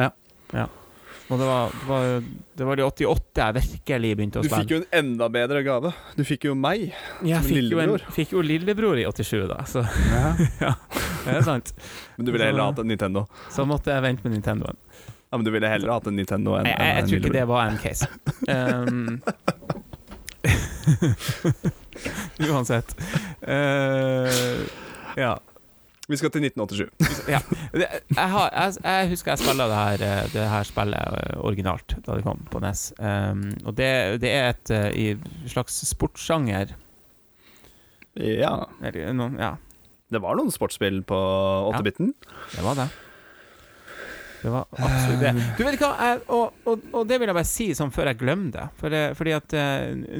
Ja. 0.05 0.11
ja. 0.53 0.67
Og 1.33 1.39
det 1.41 1.47
var, 1.49 1.71
det, 1.73 1.87
var, 1.89 2.25
det 2.59 2.67
var 2.69 2.81
i 2.81 2.85
88 2.85 3.45
jeg 3.45 3.55
virkelig 3.57 4.11
begynte 4.19 4.41
å 4.41 4.45
Du 4.45 4.51
fikk 4.53 4.75
jo 4.75 4.81
en 4.83 4.89
enda 4.99 5.29
bedre 5.33 5.63
gave. 5.65 5.93
Du 6.19 6.25
fikk 6.29 6.45
jo 6.51 6.55
meg. 6.59 6.91
Jeg 7.25 7.41
som 7.41 7.49
fikk 7.49 7.73
jo, 7.73 7.79
en, 7.81 7.95
lillebror. 7.95 8.05
fikk 8.19 8.35
jo 8.37 8.43
lillebror 8.45 9.01
i 9.01 9.07
87, 9.09 9.47
da, 9.49 9.59
så 9.69 9.85
ja, 10.65 10.75
det 11.25 11.39
er 11.39 11.47
sant. 11.47 11.73
Men 12.19 12.29
du 12.29 12.35
ville 12.35 12.51
heller 12.51 12.69
hatt 12.69 12.83
en 12.85 12.91
Nintendo. 12.93 13.25
Så 13.55 13.65
måtte 13.69 13.95
jeg 13.95 14.05
vente 14.05 14.29
med 14.29 14.37
Nintendoen. 14.37 14.77
Ja, 15.01 15.39
men 15.41 15.47
du 15.49 15.51
ville 15.51 15.67
heller 15.67 15.97
hatt 15.97 16.07
en 16.07 16.15
Nintendo 16.15 16.53
enn 16.61 16.69
Jeg, 16.69 16.77
jeg, 16.79 16.95
jeg 16.95 17.09
tror 17.09 17.19
ikke 17.19 17.35
det 17.35 17.47
var 17.51 17.63
en 17.67 17.81
case. 17.83 18.07
Um, 18.47 19.19
uansett. 22.53 22.95
Uh, 23.49 24.69
ja. 25.17 25.41
Vi 26.09 26.17
skal 26.21 26.29
til 26.35 26.45
1987. 26.45 27.21
ja. 27.33 27.39
Jeg, 27.73 28.29
har, 28.35 28.51
jeg, 28.53 28.75
jeg 28.85 29.09
husker 29.15 29.33
jeg 29.33 29.41
spilte 29.41 29.67
det 29.71 29.79
her, 29.79 30.03
eh, 30.05 30.27
det 30.35 30.43
her 30.53 30.67
spillet 30.69 31.15
eh, 31.21 31.39
originalt 31.41 31.95
da 32.05 32.17
det 32.19 32.25
kom 32.27 32.43
på 32.53 32.61
NES. 32.61 32.83
Um, 33.01 33.45
og 33.65 33.73
det, 33.79 33.89
det 34.21 34.33
er 34.37 34.51
et 34.53 34.73
eh, 34.77 34.89
i 34.93 35.49
slags 35.49 35.79
sportssjanger. 35.89 36.75
Ja. 38.21 38.53
Eller 38.85 39.15
noen- 39.17 39.39
Ja, 39.41 39.55
Det 40.13 40.21
var 40.23 40.37
noen 40.39 40.53
sportsspill 40.53 41.01
på 41.09 41.17
8-biten. 41.73 42.13
det 42.53 42.63
var 42.63 42.77
det. 42.83 42.89
Det 44.45 44.51
var 44.53 44.67
absolutt 44.77 45.23
det. 45.25 45.33
Du 45.57 45.63
vet 45.65 45.81
hva, 45.81 45.89
jeg, 46.05 46.21
og, 46.29 46.53
og, 46.69 46.83
og 46.93 47.07
det 47.09 47.17
vil 47.19 47.31
jeg 47.33 47.39
bare 47.41 47.49
si 47.49 47.71
sånn 47.75 47.91
før 47.97 48.11
jeg 48.13 48.19
glemmer 48.21 48.53
det. 48.53 48.67
For 48.77 48.93
fordi 49.17 49.33
at 49.33 49.55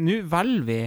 nå 0.01 0.17
velger 0.33 0.65
vi 0.65 0.79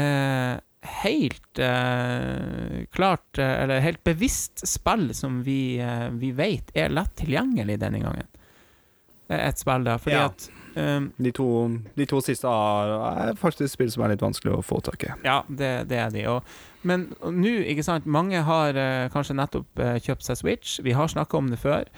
eh, 0.00 0.54
helt 0.84 1.58
eh, 1.58 2.84
klart 2.92 3.38
eh, 3.38 3.62
Eller 3.62 3.80
helt 3.80 4.04
bevisst 4.04 4.66
spill 4.68 5.14
som 5.14 5.42
vi, 5.42 5.78
eh, 5.80 6.08
vi 6.10 6.32
vet 6.36 6.70
er 6.74 6.92
lett 6.92 7.14
tilgjengelig 7.16 7.78
denne 7.82 8.02
gangen. 8.02 8.28
Et 9.28 9.58
spill, 9.58 9.84
da. 9.86 9.96
Fordi 9.98 10.16
Ja. 10.16 10.26
at 10.26 10.50
um, 10.76 11.12
De 11.16 11.32
to, 11.32 11.48
de 11.96 12.06
to 12.06 12.20
siste 12.20 12.46
er, 12.50 12.92
er 13.30 13.38
faktisk 13.40 13.72
spill 13.72 13.90
som 13.90 14.04
er 14.04 14.12
litt 14.12 14.24
vanskelig 14.24 14.58
å 14.58 14.62
få 14.62 14.80
tak 14.84 15.06
i. 15.06 15.12
Ja, 15.24 15.42
det, 15.48 15.88
det 15.88 15.98
er 15.98 16.10
de. 16.12 16.26
Og, 16.28 16.44
men 16.84 17.08
nå, 17.24 17.54
ikke 17.64 17.86
sant 17.86 18.04
Mange 18.06 18.42
har 18.44 18.76
eh, 18.76 19.08
kanskje 19.14 19.38
nettopp 19.38 19.80
eh, 19.80 19.96
kjøpt 20.04 20.28
seg 20.28 20.36
Switch. 20.42 20.76
Vi 20.84 20.92
har 20.92 21.08
snakka 21.08 21.40
om 21.40 21.48
det 21.50 21.60
før. 21.62 21.88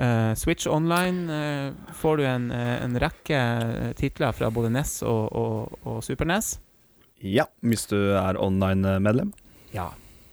Uh, 0.00 0.32
Switch 0.32 0.64
Online 0.64 1.26
uh, 1.28 1.92
får 1.92 2.16
du 2.16 2.22
en, 2.24 2.46
en 2.56 2.94
rekke 3.02 3.40
titler 3.98 4.32
fra 4.32 4.48
både 4.48 4.70
NES 4.72 5.02
og, 5.04 5.26
og, 5.36 5.74
og 5.84 5.98
Super 6.06 6.24
NES. 6.30 6.54
Ja, 7.22 7.44
hvis 7.60 7.86
du 7.86 7.96
er 8.16 8.38
online-medlem. 8.40 9.32
Ja. 9.74 9.88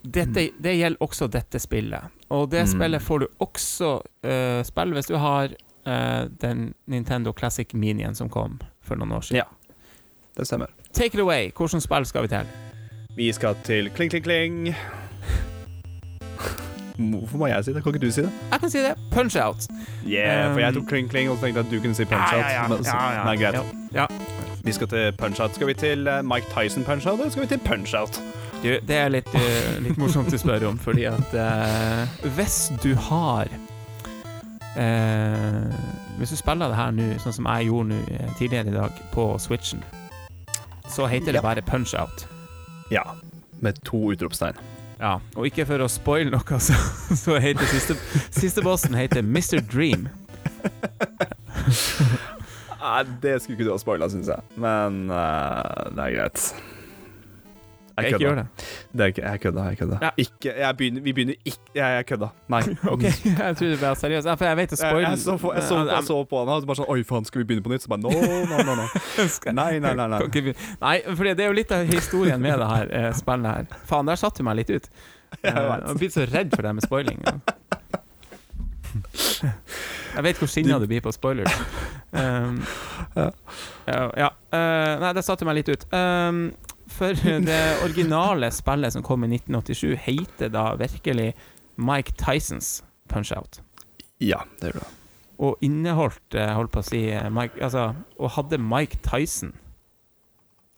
Dette, 0.07 0.49
det 0.63 0.77
gjelder 0.77 1.01
også 1.03 1.27
dette 1.27 1.59
spillet. 1.59 2.01
Og 2.31 2.49
det 2.51 2.61
Mm. 2.63 2.67
spillet 2.79 3.01
får 3.01 3.19
du 3.19 3.27
også 3.43 3.89
uh, 4.23 4.63
spille 4.63 4.93
hvis 4.95 5.07
du 5.07 5.15
har 5.17 5.49
uh, 5.87 6.27
den 6.41 6.73
Nintendo 6.87 7.33
Classic 7.37 7.73
Minien 7.73 8.15
som 8.15 8.29
kom 8.29 8.59
for 8.81 8.95
noen 8.95 9.11
år 9.11 9.21
siden. 9.21 9.37
Ja. 9.43 9.73
Det 10.37 10.47
stemmer. 10.47 10.67
Take 10.93 11.15
it 11.17 11.19
away. 11.21 11.51
Hvilket 11.51 11.83
spill 11.83 12.05
skal 12.05 12.21
vi 12.21 12.27
til? 12.27 12.45
Vi 13.17 13.31
skal 13.33 13.55
til 13.63 13.89
Kling 13.89 14.09
Kling 14.11 14.23
Kling. 14.23 14.75
Hvorfor 16.97 17.37
må 17.37 17.47
jeg 17.47 17.65
si 17.65 17.73
det? 17.73 17.83
Kan 17.83 17.93
ikke 17.93 18.05
du 18.07 18.11
si 18.11 18.21
det? 18.25 18.31
Jeg 18.51 18.59
kan 18.59 18.69
si 18.73 18.79
det. 18.81 18.93
Punch 19.11 19.35
Out. 19.37 19.67
Yeah, 20.07 20.53
for 20.53 20.59
jeg 20.63 20.73
tok 20.73 20.87
Kling 20.89 21.09
Kling 21.11 21.29
og 21.29 21.37
tenkte 21.43 21.59
at 21.61 21.69
du 21.71 21.77
kunne 21.81 21.93
si 21.97 22.05
Punch 22.09 22.33
Out. 22.33 22.69
men 22.71 22.83
så- 22.83 23.23
Nei, 23.25 23.35
greit. 23.37 23.59
Ja. 23.93 24.07
Vi 24.67 24.73
skal 24.73 24.87
til 24.87 25.13
Punch 25.17 25.41
Out. 25.41 25.55
Skal 25.55 25.67
vi 25.67 25.73
til 25.73 26.07
eh, 26.07 26.23
Mike 26.23 26.47
Tyson 26.51 26.83
Punch 26.83 27.07
Out, 27.07 27.19
eller 27.19 27.31
skal 27.31 27.41
vi 27.41 27.47
til 27.47 27.59
Punch 27.65 27.93
Out? 27.95 28.21
Du, 28.63 28.67
det 28.87 28.95
er 28.95 29.07
litt, 29.07 29.27
uh, 29.31 29.77
litt 29.79 29.95
morsomt 30.01 30.33
å 30.33 30.39
spørre 30.41 30.67
om, 30.67 30.79
fordi 30.81 31.05
at 31.07 31.35
uh, 31.37 32.03
hvis 32.35 32.57
du 32.83 32.89
har 33.07 33.47
uh, 34.75 35.71
Hvis 36.17 36.33
du 36.33 36.39
spiller 36.41 36.73
det 36.73 36.79
her 36.81 36.91
nå, 36.97 37.07
sånn 37.23 37.37
som 37.37 37.47
jeg 37.47 37.69
gjorde 37.69 37.93
nå 37.93 38.01
tidligere 38.41 38.73
i 38.73 38.75
dag, 38.75 38.99
på 39.13 39.29
Switchen, 39.39 39.83
så 40.91 41.07
heter 41.07 41.31
det 41.31 41.39
Ja. 41.39 41.47
bare 41.47 41.63
Punch 41.63 41.95
Out. 41.95 42.27
Ja. 42.91 43.05
Med 43.63 43.79
to 43.87 44.11
utropstegn. 44.11 44.59
Ja, 44.99 45.19
og 45.37 45.47
ikke 45.47 45.63
for 45.69 45.79
å 45.79 45.87
spoile 45.87 46.33
noe, 46.33 46.59
så, 46.59 46.75
så 47.15 47.39
heter 47.39 47.71
siste, 47.71 47.95
siste 48.35 48.65
bossen 48.67 48.99
heter 48.99 49.23
Mr. 49.23 49.63
Dream. 49.63 50.09
Nei, 52.87 53.03
det 53.23 53.37
skulle 53.43 53.57
ikke 53.57 53.67
du 53.67 53.73
ha 53.73 53.77
spoila, 53.81 54.07
syns 54.11 54.31
jeg. 54.31 54.57
Men 54.63 55.05
uh, 55.11 55.87
det 55.91 56.07
er 56.07 56.17
greit. 56.17 56.49
Jeg 57.97 58.11
ikke 58.13 58.19
gjør 58.21 58.35
det. 58.35 58.45
Det 58.93 59.01
er 59.01 59.05
ikke, 59.05 59.21
jeg 59.25 59.39
kødda. 59.41 59.61
Jeg 59.63 59.77
kødda. 59.77 59.97
Ja. 60.01 60.09
Ikke, 60.17 60.51
jeg 60.59 60.77
begynner, 60.77 61.01
vi 61.01 61.13
begynner 61.13 61.33
ikke 61.45 61.71
Jeg, 61.75 61.95
jeg 61.95 62.05
kødda. 62.05 62.27
Nei. 62.47 62.61
OK, 62.93 63.03
jeg 63.03 63.57
trodde 63.57 63.71
du 63.71 63.81
var 63.81 63.93
seriøs. 63.93 64.25
Ja, 64.25 64.33
for 64.33 64.45
jeg 64.45 64.57
vet 64.57 64.75
å 64.75 64.77
Jeg, 64.77 64.91
spoile 64.91 65.09
jeg, 65.09 65.19
så, 65.19 65.37
på, 65.41 65.53
jeg, 65.53 65.63
så, 65.63 65.79
jeg 65.89 66.03
så 66.03 66.19
på 66.29 66.43
han, 66.43 66.53
og 66.53 66.69
bare 66.69 66.79
sånn 66.81 66.91
Oi, 66.93 66.99
faen, 67.09 67.25
skal 67.25 67.41
vi 67.41 67.47
begynne 67.49 67.65
på 67.65 67.73
nytt? 67.73 67.87
Så 67.87 67.91
bare 67.91 68.05
no, 68.05 68.13
no, 68.13 68.61
no. 68.69 68.77
no. 68.83 68.87
Nei, 69.57 69.79
nei, 69.81 69.93
nei. 69.97 70.07
nei. 70.13 70.55
Nei, 70.85 70.95
for 71.09 71.25
det 71.25 71.37
er 71.41 71.49
jo 71.49 71.57
litt 71.57 71.73
av 71.73 71.89
historien 71.89 72.41
med 72.41 72.61
det 72.61 72.69
her 72.69 72.97
eh, 73.01 73.11
spillet 73.17 73.49
her. 73.49 73.79
Faen, 73.89 74.09
der 74.09 74.21
satte 74.21 74.45
du 74.45 74.49
meg 74.49 74.61
litt 74.61 74.73
ut. 74.77 74.91
Jeg 75.43 75.57
Eh. 75.57 75.63
Jeg 75.89 75.97
blitt 75.99 76.13
så 76.13 76.23
redd 76.29 76.53
for 76.53 76.63
det 76.63 76.77
med 76.77 76.85
spoiling. 76.85 77.25
ja. 77.25 78.03
Jeg 80.17 80.23
vet 80.25 80.39
hvor 80.41 80.49
sinna 80.49 80.79
du 80.81 80.87
blir 80.89 81.03
på 81.05 81.13
spoilers. 81.15 81.53
Um, 82.17 82.61
Ja. 83.17 83.31
ja. 84.15 84.27
Eh, 84.55 84.93
nei, 85.01 85.09
det 85.13 85.25
satte 85.27 85.45
meg 85.45 85.57
litt 85.59 85.67
ut. 85.69 85.83
Um, 85.91 86.53
for 86.87 87.11
det 87.49 87.57
originale 87.83 88.47
spillet 88.55 88.95
som 88.95 89.03
kom 89.05 89.25
i 89.27 89.29
1987, 89.35 89.91
heter 90.05 90.49
da 90.53 90.69
virkelig 90.79 91.33
Mike 91.75 92.15
Tysons 92.17 92.79
Punch-Out. 93.11 93.59
Ja, 94.23 94.39
det 94.61 94.71
gjør 94.71 94.79
det. 94.85 94.89
Og 95.37 95.67
inneholdt, 95.67 96.33
eh, 96.39 96.53
holdt 96.57 96.71
på 96.73 96.81
å 96.81 96.87
si 96.87 97.03
eh, 97.13 97.27
Mike, 97.29 97.59
Altså, 97.61 97.91
og 98.17 98.31
hadde 98.39 98.57
Mike 98.63 99.03
Tyson 99.05 99.51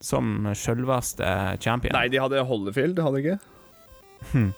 som 0.03 0.49
sjølveste 0.55 1.29
champion. 1.63 1.93
Nei, 1.95 2.07
de 2.11 2.19
hadde 2.19 2.43
Hollyfield, 2.49 2.99
hadde 3.05 3.21
de 3.21 3.23
ikke? 3.23 3.39
Hm. 4.33 4.49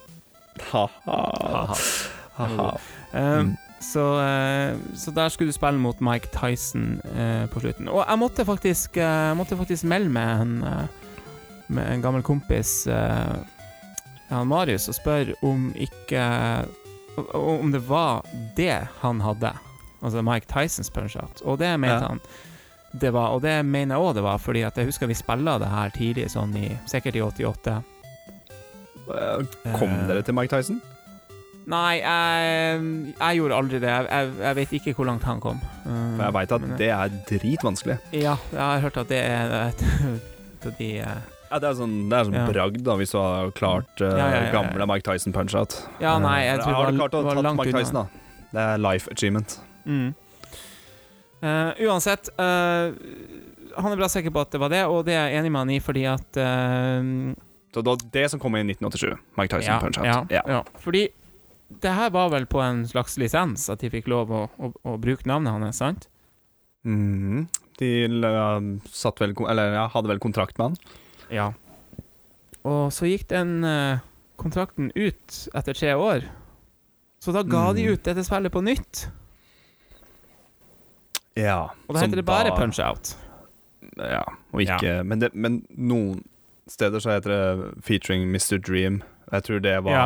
Ha-ha. 0.72 1.78
Haha. 2.48 2.72
Ha-ha. 3.14 3.40
Um, 3.40 3.54
så, 3.82 4.04
eh, 4.22 4.78
så 4.96 5.12
der 5.12 5.30
skulle 5.30 5.50
du 5.50 5.56
spille 5.58 5.80
mot 5.82 6.02
Mike 6.02 6.28
Tyson 6.36 7.02
eh, 7.18 7.48
på 7.50 7.60
slutten. 7.64 7.88
Og 7.90 8.04
jeg 8.08 8.20
måtte 8.22 8.46
faktisk, 8.46 8.98
eh, 8.98 9.04
jeg 9.32 9.38
måtte 9.40 9.58
faktisk 9.58 9.84
melde 9.90 10.10
med 10.10 10.42
en, 10.42 10.54
med 11.68 11.88
en 11.94 12.02
gammel 12.04 12.22
kompis, 12.24 12.86
han 14.30 14.48
Marius, 14.48 14.88
og 14.88 14.96
spørre 14.96 15.34
om 15.44 15.74
ikke 15.76 16.22
Om 17.34 17.72
det 17.74 17.82
var 17.90 18.22
det 18.56 18.88
han 19.02 19.20
hadde. 19.22 19.52
Altså 20.02 20.22
Mike 20.22 20.48
Tysons 20.48 20.90
punch-out. 20.90 21.42
Og 21.44 21.60
det 21.60 21.74
mente 21.80 21.96
Ja. 21.96 22.08
han. 22.08 22.22
Det 23.02 23.14
var, 23.14 23.28
og 23.36 23.42
det 23.42 23.66
mener 23.66 23.96
jeg 23.96 24.04
òg 24.04 24.14
det 24.16 24.24
var, 24.24 24.38
fordi 24.38 24.62
at 24.62 24.78
jeg 24.78 24.86
husker 24.86 25.08
vi 25.08 25.14
spilla 25.14 25.58
det 25.60 25.68
her 25.68 25.90
tidlig, 25.90 26.30
sånn 26.32 26.56
i, 26.56 26.78
sikkert 26.86 27.16
i 27.16 27.22
88. 27.22 27.82
Kom 29.80 29.90
dere 30.08 30.22
til 30.22 30.34
Mike 30.36 30.52
Tyson? 30.58 30.82
Nei, 31.70 32.00
jeg, 32.02 32.86
jeg 33.20 33.38
gjorde 33.38 33.58
aldri 33.60 33.80
det. 33.84 33.90
Jeg, 33.92 34.06
jeg, 34.10 34.32
jeg 34.42 34.56
vet 34.58 34.72
ikke 34.80 34.94
hvor 34.98 35.06
langt 35.12 35.24
han 35.30 35.40
kom. 35.44 35.60
Uh, 35.86 35.92
For 36.18 36.24
jeg 36.26 36.34
veit 36.40 36.56
at 36.58 36.64
men, 36.66 36.72
det 36.80 36.90
er 36.96 37.14
dritvanskelig. 37.30 37.98
Ja, 38.18 38.34
jeg 38.52 38.62
har 38.62 38.82
hørt 38.82 38.98
at 38.98 39.12
det 39.12 39.20
er 39.22 39.54
et 39.68 39.84
av 40.66 40.74
de 40.80 40.90
uh, 41.06 41.20
Ja, 41.52 41.60
det 41.60 41.68
er 41.70 41.78
sånn, 41.78 41.94
det 42.10 42.18
er 42.18 42.26
sånn 42.30 42.38
Ja. 42.40 42.48
bragd, 42.50 42.82
da, 42.88 42.96
hvis 42.98 43.12
du 43.14 43.20
har 43.22 43.52
klart 43.58 44.02
uh, 44.02 44.10
Ja, 44.18 44.28
ja, 44.34 44.42
gamle 44.56 44.88
Mike 44.90 45.06
Tyson 45.06 45.34
punch-out. 45.36 45.78
Ja, 46.02 46.16
nei, 46.24 46.40
jeg 46.48 46.58
Eh, 46.60 46.64
tror 46.66 46.74
Har 46.80 46.92
du 46.92 46.98
klart 46.98 47.14
å 47.20 47.24
ta 47.28 47.54
Mike 47.54 47.70
unna. 47.70 47.80
Tyson, 47.84 48.02
da? 48.02 48.06
Det 48.52 48.66
er 48.66 48.82
life 48.84 49.12
achievement. 49.14 49.60
Mm. 49.86 50.10
Uh, 51.42 51.72
uansett, 51.88 52.30
uh, 52.38 52.92
han 53.78 53.94
er 53.94 53.98
bra 53.98 54.10
sikker 54.12 54.34
på 54.34 54.42
at 54.44 54.52
det 54.54 54.60
var 54.62 54.70
det, 54.74 54.82
og 54.86 55.06
det 55.08 55.16
er 55.18 55.30
jeg 55.32 55.40
enig 55.42 55.52
med 55.56 55.64
han 55.64 55.72
i, 55.74 55.80
fordi 55.82 56.04
at 56.10 56.38
uh, 56.38 57.34
Så 57.74 57.82
det 57.82 57.88
var 57.94 58.04
det 58.14 58.26
som 58.34 58.42
kom 58.44 58.58
i 58.60 58.62
1987. 58.66 59.16
Mike 59.40 59.54
Tyson 59.56 59.72
ja, 59.74 59.80
punch-out. 59.82 60.06
ja, 60.06 60.20
Ja. 60.30 60.44
ja. 60.58 60.62
Fordi 60.84 61.08
det 61.82 61.94
her 61.96 62.10
var 62.12 62.30
vel 62.34 62.46
på 62.50 62.60
en 62.64 62.84
slags 62.88 63.18
lisens, 63.22 63.70
at 63.72 63.80
de 63.80 63.90
fikk 63.94 64.08
lov 64.12 64.32
å, 64.32 64.42
å, 64.60 64.72
å 64.84 64.98
bruke 65.02 65.28
navnet 65.30 65.54
hans, 65.56 65.80
sant? 65.82 66.08
Mhm. 66.84 67.48
De 67.82 67.90
uh, 68.06 68.60
satt 68.94 69.18
vel, 69.22 69.34
eller, 69.50 69.74
ja, 69.74 69.88
hadde 69.90 70.12
vel 70.12 70.20
kontrakt 70.22 70.58
med 70.60 70.72
han. 70.72 70.76
Ja. 71.34 71.48
Og 72.68 72.92
så 72.94 73.08
gikk 73.10 73.26
den 73.32 73.64
uh, 73.66 74.04
kontrakten 74.38 74.92
ut 74.94 75.40
etter 75.58 75.74
tre 75.78 75.96
år. 75.98 76.28
Så 77.22 77.34
da 77.34 77.42
ga 77.46 77.72
de 77.74 77.86
Mm. 77.88 77.94
ut 77.94 78.04
dette 78.04 78.24
spillet 78.26 78.52
på 78.54 78.62
nytt. 78.66 79.08
Ja. 81.38 81.72
Og 81.88 81.96
da 81.96 82.02
heter 82.04 82.20
det 82.22 82.26
bare 82.26 82.52
Punch-Out. 82.58 83.16
Ja, 83.98 84.24
og 84.54 84.62
ikke 84.62 85.02
men, 85.06 85.20
det, 85.20 85.32
men 85.34 85.62
noen 85.76 86.24
steder 86.70 87.02
så 87.04 87.16
heter 87.16 87.34
det 87.34 87.84
featuring 87.86 88.24
Mr. 88.30 88.58
Dream. 88.58 89.02
Jeg 89.32 89.44
tror 89.48 89.60
det 89.64 89.76
var 89.86 89.92
Ja, 89.92 90.06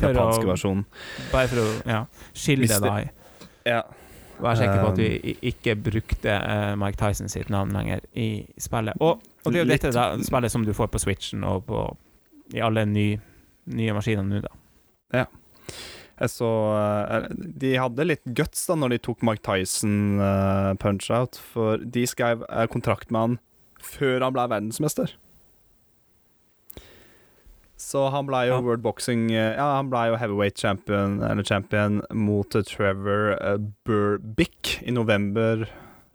japanske 0.00 0.48
versjonen. 0.48 0.84
Bare 1.32 1.48
for 1.50 1.62
å 1.62 1.66
ja, 1.86 2.04
skille 2.32 2.68
det 2.68 2.80
det- 2.82 3.10
Ja. 3.68 3.82
Vær 4.38 4.54
sikker 4.54 4.82
på 4.84 4.90
at 4.92 4.96
du 4.96 5.02
vi 5.02 5.34
ikke 5.50 5.74
brukte 5.74 6.30
eh, 6.30 6.74
Mike 6.78 6.96
Tyson 6.96 7.28
sitt 7.28 7.48
navn 7.50 7.72
lenger 7.74 8.00
i 8.14 8.46
spillet. 8.58 8.94
Og, 9.02 9.18
og 9.44 9.52
det 9.52 9.60
er 9.60 9.64
jo 9.64 9.70
dette 9.72 9.90
da, 9.92 10.12
spillet 10.22 10.50
som 10.54 10.64
du 10.64 10.72
får 10.72 10.92
på 10.94 11.00
Switchen 11.02 11.42
og 11.44 11.66
på, 11.66 11.82
i 12.54 12.62
alle 12.62 12.86
ny, 12.86 13.18
nye 13.66 13.96
maskiner 13.96 14.22
nå, 14.22 14.40
da. 14.46 14.54
Jeg 16.18 16.32
så 16.34 16.48
eh, 16.74 17.26
De 17.62 17.74
hadde 17.78 18.06
litt 18.06 18.24
guts 18.34 18.64
da 18.66 18.74
når 18.78 18.96
de 18.96 18.98
tok 19.06 19.22
Mike 19.26 19.44
Tyson 19.46 20.18
uh, 20.18 20.74
punch-out, 20.82 21.38
for 21.52 21.78
de 21.78 22.06
skrev 22.10 22.42
kontrakt 22.72 23.12
med 23.14 23.20
han 23.20 23.36
før 23.82 24.24
han 24.26 24.34
ble 24.34 24.46
verdensmester. 24.50 25.14
Så 27.78 28.08
han 28.10 28.26
ble 28.26 28.40
jo 28.48 28.56
Ja. 28.56 28.62
World 28.64 28.82
Boxing 28.82 29.28
eh, 29.30 29.54
Ja, 29.54 29.76
han 29.78 29.90
ble 29.92 30.08
jo 30.10 30.18
heavyweight 30.18 30.58
champion, 30.58 31.20
eller 31.22 31.46
champion 31.46 32.00
mot 32.10 32.54
eh, 32.58 32.64
Trevor 32.66 33.36
uh, 33.38 33.56
Burbick 33.86 34.80
i 34.82 34.90
november 34.90 35.68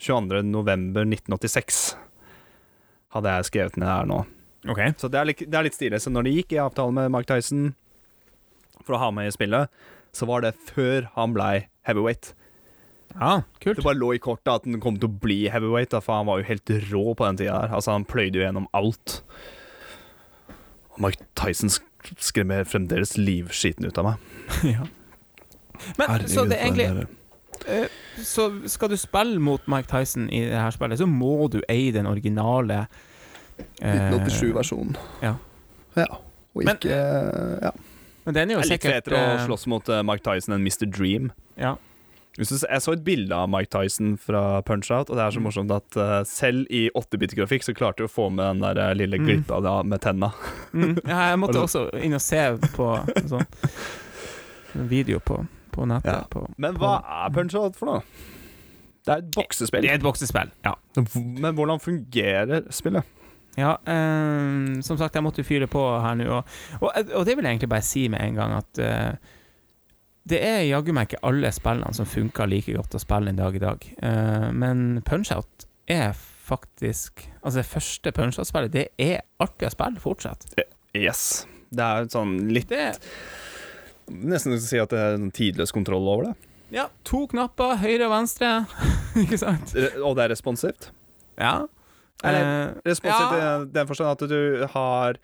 22. 0.03 0.41
november 0.44 1.07
1986. 1.07 1.95
Hadde 3.15 3.31
jeg 3.38 3.48
skrevet 3.48 3.80
ned 3.80 3.88
her 3.88 4.10
nå. 4.10 4.23
OK. 4.68 4.81
Så 4.99 5.07
det 5.11 5.19
er, 5.19 5.30
litt, 5.30 5.44
det 5.48 5.56
er 5.60 5.68
litt 5.68 5.77
stilig. 5.77 6.02
Så 6.03 6.11
når 6.11 6.27
de 6.27 6.35
gikk 6.38 6.56
i 6.56 6.61
avtale 6.64 6.91
med 6.95 7.11
Mark 7.14 7.27
Tyson 7.30 7.72
for 8.84 8.98
å 8.98 9.02
ha 9.06 9.10
med 9.15 9.30
i 9.30 9.35
spillet, 9.35 9.72
så 10.11 10.27
var 10.27 10.44
det 10.44 10.56
før 10.68 11.07
han 11.15 11.35
blei 11.35 11.68
heavyweight. 11.88 12.34
Ja, 13.14 13.44
kult. 13.61 13.77
Det 13.77 13.85
bare 13.85 13.99
lå 13.99 14.14
i 14.18 14.22
kortet 14.22 14.52
at 14.52 14.68
han 14.68 14.81
kom 14.84 14.98
til 14.99 15.07
å 15.07 15.18
bli 15.23 15.44
heavyweight, 15.53 15.91
da, 15.94 16.02
for 16.03 16.18
han 16.19 16.27
var 16.27 16.41
jo 16.41 16.49
helt 16.49 16.73
rå 16.90 17.03
på 17.14 17.27
den 17.27 17.40
tida 17.44 17.60
her. 17.61 17.76
Altså, 17.77 17.94
han 17.95 18.07
pløyde 18.10 18.40
jo 18.40 18.45
gjennom 18.45 18.68
alt. 18.76 19.22
Og 20.94 21.02
Mark 21.02 21.18
Tyson 21.40 21.70
sk- 21.74 22.14
skremmer 22.22 22.64
fremdeles 22.70 23.15
livskiten 23.18 23.86
ut 23.90 23.98
av 23.98 24.11
meg. 24.11 24.15
ja. 24.76 24.86
Men 25.98 26.07
Herregud, 26.10 26.30
så 26.30 26.45
det 26.49 26.60
er 26.60 26.68
egentlig 26.70 26.90
en 26.91 27.20
Eh, 27.70 27.86
Så 28.20 28.48
skal 28.68 28.90
du 28.91 28.98
spille 28.98 29.40
mot 29.40 29.61
Mike 29.72 29.88
Tyson 29.88 30.26
i 30.34 30.40
det 30.49 30.57
her 30.57 30.74
spillet, 30.74 30.99
så 30.99 31.06
må 31.07 31.48
du 31.53 31.61
eie 31.70 31.94
den 31.95 32.06
originale 32.10 32.82
eh, 33.80 34.10
1987-versjonen. 34.11 34.98
Ja. 35.22 35.36
ja. 35.95 36.07
Og 36.56 36.65
Men- 36.65 36.76
ikke 36.76 36.98
Ja. 37.61 37.72
Men 38.26 38.36
den 38.36 38.49
er 38.52 38.56
jo 38.56 38.60
er 38.60 38.64
litt 38.68 38.82
sikkert 38.82 39.03
fetere 39.06 39.20
å 39.22 39.32
eh, 39.38 39.45
slåss 39.45 39.65
mot 39.68 39.88
Mark 39.88 40.06
Mike 40.06 40.24
Tyson 40.26 40.53
enn 40.56 40.64
Mr. 40.65 40.86
Dream. 40.91 41.32
Ja. 41.57 41.76
Jeg 42.38 42.81
så 42.81 42.93
et 42.95 43.03
bilde 43.05 43.35
av 43.38 43.45
Mike 43.51 43.69
Tyson 43.69 44.15
fra 44.18 44.61
Punch-Out, 44.65 45.11
og 45.11 45.18
det 45.19 45.22
er 45.22 45.31
så 45.35 45.38
Mm. 45.38 45.43
morsomt 45.45 45.72
at 45.76 45.97
uh, 46.01 46.23
selv 46.26 46.65
i 46.73 46.88
8-bit-grafikk 46.97 47.61
så 47.68 47.76
klarte 47.77 48.01
du 48.01 48.07
å 48.07 48.10
få 48.11 48.31
med 48.34 48.55
den 48.55 48.64
der 48.65 48.80
eh, 48.89 48.95
lille 48.97 49.19
Mm. 49.19 49.26
glippa 49.27 49.60
da, 49.61 49.76
med 49.84 50.01
tenna. 50.01 50.31
Mm, 50.73 50.95
ja, 51.05 51.19
jeg 51.30 51.39
måtte 51.43 51.61
også 51.61 51.84
inn 52.01 52.14
og 52.18 52.22
se 52.26 52.41
på 52.73 52.88
sånn 53.30 53.45
video 54.89 55.19
på, 55.22 55.45
på 55.72 55.85
nettet. 55.85 56.10
Ja. 56.14 56.23
På, 56.30 56.47
Men 56.57 56.76
hva 56.81 56.95
er 57.05 57.30
Punch-Out 57.35 57.77
for 57.77 57.91
noe? 57.91 58.01
Det 59.05 59.11
er 59.14 59.19
et 59.22 59.31
boksespill. 59.35 59.84
det 59.84 59.91
er 59.91 59.99
et 59.99 60.05
boksespill, 60.05 60.49
ja. 60.64 60.73
Men 61.43 61.53
hvordan 61.57 61.81
fungerer 61.84 62.64
spillet? 62.72 63.03
Ja, 63.60 63.76
um, 63.85 64.80
som 64.81 64.97
sagt, 64.97 65.14
jeg 65.14 65.22
måtte 65.22 65.43
fyre 65.45 65.68
på 65.69 65.81
her 66.01 66.15
nå. 66.18 66.26
Og, 66.39 66.45
og, 66.81 67.11
og 67.19 67.26
det 67.27 67.35
vil 67.38 67.45
jeg 67.45 67.60
egentlig 67.60 67.69
bare 67.69 67.85
si 67.85 68.07
med 68.10 68.23
en 68.26 68.39
gang 68.39 68.55
at 68.57 68.80
eh, 68.81 69.11
det 70.30 70.40
er 70.40 70.62
jaggu 70.70 70.94
meg 70.95 71.10
ikke 71.10 71.24
alle 71.28 71.52
spillene 71.52 71.95
som 71.95 72.08
funker 72.08 72.48
like 72.48 72.76
godt 72.76 72.95
å 72.95 73.02
spille 73.02 73.34
en 73.34 73.40
dag 73.40 73.56
i 73.58 73.64
dag. 73.64 73.88
Uh, 74.00 74.50
men 74.56 75.02
Punch-Out 75.08 75.68
er 75.91 76.14
faktisk 76.44 77.26
Altså, 77.44 77.60
det 77.60 77.68
første 77.68 78.12
Punch-Out-spillet, 78.16 78.72
det 78.72 78.86
er 79.00 79.22
artig 79.44 79.68
å 79.68 79.74
spille 79.74 80.00
fortsatt. 80.00 80.45
Yes. 80.95 81.44
Det 81.74 81.84
er 81.84 82.08
sånn 82.12 82.38
litt 82.54 82.70
Det 82.72 82.94
Nesten 84.14 84.56
si 84.60 84.80
at 84.80 84.91
det 84.91 85.00
er 85.00 85.16
en 85.18 85.32
tidløs 85.34 85.72
kontroll 85.76 86.08
over 86.12 86.30
det. 86.30 86.34
Ja, 86.76 86.88
to 87.08 87.24
knapper, 87.32 87.78
høyre 87.80 88.10
og 88.10 88.14
venstre, 88.16 88.50
ikke 89.24 89.40
sant? 89.40 89.72
Og 90.02 90.18
det 90.18 90.26
er 90.26 90.34
responsivt. 90.34 90.90
Ja. 91.40 91.66
Eller, 92.23 92.44
Eh, 92.44 92.73
Responsivt 92.85 93.34
ja. 93.40 93.61
i 93.61 93.65
den 93.65 93.88
forstand 93.88 94.10
at 94.22 94.30
du 94.30 94.68
har 94.73 95.18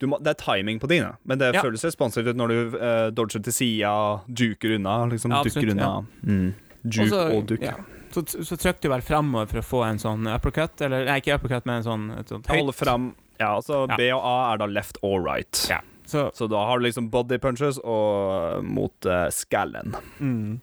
du 0.00 0.06
må, 0.06 0.18
Det 0.22 0.30
er 0.30 0.34
timing 0.44 0.78
på 0.80 0.86
dine, 0.88 1.16
men 1.26 1.38
det 1.38 1.54
Ja. 1.54 1.62
føles 1.62 1.82
responsivt 1.84 2.28
ut 2.28 2.36
når 2.36 2.48
du 2.48 2.76
uh, 2.78 3.10
dodger 3.10 3.42
til 3.42 3.52
sida, 3.52 4.20
duker 4.30 4.76
unna. 4.76 5.06
Liksom 5.10 5.30
Ja, 5.34 5.42
dukker 5.42 5.58
absolutt, 5.58 5.72
unna. 5.72 6.06
Mm. 6.24 6.54
Duke 6.84 7.04
Også- 7.10 7.36
og 7.36 7.46
dukk. 7.46 7.62
ja. 7.62 7.74
Så, 8.12 8.22
så 8.24 8.56
trykker 8.56 8.80
du 8.80 8.88
vel 8.88 9.02
fremover 9.02 9.46
for 9.48 9.58
å 9.58 9.62
få 9.64 9.82
en 9.90 9.98
sånn 9.98 10.26
uppercut, 10.34 10.80
eller 10.80 11.04
nei, 11.04 11.18
ikke 11.20 11.34
uppercut, 11.34 11.66
men 11.66 11.82
en 11.82 11.84
sånn, 11.84 12.18
et 12.18 12.28
sånt 12.28 12.46
holder 12.46 12.72
fram 12.72 13.14
Ja, 13.40 13.56
altså 13.56 13.86
Ja. 13.88 13.96
B 13.96 14.10
og 14.12 14.22
A 14.24 14.52
er 14.54 14.58
da 14.58 14.66
left 14.66 14.96
or 15.02 15.20
right. 15.20 15.66
Ja. 15.68 15.80
Så 16.06 16.30
Så 16.34 16.48
da 16.48 16.64
har 16.64 16.78
du 16.78 16.84
liksom 16.86 17.10
body 17.10 17.36
punches 17.38 17.78
og 17.84 18.64
mot 18.64 18.94
uh, 19.06 19.28
skallen. 19.30 19.94
mm. 20.20 20.60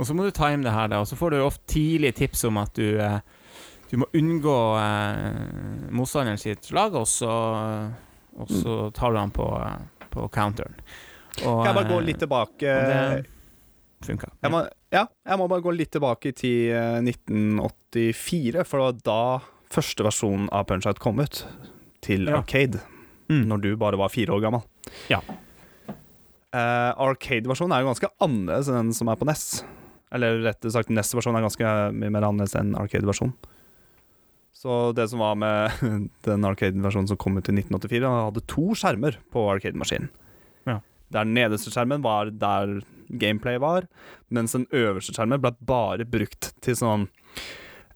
Og 0.00 0.06
så 0.06 0.14
må 0.14 0.24
du 0.24 0.30
time 0.30 0.62
det 0.62 0.72
her, 0.72 0.88
da, 0.88 1.00
og 1.00 1.06
så 1.06 1.16
får 1.16 1.30
du 1.30 1.36
ofte 1.42 1.66
tidlig 1.74 2.14
tips 2.14 2.44
om 2.44 2.56
at 2.58 2.72
du 2.74 2.98
eh, 2.98 3.20
Du 3.90 3.96
må 4.02 4.06
unngå 4.16 4.54
eh, 4.76 5.88
motstanderen 5.96 6.38
sitt 6.40 6.66
slag, 6.68 6.94
og 6.98 7.06
så, 7.08 7.30
og 8.36 8.50
så 8.52 8.74
tar 8.96 9.14
du 9.14 9.18
han 9.22 9.32
på, 9.32 9.46
eh, 9.64 10.06
på 10.12 10.26
counteren. 10.34 10.74
Og, 11.44 11.62
Kan 11.64 11.70
jeg 11.70 11.76
bare 11.78 11.88
gå 11.92 11.98
eh, 12.00 12.06
litt 12.08 12.20
tilbake 12.20 12.74
det 12.90 13.26
funka. 14.04 14.28
jeg 14.44 14.52
må, 14.52 14.60
Ja, 14.92 15.06
jeg 15.28 15.38
må 15.40 15.46
bare 15.50 15.64
gå 15.64 15.72
litt 15.74 15.90
tilbake 15.94 16.32
til 16.36 16.72
eh, 16.74 17.00
1984, 17.04 18.64
for 18.68 18.78
det 18.78 18.84
var 18.84 19.00
da 19.08 19.18
første 19.72 20.04
versjonen 20.06 20.48
av 20.54 20.66
Punch-Out 20.68 21.00
kom 21.02 21.20
ut. 21.20 21.42
Til 22.04 22.28
Ja. 22.28 22.38
Arcade. 22.42 22.80
Mm. 23.28 23.44
Når 23.50 23.60
du 23.64 23.70
bare 23.76 23.98
var 24.00 24.08
fire 24.12 24.32
år 24.36 24.40
gammel. 24.44 24.62
Ja. 25.10 25.20
Eh, 25.88 26.92
Arcade-versjonen 26.96 27.74
er 27.76 27.82
jo 27.84 27.90
ganske 27.90 28.08
annerledes 28.24 28.68
enn 28.72 28.78
den 28.88 28.94
som 28.96 29.08
er 29.12 29.16
på 29.20 29.26
NES. 29.28 29.62
Eller 30.14 30.38
rettere 30.46 30.72
sagt, 30.72 30.88
NES-versjonen 30.88 31.36
er 31.40 31.44
ganske 31.44 31.72
mye 31.92 32.12
mer 32.14 32.24
annerledes 32.28 32.56
enn 32.56 32.72
Arcade-versjonen. 32.78 33.34
Så 34.58 34.92
det 34.96 35.06
som 35.12 35.20
var 35.22 35.36
med 35.38 35.70
den 36.26 36.46
Arcade-versjonen 36.48 37.10
som 37.12 37.20
kom 37.20 37.38
ut 37.38 37.46
i 37.46 37.54
1984, 37.54 38.02
han 38.08 38.24
hadde 38.30 38.42
to 38.50 38.72
skjermer 38.78 39.20
på 39.34 39.44
Arcade-maskinen. 39.52 40.10
Ja. 40.66 40.80
Der 41.14 41.28
den 41.28 41.36
nederste 41.38 41.70
skjermen 41.72 42.02
var 42.04 42.32
der 42.34 42.80
gameplay 43.08 43.56
var, 43.62 43.86
mens 44.34 44.52
den 44.56 44.66
øverste 44.74 45.14
skjermen 45.16 45.40
ble 45.40 45.54
bare 45.64 46.04
brukt 46.08 46.52
til 46.64 46.76
sånn 46.76 47.08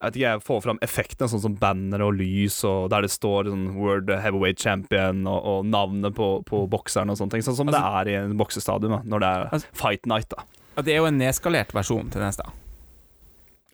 jeg 0.02 0.09
vet 0.09 0.16
ikke, 0.18 0.30
jeg 0.32 0.43
får 0.43 0.62
fram 0.64 0.78
effektene, 0.82 1.30
sånn 1.30 1.43
som 1.44 1.52
banner 1.60 2.02
og 2.02 2.16
lys, 2.18 2.56
og 2.66 2.89
der 2.90 3.05
det 3.05 3.10
står 3.14 3.47
sånn 3.52 3.68
World 3.76 4.09
Heavyweight 4.10 4.59
Champion 4.59 5.20
og, 5.30 5.44
og 5.47 5.68
navnet 5.70 6.16
på, 6.16 6.26
på 6.48 6.64
bokseren 6.72 7.12
og 7.12 7.20
sånne 7.20 7.36
ting. 7.36 7.44
Sånn 7.47 7.55
som 7.60 7.70
det 7.70 7.78
er 7.78 8.10
i 8.10 8.16
en 8.18 8.34
boksestadion, 8.40 8.97
når 9.06 9.22
det 9.22 9.28
er 9.30 9.47
Altså- 9.55 9.70
Fight 9.78 10.09
Night, 10.10 10.26
da. 10.34 10.43
Det 10.82 10.97
er 10.97 10.98
jo 11.05 11.06
en 11.06 11.20
nedskalert 11.22 11.70
versjon 11.76 12.10
til 12.10 12.24
neste. 12.24 12.48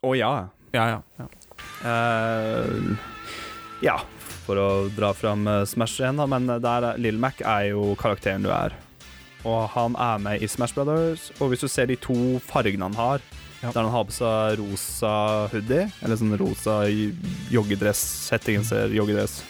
Å 0.05 0.13
ja. 0.21 0.33
Ja, 0.77 0.85
ja. 0.93 1.01
ja. 1.17 1.29
Eh, 1.85 2.97
ja, 3.83 3.97
for 4.47 4.57
å 4.61 4.69
dra 4.97 5.13
fram 5.15 5.47
eh, 5.49 5.65
Smash 5.69 6.01
igjen, 6.01 6.17
da, 6.21 6.27
men 6.27 6.47
der 6.47 6.93
er- 6.95 7.13
Mac 7.19 7.41
er 7.41 7.69
jo 7.71 7.95
karakteren 7.97 8.43
du 8.43 8.51
er. 8.51 8.73
Og 9.45 9.69
han 9.71 9.95
er 9.97 10.19
med 10.19 10.43
i 10.43 10.47
Smash 10.51 10.75
Brothers, 10.75 11.31
og 11.41 11.51
hvis 11.53 11.61
du 11.61 11.69
ser 11.69 11.87
de 11.87 11.97
to 11.97 12.41
fargene 12.41 12.83
han 12.83 12.95
har 12.95 13.21
Ja. 13.61 13.73
Der 13.73 13.83
han 13.83 13.91
har 13.91 14.05
på 14.05 14.13
seg 14.15 14.59
rosa 14.61 15.49
hoodie, 15.51 15.91
eller 16.01 16.15
sånn 16.17 16.39
rosa 16.39 16.87
joggedress, 17.51 18.31
hettegenser, 18.31 18.93
joggedress, 18.95 19.41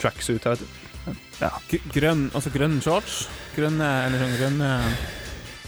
tracksuit, 0.00 0.40
jeg 0.42 0.56
vet. 0.56 1.16
Ja 1.42 1.50
grønn, 1.92 2.30
altså 2.32 2.48
grønn 2.50 2.80
shorts. 2.80 3.26
Grønne, 3.54 3.84
eller 4.06 4.18
sånn 4.24 4.38
grønne 4.40 4.70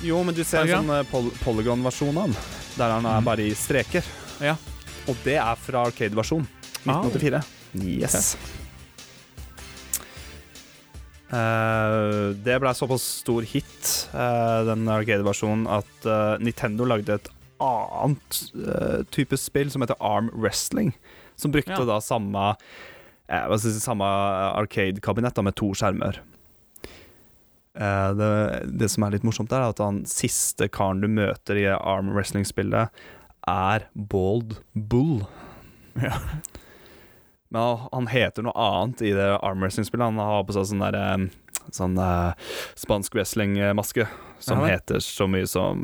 Jo, 0.01 0.23
men 0.25 0.35
du 0.35 0.43
ser 0.45 0.63
Farger? 0.65 0.79
en 0.79 0.87
sånn 0.87 0.97
eh, 0.97 1.35
Polygon-versjon 1.45 2.17
av 2.17 2.23
han, 2.23 2.37
der 2.79 2.91
han 2.91 3.05
er 3.07 3.21
Mhm. 3.21 3.25
bare 3.25 3.41
i 3.45 3.51
streker. 3.53 4.05
Ja. 4.41 4.57
Og 5.09 5.17
det 5.25 5.39
er 5.41 5.57
fra 5.61 5.87
Arcade-versjon. 5.89 6.47
Ah. 6.85 7.01
1984. 7.05 7.43
Yes. 7.85 8.37
Uh, 11.29 12.33
det 12.41 12.55
ble 12.63 12.71
såpass 12.77 13.05
stor 13.21 13.45
hit, 13.45 13.91
uh, 14.15 14.65
den 14.69 14.89
Arcade-versjonen, 14.89 15.67
at 15.69 16.09
uh, 16.09 16.37
Nintendo 16.41 16.87
lagde 16.89 17.19
et 17.19 17.29
annet 17.59 18.39
type 19.11 19.35
spill 19.35 19.73
som 19.73 19.83
heter 19.83 19.99
Arm 20.05 20.31
Wrestling. 20.31 20.93
Som 21.37 21.51
brukte 21.55 21.75
Ja. 21.75 21.85
da 21.85 21.99
samme 22.01 22.53
samme 23.29 24.07
Arcade-kabinett 24.57 25.43
med 25.43 25.57
to 25.59 25.73
skjermer. 25.75 26.21
Det, 27.75 28.31
det 28.79 28.89
som 28.89 29.05
er 29.05 29.13
litt 29.13 29.27
morsomt, 29.27 29.53
er 29.53 29.67
at 29.69 29.83
han 29.83 30.01
siste 30.09 30.71
karen 30.73 31.03
du 31.03 31.11
møter 31.11 31.59
i 31.61 31.67
Arm 31.67 32.15
Wrestling-spillet, 32.15 32.89
er 33.49 33.89
Bald 33.95 34.59
Bull. 34.75 35.25
Ja. 35.99 36.15
Men 37.51 37.63
han- 37.63 37.89
han 37.93 38.07
heter 38.13 38.45
noe 38.45 38.53
annet 38.61 39.01
i 39.03 39.11
det 39.17 39.29
Arm 39.43 39.61
Wrestling-spillet. 39.65 40.05
Han 40.05 40.19
har 40.21 40.45
på 40.45 40.53
seg 40.57 40.69
sånn 40.69 40.85
der 40.85 41.29
Sånn 41.75 41.99
uh, 42.01 42.33
spansk 42.81 43.13
wrestling-maske 43.13 44.07
som 44.41 44.63
Ja 44.63 44.71
heter 44.79 45.03
så 45.05 45.27
mye 45.29 45.45
som 45.51 45.83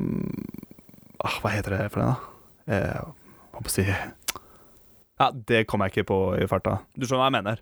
ah, 1.20 1.34
Hva 1.42 1.50
heter 1.52 1.74
det 1.76 1.88
for 1.92 2.00
det, 2.00 2.06
da? 2.08 2.72
Eh, 2.72 3.10
hva 3.52 3.60
på 3.60 3.68
å 3.68 3.74
si 3.74 3.84
Ja, 3.84 5.26
det 5.34 5.66
kom 5.68 5.84
jeg 5.84 5.92
ikke 5.92 6.06
på 6.08 6.18
i 6.40 6.46
farta. 6.48 6.78
Du 6.96 7.04
skjønner 7.04 7.20
hva 7.20 7.28
jeg 7.28 7.36
mener? 7.36 7.60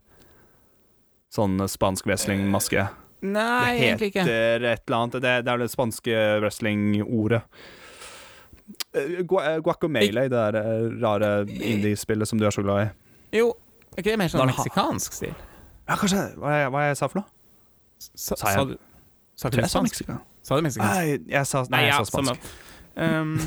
Sånn 1.34 1.58
spansk 1.68 2.06
wrestling-maske. 2.06 2.84
Nei, 3.22 3.74
egentlig 3.80 4.12
ikke. 4.12 4.24
Det 4.28 4.38
heter 4.38 4.68
et 4.70 4.84
eller 4.86 4.98
annet. 5.00 5.18
Det, 5.24 5.34
det 5.46 5.52
er 5.52 5.58
det 5.64 5.70
spanske 5.72 6.16
wrestling-ordet. 6.42 7.42
Eh, 8.94 9.22
Guacamele, 9.64 10.26
det 10.28 10.32
der 10.32 10.56
eh, 10.60 10.89
rare 11.02 11.30
indie-spillet 11.48 12.28
som 12.28 12.39
du 12.40 12.47
er 12.47 12.51
så 12.55 12.62
glad 12.64 12.86
i. 12.86 12.89
Jo, 13.39 13.52
er 13.93 14.02
ikke 14.02 14.10
det 14.12 14.18
mer 14.20 14.28
sånn 14.32 14.47
meksikansk 14.52 15.12
stil? 15.16 15.32
Ja, 15.89 15.97
kanskje 15.98 16.20
Hva 16.39 16.52
jeg, 16.60 16.68
hva 16.72 16.82
jeg 16.86 16.97
sa 17.01 17.09
for 17.10 17.22
noe? 17.22 17.28
Sa, 17.98 18.36
Sa 18.36 18.52
jeg- 18.52 18.78
sa 19.36 19.48
du 19.51 19.62
Sa 19.66 19.80
meksikansk. 19.82 20.28
Sa 20.43 20.56
du 20.59 20.62
meksikansk? 20.62 20.93
Nei, 20.94 21.18
jeg 21.32 21.47
sa, 21.47 21.64
nei, 21.70 21.86
jeg 21.89 21.94
sa 21.94 22.05
spansk. 22.12 22.52
Um, 22.93 23.39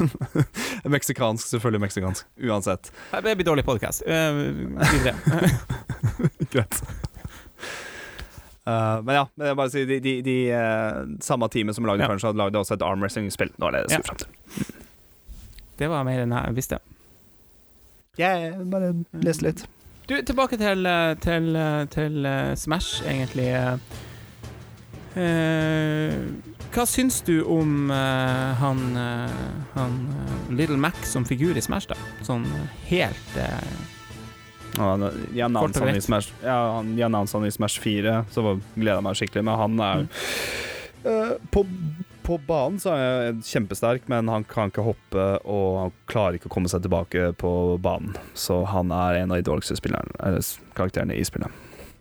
Meksikansk, 0.89 1.45
selvfølgelig 1.51 1.81
meksikansk. 1.83 2.25
Uansett. 2.49 2.87
det 3.13 3.35
blir 3.37 3.45
dårlig 3.45 3.61
podkast. 3.67 4.01
videre. 4.01 5.13
Greit. 6.53 6.79
Uh, 8.65 8.97
men 9.05 9.15
ja, 9.19 9.25
men 9.37 9.47
jeg 9.51 9.57
bare 9.59 9.69
sier 9.69 9.85
de, 9.85 9.99
de, 10.01 10.13
de 10.25 10.35
uh, 10.49 11.03
samme 11.21 11.45
teamet 11.53 11.77
som 11.77 11.85
lagde 11.85 12.01
Ja. 12.01 12.09
Punch, 12.09 12.25
hadde 12.25 12.41
lagd 12.41 12.57
også 12.57 12.73
et 12.79 12.81
arm 12.87 13.05
wrestling-spill. 13.05 13.51
Nå 13.61 13.69
er 13.69 13.77
det 13.77 13.83
jeg 13.85 13.91
Ja. 13.91 14.01
skulle 14.01 14.09
frem 14.09 14.17
til. 14.25 14.84
Det 15.77 15.87
var 15.91 16.03
mer 16.07 16.21
enn 16.23 16.31
jeg 16.37 16.55
visste. 16.55 16.79
Jeg 18.17 18.53
bare 18.71 18.93
leste 19.25 19.43
litt. 19.49 19.65
Du, 20.07 20.13
tilbake 20.21 20.57
til, 20.61 20.85
eh, 20.85 21.15
til, 21.19 21.55
eh, 21.55 21.85
til 21.91 22.25
eh, 22.25 22.53
Smash, 22.55 23.01
egentlig. 23.09 23.47
eh. 23.55 23.77
Hva 26.75 26.83
syns 26.89 27.21
du 27.23 27.37
om 27.47 27.89
eh, 27.93 28.53
han, 28.59 28.81
han 29.73 29.93
Little 30.51 30.77
Mac 30.77 30.97
som 31.07 31.23
figur 31.27 31.55
i 31.57 31.63
Smash, 31.63 31.87
da? 31.91 31.95
Sånn 32.27 32.43
helt 32.89 33.37
eh, 33.39 33.75
Ja, 34.75 34.89
De 34.99 35.47
Kort 35.55 35.77
og 35.79 35.87
i 35.87 35.93
greit. 35.93 36.03
Smash 36.03 36.33
Ja, 36.43 36.57
han- 36.75 36.95
de 36.97 37.05
annonsa 37.07 37.37
han 37.39 37.47
i 37.47 37.51
Smash 37.55 37.79
4, 37.79 38.25
så 38.35 38.43
var- 38.43 38.59
gleder 38.75 38.97
jeg 38.99 39.03
meg 39.07 39.15
skikkelig. 39.21 39.43
Men 39.47 39.55
han 39.63 39.79
er 39.79 39.95
Mm. 40.05 40.09
Eh, 41.05 41.33
på, 41.53 41.61
på 42.25 42.37
banen 42.47 42.79
så 42.81 42.93
er 42.97 43.27
han 43.29 43.41
kjempesterk, 43.45 44.07
men 44.11 44.27
han 44.31 44.43
kan 44.49 44.71
ikke 44.71 44.83
hoppe, 44.85 45.25
og 45.45 45.67
han 45.83 45.93
klarer 46.09 46.39
ikke 46.39 46.49
å 46.49 46.53
komme 46.55 46.71
seg 46.71 46.81
tilbake 46.85 47.29
på 47.37 47.51
banen. 47.85 48.15
Så 48.33 48.63
han 48.71 48.89
er 48.95 49.21
en 49.21 49.31
av 49.33 49.37
de 49.39 49.45
dårligste 49.45 49.77
spillerne, 49.77 50.11
eller 50.25 50.41
karakterene 50.77 51.15
i 51.15 51.25
spillet. 51.27 51.53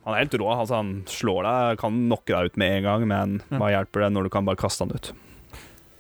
Han 0.05 0.13
er 0.17 0.25
helt 0.25 0.35
rå. 0.41 0.49
Altså, 0.53 0.77
han 0.81 0.95
slår 1.09 1.47
deg, 1.47 1.79
kan 1.81 2.01
knocke 2.09 2.33
deg 2.35 2.51
ut 2.53 2.59
med 2.61 2.79
en 2.79 2.83
gang, 2.89 3.07
men 3.09 3.37
Ja. 3.51 3.59
hva 3.61 3.71
hjelper 3.73 4.05
det 4.05 4.11
når 4.13 4.23
du 4.25 4.31
kan 4.35 4.45
bare 4.45 4.61
kaste 4.61 4.85
han 4.85 4.93
ut? 4.97 5.13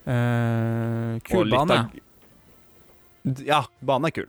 Eh, 0.04 1.20
kul 1.24 1.48
bane. 1.50 1.78
Ja, 3.44 3.62
banen 3.80 4.10
er 4.10 4.16
kul. 4.18 4.26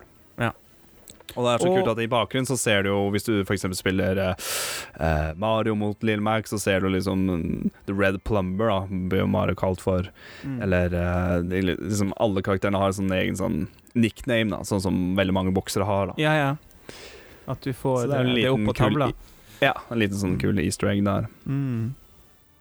Og 1.35 1.43
det 1.43 1.52
er 1.56 1.64
så 1.64 1.68
Og- 1.69 1.77
kult 1.80 1.91
at 1.91 1.99
i 2.03 2.07
bakgrunnen 2.07 2.47
så 2.47 2.57
ser 2.57 2.84
du 2.84 2.89
jo, 2.89 2.99
hvis 3.11 3.26
du 3.26 3.41
f.eks. 3.43 3.65
spiller 3.76 4.18
eh, 4.18 4.35
eh, 4.99 5.34
Mario 5.35 5.76
mot 5.76 6.02
Lill 6.06 6.22
Mac, 6.22 6.47
så 6.47 6.60
ser 6.61 6.80
du 6.85 6.89
liksom 6.93 7.26
mm, 7.27 7.72
The 7.88 7.93
Red 7.97 8.23
Plumber, 8.23 8.68
da, 8.72 8.80
blir 8.88 9.23
jo 9.23 9.27
Mario 9.27 9.56
kalt 9.56 9.81
for. 9.81 10.07
Mm. 10.45 10.61
Eller 10.64 10.93
eh, 10.93 11.73
liksom 11.81 12.14
alle 12.18 12.41
karakterene 12.45 12.80
har 12.80 12.93
sånn 12.95 13.11
egen 13.11 13.35
sånn 13.35 13.68
nickname, 13.95 14.52
da, 14.53 14.61
sånn 14.64 14.81
som 14.85 15.02
veldig 15.18 15.34
mange 15.34 15.53
boksere 15.56 15.85
har. 15.89 16.14
da 16.14 16.18
Ja, 16.22 16.35
ja. 16.39 16.56
At 17.47 17.61
du 17.61 17.73
får 17.73 18.07
det, 18.07 18.14
det 18.14 18.22
er 18.22 18.34
det 18.35 18.49
opp 18.53 18.65
på 18.72 18.77
tavla. 18.80 19.11
Ja, 19.61 19.73
en 19.91 19.99
liten 20.02 20.18
sånn 20.18 20.39
kul 20.41 20.57
easter 20.60 20.89
egg 20.91 21.03
der. 21.06 21.27
Mm. 21.47 21.93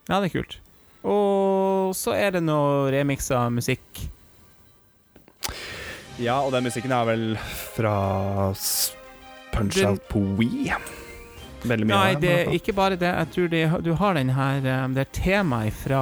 Ja, 0.08 0.20
det 0.20 0.28
er 0.32 0.34
kult. 0.40 0.58
Og 1.04 1.94
så 1.96 2.14
er 2.16 2.30
det 2.36 2.42
noe 2.44 2.90
remiksa 2.92 3.46
musikk. 3.52 4.08
Ja, 6.22 6.36
og 6.44 6.52
den 6.54 6.62
musikken 6.68 6.92
er 6.94 7.04
vel 7.08 7.24
fra 7.74 7.94
Punch 9.54 9.74
Den- 9.80 9.88
Out 9.88 10.14
Wii. 10.38 10.72
Veldig 11.64 11.86
mye 11.88 11.96
Nei, 11.96 12.14
av 12.14 12.20
det 12.20 12.28
den, 12.28 12.30
er 12.30 12.36
hvert 12.36 12.44
fall. 12.46 12.54
ikke 12.60 12.72
bare 12.76 12.96
det. 13.00 13.10
Jeg 13.16 13.30
tror 13.34 13.48
det, 13.48 13.84
du 13.84 13.92
har 13.94 14.14
den 14.14 14.30
her 14.36 14.56
eh, 14.68 14.88
Det 14.92 15.00
er 15.00 15.12
temaet 15.16 15.72
fra 15.72 16.00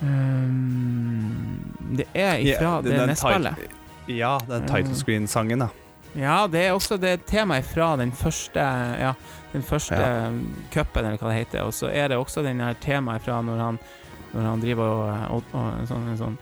um, 0.00 1.74
Det 1.96 2.06
er 2.14 2.38
ifra 2.40 2.70
yeah, 2.70 2.84
det 2.84 3.06
nettspillet. 3.10 3.54
Ja, 4.06 4.38
den 4.48 4.66
title 4.70 4.94
screen-sangen, 4.94 5.58
da. 5.66 5.68
Ja, 6.16 6.46
det 6.48 6.62
er 6.64 6.72
også 6.72 6.96
det 7.00 7.26
temaet 7.28 7.66
fra 7.68 7.90
den 8.00 8.12
første 8.16 8.62
Ja, 9.02 9.12
den 9.52 9.62
første 9.62 9.94
Ja. 9.98 10.30
cupen, 10.72 11.04
eller 11.04 11.18
hva 11.20 11.28
det 11.34 11.40
heter. 11.44 11.64
Og 11.66 11.74
så 11.74 11.90
er 11.92 12.08
det 12.08 12.16
også 12.16 12.42
den 12.42 12.60
her 12.60 12.74
temaet 12.80 13.22
fra 13.22 13.42
når 13.42 13.58
han 13.64 13.78
Når 14.32 14.42
han 14.42 14.60
driver 14.60 14.84
og, 14.84 15.30
og, 15.30 15.44
og 15.54 15.66
en 15.80 15.86
sånn, 15.86 16.08
en 16.10 16.18
sånn 16.18 16.38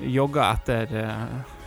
jogger 0.00 0.44
etter 0.52 0.94
eh, 1.02 1.58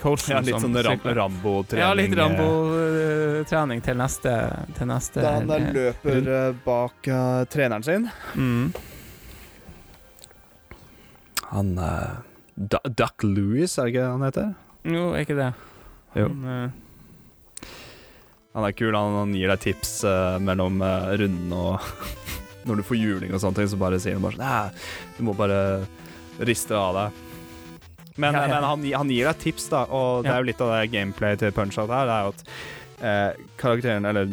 coachen 0.00 0.36
Ja, 0.36 0.40
litt 0.44 0.60
sånn 0.60 0.76
Ram. 0.84 1.00
Rambo-trening. 1.02 1.82
Ja, 1.82 1.94
litt 1.96 2.12
eh, 2.12 2.18
Rambo-trening 2.20 3.82
til 3.84 3.98
neste, 4.00 4.34
til 4.76 4.90
neste 4.90 5.24
Da 5.24 5.34
han 5.38 5.48
da 5.50 5.58
eh, 5.60 5.70
løper 5.76 6.30
eh, 6.36 6.50
bak 6.64 7.10
uh, 7.12 7.42
treneren 7.50 7.86
sin. 7.86 8.08
mm. 8.34 8.72
Han 11.48 11.78
uh, 11.80 12.18
Duck 12.56 13.22
Louis, 13.24 13.72
er 13.78 13.86
det 13.88 13.94
ikke 13.94 14.08
han 14.10 14.24
heter? 14.26 14.50
Jo, 14.88 15.04
er 15.14 15.24
ikke 15.24 15.38
det. 15.38 15.52
Jo. 16.18 16.26
Han, 16.28 16.44
uh, 16.44 17.64
Han 18.56 18.66
er 18.66 18.74
kul, 18.74 18.92
han, 18.96 19.16
han 19.22 19.32
gir 19.36 19.48
deg 19.52 19.62
tips 19.62 19.92
mellom 20.42 20.82
uh, 20.82 21.14
rundene 21.20 21.62
og 21.70 21.78
Når 22.68 22.80
du 22.80 22.84
får 22.84 22.98
juling 22.98 23.30
og 23.32 23.40
sånne 23.40 23.62
ting, 23.62 23.68
så 23.70 23.78
bare 23.80 24.00
sier 24.02 24.18
han 24.18 24.24
bare 24.24 24.36
sånn 24.36 24.74
du 25.16 25.22
må 25.24 25.32
bare 25.38 25.60
riste 26.44 26.76
av 26.76 26.90
deg. 26.98 27.27
Men, 28.18 28.34
Ja, 28.34 28.42
ja. 28.44 28.54
men 28.56 28.66
han, 28.66 28.84
han 29.02 29.12
gir 29.14 29.28
deg 29.30 29.38
tips, 29.44 29.68
da, 29.72 29.84
og 29.94 30.26
det 30.26 30.34
er 30.34 30.42
jo 30.42 30.48
litt 30.50 30.64
av 30.64 30.74
det 30.74 30.90
gameplayet 30.92 31.44
til 31.44 31.54
Punch-Out 31.56 31.92
her. 31.94 32.10
Det 32.10 32.16
er 32.16 32.26
jo 32.26 32.34
at 32.34 32.42
eh, 32.98 33.46
karakteren, 33.60 34.08
eller 34.10 34.28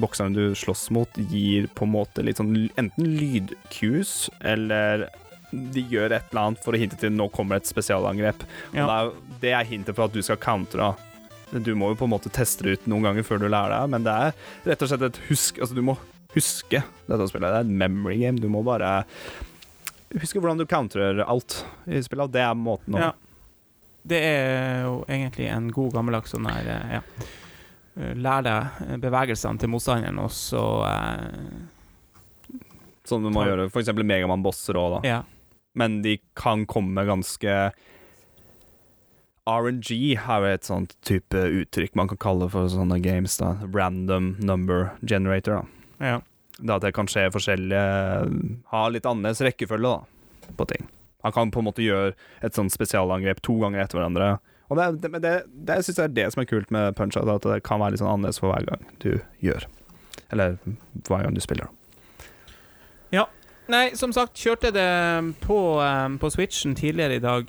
bokserne 0.00 0.34
du 0.36 0.56
slåss 0.56 0.88
mot, 0.96 1.20
gir 1.30 1.68
på 1.76 1.84
en 1.86 1.94
måte 1.98 2.24
litt 2.24 2.40
sånn 2.40 2.54
enten 2.80 3.10
lydcues, 3.20 4.16
eller 4.40 5.06
de 5.52 5.84
gjør 5.92 6.16
et 6.16 6.32
eller 6.32 6.42
annet 6.42 6.64
for 6.64 6.74
å 6.74 6.80
hinte 6.80 6.98
til 7.00 7.12
nå 7.14 7.28
kommer 7.32 7.60
et 7.60 7.68
spesialangrep. 7.68 8.42
Ja. 8.74 8.86
Det, 8.88 8.96
er, 8.96 9.12
det 9.44 9.52
er 9.60 9.68
hintet 9.68 9.96
for 9.96 10.08
at 10.08 10.16
du 10.16 10.24
skal 10.24 10.40
countre. 10.42 10.94
Du 11.52 11.70
må 11.78 11.92
jo 11.92 12.00
på 12.00 12.08
en 12.08 12.14
måte 12.16 12.32
teste 12.34 12.66
det 12.66 12.72
ut 12.80 12.88
noen 12.90 13.06
ganger 13.06 13.24
før 13.28 13.44
du 13.44 13.46
lærer 13.46 13.76
deg, 13.76 13.92
men 13.94 14.04
det 14.08 14.16
er 14.26 14.32
rett 14.66 14.82
og 14.82 14.90
slett 14.90 15.04
et 15.06 15.20
husk 15.28 15.60
Altså, 15.62 15.76
du 15.78 15.84
må 15.86 15.94
huske 16.34 16.82
dette 17.06 17.28
spillet. 17.30 17.46
Det 17.52 17.60
er 17.60 17.68
et 17.68 17.78
memory 17.84 18.18
game. 18.24 18.42
Du 18.42 18.48
må 18.52 18.64
bare 18.66 18.90
huske 20.14 20.38
hvordan 20.40 20.58
du 20.60 20.66
counterer 20.66 21.24
alt 21.26 21.64
i 21.86 22.00
spillet. 22.02 22.32
Det 22.32 22.40
er 22.44 22.54
måten 22.54 22.94
å 22.94 22.98
Ja. 23.00 23.12
Det 24.06 24.20
er 24.22 24.82
jo 24.84 25.00
egentlig 25.10 25.48
en 25.50 25.66
god 25.74 25.92
gammeldags 25.96 26.30
sånn 26.30 26.46
her 26.46 26.68
eh, 26.70 26.92
ja. 27.00 27.00
Eh, 27.98 28.12
Lær 28.14 28.42
deg 28.46 29.00
bevegelsene 29.02 29.58
til 29.58 29.68
motstanderen, 29.72 30.18
og 30.22 30.30
så 30.30 30.62
eh, 30.86 31.64
Sånn 33.06 33.22
du 33.22 33.30
må 33.30 33.42
Ta- 33.42 33.48
gjøre. 33.50 33.66
Eksempel 33.70 34.06
Megaman-bosser 34.06 34.74
òg, 34.78 34.96
da. 35.00 35.08
Ja. 35.08 35.18
Men 35.78 36.00
de 36.02 36.16
kan 36.34 36.64
komme 36.66 37.04
ganske 37.06 37.72
RNG 39.46 39.90
er 40.18 40.40
jo 40.42 40.48
et 40.50 40.66
sånt 40.66 40.96
type 41.06 41.38
uttrykk 41.38 41.94
man 41.94 42.08
kan 42.10 42.18
kalle 42.18 42.48
for 42.50 42.66
sånne 42.72 42.98
games. 43.02 43.36
da 43.38 43.52
Random 43.72 44.36
number 44.40 44.90
generator. 45.04 45.66
da 46.00 46.06
ja. 46.06 46.20
Det 46.56 46.72
at 46.72 46.84
det 46.86 46.94
kan 46.96 47.08
skje 47.10 47.26
forskjellige 47.34 47.80
Ha 48.72 48.82
litt 48.88 49.06
annerledes 49.08 49.42
rekkefølge 49.44 49.90
da 49.92 50.52
på 50.56 50.66
ting. 50.70 50.86
Han 51.26 51.34
kan 51.34 51.50
på 51.52 51.60
en 51.60 51.66
måte 51.66 51.84
gjøre 51.84 52.14
et 52.46 52.56
sånt 52.56 52.72
spesialangrep 52.72 53.42
to 53.44 53.58
ganger 53.60 53.82
etter 53.82 53.98
hverandre. 53.98 54.36
Og 54.70 54.78
det, 54.78 54.86
det, 55.02 55.10
det, 55.10 55.22
det, 55.24 55.32
det 55.68 55.80
syns 55.84 55.98
jeg 55.98 56.10
er 56.10 56.14
det 56.16 56.26
som 56.32 56.42
er 56.42 56.48
kult 56.50 56.70
med 56.74 56.94
Punch-Out, 56.98 57.32
at 57.34 57.48
det 57.48 57.64
kan 57.66 57.82
være 57.82 57.94
litt 57.94 58.02
sånn 58.02 58.12
annerledes 58.12 58.38
for 58.42 58.54
hver 58.54 58.66
gang 58.68 58.86
du 59.02 59.18
gjør. 59.42 59.66
Eller 60.34 60.56
hver 61.06 61.26
gang 61.26 61.34
du 61.34 61.42
spiller. 61.42 61.68
da. 61.68 61.86
Nei, 63.66 63.96
som 63.98 64.12
sagt, 64.14 64.38
kjørte 64.38 64.70
det 64.70 64.90
på, 65.42 65.58
um, 65.82 66.18
på 66.22 66.30
Switchen 66.30 66.76
tidligere 66.78 67.18
i 67.18 67.22
dag. 67.22 67.48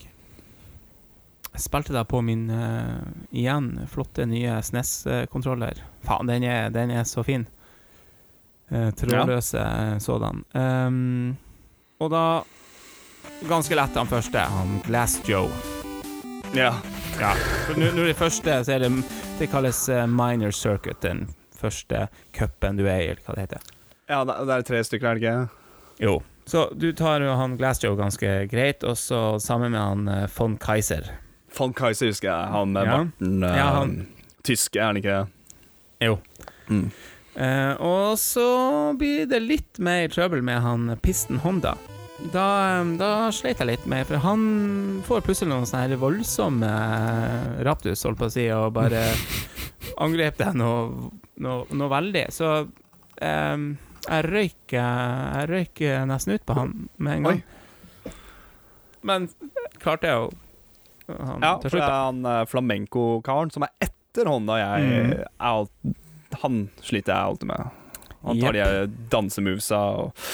Jeg 1.51 1.61
spilte 1.61 1.93
da 1.93 2.01
på 2.09 2.23
min 2.25 2.47
uh, 2.49 3.05
igjen 3.29 3.75
flotte 3.91 4.25
nye 4.25 4.55
SNES-kontroller. 4.65 5.83
Faen, 6.07 6.29
den 6.29 6.45
er, 6.49 6.71
den 6.73 6.93
er 6.93 7.05
så 7.05 7.21
fin. 7.25 7.45
Eh, 8.71 8.89
trådløse 8.91 9.61
sådan. 10.03 10.43
Um, 10.53 11.37
og 11.99 12.09
da 12.11 12.23
Ganske 13.47 13.75
lett, 13.75 13.93
han 13.95 14.07
første. 14.09 14.39
Han 14.39 14.79
Glass 14.85 15.19
Joe. 15.29 15.49
Ja. 16.55 16.73
Ja. 17.19 17.33
Nå 17.77 17.91
nå 17.93 18.01
er 18.01 18.07
det 18.11 18.17
første, 18.17 18.55
så 18.65 18.73
er 18.75 18.79
det 18.79 18.91
Det 19.39 19.49
kalles 19.51 19.83
eh, 19.89 20.05
minor 20.09 20.51
circuit, 20.51 20.99
den 21.01 21.27
første 21.57 22.07
cupen 22.33 22.77
du 22.79 22.85
er 22.87 22.99
i, 23.03 23.07
eller 23.11 23.21
hva 23.25 23.35
det 23.35 23.43
heter. 23.47 23.61
ja, 24.09 24.23
det 24.25 24.49
er 24.55 24.61
tre 24.65 24.79
stykker, 24.83 25.07
er 25.07 25.15
det 25.15 25.23
ikke? 25.23 25.49
Jo. 25.99 26.15
Så 26.47 26.67
du 26.79 26.91
tar 26.93 27.21
jo 27.21 27.35
han 27.35 27.57
Glassjoe 27.59 27.97
ganske 27.99 28.47
greit, 28.49 28.83
og 28.83 28.95
så 28.97 29.37
sammen 29.43 29.71
med 29.71 29.79
han 29.81 30.07
eh, 30.07 30.27
von 30.37 30.57
Kaiser. 30.57 31.11
Von 31.57 31.73
Kaiser 31.73 32.07
husker 32.07 32.29
jeg. 32.31 32.51
Han 32.53 32.71
med 32.73 32.85
Ja. 32.85 32.97
barten. 32.97 33.43
eh, 33.43 33.57
Ja, 33.57 33.65
han- 33.75 34.07
Tyske, 34.43 34.79
er 34.79 34.85
han 34.85 34.97
ikke? 34.97 35.27
Jo. 36.01 36.19
Mm. 36.69 36.91
Eh, 37.37 37.73
og 37.85 38.15
så 38.17 38.47
blir 38.97 39.27
det 39.29 39.39
litt 39.43 39.77
mer 39.83 40.07
trøbbel 40.09 40.41
med 40.41 40.61
han 40.63 40.87
Pisten 41.05 41.37
Honda. 41.43 41.75
Da, 42.33 42.45
eh, 42.79 42.93
da 42.97 43.09
sleit 43.35 43.59
jeg 43.61 43.69
litt 43.69 43.83
med, 43.85 44.07
for 44.09 44.17
han 44.23 45.03
får 45.05 45.21
plutselig 45.27 45.51
noen 45.51 45.67
sånne 45.69 45.99
voldsomme 46.01 46.69
eh, 46.71 47.59
raptus, 47.67 48.01
holdt 48.07 48.17
på 48.23 48.29
å 48.29 48.33
si, 48.33 48.47
og 48.55 48.71
bare 48.79 49.03
angrep 50.03 50.39
deg 50.41 50.57
noe, 50.57 51.11
noe, 51.45 51.67
noe 51.77 51.91
veldig. 51.93 52.25
Så 52.33 52.49
eh, 53.21 53.67
jeg 54.07 54.25
røyk 54.31 54.73
eh, 54.79 55.21
Jeg 55.37 55.51
røyk 55.51 55.83
nesten 56.09 56.37
ut 56.39 56.45
på 56.47 56.57
han 56.57 56.73
med 56.97 57.19
en 57.19 57.29
gang. 57.29 57.45
Men 59.07 59.29
klarte 59.79 60.09
jeg 60.09 60.17
jo 60.17 60.27
han 61.07 61.43
Ja, 61.45 61.53
for 61.61 61.77
det 61.77 61.85
er 61.85 61.93
han 62.09 62.25
flamenco-karen 62.49 63.53
som 63.53 63.63
er 63.63 63.71
etter 63.85 64.27
hånda 64.27 64.57
jeg 64.59 64.87
Mm. 64.89 65.11
er 65.21 65.67
Han 66.43 66.67
sliter 66.85 67.13
jeg 67.13 67.31
alltid 67.31 67.51
med. 67.51 67.83
Han 68.27 68.41
tar 68.41 68.55
de 68.55 68.63
her 68.63 68.89
dansemovesa 69.11 69.79
og 70.01 70.27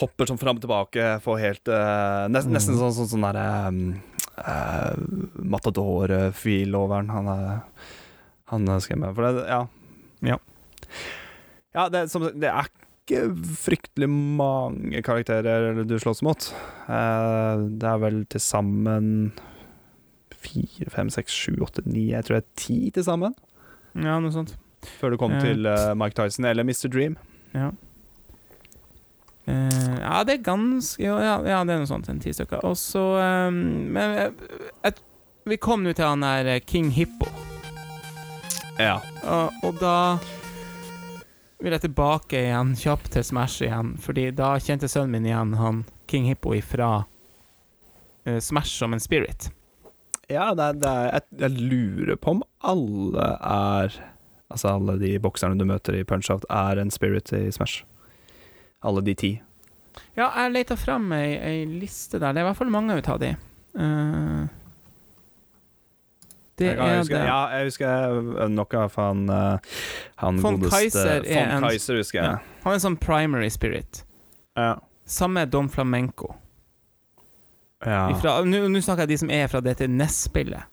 hopper 0.00 0.28
sånn 0.28 0.40
fram 0.40 0.58
og 0.58 0.64
tilbake, 0.64 1.08
får 1.22 1.42
helt 1.42 1.70
uh, 1.70 2.26
nest, 2.30 2.48
Mm. 2.48 2.56
Nesten 2.56 2.78
sånn, 2.78 2.94
sånn, 2.96 3.10
sånn 3.12 3.26
derre 3.26 3.46
um, 3.70 3.82
uh, 4.38 4.94
Matador-feel 5.54 6.74
han. 6.92 7.12
Han 7.14 7.30
er 7.34 7.52
Han 8.52 8.68
er 8.68 8.82
skremmer. 8.84 9.14
For 9.16 9.24
det, 9.24 9.44
ja. 9.48 9.62
Ja. 10.24 10.38
Ja, 11.74 11.88
det, 11.88 12.08
som, 12.12 12.26
det 12.38 12.50
er 12.50 12.68
ikke 12.68 13.22
fryktelig 13.58 14.08
mange 14.08 15.00
karakterer 15.04 15.82
du 15.84 15.96
slåss 15.98 16.22
mot. 16.26 16.50
Uh, 16.86 17.64
det 17.72 17.88
er 17.88 18.02
vel 18.02 18.22
til 18.30 18.42
sammen 18.44 19.32
fire, 20.44 20.90
fem, 20.92 21.10
seks, 21.12 21.32
sju, 21.32 21.54
åtte, 21.64 21.82
ni 21.88 22.10
Jeg 22.10 22.26
tror 22.26 22.38
det 22.38 22.44
er 22.44 22.60
ti 22.60 22.78
til 22.94 23.06
sammen. 23.06 23.34
Ja, 23.94 24.18
noe 24.20 24.34
sånt. 24.34 24.56
Før 25.00 25.14
du 25.14 25.18
kom 25.20 25.32
Eh, 25.36 25.42
til 25.42 25.66
eh, 25.70 25.90
Mike 25.98 26.16
Tyson 26.18 26.44
eller 26.48 26.64
Mr. 26.66 26.88
Dream. 26.92 27.16
Ja. 27.54 27.70
Uh, 29.44 29.96
ja, 30.00 30.22
det 30.24 30.38
er 30.38 30.44
ganske 30.46 31.02
ja, 31.04 31.18
ja, 31.20 31.34
ja, 31.44 31.58
det 31.68 31.74
er 31.74 31.82
noe 31.82 31.88
sånt. 31.90 32.08
En 32.08 32.20
ti 32.22 32.32
stykker. 32.32 32.62
Og 32.64 32.78
så 32.80 33.02
um, 33.50 33.58
Men 33.92 34.32
et, 34.88 35.02
vi 35.44 35.58
kom 35.60 35.82
nå 35.84 35.92
til 35.92 36.06
han 36.08 36.24
der 36.24 36.60
King 36.64 36.88
Hippo, 36.96 37.28
Ja. 38.80 38.96
og, 39.28 39.52
og 39.62 39.76
da 39.82 39.96
vil 41.60 41.76
jeg 41.76 41.84
tilbake 41.84 42.40
igjen, 42.40 42.72
kjapt 42.76 43.12
til 43.14 43.24
Smash 43.24 43.62
igjen, 43.62 43.92
fordi 44.02 44.30
da 44.36 44.54
kjente 44.60 44.88
sønnen 44.90 45.12
min 45.14 45.28
igjen 45.28 45.52
han 45.60 45.84
King 46.10 46.26
Hippo 46.32 46.56
ifra 46.56 46.88
uh, 47.04 48.40
Smash 48.40 48.72
som 48.80 48.96
en 48.96 49.00
spirit. 49.04 49.50
Ja, 50.32 50.54
det 50.56 50.70
er, 50.72 50.80
det 50.80 50.88
er, 50.90 51.06
jeg, 51.12 51.28
jeg 51.44 51.68
lurer 51.68 52.16
på 52.16 52.32
om 52.38 52.42
alle 52.64 53.28
er 53.44 54.00
Altså 54.54 54.70
alle 54.76 54.94
de 55.00 55.16
bokserne 55.18 55.58
du 55.58 55.66
møter 55.66 55.96
i 55.98 56.04
Punch-Out, 56.06 56.46
er 56.52 56.78
en 56.78 56.92
spirit 56.94 57.32
i 57.34 57.48
Smash. 57.54 57.82
Alle 58.86 59.02
de 59.02 59.14
ti. 59.18 59.32
Ja, 60.14 60.28
jeg 60.30 60.52
leita 60.54 60.76
fram 60.78 61.10
ei, 61.16 61.32
ei 61.42 61.64
liste 61.66 62.20
der. 62.20 62.34
Det 62.34 62.42
er 62.42 62.46
i 62.46 62.50
hvert 62.52 62.60
fall 62.60 62.70
mange 62.70 62.94
ut 62.98 63.08
av 63.10 63.18
de. 63.22 63.32
Uh, 63.74 64.46
det 66.54 66.68
jeg, 66.68 66.78
er 66.78 66.86
jeg 66.92 66.98
husker, 67.00 67.16
det. 67.18 67.26
Ja, 67.26 67.38
jeg 67.50 67.66
husker 67.66 68.18
eh, 68.38 68.48
noe 68.54 68.78
av 68.84 68.98
han, 69.00 69.22
eh, 69.34 69.78
han 70.22 70.36
Von 70.38 70.60
godeste 70.62 70.76
Kaiser 70.76 71.08
er 71.16 71.24
Von 71.26 71.54
en- 71.56 71.64
Kaiser, 71.66 71.98
husker 71.98 72.20
jeg. 72.20 72.52
Han 72.62 72.70
er 72.70 72.78
en 72.78 72.84
sånn 72.84 72.98
primary 73.02 73.48
spirit. 73.50 74.04
Ja. 74.54 74.76
Samme 75.04 75.48
Don 75.50 75.66
Flamenco. 75.68 76.36
Ja. 77.84 78.06
Nå 78.46 78.62
nå 78.70 78.80
snakker 78.80 79.02
jeg 79.04 79.16
de 79.16 79.18
som 79.24 79.32
er 79.34 79.50
fra 79.50 79.60
dette 79.60 79.88
NES-spillet. 79.90 80.70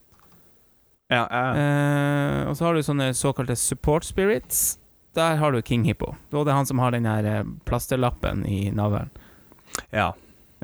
Ja, 1.12 1.26
ja. 1.28 1.48
Eh, 1.60 2.38
og 2.48 2.56
så 2.56 2.70
har 2.70 2.78
du 2.78 2.86
sånne 2.86 3.10
såkalte 3.18 3.58
support 3.60 4.08
spirits. 4.08 4.80
Der 5.18 5.36
har 5.42 5.52
du 5.52 5.60
King 5.62 5.84
Hippo. 5.84 6.14
Er 6.32 6.46
det 6.48 6.56
han 6.56 6.70
som 6.70 6.80
har 6.80 6.96
den 6.96 7.04
der 7.10 7.28
eh, 7.28 7.44
plasterlappen 7.68 8.46
i 8.48 8.72
navlen. 8.72 9.12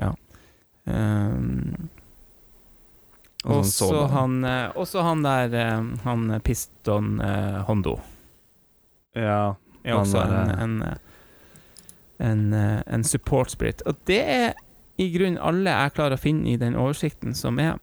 ja. 0.00 0.14
Um, 0.88 1.90
Og 3.44 3.60
og 3.60 3.66
sånn 3.68 3.92
så 3.92 4.08
sådan. 4.08 4.44
han 4.44 5.02
han 5.04 5.22
der 5.22 5.98
Han 6.04 6.40
Piston 6.44 7.20
eh, 7.20 7.60
Hondo 7.68 7.98
ja. 9.14 9.54
er 9.84 9.94
også 9.94 10.22
en, 10.22 10.32
der, 10.32 10.62
en, 10.62 10.98
en, 12.18 12.52
eh, 12.54 12.80
en 12.86 13.04
support 13.04 13.50
spirit. 13.50 13.82
Og 13.86 13.96
det 14.06 14.20
er 14.20 14.52
i 14.98 15.08
grunnen 15.14 15.38
alle 15.38 15.70
jeg 15.70 15.94
klarer 15.94 16.18
å 16.18 16.20
finne 16.20 16.50
i 16.50 16.56
den 16.58 16.76
oversikten 16.76 17.34
som 17.34 17.58
er. 17.62 17.78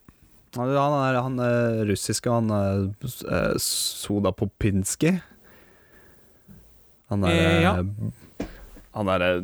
Han 0.55 0.71
er, 0.71 1.17
han 1.21 1.39
er 1.43 1.81
russiske, 1.89 2.31
han 2.31 2.51
er 2.53 2.85
eh, 3.05 3.55
Soda 3.61 4.31
Popinski. 4.35 5.17
Han 7.11 7.25
er 7.27 7.35
Eh, 7.35 7.61
ja. 7.63 7.75
Han 8.95 9.09
er 9.11 9.21
Er 9.21 9.41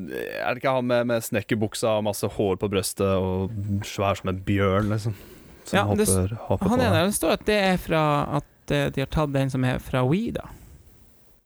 det 0.56 0.62
ikke 0.62 0.72
han 0.78 0.88
med, 0.88 1.08
med 1.08 1.24
snekkerbuksa 1.24 1.98
og 2.00 2.06
masse 2.08 2.28
hår 2.28 2.56
på 2.62 2.70
brøstet 2.72 3.04
og 3.04 3.52
svær 3.84 4.16
som 4.16 4.32
en 4.32 4.40
bjørn, 4.40 4.88
liksom? 4.94 5.18
Som 5.66 5.78
Ja, 5.78 5.84
det 5.84 6.08
hopper, 6.08 6.36
hopper 6.48 6.72
Han 6.72 6.80
der. 6.80 7.06
Det 7.06 7.16
står 7.16 7.36
at 7.36 7.46
det 7.46 7.60
er 7.60 7.78
fra 7.78 8.04
at 8.40 8.72
eh, 8.72 8.88
de 8.96 9.04
har 9.04 9.12
tatt 9.12 9.34
den 9.34 9.52
som 9.52 9.66
er 9.68 9.84
fra 9.84 10.06
Wii, 10.08 10.32
da. 10.40 10.48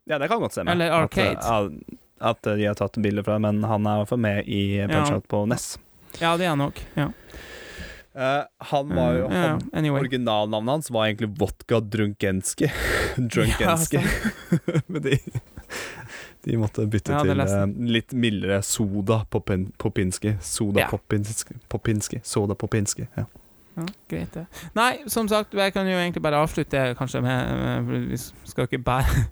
Ja, 0.06 0.20
det 0.22 0.30
kan 0.30 0.40
godt 0.40 0.54
stemme. 0.54 0.72
Eller 0.72 0.94
Arcade. 0.94 1.42
At, 1.42 1.74
eh, 1.74 1.98
at, 2.30 2.44
de 2.46 2.66
har 2.66 2.78
tatt 2.78 3.02
bilder 3.02 3.26
fra 3.26 3.40
men 3.42 3.64
han 3.66 3.90
er 3.90 3.98
i 3.98 4.04
hvert 4.04 4.14
fall 4.14 4.22
med 4.22 4.46
i 4.46 4.62
Punch-Out 4.86 5.26
på 5.28 5.42
NES. 5.50 5.68
Ja, 6.22 6.38
det 6.38 6.46
er 6.46 6.54
han 6.54 6.62
nok. 6.62 6.80
Ja. 6.94 7.10
Eh, 8.16 8.44
han 8.58 8.96
var 8.96 9.14
jo 9.14 9.24
han, 9.28 9.34
yeah, 9.36 9.60
anyway. 9.74 10.00
Originalnavnet 10.02 10.72
hans 10.72 10.92
var 10.92 11.06
egentlig 11.06 11.30
Vodka 11.40 11.80
Drunkenski. 11.80 12.72
Drunkenski. 13.16 13.98
Ja, 13.98 14.82
Men 14.88 15.02
de, 15.02 15.18
de 16.44 16.58
måtte 16.58 16.86
bytte 16.88 17.12
Ja, 17.12 17.24
til 17.28 17.44
eh, 17.44 17.66
litt 17.92 18.16
mildere 18.16 18.62
Soda 18.64 19.26
Popin, 19.30 19.68
Popinski. 19.78 20.38
Soda 20.42 20.86
Ja. 20.86 20.88
Popinski. 20.92 21.58
Popinski. 21.68 22.22
Soda 22.24 22.56
Popinski. 22.56 23.10
Ja. 23.18 23.26
Ja, 23.76 23.84
greit 24.08 24.32
det. 24.34 24.46
Nei, 24.78 24.92
som 25.12 25.28
sagt, 25.28 25.52
jeg 25.54 25.74
kan 25.76 25.88
jo 25.88 25.98
egentlig 26.00 26.24
bare 26.24 26.40
avslutte 26.40 26.94
kanskje 26.96 27.20
med, 27.22 27.84
med 27.88 28.06
Vi 28.08 28.18
skal 28.18 28.64
jo 28.64 28.70
ikke 28.70 28.86
bare 28.88 29.26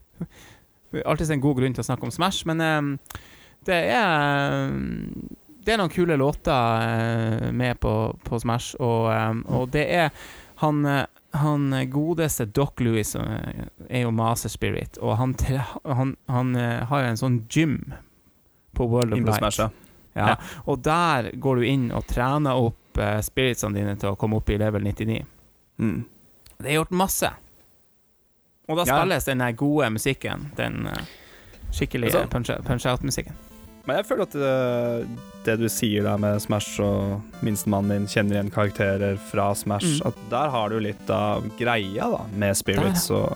Alltids 0.91 1.05
alltid 1.07 1.31
en 1.37 1.45
god 1.45 1.61
grunn 1.61 1.77
til 1.77 1.85
å 1.85 1.87
snakke 1.87 2.03
om 2.03 2.11
Smash, 2.11 2.43
men 2.49 2.59
um, 2.59 2.89
det 3.63 3.79
er 3.95 4.67
Det 5.63 5.73
er 5.73 5.77
noen 5.79 5.89
kule 5.93 6.17
låter 6.19 6.83
eh, 6.83 7.51
med 7.55 7.79
på, 7.79 7.93
på 8.23 8.39
Smash, 8.39 8.75
og, 8.83 9.11
eh, 9.13 9.33
og 9.55 9.69
det 9.71 9.85
er 9.95 10.09
han 10.63 10.85
eh, 10.85 11.05
han 11.33 11.71
godeste 11.89 12.45
Doc 12.53 12.77
Louis 12.85 13.15
er 13.15 14.01
jo 14.03 14.11
Master 14.13 14.51
Spirit, 14.53 14.99
og 15.01 15.15
han, 15.17 15.31
han, 15.83 16.11
han 16.29 16.51
har 16.85 17.01
jo 17.01 17.07
en 17.09 17.17
sånn 17.17 17.39
gym 17.49 17.79
på 18.77 18.85
World 18.91 19.15
of 19.17 19.23
Light. 19.41 19.57
Ja. 19.57 19.69
Ja. 20.13 20.35
Og 20.69 20.83
der 20.85 21.31
går 21.41 21.55
du 21.57 21.65
inn 21.65 21.87
og 21.91 22.05
trener 22.05 22.53
opp 22.61 23.01
spiritsene 23.25 23.79
dine 23.79 23.95
til 23.97 24.11
å 24.11 24.15
komme 24.21 24.37
opp 24.37 24.51
i 24.53 24.59
level 24.61 24.85
99. 24.85 25.23
Mm. 25.81 26.03
Det 26.59 26.69
er 26.69 26.77
gjort 26.77 26.93
masse. 27.01 27.31
Og 28.69 28.77
da 28.77 28.85
Ja. 28.85 28.99
spilles 29.01 29.25
den 29.25 29.41
gode 29.57 29.89
musikken. 29.89 30.51
Den 30.55 30.85
eh, 30.93 31.01
skikkelige 31.73 32.13
Altså- 32.13 32.29
punch- 32.29 32.61
punch-out-musikken. 32.69 33.33
Men 33.85 33.97
jeg 33.99 34.05
føler 34.07 34.23
at 34.23 34.35
det, 34.39 35.07
det 35.43 35.55
du 35.59 35.65
sier 35.67 36.05
der 36.07 36.17
med 36.23 36.39
Smash 36.39 36.77
og 36.79 37.41
minstemannen 37.43 37.91
din 37.97 38.05
kjenner 38.07 38.37
igjen 38.37 38.51
karakterer 38.53 39.17
fra 39.31 39.49
Smash, 39.59 39.97
Mm. 39.99 40.07
at 40.07 40.21
der 40.31 40.49
har 40.53 40.69
du 40.71 40.77
litt 40.79 41.09
av 41.11 41.43
greia 41.59 42.07
da, 42.13 42.21
med 42.33 42.55
spirits 42.55 43.09
og 43.11 43.35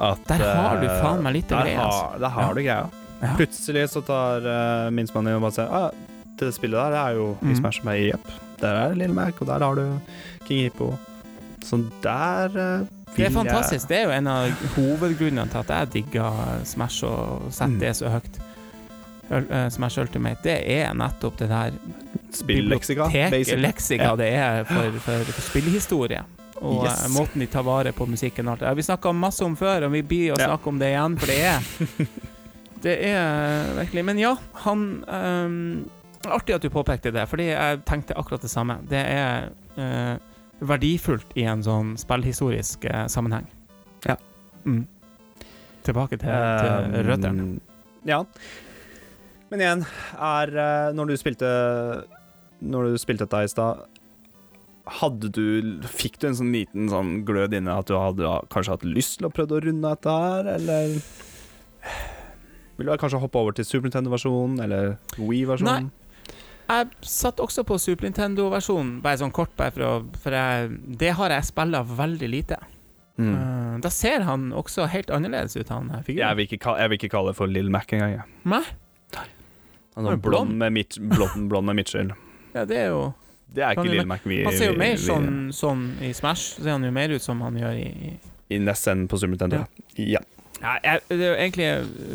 at 0.00 0.22
Der 0.30 0.40
har 0.56 0.80
du 0.80 0.86
eh, 0.88 1.02
faen 1.02 1.20
meg 1.22 1.34
litt 1.34 1.52
av 1.52 1.60
greia, 1.66 1.76
har- 1.76 1.90
altså. 1.90 2.20
Der 2.20 2.28
har 2.38 2.42
Ja. 2.42 2.54
du 2.54 2.60
greia. 2.62 2.90
Ja. 3.20 3.34
Plutselig 3.36 3.82
så 3.92 4.00
tar 4.06 4.40
uh, 4.48 4.90
minstemannen 4.96 5.28
din 5.34 5.36
og 5.36 5.42
bare 5.44 5.52
sier 5.52 5.68
ah, 5.68 5.90
det 6.40 6.54
spillet 6.56 6.80
der 6.80 6.96
er 6.96 7.12
jo 7.18 7.36
i 7.42 7.44
Mm. 7.52 7.56
Smash. 7.60 7.84
med 7.84 8.00
Jepp. 8.00 8.30
Der 8.62 8.74
er 8.74 8.94
Lille 8.94 9.12
Mac, 9.14 9.34
og 9.40 9.46
der 9.46 9.58
har 9.60 9.74
du 9.74 10.00
King 10.46 10.62
Hippo. 10.62 10.94
Så 11.62 11.84
der 12.02 12.46
eh, 12.46 12.86
Det 13.16 13.26
er 13.26 13.30
fantastisk. 13.30 13.88
Det 13.88 13.98
er 13.98 14.04
jo 14.04 14.10
en 14.16 14.26
av 14.26 14.48
hovedgrunnene 14.76 15.50
til 15.50 15.58
at 15.58 15.68
jeg 15.68 15.92
digger 15.92 16.64
Smash 16.64 17.04
og 17.04 17.42
setter 17.52 17.66
Mm. 17.74 17.78
det 17.80 17.96
så 17.96 18.08
høyt. 18.08 18.38
Eh, 19.30 19.68
Smash 19.68 19.98
Ultimate. 20.02 20.42
Det 20.42 20.56
er 20.80 20.94
nettopp 20.94 21.36
det 21.38 21.48
der 21.50 21.72
Spilleksika, 22.34 23.06
leksika 23.58 24.12
det 24.18 24.28
er 24.34 24.64
for, 24.64 24.98
for, 25.02 25.24
for 25.32 25.42
spillhistorie. 25.48 26.22
Og 26.60 26.84
Yes. 26.84 27.04
eh, 27.04 27.12
måten 27.14 27.40
de 27.40 27.46
tar 27.46 27.62
vare 27.66 27.92
på 27.96 28.06
musikken 28.06 28.48
og 28.48 28.52
alt 28.58 28.60
det. 28.66 28.74
Vi 28.76 28.82
snakka 28.82 29.12
masse 29.16 29.44
om 29.46 29.54
før, 29.56 29.86
og 29.86 29.92
vi 29.94 30.02
blir 30.02 30.34
å 30.34 30.38
snakke 30.38 30.68
om 30.68 30.78
det 30.82 30.90
igjen, 30.92 31.16
for 31.18 31.30
det 31.30 31.38
er 31.46 32.10
Det 32.84 32.94
er 33.10 33.74
virkelig 33.76 34.04
Men 34.08 34.18
ja, 34.18 34.30
han 34.64 35.04
um, 35.04 35.56
Artig 36.24 36.54
at 36.56 36.62
du 36.64 36.70
påpekte 36.72 37.10
det, 37.12 37.26
fordi 37.28 37.50
jeg 37.50 37.80
tenkte 37.88 38.16
akkurat 38.16 38.40
det 38.44 38.50
samme. 38.52 38.78
Det 38.88 39.00
er 39.00 39.50
uh, 39.76 40.16
verdifullt 40.60 41.30
i 41.40 41.44
en 41.48 41.62
sånn 41.64 41.94
spillhistorisk 42.00 42.84
uh, 42.88 43.06
sammenheng. 43.08 43.46
Ja. 44.04 44.16
Mm. 44.64 44.82
Tilbake 45.86 46.18
til, 46.20 46.28
til 46.28 47.06
røttene. 47.08 47.46
Um, 47.54 47.60
Ja. 48.08 48.22
Men 49.50 49.60
igjen, 49.64 49.80
er 50.14 50.52
eh, 50.62 50.92
Når 50.94 51.08
du 51.10 51.16
spilte 51.18 51.48
Når 52.62 52.92
du 52.92 52.98
spilte 53.02 53.26
dette 53.26 53.40
i 53.44 53.50
stad 53.50 53.86
hadde 55.00 55.28
du 55.30 55.42
Fikk 55.86 56.16
du 56.22 56.28
en 56.30 56.34
sånn 56.38 56.52
liten 56.54 56.88
sånn 56.90 57.10
glød 57.28 57.52
inne 57.54 57.74
at 57.78 57.86
du 57.90 57.94
hadde 57.98 58.30
kanskje 58.50 58.72
hatt 58.74 58.86
lyst 58.88 59.18
til 59.20 59.28
å 59.28 59.32
prøve 59.34 59.58
å 59.58 59.62
runde 59.62 59.86
dette 59.92 60.14
her, 60.24 60.48
eller 60.56 60.96
Vil 62.78 62.88
du 62.88 62.94
kanskje 62.98 63.20
hoppe 63.22 63.38
over 63.38 63.54
til 63.54 63.66
Super 63.68 63.86
Nintendo-versjonen 63.90 64.62
eller 64.64 64.94
Wii-versjonen? 65.18 65.90
Jeg 66.70 66.88
satt 67.06 67.40
også 67.42 67.62
på 67.66 67.76
Super 67.82 68.06
Nintendo-versjonen, 68.08 69.00
bare 69.04 69.18
sånn 69.20 69.32
kort, 69.36 69.52
bare 69.58 69.74
for 69.74 69.86
å 69.86 69.92
For 70.22 70.34
jeg, 70.38 70.74
det 71.02 71.12
har 71.18 71.34
jeg 71.34 71.48
spilla 71.50 71.82
veldig 71.86 72.28
lite. 72.32 72.58
Mm. 73.20 73.32
Eh, 73.36 73.74
da 73.84 73.90
ser 73.92 74.24
han 74.26 74.48
også 74.56 74.86
helt 74.90 75.10
annerledes 75.12 75.58
ut, 75.60 75.68
han 75.74 75.90
her 75.92 76.00
Jeg, 76.00 76.06
figuren. 76.08 76.36
vil 76.38 76.46
ikke, 76.48 76.60
ka- 76.66 76.78
jeg 76.80 76.88
vil 76.94 76.98
ikke 77.02 77.12
kalle 77.18 77.34
det 77.34 77.38
for 77.42 77.50
Lill 77.52 77.68
Mac 77.74 77.90
engang. 77.92 78.16
jeg. 78.16 78.64
Han 79.94 80.06
er 80.06 80.16
blond 80.16 80.56
med, 80.56 80.72
mit, 80.72 80.98
blond, 81.00 81.48
blond 81.50 81.66
med 81.66 81.80
Mitchell. 81.82 82.12
Ja, 82.50 82.64
det 82.66 82.78
er 82.80 82.88
jo 82.90 83.12
Det 83.54 83.62
er 83.62 83.76
ikke 83.76 83.84
Lille 83.86 84.16
vi 84.24 84.40
Han 84.42 84.56
ser 84.58 84.72
jo 84.72 84.78
mer 84.78 84.96
sånn, 84.98 85.28
sånn 85.54 85.84
i 86.02 86.08
Smash, 86.14 86.56
ser 86.58 86.72
han 86.72 86.82
jo 86.82 86.90
mer 86.90 87.12
ut 87.14 87.22
som 87.22 87.38
han 87.46 87.58
gjør 87.60 87.76
i, 87.78 87.84
i 88.10 88.56
I 88.56 88.58
NES 88.58 88.82
enn 88.90 89.04
på 89.06 89.20
Super 89.20 89.36
Nintendo. 89.36 89.60
Ja. 89.94 90.18
ja, 90.58 90.72
jeg, 90.82 91.04
Det 91.12 91.20
er 91.20 91.28
jo 91.28 91.36
egentlig 91.36 91.68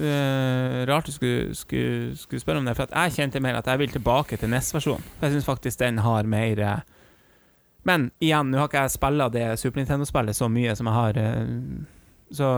uh, 0.03 0.81
rart 0.89 1.07
du 1.07 1.14
skulle, 1.15 1.56
skulle, 1.56 2.18
skulle 2.19 2.43
spørre 2.43 2.60
om 2.60 2.68
det, 2.68 2.76
for 2.76 2.91
jeg 2.91 3.15
kjente 3.15 3.39
mer 3.43 3.61
at 3.61 3.69
jeg 3.72 3.80
vil 3.80 3.95
tilbake 3.95 4.35
til 4.41 4.52
NES-versjonen. 4.52 5.07
For 5.15 5.30
Jeg 5.30 5.38
syns 5.38 5.47
faktisk 5.47 5.80
den 5.80 6.03
har 6.03 6.27
mer 6.27 6.60
øh, 6.60 6.84
Men 7.88 8.10
igjen, 8.19 8.52
nå 8.52 8.60
har 8.60 8.68
ikke 8.68 8.84
jeg 8.84 8.97
spilla 8.97 9.30
det 9.31 9.47
Super 9.61 9.80
Nintendo-spillet 9.80 10.35
så 10.35 10.52
mye 10.52 10.76
som 10.76 10.91
jeg 10.91 10.99
har 10.99 11.22
uh, 11.23 11.47
Så 12.35 12.52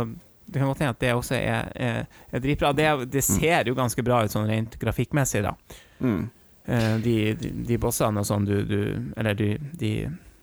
det 0.47 0.59
kan 0.59 0.67
godt 0.67 0.79
hende 0.79 0.95
at 0.95 0.99
det 1.03 1.13
også 1.13 1.35
er, 1.35 1.71
er, 1.75 2.05
er 2.31 2.43
dritbra. 2.43 2.71
Det, 2.73 2.87
det 3.11 3.23
ser 3.25 3.67
jo 3.67 3.75
ganske 3.75 4.03
bra 4.05 4.23
ut 4.23 4.31
sånn 4.31 4.47
rent 4.47 4.77
grafikkmessig, 4.79 5.43
da. 5.43 5.53
Mm. 5.99 6.21
Eh, 6.67 6.95
de, 7.03 7.15
de, 7.39 7.51
de 7.67 7.79
bossene 7.79 8.23
og 8.23 8.27
sånn 8.27 8.43
du, 8.43 8.57
du 8.67 8.79
Eller 9.15 9.37
de, 9.39 9.53
de, 9.79 9.91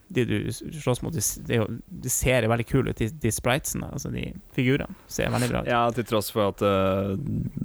de 0.07 0.25
du 0.25 0.51
slåss 0.53 1.01
mot, 1.01 1.13
de, 1.13 1.21
det 1.47 1.59
de 1.87 2.09
ser 2.09 2.45
veldig 2.47 2.65
kule 2.69 2.91
ut, 2.93 2.97
de, 2.97 3.07
de 3.09 3.31
spritesene. 3.33 3.87
Altså 3.91 4.11
de 4.13 4.27
figurene 4.55 4.93
ser 5.11 5.31
veldig 5.33 5.49
bra 5.49 5.61
ut. 5.63 5.69
Ja, 5.69 5.81
til 5.95 6.05
tross 6.07 6.29
for 6.33 6.51
at 6.51 6.61
uh, 6.65 7.15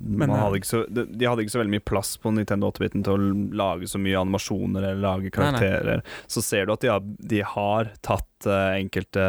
man 0.00 0.32
eh, 0.32 0.40
hadde 0.40 0.60
ikke 0.60 0.70
så, 0.70 0.82
de, 0.88 1.04
de 1.10 1.28
hadde 1.28 1.44
ikke 1.44 1.54
så 1.54 1.60
veldig 1.60 1.74
mye 1.76 1.86
plass 1.92 2.14
på 2.20 2.32
Nintendo 2.36 2.70
8-biten 2.72 3.04
til 3.06 3.16
å 3.16 3.34
lage 3.60 3.90
så 3.90 4.00
mye 4.00 4.22
animasjoner 4.22 4.86
eller 4.90 5.02
lage 5.04 5.28
nei. 5.28 5.34
karakterer. 5.36 6.04
Så 6.30 6.44
ser 6.46 6.66
du 6.66 6.74
at 6.76 6.84
de 6.84 6.92
har, 6.92 7.04
de 7.34 7.42
har 7.52 7.92
tatt 8.06 8.48
uh, 8.48 8.72
enkelte 8.78 9.26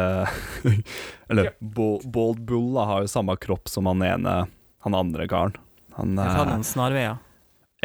Eller 1.32 1.50
ja. 1.50 1.52
Bald 1.60 2.40
Bull 2.48 2.72
da, 2.74 2.86
har 2.88 3.04
jo 3.04 3.12
samme 3.12 3.36
kropp 3.40 3.70
som 3.72 3.86
han 3.88 4.02
ene 4.04 4.34
Han 4.84 4.96
andre 4.96 5.28
karen. 5.30 5.54
Han, 5.98 6.16
uh, 6.18 6.24
hadde 6.24 6.56
noen 6.56 6.66
snarveier. 6.66 7.20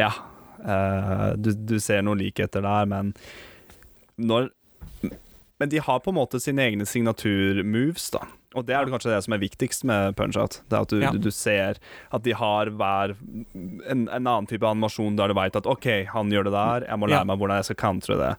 ja. 0.00 0.12
Uh, 0.58 1.36
du, 1.38 1.52
du 1.54 1.76
ser 1.78 2.00
noen 2.02 2.18
likheter 2.18 2.64
der, 2.64 2.88
men 2.90 3.12
når 4.18 4.48
Men 5.58 5.68
de 5.72 5.78
har 5.82 5.98
på 6.00 6.12
en 6.12 6.18
måte 6.20 6.38
sine 6.40 6.62
egne 6.62 6.86
signaturmoves, 6.86 8.10
da. 8.14 8.20
Og 8.56 8.64
det 8.64 8.74
er 8.74 8.84
det 8.86 8.92
kanskje 8.94 9.10
det 9.12 9.22
som 9.24 9.34
er 9.34 9.40
viktigst 9.42 9.84
med 9.84 10.14
Punch-Out. 10.16 10.60
Det 10.70 10.76
er 10.78 10.80
at 10.86 10.88
du, 10.94 11.00
Ja. 11.02 11.10
du, 11.12 11.30
ser 11.34 11.78
at 12.12 12.22
de 12.22 12.32
har 12.32 12.70
hver 12.70 13.16
en, 13.54 14.08
en 14.08 14.26
annen 14.26 14.46
type 14.48 14.62
animasjon 14.64 15.16
der 15.18 15.28
du 15.28 15.34
veit 15.34 15.56
at 15.58 15.66
OK, 15.66 16.06
han 16.14 16.30
gjør 16.30 16.44
det 16.48 16.52
der, 16.54 16.86
jeg 16.88 16.98
må 16.98 17.06
lære 17.10 17.20
Ja. 17.20 17.24
meg 17.28 17.38
hvordan 17.38 17.56
jeg 17.58 17.64
skal 17.68 17.76
countre 17.82 18.16
det. 18.16 18.30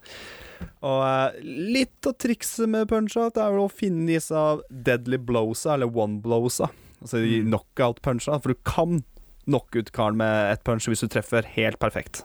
Og 0.84 1.04
eh, 1.06 1.40
litt 1.44 2.08
av 2.08 2.18
trikset 2.20 2.68
med 2.68 2.88
Punch-Out 2.90 3.38
er 3.38 3.52
vel 3.54 3.68
å 3.68 3.72
finne 3.72 4.08
disse 4.08 4.36
deadly 4.72 5.18
blowsa, 5.18 5.76
eller 5.76 5.88
one 5.94 6.22
blowsa. 6.22 6.70
Altså 7.02 7.22
de 7.24 7.42
Mm. 7.44 7.52
knockout-puncha. 7.54 8.42
For 8.42 8.50
du 8.54 8.60
kan 8.66 9.04
knocke 9.48 9.80
ut 9.80 9.92
karen 9.92 10.18
med 10.18 10.52
ett 10.54 10.64
punch 10.64 10.88
hvis 10.88 11.00
du 11.02 11.08
treffer 11.08 11.44
helt 11.56 11.80
perfekt. 11.80 12.24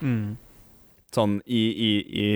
Mm. 0.00 0.36
Sånn 1.16 1.38
i, 1.48 1.62
i, 1.72 1.90
i 2.22 2.26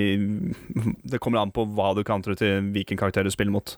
Det 1.13 1.21
kommer 1.21 1.43
an 1.43 1.53
på 1.55 1.67
hva 1.77 1.91
du 1.99 2.01
counterer 2.07 2.39
til 2.41 2.71
hvilken 2.75 3.01
karakter 3.01 3.27
du 3.27 3.31
spiller 3.35 3.53
mot. 3.55 3.77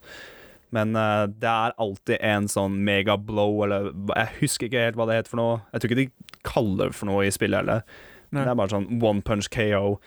Men 0.72 0.94
uh, 0.96 1.26
det 1.28 1.50
er 1.50 1.74
alltid 1.82 2.22
en 2.24 2.46
sånn 2.48 2.78
mega 2.86 3.18
blow, 3.20 3.58
eller 3.66 3.90
Jeg 4.14 4.38
husker 4.40 4.70
ikke 4.70 4.86
helt 4.86 4.96
hva 5.00 5.08
det 5.10 5.18
heter 5.20 5.34
for 5.34 5.42
noe. 5.42 5.60
Jeg 5.74 5.82
tror 5.82 5.92
ikke 5.92 6.00
de 6.04 6.38
kaller 6.48 6.92
det 6.92 6.96
for 6.96 7.10
noe 7.10 7.26
i 7.28 7.32
spillet 7.34 7.60
heller. 7.64 7.82
Det 8.32 8.40
er 8.46 8.56
bare 8.56 8.72
sånn 8.72 8.86
one 9.04 9.20
punch 9.26 9.50
KO. 9.52 9.98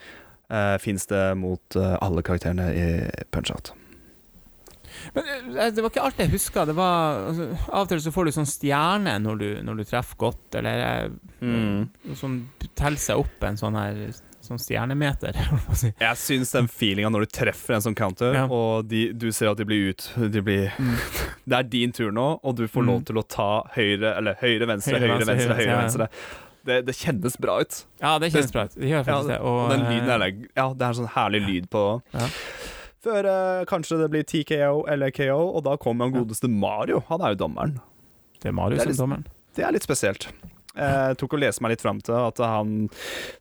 Uh, 0.50 0.76
Fins 0.82 1.06
det 1.12 1.24
mot 1.38 1.78
uh, 1.78 1.96
alle 2.06 2.22
karakterene 2.26 2.70
i 2.78 2.86
Punch-Out. 3.34 3.74
Men 5.16 5.26
eh, 5.58 5.72
det 5.76 5.82
var 5.84 5.92
ikke 5.92 6.04
alt 6.08 6.20
jeg 6.22 6.32
huska. 6.34 6.64
Det 6.70 6.76
var 6.78 7.18
altså, 7.30 7.48
Av 7.68 7.84
og 7.84 7.90
til 7.92 8.02
så 8.06 8.14
får 8.16 8.28
du 8.30 8.34
sånn 8.36 8.48
stjerne 8.50 9.16
når 9.22 9.40
du, 9.42 9.48
når 9.68 9.80
du 9.82 9.84
treffer 9.90 10.20
godt, 10.28 10.60
eller 10.62 10.84
eh, 10.88 11.22
Mm. 11.46 11.90
som 12.18 12.38
teller 12.80 12.98
seg 12.98 13.20
opp 13.22 13.44
en 13.46 13.58
sånn 13.60 13.76
her 13.78 13.98
Sånn 14.46 14.60
stjernemeter, 14.62 15.34
si. 15.80 15.90
Jeg 16.00 16.18
syns 16.22 16.52
den 16.54 16.68
feelinga 16.70 17.10
når 17.10 17.26
du 17.26 17.32
treffer 17.40 17.74
en 17.80 17.82
sånn 17.82 17.96
counter, 17.98 18.34
Ja. 18.38 18.46
og 18.46 18.86
de, 18.92 19.08
du 19.14 19.32
ser 19.34 19.50
at 19.50 19.58
de 19.58 19.66
blir 19.66 19.90
ut 19.94 20.10
de 20.32 20.42
blir, 20.46 20.72
Mm. 20.78 20.96
Det 21.50 21.58
er 21.60 21.64
din 21.70 21.92
tur 21.94 22.12
nå, 22.14 22.40
og 22.44 22.56
du 22.58 22.68
får 22.68 22.84
Mm. 22.84 22.88
lov 22.92 23.04
til 23.06 23.18
å 23.18 23.24
ta 23.28 23.50
høyre, 23.76 24.16
eller 24.18 24.36
høyre, 24.42 24.66
venstre, 24.70 25.00
Høyre, 25.00 25.14
høyre, 25.16 25.26
venstre, 25.26 25.54
høyre, 25.54 25.58
høyre, 25.58 25.72
ja. 25.74 25.82
venstre. 25.82 26.08
Det, 26.66 26.80
det 26.88 26.96
kjennes 26.98 27.36
bra 27.38 27.60
ut. 27.62 27.76
Ja, 28.02 28.16
det 28.18 28.32
kjennes 28.34 28.52
bra 28.54 28.64
ut. 28.66 28.74
Det 28.74 28.88
gjør 28.90 29.06
Ja, 29.06 29.18
det. 29.28 29.36
og 29.42 29.70
den 29.70 29.84
lyden 29.86 30.10
er 30.10 30.24
eh, 30.26 30.40
Ja, 30.58 30.70
det 30.74 30.82
er 30.82 30.88
en 30.96 30.98
sånn 31.02 31.12
herlig 31.14 31.42
lyd 31.46 31.68
på. 31.70 31.84
Før 33.06 33.28
eh, 33.30 33.66
kanskje 33.70 34.00
det 34.02 34.08
blir 34.14 34.24
TKO 34.26 34.86
eller 34.90 35.12
KO, 35.14 35.38
og 35.58 35.62
da 35.68 35.76
kommer 35.78 36.08
han 36.10 36.16
godeste 36.16 36.50
Mario. 36.50 37.04
Han 37.12 37.22
er 37.22 37.36
jo 37.36 37.42
dommeren. 37.44 37.76
Det 38.42 38.50
er 38.50 38.56
Mario 38.58 38.78
det 38.80 38.82
er 38.82 38.90
som 38.90 38.92
litt- 38.96 39.04
dommeren. 39.04 39.26
Det 39.56 39.64
er 39.64 39.72
litt 39.78 39.86
spesielt. 39.86 40.26
Jeg 40.76 41.18
tok 41.18 41.34
og 41.34 41.40
leste 41.40 41.62
meg 41.64 41.72
litt 41.72 41.82
fram 41.82 42.02
til 42.04 42.14
at 42.20 42.38
han 42.38 42.90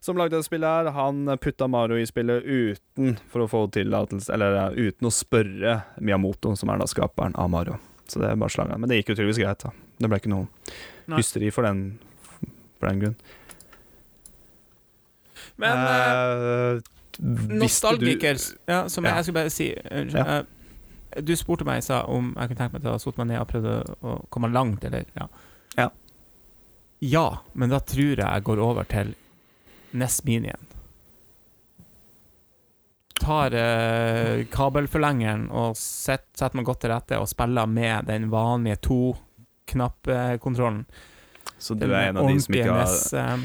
som 0.01 0.15
lagde 0.15 0.37
det 0.37 0.45
spillet, 0.45 0.63
her 0.85 0.91
Han 0.95 1.25
putta 1.37 1.67
Mario 1.67 1.97
i 1.99 2.05
spillet 2.07 2.43
uten 2.45 3.17
for 3.27 3.43
å 3.43 3.49
få 3.51 3.65
tillatelse 3.75 4.29
Eller 4.33 4.71
uten 4.75 5.09
å 5.09 5.11
spørre 5.11 5.83
Miyamoto, 5.99 6.55
som 6.55 6.69
er 6.69 6.77
da 6.79 6.85
skaperen 6.87 7.35
av 7.35 7.49
Mario. 7.49 7.77
Så 8.07 8.19
det 8.21 8.29
er 8.29 8.35
bare 8.39 8.49
slangen. 8.53 8.79
Men 8.79 8.87
det 8.89 9.01
gikk 9.03 9.09
jo 9.09 9.15
tydeligvis 9.19 9.41
greit. 9.43 9.59
da 9.63 9.71
Det 9.99 10.09
ble 10.09 10.19
ikke 10.19 10.29
noe 10.31 10.47
Nei. 11.07 11.17
hysteri 11.19 11.51
for 11.51 11.63
den, 11.67 11.99
for 12.79 12.87
den 12.89 12.99
grunn. 13.01 13.15
Men 15.57 15.77
eh, 15.77 16.81
Eh, 17.17 17.27
du- 17.99 18.55
Ja, 18.67 18.87
som 18.89 19.05
Ja. 19.05 19.15
jeg 19.15 19.23
skulle 19.25 19.33
bare 19.33 19.49
si 19.49 19.73
unnskyld, 19.91 20.13
Ja. 20.13 20.37
eh, 20.39 20.43
Du 21.21 21.31
spurte 21.35 21.63
meg 21.63 21.81
sa 21.81 22.01
om 22.03 22.35
jeg 22.37 22.49
kunne 22.49 22.57
tenke 22.57 22.73
meg 22.73 22.81
til 22.81 22.91
å 22.91 22.99
sitte 22.99 23.17
meg 23.17 23.27
ned 23.27 23.39
og 23.39 23.47
prøvd 23.47 23.95
å 24.03 24.27
komme 24.29 24.51
langt, 24.51 24.83
eller 24.83 25.05
ja. 25.15 25.27
Ja. 25.77 25.89
Ja, 26.99 27.37
men 27.53 27.69
da 27.69 27.79
tror 27.79 28.15
jeg 28.15 28.23
jeg 28.23 28.43
går 28.47 28.59
over 28.63 28.83
til 28.89 29.15
NES 29.95 30.21
Minien. 30.25 30.61
Tar 33.19 33.53
eh, 33.55 34.45
kabelforlengeren 34.51 35.47
og 35.55 35.75
set- 35.79 36.27
setter 36.35 36.55
meg 36.59 36.65
godt 36.67 36.81
til 36.83 36.91
rette 36.91 37.17
og 37.19 37.27
spiller 37.31 37.65
med 37.69 38.05
den 38.09 38.29
vanlige 38.31 38.77
to-knappkontrollen. 38.89 40.85
Så 41.57 41.73
du 41.79 41.85
er 41.87 42.09
en 42.09 42.17
av 42.19 42.27
de 42.27 42.39
som 42.43 42.53
ikke 42.57 42.71
har 42.73 42.83
NES, 42.83 43.13
eh, 43.13 43.37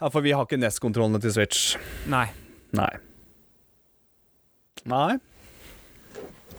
Ja, 0.00 0.08
for 0.12 0.20
vi 0.20 0.32
har 0.36 0.44
ikke 0.44 0.58
NES-kontrollene 0.60 1.20
til 1.24 1.32
Switch. 1.32 1.76
Nei. 2.12 2.26
Nei. 2.76 2.90
Nei. 4.84 5.18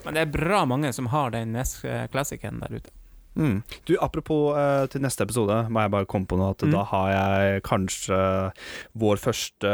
Men 0.06 0.14
det 0.16 0.22
er 0.24 0.32
bra 0.34 0.64
mange 0.66 0.90
som 0.94 1.06
har 1.12 1.30
den 1.36 1.52
NES-klassikeren 1.54 2.60
der 2.64 2.78
ute. 2.80 2.90
Mm. 3.38 3.62
Du, 3.86 3.94
Apropos 4.02 4.58
eh, 4.58 4.88
til 4.90 5.02
neste 5.06 5.24
episode, 5.28 5.60
må 5.70 5.84
jeg 5.86 5.92
bare 5.94 6.10
komme 6.10 6.26
på 6.28 6.38
noe 6.40 6.56
at 6.56 6.66
Mm. 6.66 6.72
da 6.74 6.84
har 6.90 7.08
jeg 7.14 7.64
kanskje 7.64 8.20
vår 8.98 9.22
første 9.22 9.74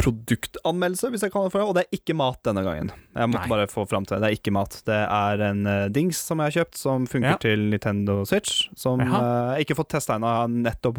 produktanmeldelse, 0.00 1.10
hvis 1.12 1.24
jeg 1.26 1.32
kan 1.32 1.46
det 1.46 1.52
for 1.54 1.62
det, 1.62 1.66
og 1.68 1.76
det 1.76 1.84
er 1.84 1.98
ikke 1.98 2.16
mat 2.18 2.40
denne 2.46 2.64
gangen. 2.66 2.90
Jeg 3.14 3.30
måtte 3.30 3.44
Nei. 3.44 3.52
bare 3.52 3.66
få 3.70 3.84
fram 3.90 4.06
til 4.08 4.16
det. 4.16 4.20
Det 4.22 4.30
er 4.30 4.38
ikke 4.38 4.54
mat. 4.56 4.78
Det 4.86 4.98
er 5.04 5.44
en 5.50 5.60
uh, 5.68 5.88
dings 5.92 6.20
som 6.30 6.40
jeg 6.42 6.50
har 6.50 6.56
kjøpt, 6.60 6.80
som 6.80 7.06
funker 7.10 7.34
Ja. 7.34 7.40
til 7.42 7.66
Nintendo 7.72 8.20
Switch, 8.28 8.70
som 8.78 9.02
jeg 9.02 9.10
eh, 9.10 9.50
jeg 9.50 9.66
ikke 9.66 9.74
har 9.76 9.80
fått 9.82 9.92
testa 9.96 10.16
ennå. 10.16 10.32
Nettopp 10.64 10.98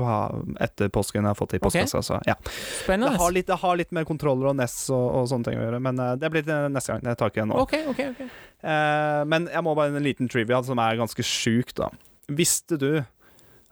etter 0.61 0.91
påsken 0.93 1.23
jeg 1.23 1.29
har 1.33 1.39
fått 1.39 1.55
det 1.55 1.61
i 1.61 1.65
postkassa. 1.65 2.03
Så, 2.05 2.21
ja. 2.29 2.37
Spennende. 2.83 3.15
Det 3.15 3.23
har, 3.23 3.35
litt, 3.35 3.47
det 3.49 3.59
har 3.63 3.81
litt 3.81 3.91
med 3.95 4.07
kontroller 4.09 4.51
og 4.51 4.55
NES 4.59 4.77
og, 4.93 5.07
og 5.21 5.27
sånne 5.31 5.49
ting 5.49 5.59
å 5.59 5.65
gjøre, 5.65 5.81
men 5.83 5.99
uh, 5.99 6.13
det 6.19 6.31
blir 6.33 6.45
til 6.47 6.69
neste 6.71 6.93
gang. 6.93 7.05
Jeg 7.11 7.19
tar 7.19 7.33
ikke 7.33 7.43
det 7.43 7.51
nå. 7.51 7.59
OK, 7.65 7.77
OK. 7.91 8.07
ok 8.13 8.23
Eh, 8.61 9.21
men 9.25 9.47
jeg 9.49 9.65
må 9.65 9.73
bare 9.77 9.89
en 9.95 10.05
liten 10.05 10.29
trivia 10.29 10.61
som 10.65 10.79
er 10.81 10.99
ganske 10.99 11.25
sjuk, 11.25 11.73
da. 11.77 11.89
Visste 12.29 12.77
du 12.77 12.91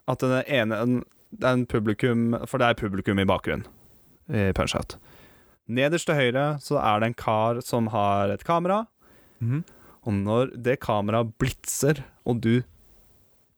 at 0.09 0.23
den 0.25 0.41
ene 0.49 0.79
en, 0.81 0.95
en 1.45 1.65
publikum 1.69 2.33
For 2.49 2.57
det 2.57 2.71
er 2.71 2.79
publikum 2.79 3.21
i 3.21 3.27
bakgrunnen 3.29 3.67
i 4.29 4.49
Punch-Out. 4.57 4.97
Nederst 5.69 6.09
til 6.09 6.17
høyre 6.17 6.45
så 6.65 6.79
er 6.81 6.99
det 7.03 7.11
en 7.11 7.17
kar 7.19 7.59
som 7.65 7.87
har 7.93 8.33
et 8.33 8.43
kamera, 8.47 8.85
Mm. 9.39 9.61
og 10.03 10.13
når 10.13 10.49
det 10.61 10.79
kameraet 10.83 11.29
blitser, 11.39 12.01
og 12.27 12.41
du 12.43 12.61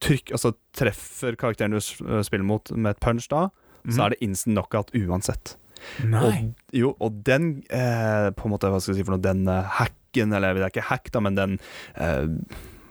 trykk, 0.02 0.32
altså 0.36 0.52
treffer 0.78 1.36
karakteren 1.40 1.72
du 1.74 1.80
spiller 1.82 2.46
mot 2.46 2.72
med 2.76 2.92
et 2.96 3.00
punch 3.02 3.28
da, 3.32 3.48
så 3.90 4.04
er 4.06 4.14
det 4.14 4.22
instant 4.22 4.54
knockout 4.58 4.92
uansett. 4.98 5.56
Mhm. 5.98 6.10
Nei. 6.12 6.22
Og, 6.28 6.56
jo, 6.78 6.90
og 7.02 7.24
den 7.26 7.64
eh, 7.74 8.28
På 8.38 8.46
en 8.46 8.52
måte, 8.54 8.70
hva 8.70 8.78
skal 8.80 8.94
jeg 8.94 9.00
si 9.00 9.06
for 9.08 9.16
noe 9.16 9.24
Den 9.24 9.48
eh, 9.50 9.64
hacken, 9.80 10.30
eller 10.38 10.54
det 10.54 10.62
er 10.68 10.70
ikke 10.76 10.84
hack, 10.92 11.10
da, 11.10 11.20
men 11.26 11.34
den 11.40 11.56
eh, 11.98 12.28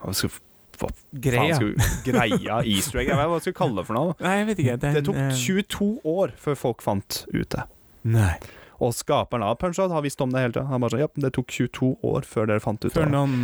Hva 0.02 0.10
skal 0.18 0.32
hva 0.34 0.88
faen 0.88 1.20
Greia. 1.22 1.54
skal 1.60 1.68
vi- 1.70 2.10
Greia, 2.10 2.56
easter 2.66 2.98
egg, 3.04 3.12
jeg 3.12 3.20
vet 3.20 3.28
hva 3.30 3.36
jeg 3.38 3.44
skal 3.46 3.54
kalle 3.60 3.76
det 3.78 3.86
for 3.86 3.94
noe. 3.94 4.16
Nei, 4.18 4.32
jeg 4.40 4.48
vet 4.48 4.62
ikke. 4.64 4.74
Den, 4.82 4.94
Det 4.98 5.04
tok 5.06 5.20
eh, 5.22 5.30
22 5.38 5.90
år 6.16 6.34
før 6.42 6.58
folk 6.58 6.82
fant 6.82 7.20
ut 7.30 7.48
det. 7.54 7.62
Nei. 8.10 8.32
Og 8.80 8.94
skaperen 8.96 9.44
av 9.44 9.58
Punch-Out 9.60 9.92
har 9.92 10.04
visst 10.04 10.22
om 10.24 10.30
det 10.32 10.40
hele 10.40 10.54
tida. 10.54 10.64
Han 10.70 10.80
bare 10.80 10.94
sånn 10.94 11.02
Ja, 11.02 11.08
det 11.26 11.32
tok 11.36 11.52
22 11.52 11.90
år 12.10 12.24
før 12.28 12.48
dere 12.48 12.62
fant 12.64 12.80
ut 12.80 12.94
Før 12.94 13.04
det. 13.04 13.12
noen 13.12 13.34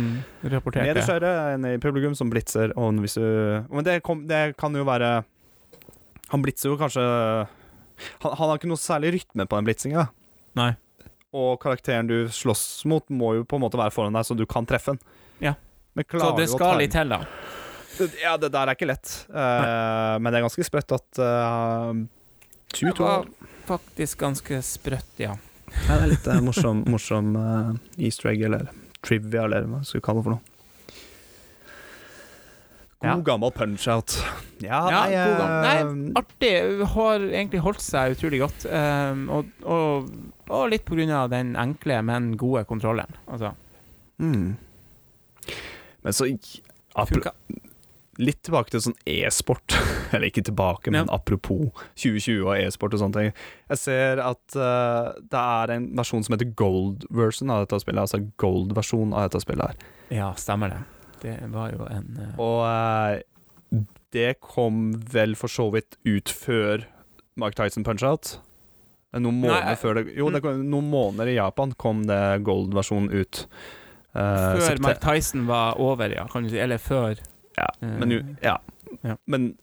rapporterte. 0.41 0.87
Nederst 0.89 1.13
høyre 1.13 1.33
er 1.43 1.57
en 1.59 1.67
i 1.69 1.75
publikum 1.81 2.15
som 2.17 2.31
blitzer, 2.33 2.73
og 2.73 2.97
hvis 3.03 3.19
du 3.19 3.27
Men 3.69 3.85
det, 3.85 3.99
kom, 4.07 4.25
det 4.29 4.57
kan 4.57 4.73
jo 4.73 4.87
være 4.87 5.11
Han 6.33 6.45
blitzer 6.45 6.73
jo 6.73 6.79
kanskje 6.81 7.05
han, 8.21 8.33
han 8.33 8.49
har 8.49 8.57
ikke 8.59 8.69
noe 8.69 8.81
særlig 8.81 9.13
rytme 9.15 9.47
på 9.49 9.57
den 9.57 9.65
blitsinga. 9.65 10.03
Nei. 10.57 10.71
Og 11.37 11.55
karakteren 11.61 12.09
du 12.09 12.27
slåss 12.29 12.85
mot, 12.89 13.05
må 13.09 13.33
jo 13.39 13.45
på 13.47 13.57
en 13.57 13.63
måte 13.65 13.79
være 13.79 13.93
foran 13.93 14.13
deg, 14.13 14.27
så 14.27 14.37
du 14.37 14.45
kan 14.49 14.67
treffe 14.69 14.93
den. 14.93 15.01
Ja. 15.41 15.55
Men 15.97 16.05
Så 16.05 16.29
det 16.37 16.45
skal 16.51 16.77
litt 16.77 16.93
til, 16.93 17.09
da. 17.09 17.23
Ja, 18.21 18.35
det 18.37 18.51
der 18.53 18.69
er 18.69 18.77
ikke 18.77 18.89
lett. 18.89 19.09
Uh, 19.31 20.17
men 20.21 20.29
det 20.29 20.39
er 20.39 20.45
ganske 20.45 20.65
sprøtt 20.67 20.93
at 20.93 21.21
uh, 21.21 21.97
22 22.75 22.91
Det 22.93 23.01
var 23.01 23.25
faktisk 23.67 24.19
ganske 24.23 24.61
sprøtt, 24.65 25.13
ja. 25.21 25.35
Ja, 25.67 25.97
det 25.97 26.03
er 26.05 26.11
litt 26.13 26.27
uh, 26.31 26.39
morsom, 26.45 26.83
morsom 26.87 27.33
uh, 27.35 27.73
easter 27.99 28.31
egg, 28.31 28.45
eller 28.47 28.69
trivia, 29.03 29.43
eller 29.45 29.67
hva 29.67 29.81
skal 29.85 29.99
vi 29.99 30.05
kalle 30.07 30.21
det 30.23 30.27
for 30.29 30.37
noe. 30.37 30.53
God 32.97 33.05
Ja. 33.11 33.15
gammel 33.21 33.51
punch-out. 33.53 34.15
Ja, 34.63 34.79
Ja, 34.89 35.01
nei, 35.05 35.11
god 35.13 35.37
gammel- 35.37 36.07
nei, 36.07 36.13
Artig. 36.17 36.87
Har 36.95 37.19
egentlig 37.27 37.59
holdt 37.61 37.81
seg 37.85 38.15
utrolig 38.15 38.39
godt. 38.41 38.65
Um, 38.65 39.27
og, 39.29 39.51
og, 39.69 40.07
og 40.49 40.63
litt 40.71 40.85
på 40.87 40.95
grunn 40.97 41.11
av 41.13 41.29
den 41.29 41.51
enkle, 41.55 41.99
men 42.01 42.31
gode 42.41 42.63
kontrollen. 42.65 43.13
Altså, 43.27 43.51
mm. 44.17 44.57
Men 46.01 46.13
så 46.13 46.25
funka. 47.05 47.35
Litt 48.17 48.39
tilbake 48.47 48.73
til 48.73 48.81
sånn 48.81 48.97
e-sport. 49.09 49.75
Eller 50.13 50.31
ikke 50.31 50.45
tilbake, 50.47 50.89
men 50.89 51.05
Ja. 51.05 51.13
apropos 51.13 51.69
2020 51.99 52.47
og 52.47 52.53
e-sport 52.57 52.95
og 52.95 53.03
sånne 53.03 53.19
ting. 53.19 53.33
Jeg 53.69 53.81
ser 53.83 54.21
at 54.23 54.57
uh, 54.57 55.13
det 55.21 55.43
er 55.43 55.73
en 55.75 55.87
versjon 55.99 56.25
som 56.25 56.33
heter 56.33 56.49
gold 56.57 57.05
version 57.13 57.53
av 57.53 57.65
dette 57.65 57.81
spillet. 57.83 58.01
Altså 58.01 58.23
gold-versjon 58.41 59.13
av 59.13 59.27
dette 59.27 59.43
spillet 59.43 59.73
her. 59.73 59.93
Ja, 60.09 60.31
stemmer 60.39 60.73
det. 60.73 60.81
Det 61.21 61.37
var 61.53 61.71
jo 61.73 61.85
en 61.91 62.09
uh... 62.17 62.41
Og 62.41 62.59
uh, 62.65 63.83
det 64.15 64.39
kom 64.41 64.91
vel 65.13 65.35
for 65.37 65.51
så 65.51 65.69
vidt 65.73 65.97
ut 66.07 66.31
før 66.31 66.87
Mark 67.37 67.57
Tyson 67.59 67.85
Punch-Out. 67.85 68.37
Noen 69.17 69.41
måneder 69.41 69.71
Nei, 69.71 69.79
før 69.79 69.97
det 69.97 70.01
Jo, 70.17 70.27
det 70.33 70.41
kom, 70.43 70.59
noen 70.69 70.89
måneder 70.91 71.31
i 71.31 71.37
Japan 71.37 71.71
kom 71.79 72.03
det 72.09 72.21
gold-versjonen 72.45 73.11
ut. 73.13 73.45
Før 74.13 74.81
Mark 74.83 75.01
Tyson 75.03 75.45
var 75.49 75.77
over, 75.81 76.11
ja, 76.13 76.25
kan 76.31 76.45
du 76.45 76.49
si. 76.51 76.59
Eller 76.61 76.81
før. 76.81 77.19
Ja, 77.57 77.67
men, 77.81 78.11
ja. 78.43 78.57
ja. 79.03 79.15
men 79.25 79.57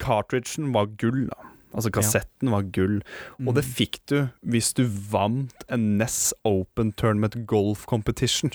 cartridgen 0.00 0.72
var 0.72 0.86
gull, 1.00 1.26
da. 1.28 1.44
Altså 1.74 1.90
kassetten 1.92 2.50
var 2.50 2.62
gull. 2.72 3.00
Og 3.46 3.54
det 3.54 3.64
Mm. 3.64 3.72
fikk 3.76 3.98
du 4.08 4.28
hvis 4.42 4.72
du 4.74 4.84
vant 4.86 5.52
en 5.68 5.98
NES 5.98 6.32
Open 6.44 6.92
Tournament 6.92 7.36
Golf 7.46 7.84
Competition. 7.86 8.50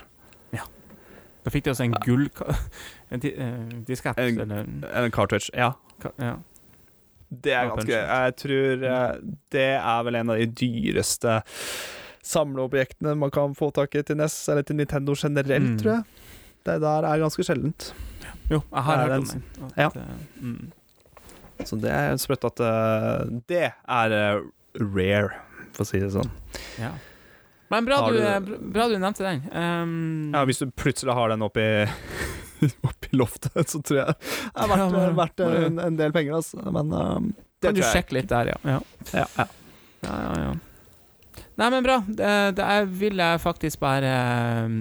Ja. 0.53 0.63
Da 1.45 1.49
fikk 1.53 1.63
de 1.65 1.69
altså 1.69 1.83
en 1.83 1.93
gull... 2.05 2.29
En 3.13 3.21
eh, 3.21 3.83
diskett, 3.85 4.17
En- 4.17 4.39
eller 4.41 5.03
En 5.05 5.11
cartridge. 5.11 5.51
Ja. 5.53 5.73
ka- 6.01 6.15
ja. 6.17 6.37
Det 7.29 7.53
er 7.53 7.69
ganske. 7.69 7.91
Jeg 7.93 8.35
tror 8.37 8.83
eh, 8.89 9.15
det 9.51 9.67
er 9.77 10.03
vel 10.03 10.15
en 10.15 10.29
av 10.29 10.37
de 10.37 10.45
dyreste 10.47 11.41
samleobjektene 12.23 13.15
man 13.17 13.31
kan 13.33 13.53
få 13.57 13.69
tak 13.73 13.95
i 13.95 14.01
til 14.05 14.17
NES, 14.17 14.35
eller 14.49 14.63
til 14.63 14.75
Nintendo 14.79 15.13
generelt, 15.17 15.69
Mm. 15.69 15.77
tror 15.79 15.91
jeg. 15.91 16.03
Det 16.65 16.81
der 16.81 17.03
er 17.05 17.19
ganske 17.19 17.43
sjeldent. 17.43 17.93
Jo, 18.49 18.59
jeg 18.59 18.83
har 18.87 18.97
hørt 19.03 19.15
om 19.19 19.25
den. 19.29 19.43
Ja. 19.77 19.87
eh, 19.95 20.41
mm. 20.41 20.71
Så 21.63 21.77
det 21.79 21.91
er 21.95 22.17
sprøtt 22.19 22.43
at 22.49 22.59
uh, 22.59 23.23
det 23.47 23.69
er 23.71 24.15
uh, 24.17 24.43
rare, 24.81 25.29
for 25.73 25.85
å 25.85 25.87
si 25.87 26.01
det 26.01 26.09
sånn. 26.13 26.31
Ja. 26.81 26.91
Men 27.71 27.87
bra 27.87 28.01
du, 28.11 28.17
du- 28.19 28.57
bra 28.73 28.87
du 28.91 28.97
nevnte 28.99 29.23
den. 29.25 29.39
Um, 29.53 30.33
Ja, 30.35 30.43
hvis 30.45 30.59
du 30.61 30.67
plutselig 30.69 31.15
har 31.17 31.31
den 31.33 31.41
oppi 31.45 31.63
Oppi 32.87 33.09
loftet, 33.17 33.69
så 33.71 33.79
tror 33.83 33.97
jeg 34.01 34.13
det 34.13 34.19
er 34.53 34.69
verdt, 34.69 34.83
Ja, 34.83 34.89
men- 34.91 35.15
verdt 35.17 35.41
en, 35.47 35.79
en 35.87 35.97
del 35.99 36.13
penger, 36.15 36.35
altså. 36.41 36.61
Men 36.67 36.91
um, 36.93 37.31
det 37.63 37.71
kan 37.71 37.79
du 37.79 37.81
sjekke 37.87 38.17
litt 38.19 38.29
der, 38.29 38.53
ja. 38.53 38.59
ja. 38.75 38.77
Ja, 39.13 39.25
ja. 39.39 39.47
Ja, 40.03 40.19
ja, 40.19 40.35
ja. 40.49 41.41
Nei, 41.55 41.67
men 41.69 41.83
bra. 41.85 41.97
Det, 42.07 42.29
det 42.57 42.65
er, 42.75 42.85
vil 42.89 43.19
jeg 43.21 43.39
faktisk 43.43 43.79
bare 43.81 44.13
um, 44.67 44.77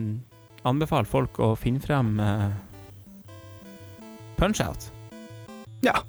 anbefale 0.68 1.06
folk 1.08 1.38
å 1.44 1.52
finne 1.58 1.80
frem 1.84 2.14
uh, 2.20 2.50
Punch-Out. 4.42 4.90
Ja. 5.86 6.00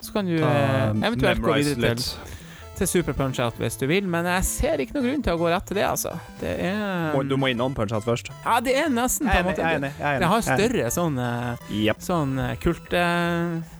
Så 0.00 0.12
kan 0.12 0.26
du 0.26 0.36
eh, 0.38 0.90
eventuelt 1.06 1.42
gå 1.42 1.54
videre 1.60 1.94
til, 1.94 2.32
til 2.78 2.88
Super 2.90 3.14
Punch-Out 3.14 3.60
hvis 3.62 3.78
du 3.78 3.86
vil, 3.90 4.08
men 4.10 4.26
jeg 4.26 4.46
ser 4.48 4.82
ikke 4.82 4.96
noen 4.96 5.06
grunn 5.06 5.22
til 5.26 5.36
å 5.36 5.40
gå 5.40 5.52
rett 5.52 5.68
til 5.70 5.78
det, 5.78 5.84
altså. 5.86 6.16
Det 6.40 6.56
er 6.66 7.14
Du 7.30 7.36
må 7.38 7.52
innom 7.52 7.76
Punch-Out 7.78 8.06
først. 8.06 8.32
Ja, 8.42 8.58
det 8.64 8.74
er 8.82 8.90
nesten 8.90 9.30
på 9.30 9.38
en 9.38 9.48
måte. 9.52 9.70
Jeg 9.86 10.20
Det 10.24 10.32
har 10.32 10.44
større 10.48 10.90
sånn, 10.94 11.18
uh, 11.22 11.70
Jepp. 11.70 12.02
sånn 12.02 12.34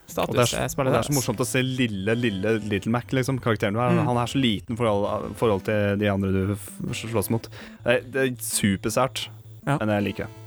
status. 0.06 0.30
Og 0.30 0.38
det, 0.38 0.46
er, 0.54 0.70
og 0.70 0.86
det 0.92 1.00
er 1.00 1.08
så 1.08 1.16
morsomt 1.16 1.42
å 1.42 1.48
se 1.48 1.62
lille, 1.66 2.14
lille 2.14 2.56
Little 2.62 2.94
Mac, 2.94 3.10
liksom, 3.10 3.40
karakteren 3.42 3.74
du 3.74 3.82
er. 3.82 3.98
Mm. 3.98 4.06
Han 4.06 4.22
er 4.22 4.30
så 4.30 4.38
liten 4.40 4.78
i 4.78 4.80
forhold, 4.80 5.34
forhold 5.40 5.66
til 5.66 5.98
de 6.00 6.10
andre 6.12 6.30
du 6.32 6.94
slåss 6.94 7.32
mot. 7.34 7.50
Det 7.82 7.98
er, 7.98 8.06
det 8.06 8.24
er 8.28 8.34
supersært, 8.52 9.26
Ja. 9.66 9.80
men 9.82 9.96
jeg 9.96 10.08
liker 10.12 10.28
det. 10.30 10.42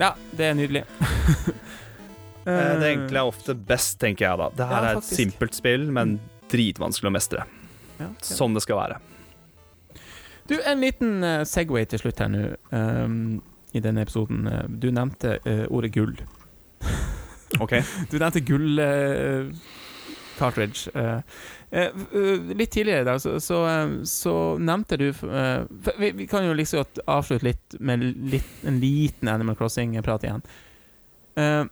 Ja, 0.00 0.14
det 0.32 0.48
er 0.48 0.54
nydelig. 0.56 0.86
Eh, 2.46 2.80
Det 2.80 2.90
enkle 2.96 3.20
er 3.22 3.28
ofte 3.30 3.54
best, 3.54 3.98
tenker 4.00 4.26
jeg 4.28 4.38
da. 4.40 4.48
Det 4.56 4.66
her 4.66 4.82
Ja, 4.86 4.90
er 4.92 5.00
et 5.00 5.04
simpelt 5.08 5.54
spill, 5.54 5.88
men 5.94 6.16
dritvanskelig 6.52 7.10
å 7.10 7.14
mestre. 7.14 7.44
Ja, 8.00 8.08
Som 8.22 8.54
det 8.54 8.62
skal 8.64 8.76
være. 8.80 8.98
Du, 10.50 10.56
en 10.66 10.80
liten 10.82 11.22
eh, 11.24 11.44
Segway 11.46 11.84
til 11.86 12.02
slutt 12.02 12.18
her 12.18 12.28
nå, 12.32 12.40
um, 12.74 13.42
i 13.72 13.80
denne 13.80 14.02
episoden. 14.02 14.46
Eh, 14.50 14.64
Du 14.68 14.90
nevnte 14.90 15.38
uh, 15.46 15.66
ordet 15.70 15.92
gull. 15.94 16.16
OK? 17.62 17.76
Du 18.10 18.18
nevnte 18.18 18.42
gull 18.44 18.80
uh, 18.82 19.52
cartridge. 20.38 20.90
Uh, 20.96 21.22
litt 22.52 22.70
tidligere 22.74 23.00
i 23.00 23.04
dag 23.06 23.20
så, 23.22 23.38
så, 23.40 23.62
eh, 23.70 23.92
så 24.04 24.32
nevnte 24.60 24.98
du 25.00 25.06
vi, 25.96 26.10
vi 26.18 26.26
kan 26.28 26.44
jo 26.44 26.52
liksom 26.52 26.84
avslutte 27.08 27.46
litt 27.46 27.76
med 27.80 28.02
litt, 28.28 28.50
en 28.68 28.76
liten 28.82 29.30
Animal 29.32 29.56
Crossing-prat 29.56 30.26
igjen. 30.26 30.42
Eh, 31.40 31.62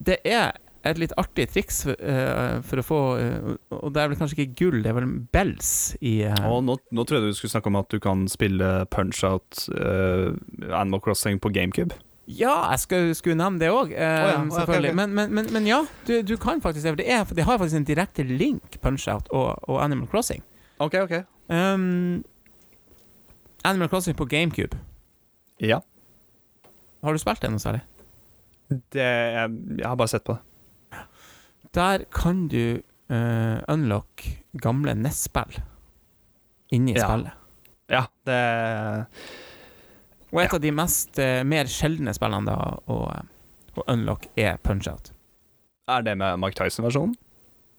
det 0.00 0.18
er 0.24 0.52
et 0.88 0.96
litt 0.96 1.12
artig 1.20 1.44
triks 1.52 1.82
for, 1.84 1.96
uh, 2.00 2.60
for 2.64 2.80
å 2.80 2.84
få 2.84 3.00
uh, 3.20 3.48
Og 3.82 3.90
det 3.92 4.00
er 4.00 4.08
vel 4.08 4.16
kanskje 4.16 4.38
ikke 4.38 4.54
gull, 4.56 4.78
det 4.80 4.88
er 4.88 4.96
vel 4.96 5.10
bells 5.34 5.72
i 6.00 6.14
uh, 6.24 6.46
Og 6.48 6.62
nå, 6.64 6.78
nå 6.88 7.04
trodde 7.04 7.28
jeg 7.28 7.36
du 7.36 7.40
skulle 7.40 7.52
snakke 7.52 7.68
om 7.68 7.76
at 7.82 7.90
du 7.92 7.98
kan 8.00 8.22
spille 8.32 8.70
Punch-Out 8.88 9.66
eh, 9.76 10.30
Animal 10.72 11.02
Crossing 11.04 11.36
på 11.42 11.52
GameCube. 11.52 11.98
Ja, 12.30 12.70
jeg 12.70 12.80
skulle, 12.80 13.14
skulle 13.14 13.36
nevne 13.36 13.58
det 13.58 13.70
òg, 13.74 13.90
eh, 13.90 13.98
oh, 13.98 14.30
ja, 14.30 14.40
selvfølgelig. 14.54 14.94
Men, 14.94 15.14
men, 15.14 15.32
men, 15.34 15.48
men 15.52 15.66
ja, 15.66 15.80
du, 16.06 16.22
du 16.22 16.36
kan 16.40 16.62
faktisk 16.62 16.84
det. 16.84 16.92
for 16.92 17.02
Det, 17.02 17.08
er, 17.10 17.24
det 17.24 17.44
har 17.44 17.58
faktisk 17.58 17.76
en 17.76 17.88
direkte 17.88 18.22
link, 18.22 18.78
Punch-Out 18.82 19.28
og, 19.34 19.58
og 19.68 19.84
Animal 19.84 20.06
Crossing. 20.08 20.44
OK, 20.78 20.94
OK. 20.94 21.12
Um, 21.48 22.22
Animal 23.64 23.88
Crossing 23.88 24.16
på 24.16 24.24
GameCube. 24.24 24.78
Ja. 25.60 25.80
Har 27.02 27.12
du 27.12 27.18
spilt 27.18 27.42
det 27.42 27.50
noe 27.50 27.60
særlig? 27.60 27.82
Det, 28.70 29.02
jeg, 29.02 29.50
jeg 29.80 29.86
har 29.86 29.96
bare 29.98 30.08
sett 30.12 30.24
på 30.28 30.36
det. 30.36 31.02
Der 31.74 32.04
kan 32.14 32.44
du 32.50 32.80
uh, 33.10 33.58
unlock 33.70 34.24
gamle 34.62 34.94
NES-spill 34.98 35.58
inni 36.74 36.94
Ja. 36.96 37.06
spillet. 37.08 37.32
Ja, 37.90 38.04
det 38.26 38.40
Og 40.30 40.38
et 40.40 40.52
Ja. 40.52 40.54
av 40.56 40.60
de 40.62 40.70
mest 40.70 41.18
uh, 41.18 41.42
mer 41.42 41.66
sjeldne 41.66 42.14
spillene 42.14 42.46
da 42.46 42.58
å, 42.86 42.98
å 43.74 43.84
unlock 43.90 44.28
er 44.38 44.58
Punch-Out. 44.62 45.10
Er 45.90 46.02
det 46.06 46.14
med 46.18 46.38
Mark 46.38 46.54
Tyson-versjonen? 46.54 47.16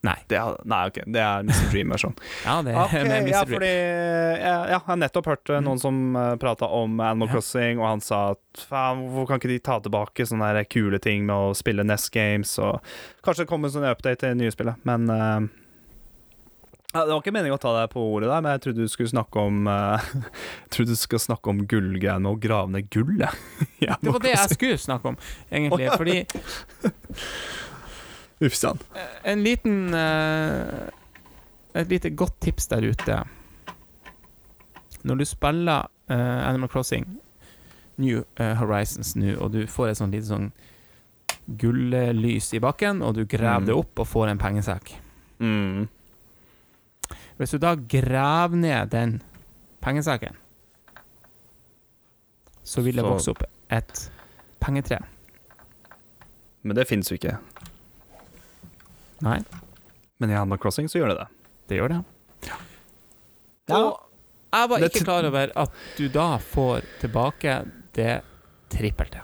Nei. 0.02 0.16
Det 0.28 0.38
er, 0.38 0.56
nei, 0.66 0.82
ok. 0.90 0.98
Det 1.14 1.22
er 1.22 1.44
Mr. 1.46 1.66
Dream-versjonen. 1.70 2.18
Ja, 2.48 2.56
det 2.66 2.74
er 2.74 2.80
okay, 2.82 3.06
Mr. 3.06 3.30
ja, 3.30 3.44
fordi 3.46 3.70
ja, 3.70 4.42
jeg, 4.42 4.70
jeg 4.74 4.82
har 4.88 4.98
nettopp 4.98 5.30
hørt 5.30 5.52
eh, 5.54 5.62
noen 5.62 5.82
som 5.82 6.00
uh, 6.18 6.34
prata 6.42 6.70
om 6.74 6.98
Animal 6.98 7.30
Ja. 7.30 7.36
Crossing, 7.36 7.82
og 7.82 7.86
han 7.86 8.02
sa 8.02 8.22
at 8.34 8.66
faen, 8.72 9.06
hvorfor 9.12 9.30
kan 9.30 9.42
ikke 9.42 9.52
de 9.54 9.60
ta 9.62 9.78
tilbake 9.86 10.26
sånne 10.26 10.50
der 10.58 10.66
kule 10.66 10.98
ting 11.04 11.28
med 11.30 11.36
å 11.36 11.56
spille 11.58 11.86
Nest 11.86 12.10
Games, 12.16 12.56
og 12.62 12.82
kanskje 13.22 13.46
det 13.46 13.52
kommer 13.54 13.70
en 13.70 13.78
sånn 13.78 13.90
update 13.92 14.24
til 14.24 14.34
det 14.34 14.42
nye 14.42 14.54
spillet, 14.56 14.82
men 14.90 15.06
uh, 15.14 15.50
ja, 16.92 17.06
Det 17.06 17.14
var 17.14 17.22
ikke 17.22 17.32
meningen 17.38 17.56
å 17.56 17.62
ta 17.62 17.72
deg 17.78 17.94
på 17.94 18.02
ordet 18.04 18.28
der, 18.28 18.42
men 18.44 18.58
jeg 18.58 18.66
trodde 18.66 18.84
du 18.84 18.92
skulle 18.92 19.14
snakke 19.14 19.46
om 19.48 19.64
uh, 19.70 20.02
Jeg 20.02 20.72
trodde 20.76 20.98
du 20.98 21.00
skulle 21.00 21.24
snakke 21.24 21.54
om 21.54 21.62
gullgreiene 21.70 22.34
å 22.34 22.40
grave 22.42 22.74
ned 22.74 22.90
gullet. 22.92 23.38
i 23.80 23.88
Det 23.88 24.12
var 24.12 24.24
det 24.26 24.34
jeg 24.34 24.58
skulle 24.58 24.82
snakke 24.82 25.14
om, 25.14 25.22
egentlig. 25.54 25.88
Fordi 25.94 26.18
Uff 28.42 28.56
sann. 28.58 28.80
en 29.24 29.44
liten 29.44 29.94
eh, 29.94 30.90
Et 31.74 31.88
lite 31.90 32.10
godt 32.10 32.40
tips 32.42 32.68
der 32.68 32.82
ute. 32.90 33.20
Når 35.04 35.16
du 35.22 35.26
spiller 35.26 35.86
eh, 36.10 36.48
Animal 36.50 36.70
Crossing 36.70 37.06
New 37.98 38.24
eh, 38.40 38.56
Horizons 38.58 39.16
nå, 39.16 39.36
og 39.38 39.52
du 39.54 39.66
får 39.68 39.90
et 39.92 39.98
sånt 40.02 40.12
lite 40.16 40.26
sånn 40.28 40.50
gullelys 41.62 42.52
i 42.54 42.60
bakken, 42.64 43.02
og 43.02 43.16
du 43.16 43.26
graver 43.26 43.62
Mm. 43.62 43.66
det 43.66 43.74
opp 43.76 44.00
og 44.00 44.08
får 44.08 44.28
en 44.32 44.38
pengesekk 44.42 44.92
Mm. 45.40 45.88
Hvis 47.38 47.52
du 47.52 47.58
da 47.58 47.76
graver 47.76 48.56
ned 48.56 48.90
den 48.92 49.22
pengesekken, 49.82 50.36
så 52.64 52.82
vil 52.86 52.96
det 52.96 53.04
vokse 53.06 53.32
opp 53.34 53.42
et 53.74 54.12
pengetre. 54.62 55.00
Men 56.62 56.76
det 56.78 56.86
fins 56.88 57.10
jo 57.10 57.16
ikke. 57.18 57.38
Nei, 59.22 59.40
Men 60.20 60.30
i 60.32 60.36
Animal 60.38 60.58
Crossing 60.62 60.90
så 60.90 61.00
gjør 61.02 61.14
det 61.14 61.18
det. 61.22 61.28
det 61.72 61.78
gjør 61.80 61.94
det. 61.94 62.00
Ja. 62.48 62.58
Og 63.78 64.00
jeg 64.52 64.70
var 64.70 64.84
ikke 64.88 65.04
klar 65.06 65.26
over 65.30 65.52
at 65.64 65.72
du 65.98 66.08
da 66.12 66.26
får 66.44 66.82
tilbake 67.02 67.54
det 67.96 68.22
trippelte. 68.74 69.22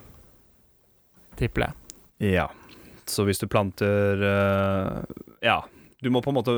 Triple. 1.38 1.68
Ja. 2.24 2.48
Så 3.08 3.24
hvis 3.28 3.40
du 3.40 3.48
planter 3.48 4.24
eh, 4.24 5.04
Ja. 5.46 5.60
Du 6.02 6.10
må 6.14 6.22
på 6.22 6.30
en 6.30 6.38
måte 6.38 6.54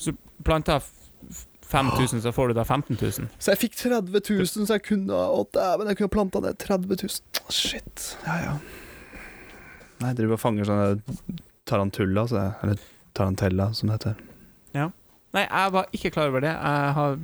Så 0.00 0.12
f- 0.80 1.46
5000, 1.72 2.20
så 2.24 2.32
får 2.32 2.48
du 2.48 2.54
da 2.58 2.64
15 2.64 2.96
000. 3.00 3.28
Så 3.38 3.52
jeg 3.54 3.58
fikk 3.62 3.76
30 3.80 4.20
000, 4.28 4.46
så 4.66 4.74
jeg 4.76 4.82
kunne 4.84 5.12
Å, 5.16 5.42
dæven, 5.54 5.88
jeg 5.88 5.96
kunne 6.02 6.12
planta 6.12 6.40
ned 6.44 6.58
30 6.60 6.98
000. 7.00 7.52
Shit. 7.52 8.10
Ja, 8.26 8.36
ja. 8.44 8.54
Nei, 10.02 10.10
jeg 10.12 10.18
driver 10.20 10.36
og 10.36 10.42
fanger 10.42 10.68
sånne 10.68 11.40
tarantulla, 11.68 12.26
så 12.28 12.42
eller 12.62 12.78
tarantella, 13.16 13.70
som 13.74 13.88
det 13.92 13.98
heter. 14.00 14.20
Nei, 15.32 15.46
jeg 15.48 15.72
var 15.72 15.86
ikke 15.96 16.10
klar 16.12 16.28
over 16.28 16.42
det. 16.44 16.50
Jeg 16.52 16.92
har 16.98 17.14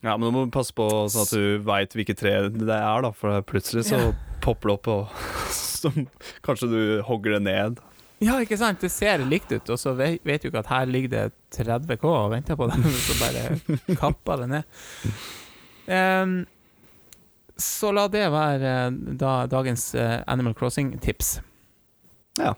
Ja, 0.00 0.12
men 0.16 0.28
nå 0.28 0.30
må 0.32 0.44
du 0.46 0.52
passe 0.54 0.70
på 0.72 0.84
sånn 1.10 1.24
at 1.26 1.32
du 1.34 1.64
veit 1.66 1.92
hvilket 1.98 2.20
tre 2.20 2.30
det 2.48 2.68
er, 2.76 3.02
da, 3.02 3.10
for 3.12 3.42
plutselig 3.42 3.82
så 3.88 3.98
Ja. 3.98 4.12
popper 4.40 4.70
det 4.70 4.74
opp, 4.78 4.86
og 4.88 5.08
så 5.50 5.90
kanskje 6.46 6.68
du 6.70 7.02
hogger 7.08 7.34
det 7.34 7.42
ned. 7.48 7.80
Ja, 8.22 8.38
ikke 8.38 8.56
sant? 8.60 8.78
Det 8.80 8.92
ser 8.94 9.18
likt 9.26 9.50
ut, 9.50 9.68
og 9.74 9.78
så 9.80 9.92
vet, 9.98 10.20
vet 10.24 10.42
du 10.42 10.48
ikke 10.52 10.62
at 10.62 10.70
her 10.70 10.86
ligger 10.86 11.08
det 11.16 11.24
30 11.58 11.98
K 11.98 12.06
og 12.06 12.30
venter 12.30 12.54
på 12.56 12.68
deg, 12.70 12.86
så 13.08 13.18
bare 13.18 13.96
kapper 13.98 14.44
det 14.44 14.48
ned. 14.54 14.64
Um, 15.90 16.34
så 17.60 17.90
la 17.92 18.06
det 18.08 18.28
være 18.32 18.70
eh, 18.86 18.90
da, 19.20 19.34
dagens 19.50 19.90
eh, 19.98 20.20
Animal 20.30 20.54
Crossing-tips. 20.54 21.40
Ja. 22.38 22.54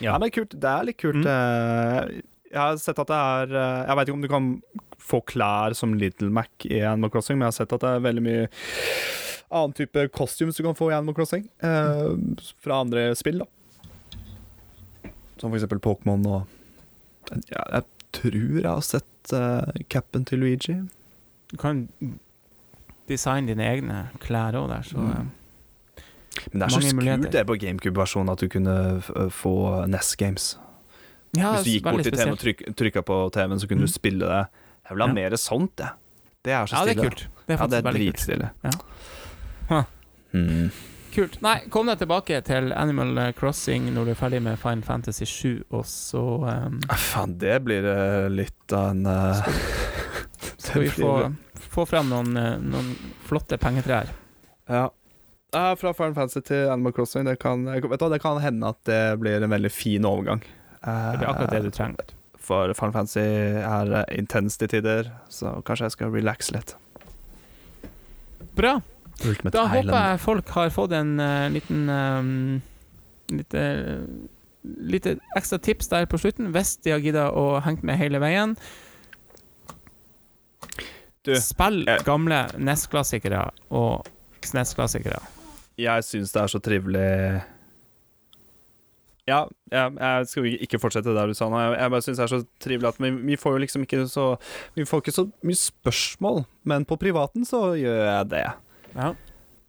Ja. 0.00 0.18
men 0.18 0.30
kult. 0.30 0.52
Det 0.60 0.68
er 0.70 0.84
litt 0.88 0.98
kult. 1.00 1.24
Mm. 1.24 1.26
eh, 1.26 2.20
Jeg 2.50 2.58
har 2.60 2.76
sett 2.82 2.98
at 2.98 3.06
det 3.08 3.16
er 3.16 3.54
eh, 3.56 3.86
Jeg 3.88 3.96
vet 3.96 4.08
ikke 4.08 4.16
om 4.18 4.22
du 4.22 4.28
kan 4.28 4.48
få 5.10 5.20
klær 5.26 5.74
som 5.74 5.94
Little 5.98 6.28
Mac 6.30 6.48
i 6.68 6.80
Animal 6.86 7.10
Crossing, 7.10 7.38
men 7.38 7.46
jeg 7.48 7.54
har 7.54 7.58
sett 7.64 7.72
at 7.72 7.80
det 7.80 7.88
er 7.96 8.04
veldig 8.04 8.22
mye 8.22 8.48
annen 9.50 9.72
type 9.74 10.04
costumes 10.14 10.54
du 10.56 10.62
kan 10.62 10.76
få 10.78 10.90
i 10.92 10.94
Animal 10.94 11.14
Crossing. 11.16 11.48
eh, 11.62 12.12
fra 12.62 12.80
andre 12.84 13.08
spill, 13.18 13.40
da. 13.42 13.46
Som 15.40 15.50
for 15.50 15.56
eksempel 15.58 15.80
Pokémon 15.82 16.26
og 16.28 16.46
ja, 17.48 17.64
Jeg 17.80 17.84
tror 18.12 18.36
jeg 18.60 18.66
har 18.68 18.80
sett 18.84 19.32
uh, 19.32 19.70
capen 19.88 20.24
til 20.26 20.38
Luigi. 20.42 20.74
Du 21.50 21.56
kan 21.56 21.86
designe 23.08 23.46
dine 23.50 23.66
egne 23.66 24.00
klær 24.22 24.54
òg 24.58 24.68
der, 24.70 24.82
så 24.86 24.98
Mm. 25.00 25.30
Eh, 26.36 26.48
Men 26.52 26.60
det 26.60 26.66
er 26.66 26.74
så 26.76 26.80
kult 26.96 27.30
det 27.32 27.46
på 27.46 27.56
GameCube-versjonen 27.60 28.30
at 28.32 28.38
du 28.38 28.48
kunne 28.48 28.76
få 29.30 29.54
NES 29.88 30.14
Games. 30.16 30.58
Ja, 31.36 31.52
Hvis 31.56 31.64
du 31.64 31.70
gikk 31.70 31.84
bort 31.86 32.02
til 32.02 32.12
TV-en 32.12 32.32
og 32.32 32.38
tryk, 32.42 32.62
trykka 32.76 33.02
på 33.06 33.16
TV-en, 33.32 33.58
så 33.60 33.68
kunne 33.68 33.80
Mm. 33.84 33.86
du 33.86 33.92
spille 33.92 34.26
det. 34.26 34.46
Jeg 34.88 34.96
vil 34.96 35.02
ha 35.02 35.08
Ja. 35.08 35.12
mer 35.14 35.30
sånt, 35.36 35.76
jeg. 35.78 35.90
Det 36.42 36.52
er 36.52 36.64
så 36.66 36.74
stille. 36.74 36.78
Ja, 36.80 36.84
det 36.86 36.96
er 36.96 37.02
kult. 37.10 37.26
Det 37.46 37.54
er 37.54 37.58
Ja, 37.60 37.66
det 37.66 37.86
er 37.86 37.92
dritstille. 37.92 38.50
Ja. 38.64 39.84
Mm. 40.32 40.70
Kult. 41.14 41.40
Nei, 41.42 41.56
kom 41.70 41.86
deg 41.90 41.98
tilbake 41.98 42.38
til 42.46 42.72
Animal 42.72 43.32
Crossing 43.38 43.88
når 43.92 44.04
du 44.04 44.10
er 44.12 44.18
ferdig 44.18 44.40
med 44.42 44.58
Final 44.62 44.82
Fantasy 44.86 45.24
7, 45.26 45.64
og 45.74 45.84
så 45.90 46.22
um, 46.46 46.76
Faen, 46.94 47.32
det 47.38 47.56
blir 47.66 47.84
eh, 47.84 48.28
litt 48.30 48.72
av 48.72 48.92
en 48.92 49.06
uh... 49.06 49.40
skal 50.56 50.82
vi 50.84 50.86
det 50.90 50.94
få, 50.94 51.10
blir- 51.18 51.66
få 51.74 51.86
frem 51.90 52.08
noen, 52.12 52.30
eh, 52.38 52.56
noen 52.62 52.92
flotte 53.26 53.58
pengetrær. 53.58 54.12
Ja. 54.70 54.84
Ja, 55.52 55.74
fra 55.76 55.92
Final 55.96 56.14
Fantasy 56.14 56.40
til 56.46 56.68
Animal 56.70 56.92
Crossing, 56.94 57.24
det 57.26 57.38
kan, 57.42 57.64
vet 57.66 57.98
du, 58.00 58.08
det 58.12 58.20
kan 58.22 58.38
hende 58.42 58.70
at 58.70 58.78
det 58.86 59.00
blir 59.18 59.42
en 59.42 59.50
veldig 59.50 59.70
fin 59.74 60.04
overgang. 60.06 60.42
Det 60.80 61.18
blir 61.18 61.28
akkurat 61.28 61.50
det 61.56 61.62
du 61.66 61.70
trenger. 61.74 62.12
For 62.40 62.72
Final 62.74 62.94
Fantasy 62.94 63.24
er 63.60 63.90
eh, 64.00 64.18
intenst 64.18 64.62
i 64.64 64.68
tider, 64.70 65.10
så 65.28 65.58
kanskje 65.66 65.88
jeg 65.88 65.96
skal 65.96 66.14
relaxe 66.14 66.54
litt. 66.54 66.76
Bra. 68.56 68.78
Ultimate 69.20 69.52
Da 69.52 69.66
håper 69.68 69.92
jeg 69.92 70.20
folk 70.22 70.52
har 70.56 70.70
fått 70.72 70.94
en 70.96 71.10
uh, 71.20 71.48
liten 71.52 71.82
um, 71.92 72.30
lite, 73.28 73.64
lite 74.62 75.16
ekstra 75.36 75.58
tips 75.60 75.90
der 75.92 76.06
på 76.10 76.18
slutten, 76.18 76.48
hvis 76.54 76.76
de 76.84 76.94
har 76.94 77.02
gidda 77.04 77.26
å 77.36 77.60
henge 77.66 77.84
med 77.86 78.00
hele 78.00 78.22
veien. 78.22 78.56
Du, 81.26 81.34
Spill 81.36 81.82
jeg- 81.84 82.06
gamle 82.06 82.46
NES-klassikere 82.56 83.50
og 83.76 84.08
SNES-klassikere. 84.40 85.20
Jeg 85.80 86.04
syns 86.04 86.32
det 86.34 86.42
er 86.42 86.50
så 86.52 86.60
trivelig 86.60 87.06
Ja, 89.28 89.44
ja, 89.70 89.84
jeg 89.94 90.26
skal 90.26 90.46
ikke 90.56 90.80
fortsette 90.82 91.12
der 91.14 91.30
du 91.30 91.34
sa 91.38 91.46
nå. 91.52 91.58
Jeg, 91.76 91.90
bare 91.92 92.02
syns 92.02 92.18
det 92.18 92.24
er 92.24 92.32
så 92.32 92.40
trivelig 92.62 92.88
at 92.90 92.98
vi, 93.02 93.10
vi 93.30 93.36
får 93.38 93.54
jo 93.54 93.62
liksom 93.62 93.84
ikke 93.86 94.00
så 94.10 94.24
Vi 94.74 94.86
får 94.88 95.04
ikke 95.04 95.14
så 95.14 95.26
mye 95.46 95.60
spørsmål, 95.60 96.40
men 96.66 96.86
på 96.88 96.98
privaten 96.98 97.44
så 97.46 97.60
gjør 97.78 98.00
jeg 98.08 98.30
det. 98.32 98.44
Ja. 98.96 99.10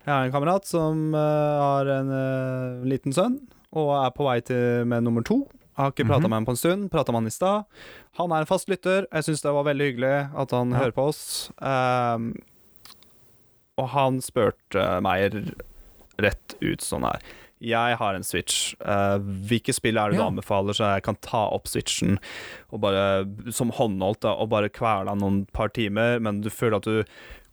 Jeg 0.01 0.09
har 0.15 0.25
en 0.25 0.33
kamerat 0.33 0.65
som 0.65 1.11
uh, 1.13 1.61
har 1.61 1.91
en 1.99 2.09
uh, 2.09 2.85
liten 2.89 3.13
sønn, 3.13 3.35
og 3.77 3.91
er 3.99 4.13
på 4.17 4.25
vei 4.25 4.39
til 4.47 4.87
med 4.89 5.05
nummer 5.05 5.21
to. 5.27 5.43
Jeg 5.75 5.77
har 5.85 5.91
ikke 5.93 6.07
prata 6.09 6.25
Mhm. 6.25 6.29
med 6.31 6.37
ham 6.39 6.45
på 6.49 6.51
en 6.55 6.57
stund. 6.63 6.87
Prata 6.91 7.11
med 7.13 7.21
han 7.21 7.27
i 7.29 7.35
stad. 7.35 7.63
Han 8.17 8.31
er 8.33 8.41
en 8.43 8.49
fast 8.49 8.67
lytter. 8.69 9.05
Jeg 9.13 9.23
syns 9.27 9.41
det 9.45 9.53
var 9.53 9.63
veldig 9.69 9.85
hyggelig 9.91 10.15
at 10.41 10.51
han 10.57 10.71
Ja. 10.73 10.77
hører 10.81 10.91
på 10.97 11.05
oss. 11.11 11.51
Um, 11.61 12.33
og 13.77 13.87
han 13.93 14.19
spurte 14.21 15.01
meg 15.05 15.53
rett 16.19 16.55
ut 16.61 16.81
sånn 16.81 17.05
her. 17.07 17.21
Jeg 17.61 17.97
har 17.99 18.15
en 18.17 18.23
Switch. 18.25 18.73
Uh, 18.81 19.19
hvilke 19.21 19.73
spill 19.73 19.97
er 20.01 20.09
det 20.09 20.17
Ja. 20.17 20.23
du 20.23 20.31
anbefaler, 20.31 20.73
så 20.73 20.95
jeg 20.95 21.03
kan 21.03 21.15
ta 21.21 21.43
opp 21.53 21.67
Switchen 21.67 22.17
og 22.71 22.81
bare, 22.81 23.25
som 23.51 23.69
håndholdt 23.69 24.21
da, 24.21 24.33
og 24.33 24.49
bare 24.49 24.69
kvele 24.69 25.13
noen 25.15 25.45
par 25.53 25.69
timer, 25.69 26.19
men 26.19 26.41
du 26.41 26.49
føler 26.49 26.77
at 26.77 26.83
du 26.89 27.03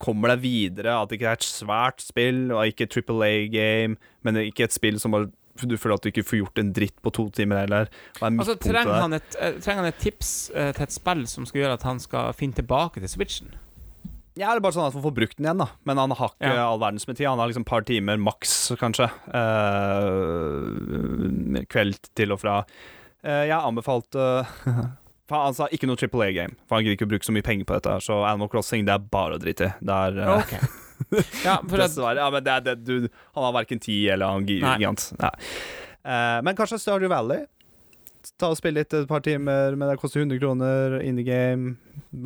kommer 0.00 0.28
deg 0.32 0.40
videre, 0.40 1.02
at 1.02 1.10
det 1.10 1.18
ikke 1.20 1.28
er 1.28 1.36
et 1.36 1.44
svært 1.44 2.00
spill, 2.00 2.52
og 2.52 2.64
ikke 2.70 2.88
Triple 2.88 3.20
A-game, 3.26 3.96
men 4.24 4.36
ikke 4.36 4.64
et 4.64 4.72
spill 4.72 4.98
som 4.98 5.12
bare 5.12 5.28
du 5.58 5.74
føler 5.76 5.96
at 5.98 6.04
du 6.04 6.12
ikke 6.12 6.22
får 6.22 6.38
gjort 6.38 6.58
en 6.62 6.72
dritt 6.72 7.02
på 7.02 7.10
to 7.10 7.24
timer 7.34 7.64
heller. 7.64 7.88
Er 8.22 8.26
Altså, 8.30 8.54
trenger 8.62 9.00
han, 9.00 9.12
et, 9.12 9.36
eh, 9.40 9.56
trenger 9.58 9.82
han 9.82 9.86
et 9.92 9.98
tips 9.98 10.50
eh, 10.54 10.72
til 10.72 10.82
et 10.84 10.92
spill 10.94 11.26
som 11.26 11.46
skal 11.46 11.62
gjøre 11.64 11.72
at 11.80 11.82
han 11.82 11.98
skal 11.98 12.32
finne 12.32 12.54
tilbake 12.54 13.00
til 13.02 13.08
Switchen? 13.10 13.50
Ja, 14.38 14.52
det 14.54 14.60
er 14.60 14.62
bare 14.62 14.76
sånn 14.76 14.86
at 14.86 14.94
man 14.94 15.02
får 15.02 15.14
brukt 15.16 15.36
den 15.38 15.46
igjen, 15.48 15.58
da. 15.64 15.66
Men 15.88 15.98
han 15.98 16.12
har 16.14 16.30
ikke 16.30 16.52
Ja. 16.54 16.66
all 16.70 16.78
verdens 16.78 17.06
med 17.08 17.16
tid. 17.18 17.26
Han 17.26 17.40
har 17.42 17.48
liksom 17.50 17.64
et 17.66 17.70
par 17.72 17.82
timer 17.82 18.16
maks, 18.22 18.52
kanskje. 18.78 19.08
Uh, 20.28 21.64
kveld 21.72 21.98
til 22.14 22.32
og 22.34 22.40
fra. 22.42 22.60
Uh, 23.24 23.44
jeg 23.48 23.58
anbefalte 23.58 24.46
For 25.28 25.42
Han 25.44 25.52
sa 25.52 25.66
ikke 25.74 25.84
noe 25.90 25.98
Triple 26.00 26.24
A-game, 26.24 26.54
for 26.64 26.78
han 26.78 26.84
gidder 26.86 26.94
ikke 26.96 27.04
å 27.04 27.10
bruke 27.10 27.26
så 27.26 27.34
mye 27.36 27.44
penger 27.44 27.66
på 27.68 27.74
dette. 27.76 27.90
her 27.98 28.00
Så 28.00 28.14
Animal 28.24 28.48
Crossing, 28.48 28.86
det 28.88 28.94
er 28.94 29.02
bare 29.12 29.36
å 29.36 29.40
drite 29.42 29.66
i. 29.66 29.72
Det 29.84 29.96
er 30.06 30.20
uh, 30.22 30.38
okay. 30.38 30.62
Ja, 31.46 31.58
Dessverre. 31.68 32.16
Ja, 32.16 32.30
men 32.32 32.46
det 32.46 32.54
er 32.54 32.62
det 32.70 32.76
du 32.86 32.94
Han 33.36 33.44
har 33.44 33.52
verken 33.58 33.78
tid 33.82 34.08
eller 34.14 34.32
han 34.32 34.46
gir 34.48 34.64
Nei. 34.64 34.78
Nei. 35.20 35.34
Men 36.42 36.56
kanskje 36.56 36.78
Stardew 36.80 37.10
Valley. 37.12 37.44
Ta 38.38 38.50
og 38.52 38.56
Spille 38.58 38.80
litt 38.82 38.92
et 38.94 39.08
par 39.08 39.20
timer, 39.24 39.76
men 39.76 39.88
det 39.88 39.98
koster 40.00 40.20
100 40.24 40.38
kroner. 40.42 40.98
Indie 41.02 41.24
game. 41.24 41.76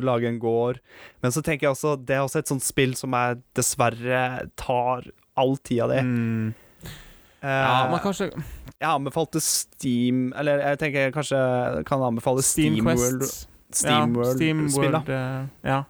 Lage 0.03 0.27
en 0.27 0.39
gård. 0.39 0.79
Men 1.23 1.31
så 1.31 1.41
tenker 1.45 1.67
jeg 1.69 1.75
også 1.75 1.95
det 2.05 2.15
er 2.17 2.23
også 2.25 2.39
et 2.43 2.47
sånt 2.51 2.63
spill 2.65 2.93
som 2.99 3.11
jeg 3.15 3.39
dessverre 3.55 4.49
tar 4.59 5.07
all 5.37 5.55
tida 5.63 5.87
di. 5.93 6.01
mm, 6.03 6.53
Eh, 7.43 7.49
ja, 7.51 7.89
men 7.91 7.99
kanskje 7.99 8.29
jeg 8.31 8.87
anbefalte 8.87 9.41
Steam 9.43 10.29
Eller 10.39 10.61
jeg 10.63 10.77
tenker 10.79 11.01
jeg 11.09 11.13
kanskje 11.13 11.39
kan 11.89 11.99
anbefale 12.07 12.39
Steam 12.41 12.77
SteamWorld. 12.77 13.19
Quest. 13.19 13.49
SteamWorld-spill, 13.81 14.93
da. 14.95 15.01
SteamWorld, 15.01 15.09
eh, 15.09 15.67
ja. 15.67 15.81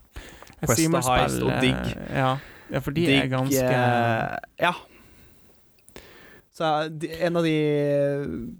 Quest 0.63 0.95
of 0.97 1.05
Heist 1.11 1.43
og 1.43 1.51
Digg. 1.61 1.75
eh, 1.93 2.17
Ja. 2.17 2.31
ja, 2.73 2.79
for 2.79 2.91
de 2.97 3.05
er 3.19 3.27
ganske 3.29 3.69
Ja. 4.65 4.71
Så 6.53 6.63
eh, 6.85 7.25
en 7.25 7.35
av 7.39 7.43
de 7.43 7.53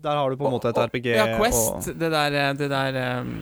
Der 0.02 0.15
har 0.18 0.30
du 0.30 0.36
på 0.40 0.48
en 0.49 0.53
måte 0.56 0.70
et 0.72 0.78
Og- 0.78 0.84
og- 0.84 0.90
RPG 0.90 1.06
Ja, 1.15 1.38
Quest, 1.38 1.91
det 1.99 2.10
der, 2.11 2.34
eh, 2.34 2.53
det 2.57 2.70
der 2.72 3.20
um, 3.22 3.34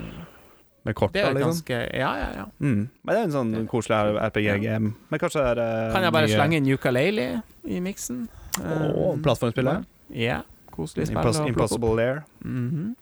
med 0.83 0.95
kort. 0.95 1.13
Da, 1.13 1.29
liksom. 1.31 1.51
ganske 1.51 1.77
Ja, 1.93 2.11
ja, 2.17 2.29
ja. 2.35 2.45
Mm. 2.59 2.89
Men 3.03 3.15
det 3.15 3.17
er 3.17 3.23
en 3.23 3.31
sånn 3.31 3.67
koselig 3.69 4.17
RPG-game. 4.17 4.93
Men 5.09 5.19
kanskje 5.19 5.43
det 5.43 5.57
er 5.57 5.87
uh, 5.87 5.93
Kan 5.93 6.03
jeg 6.03 6.11
bare 6.13 6.27
nye- 6.27 6.35
slenge 6.35 6.57
inn 6.57 6.71
ukulele 6.73 7.27
i 7.65 7.79
miksen? 7.79 8.27
Åh, 8.59 9.21
plattformspillet? 9.21 9.85
Ja. 10.09 10.41
Koselig 10.71 11.07
spill. 11.07 11.17
Impos 11.17 11.37
å 11.37 11.45
plukke 11.45 11.51
opp. 11.51 11.55
Impossible 11.55 11.95
Lair. 11.95 12.23
Mhm. 12.43 12.95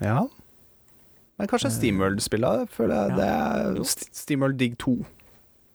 Ja. 0.00 0.22
Men 1.38 1.48
kanskje 1.48 1.70
Steamworld-spillet, 1.74 2.68
føler 2.70 2.94
jeg. 2.94 3.10
ja. 3.10 3.16
Det 3.16 3.28
er 3.28 3.80
St- 3.82 4.08
Steamworld 4.12 4.56
Dig 4.58 4.76
2. 4.78 5.04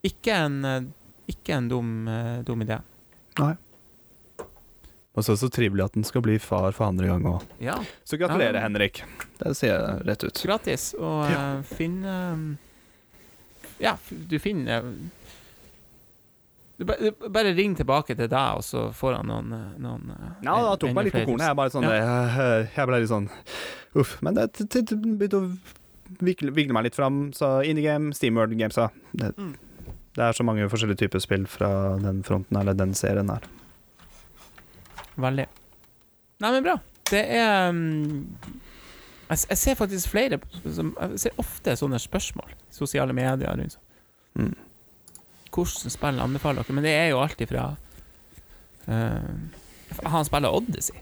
Ikke 0.08 0.34
en, 0.46 0.94
ikke 1.28 1.54
en 1.58 1.68
dum, 1.70 2.10
dum 2.46 2.62
idé. 2.62 2.80
Og 5.18 5.26
så 5.26 5.32
er 5.34 5.36
det 5.36 5.42
så 5.42 5.50
trivelig 5.50 5.82
at 5.88 5.96
den 5.98 6.06
skal 6.06 6.22
bli 6.22 6.36
far 6.38 6.70
for 6.78 6.86
andre 6.92 7.08
gang 7.10 7.24
òg. 7.26 7.46
Ja, 7.64 7.80
Så 8.06 8.20
gratulerer, 8.22 8.60
Ja. 8.60 8.68
Henrik. 8.68 9.02
Det 9.42 9.56
sier 9.58 9.74
jeg 9.74 10.06
rett 10.06 10.24
ut. 10.28 10.42
gratis. 10.46 10.92
Og 11.00 11.32
ja. 11.32 11.44
finn 11.66 12.04
um, 12.06 12.44
Ja, 13.82 13.96
du 14.30 14.38
finner 14.40 14.86
du 16.78 16.86
Bare 16.86 17.54
ring 17.58 17.74
tilbake 17.76 18.14
til 18.16 18.30
deg, 18.30 18.58
og 18.60 18.62
så 18.66 18.92
får 18.94 19.16
han 19.18 19.32
noen, 19.32 19.54
eh, 19.58 19.80
noen 19.82 20.12
eh, 20.14 20.28
Ja, 20.46 20.54
da 20.62 20.76
tok 20.78 20.94
meg 20.94 21.08
litt 21.08 21.16
på 21.16 21.24
kornet. 21.26 21.48
Jeg, 21.50 21.58
bare 21.58 21.74
sånn, 21.74 21.88
ja. 21.90 22.66
jeg 22.76 22.86
ble 22.92 23.00
litt 23.02 23.10
sånn 23.10 23.30
Uff. 23.98 24.12
Men 24.22 24.38
det 24.38 24.52
begynte 24.94 25.40
å 25.42 25.48
vikle, 26.22 26.52
vikle 26.54 26.76
meg 26.78 26.86
litt 26.86 26.96
fram. 26.96 27.32
Så 27.34 27.64
Indiegame, 27.66 28.14
Steamworld 28.14 28.54
Steamworld 28.54 28.78
ja. 28.78 28.90
Det, 29.18 29.32
Mm. 29.38 29.56
det 30.14 30.24
er 30.28 30.38
så 30.38 30.46
mange 30.46 30.70
forskjellige 30.70 31.02
typer 31.02 31.20
spill 31.24 31.48
fra 31.50 31.98
den 31.98 32.22
fronten, 32.24 32.58
eller 32.62 32.78
den 32.78 32.94
serien 32.94 33.30
her. 33.34 33.42
Veldig. 35.18 35.48
Nei, 36.44 36.52
men 36.54 36.66
bra. 36.66 36.78
Det 37.08 37.24
er 37.38 37.70
um, 37.72 37.80
jeg, 39.28 39.44
jeg 39.50 39.60
ser 39.60 39.76
faktisk 39.80 40.12
flere 40.12 40.40
som, 40.64 40.94
Jeg 41.02 41.22
ser 41.26 41.42
ofte 41.42 41.76
sånne 41.80 42.00
spørsmål 42.00 42.54
i 42.54 42.76
sosiale 42.76 43.16
medier 43.16 43.50
rundt 43.52 43.76
sånn. 43.76 43.84
Mm. 44.38 44.54
Hvordan 45.56 45.94
spill 45.94 46.22
anbefaler 46.22 46.62
dere? 46.62 46.78
Men 46.78 46.86
det 46.86 46.94
er 46.94 47.08
jo 47.10 47.22
alltid 47.24 47.50
fra 47.50 47.66
uh, 48.88 50.02
Han 50.06 50.28
spiller 50.28 50.54
Odyssey. 50.54 51.02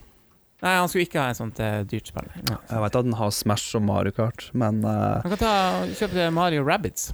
Nei, 0.64 0.72
han 0.72 0.88
skulle 0.88 1.04
ikke 1.04 1.20
ha 1.20 1.34
et 1.34 1.38
sånt 1.38 1.60
uh, 1.60 1.82
dyrt 1.88 2.08
spill. 2.08 2.30
Ja. 2.48 2.56
Jeg 2.70 2.82
veit 2.86 2.96
at 2.96 3.04
han 3.04 3.18
har 3.18 3.34
Smash 3.34 3.76
og 3.76 3.84
Mario 3.84 4.14
Kart, 4.16 4.48
men 4.56 4.80
uh, 4.86 5.20
Han 5.26 5.34
kan 5.34 5.42
ta, 5.42 5.54
kjøpe 5.98 6.30
Mario 6.34 6.64
Rabbids. 6.66 7.10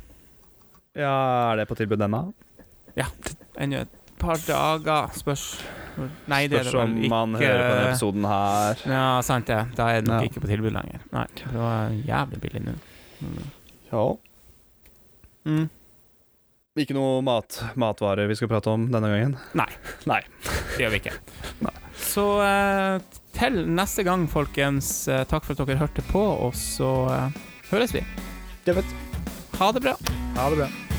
Ja, 0.94 1.10
er 1.50 1.62
det 1.62 1.66
på 1.70 1.76
tilbud 1.80 2.04
ennå? 2.04 2.28
Ennå 3.60 3.82
et 3.82 4.01
par 4.22 4.40
dager. 4.46 5.12
Spørs 5.18 5.46
Nei, 6.30 6.46
det 6.48 6.56
er 6.56 6.64
det 6.64 6.70
Spørs 6.70 6.78
om 6.86 6.94
vel 6.94 7.02
ikke. 7.04 7.10
man 7.12 7.34
hører 7.36 7.58
på 7.60 7.72
denne 7.74 7.88
episoden 7.90 8.24
her. 8.30 8.78
Ja, 8.88 9.04
sant 9.26 9.50
det. 9.50 9.58
Da 9.76 9.90
er 9.92 10.00
det 10.00 10.08
nok 10.08 10.22
Ja. 10.22 10.28
ikke 10.30 10.40
på 10.40 10.48
tilbud 10.48 10.72
lenger. 10.72 11.02
Nei, 11.12 11.26
det 11.36 11.52
var 11.52 11.90
jævlig 12.08 12.40
billig 12.46 12.62
nå. 12.64 12.74
Mm. 13.20 13.50
Ja. 13.92 14.04
Mm. 15.52 15.66
Ikke 16.80 16.94
noe 16.96 17.18
mat, 17.26 17.58
matvarer 17.76 18.30
vi 18.30 18.34
skal 18.38 18.48
prate 18.48 18.72
om 18.72 18.86
denne 18.88 19.10
gangen? 19.12 19.34
Nei. 19.58 19.68
Nei. 20.10 20.22
Det 20.72 20.86
gjør 20.86 20.94
vi 20.94 21.02
ikke. 21.02 21.12
Nei. 21.66 21.74
Så 22.02 22.24
eh, 22.46 22.96
til 23.36 23.60
neste 23.76 24.06
gang, 24.08 24.24
folkens, 24.32 24.94
eh, 25.12 25.26
takk 25.28 25.44
for 25.44 25.52
at 25.52 25.66
dere 25.68 25.82
hørte 25.84 26.04
på, 26.08 26.22
og 26.46 26.56
så 26.56 26.88
eh, 27.12 27.36
høres 27.68 27.92
vi. 27.92 28.00
Det 28.64 28.78
vet 28.80 28.96
Ha 29.60 29.68
det 29.76 29.84
bra. 29.84 29.92
Ha 30.40 30.48
det 30.54 30.62
bra. 30.64 30.91